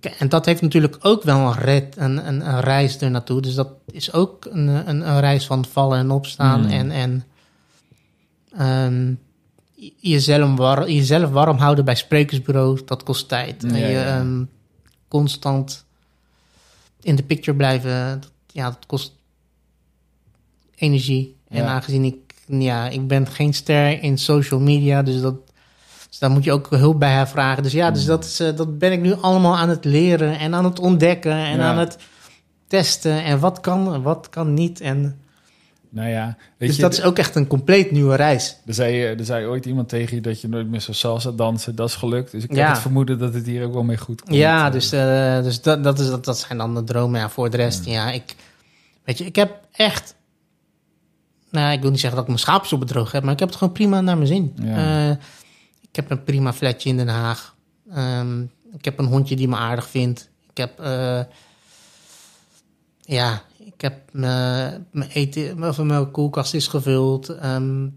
Ja. 0.00 0.10
En 0.18 0.28
dat 0.28 0.46
heeft 0.46 0.62
natuurlijk 0.62 0.96
ook 1.00 1.22
wel 1.22 1.38
een, 1.38 1.52
red, 1.52 1.96
een, 1.96 2.26
een, 2.28 2.48
een 2.48 2.60
reis 2.60 3.00
er 3.00 3.10
naartoe. 3.10 3.40
Dus 3.40 3.54
dat 3.54 3.68
is 3.90 4.12
ook 4.12 4.44
een, 4.50 4.66
een, 4.68 5.08
een 5.08 5.20
reis 5.20 5.46
van 5.46 5.64
vallen 5.64 5.98
en 5.98 6.10
opstaan. 6.10 6.60
Mm. 6.60 6.66
En, 6.70 6.90
en 6.90 7.24
ehm, 8.56 9.14
jezelf, 9.96 10.56
war, 10.56 10.90
jezelf 10.90 11.30
warm 11.30 11.56
houden 11.56 11.84
bij 11.84 11.94
sprekersbureaus, 11.94 12.84
dat 12.84 13.02
kost 13.02 13.28
tijd. 13.28 13.64
en 13.64 13.76
je 13.76 13.86
ja. 13.86 14.18
ehm, 14.18 14.44
constant 15.08 15.84
in 17.00 17.16
de 17.16 17.22
picture 17.22 17.56
blijven, 17.56 18.20
dat, 18.20 18.30
ja, 18.46 18.64
dat 18.64 18.86
kost 18.86 19.12
energie. 20.74 21.36
En 21.48 21.64
aangezien 21.66 22.04
ik, 22.04 22.34
ja, 22.46 22.88
ik 22.88 23.08
ben 23.08 23.26
geen 23.26 23.54
ster 23.54 24.02
in 24.02 24.18
social 24.18 24.60
media, 24.60 25.02
dus 25.02 25.20
dat... 25.20 25.34
Dus 26.08 26.22
daar 26.22 26.32
moet 26.32 26.44
je 26.44 26.52
ook 26.52 26.70
hulp 26.70 26.98
bij 26.98 27.12
haar 27.12 27.28
vragen. 27.28 27.62
Dus 27.62 27.72
ja, 27.72 27.90
dus 27.90 28.02
Mm. 28.02 28.08
dat, 28.08 28.24
is, 28.24 28.40
eh, 28.40 28.56
dat 28.56 28.78
ben 28.78 28.92
ik 28.92 29.00
nu 29.00 29.14
allemaal 29.14 29.56
aan 29.56 29.68
het 29.68 29.84
leren 29.84 30.38
en 30.38 30.54
aan 30.54 30.64
het 30.64 30.78
ontdekken 30.78 31.32
en 31.32 31.60
aan 31.60 31.78
het 31.78 31.98
testen. 32.66 33.24
En 33.24 33.38
wat 33.38 33.60
kan 33.60 33.94
en 33.94 34.02
wat 34.02 34.28
kan 34.28 34.54
niet. 34.54 34.80
En, 34.80 35.20
Nou 35.94 36.08
ja, 36.08 36.36
weet 36.56 36.68
dus 36.68 36.76
je, 36.76 36.82
dat 36.82 36.92
is 36.92 37.02
ook 37.02 37.18
echt 37.18 37.34
een 37.34 37.46
compleet 37.46 37.90
nieuwe 37.90 38.14
reis. 38.16 38.56
Er 38.66 38.74
zei, 38.74 39.02
er 39.02 39.24
zei 39.24 39.46
ooit 39.46 39.66
iemand 39.66 39.88
tegen 39.88 40.14
je 40.16 40.22
dat 40.22 40.40
je 40.40 40.48
nooit 40.48 40.68
meer 40.68 40.80
zou 40.80 40.96
salsa 40.96 41.30
dansen. 41.30 41.74
Dat 41.74 41.88
is 41.88 41.94
gelukt. 41.94 42.30
Dus 42.30 42.42
ik 42.42 42.48
heb 42.48 42.58
Ja. 42.58 42.68
het 42.70 42.78
vermoeden 42.78 43.18
dat 43.18 43.34
het 43.34 43.46
hier 43.46 43.64
ook 43.64 43.72
wel 43.72 43.82
mee 43.82 43.96
goed 43.96 44.22
komt. 44.22 44.34
Ja, 44.36 44.66
Eh, 44.66 44.72
dus, 44.72 44.92
eh, 44.92 45.42
dus 45.42 45.60
dat, 45.62 45.84
dat, 45.84 45.98
is, 45.98 46.06
dat, 46.06 46.24
dat 46.24 46.38
zijn 46.38 46.58
dan 46.58 46.74
de 46.74 46.84
dromen. 46.84 47.20
Ja, 47.20 47.28
voor 47.28 47.50
de 47.50 47.56
rest, 47.56 47.84
ja, 47.84 48.10
ik... 48.10 48.34
Weet 49.04 49.18
je, 49.18 49.24
ik 49.24 49.36
heb 49.36 49.58
echt... 49.72 50.14
Nou, 51.50 51.72
ik 51.72 51.80
wil 51.80 51.90
niet 51.90 52.00
zeggen 52.00 52.18
dat 52.18 52.28
ik 52.28 52.34
mijn 52.34 52.44
schaapjes 52.44 52.72
op 52.72 52.80
het 52.80 52.88
droog 52.88 53.12
heb, 53.12 53.22
maar 53.22 53.32
ik 53.32 53.38
heb 53.38 53.48
het 53.48 53.58
gewoon 53.58 53.72
prima 53.72 54.00
naar 54.00 54.16
mijn 54.16 54.28
zin. 54.28 54.52
Ja. 54.62 55.08
Eh, 55.10 55.16
ik 55.80 55.96
heb 55.96 56.10
een 56.10 56.24
prima 56.24 56.52
flatje 56.52 56.88
in 56.88 56.96
Den 56.96 57.08
Haag. 57.08 57.54
Ehm, 57.92 58.40
ik 58.72 58.84
heb 58.84 58.98
een 58.98 59.04
hondje 59.06 59.36
die 59.36 59.48
me 59.48 59.56
aardig 59.56 59.88
vindt. 59.88 60.28
Ik 60.50 60.56
heb... 60.56 60.80
eh, 60.80 61.20
ja, 63.00 63.42
ik 63.64 63.80
heb 63.80 63.94
mijn 64.12 64.86
mijn 64.90 65.10
eten... 65.10 65.64
Of 65.64 65.82
mijn 65.82 66.10
koelkast 66.10 66.54
is 66.54 66.66
gevuld. 66.66 67.28
Ehm, 67.28 67.88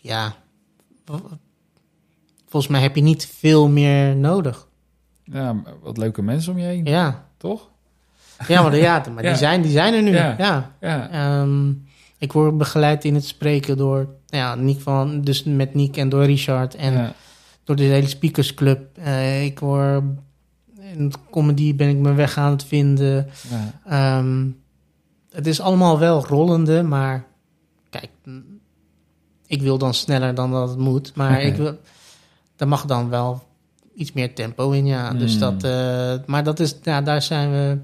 ja... 0.00 0.34
Volgens 2.48 2.72
mij 2.72 2.80
heb 2.82 2.96
je 2.96 3.02
niet 3.02 3.26
veel 3.26 3.68
meer 3.68 4.16
nodig. 4.16 4.66
Ja, 5.24 5.56
wat 5.82 5.96
leuke 5.96 6.22
mensen 6.22 6.52
om 6.52 6.58
je 6.58 6.64
heen, 6.64 6.84
Ja, 6.84 7.26
toch? 7.36 7.68
ja 8.48 8.62
maar, 8.62 8.76
ja, 8.76 9.04
maar 9.14 9.22
Ja. 9.24 9.28
Die, 9.28 9.38
zijn, 9.38 9.62
die 9.62 9.70
zijn 9.70 9.94
er 9.94 10.02
nu. 10.02 10.12
Ja. 10.12 10.34
Ja. 10.38 10.72
Ja, 10.80 11.10
Ehm, 11.10 11.72
ik 12.18 12.32
word 12.32 12.58
begeleid 12.58 13.04
in 13.04 13.14
het 13.14 13.24
spreken 13.24 13.76
door 13.76 14.08
ja, 14.26 14.54
Nick 14.54 14.80
van, 14.80 15.20
dus 15.20 15.44
met 15.44 15.74
Nick 15.74 15.96
en 15.96 16.08
door 16.08 16.24
Richard 16.24 16.74
en 16.74 16.92
ja, 16.92 17.12
door 17.64 17.76
de 17.76 17.82
hele 17.82 18.08
speakersclub. 18.08 18.98
Eh, 18.98 19.44
ik 19.44 19.58
word 19.58 20.02
in 20.92 21.08
de 21.08 21.16
comedy 21.30 21.74
ben 21.76 21.88
ik 21.88 21.98
mijn 21.98 22.14
weg 22.16 22.36
aan 22.38 22.50
het 22.50 22.64
vinden. 22.64 23.28
ja. 23.84 24.18
Het 25.38 25.46
is 25.46 25.60
allemaal 25.60 25.98
wel 25.98 26.24
rollende, 26.26 26.82
maar 26.82 27.24
kijk, 27.90 28.08
ik 29.46 29.62
wil 29.62 29.78
dan 29.78 29.94
sneller 29.94 30.34
dan 30.34 30.50
dat 30.50 30.68
het 30.68 30.78
moet. 30.78 31.12
Maar 31.14 31.42
ik 31.42 31.54
wil, 31.54 31.78
daar 32.56 32.68
mag 32.68 32.84
dan 32.84 33.08
wel 33.08 33.42
iets 33.94 34.12
meer 34.12 34.34
tempo 34.34 34.70
in, 34.70 34.86
ja. 34.86 35.10
Dus 35.12 35.34
Mm. 35.34 35.40
dat, 35.40 35.64
eh, 35.64 36.14
maar 36.26 36.44
dat 36.44 36.60
is, 36.60 36.76
ja, 36.82 37.02
daar 37.02 37.22
zijn 37.22 37.50
we, 37.50 37.78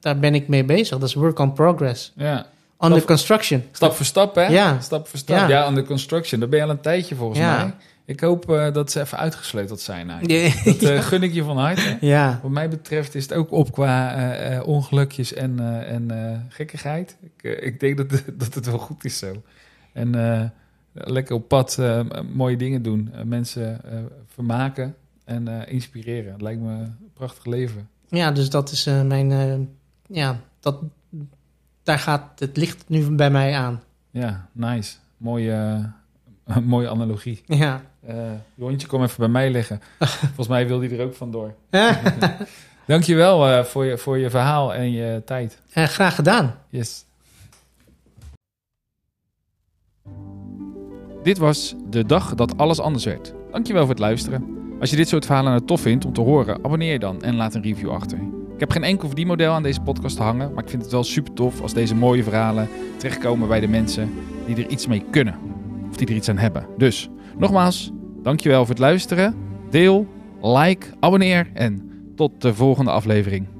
daar 0.00 0.18
ben 0.18 0.34
ik 0.34 0.48
mee 0.48 0.64
bezig. 0.64 0.98
Dat 0.98 1.08
is 1.08 1.14
work 1.14 1.38
on 1.38 1.52
progress. 1.52 2.12
ja. 2.16 2.46
Under 2.80 3.04
construction. 3.04 3.64
Stap 3.72 3.92
voor 3.92 4.06
stap, 4.06 4.34
hè? 4.34 4.46
Ja. 4.46 4.80
Stap 4.80 5.08
voor 5.08 5.18
stap. 5.18 5.36
Ja, 5.36 5.48
Ja. 5.48 5.68
under 5.68 5.84
construction. 5.84 6.40
Daar 6.40 6.48
ben 6.48 6.58
je 6.58 6.64
al 6.64 6.70
een 6.70 6.80
tijdje 6.80 7.14
volgens 7.14 7.38
Ja. 7.38 7.56
mij. 7.56 7.74
Ik 8.08 8.20
hoop 8.20 8.50
eh, 8.50 8.72
dat 8.72 8.90
ze 8.90 9.00
even 9.00 9.18
uitgesleuteld 9.18 9.80
zijn 9.80 10.10
eigenlijk. 10.10 10.54
Ja. 10.54 10.72
Dat 10.72 10.82
eh, 10.82 11.00
gun 11.08 11.22
ik 11.22 11.32
je 11.32 11.42
van 11.42 11.58
harte. 11.58 11.96
ja. 12.00 12.38
Wat 12.42 12.50
mij 12.50 12.68
betreft 12.68 13.14
is 13.14 13.22
het 13.22 13.32
ook 13.32 13.50
op 13.50 13.72
qua 13.72 14.14
eh, 14.14 14.66
ongelukjes 14.66 15.32
en, 15.32 15.84
en 15.86 16.10
gekkigheid. 16.48 17.16
Ik, 17.20 17.60
ik 17.60 17.80
denk 17.80 17.96
dat, 17.96 18.10
dat 18.42 18.54
het 18.54 18.66
wel 18.66 18.78
goed 18.78 19.04
is 19.04 19.18
zo. 19.18 19.42
En 19.92 20.52
lekker 20.92 21.34
op 21.34 21.48
pad 21.48 21.78
mooie 22.32 22.56
dingen 22.56 22.82
doen. 22.82 23.10
Mensen 23.24 23.80
vermaken 24.26 24.94
en 25.24 25.68
inspireren. 25.68 26.32
Het 26.32 26.42
lijkt 26.42 26.60
me 26.60 26.72
een 26.72 27.10
prachtig 27.14 27.44
leven. 27.44 27.88
Ja, 28.08 28.30
dus 28.30 28.50
dat 28.50 28.70
is 28.70 28.84
mijn, 28.84 29.68
ja, 30.06 30.40
dat, 30.60 30.82
daar 31.82 31.98
gaat 31.98 32.40
het 32.40 32.56
licht 32.56 32.84
nu 32.88 33.10
bij 33.10 33.30
mij 33.30 33.54
aan. 33.54 33.82
Ja, 34.10 34.48
nice. 34.52 34.96
Mooie, 35.16 35.90
mooie 36.64 36.88
analogie. 36.88 37.42
Ja. 37.46 37.82
Eh 38.08 38.16
je 38.54 38.62
hondje, 38.62 38.86
kom 38.86 39.02
even 39.02 39.16
bij 39.18 39.28
mij 39.28 39.50
liggen. 39.50 39.80
Volgens 40.34 40.48
mij 40.48 40.66
wil 40.66 40.78
die 40.78 40.96
er 40.96 41.04
ook 41.04 41.14
vandoor. 41.14 41.54
Dankjewel 42.86 43.48
eh 43.48 43.64
voor, 43.64 43.84
je, 43.84 43.98
voor 43.98 44.18
je 44.18 44.30
verhaal 44.30 44.74
en 44.74 44.92
je 44.92 45.22
tijd. 45.24 45.60
Eh, 45.72 45.84
graag 45.84 46.14
gedaan. 46.14 46.54
Yes. 46.68 47.04
Dit 51.22 51.38
was 51.38 51.74
de 51.90 52.06
dag 52.06 52.34
dat 52.34 52.58
alles 52.58 52.80
anders 52.80 53.04
werd. 53.04 53.32
Dankjewel 53.50 53.82
voor 53.82 53.90
het 53.90 53.98
luisteren. 53.98 54.56
Als 54.80 54.90
je 54.90 54.96
dit 54.96 55.08
soort 55.08 55.26
verhalen 55.26 55.52
nou 55.52 55.64
tof 55.64 55.80
vindt 55.80 56.04
om 56.04 56.12
te 56.12 56.20
horen, 56.20 56.64
abonneer 56.64 56.92
je 56.92 56.98
dan 56.98 57.22
en 57.22 57.36
laat 57.36 57.54
een 57.54 57.62
review 57.62 57.90
achter. 57.90 58.18
Ik 58.54 58.60
heb 58.60 58.70
geen 58.70 58.84
enkel 58.84 59.06
verdienmodel 59.06 59.52
aan 59.52 59.62
deze 59.62 59.80
podcast 59.80 60.18
hangen, 60.18 60.52
maar 60.54 60.64
ik 60.64 60.70
vind 60.70 60.82
het 60.82 60.92
wel 60.92 61.04
super 61.04 61.32
tof 61.32 61.60
als 61.60 61.72
deze 61.72 61.94
mooie 61.94 62.22
verhalen 62.22 62.68
terechtkomen 62.96 63.48
bij 63.48 63.60
de 63.60 63.68
mensen 63.68 64.12
die 64.46 64.56
er 64.56 64.70
iets 64.70 64.86
mee 64.86 65.04
kunnen. 65.10 65.34
Of 65.90 65.96
die 65.96 66.06
er 66.06 66.14
iets 66.14 66.28
aan 66.28 66.38
hebben. 66.38 66.66
Dus, 66.76 67.08
nogmaals, 67.36 67.92
dankjewel 68.22 68.60
voor 68.60 68.68
het 68.68 68.78
luisteren. 68.78 69.34
Deel, 69.70 70.06
like, 70.42 70.86
abonneer 71.00 71.50
en 71.54 71.90
tot 72.16 72.42
de 72.42 72.54
volgende 72.54 72.90
aflevering. 72.90 73.57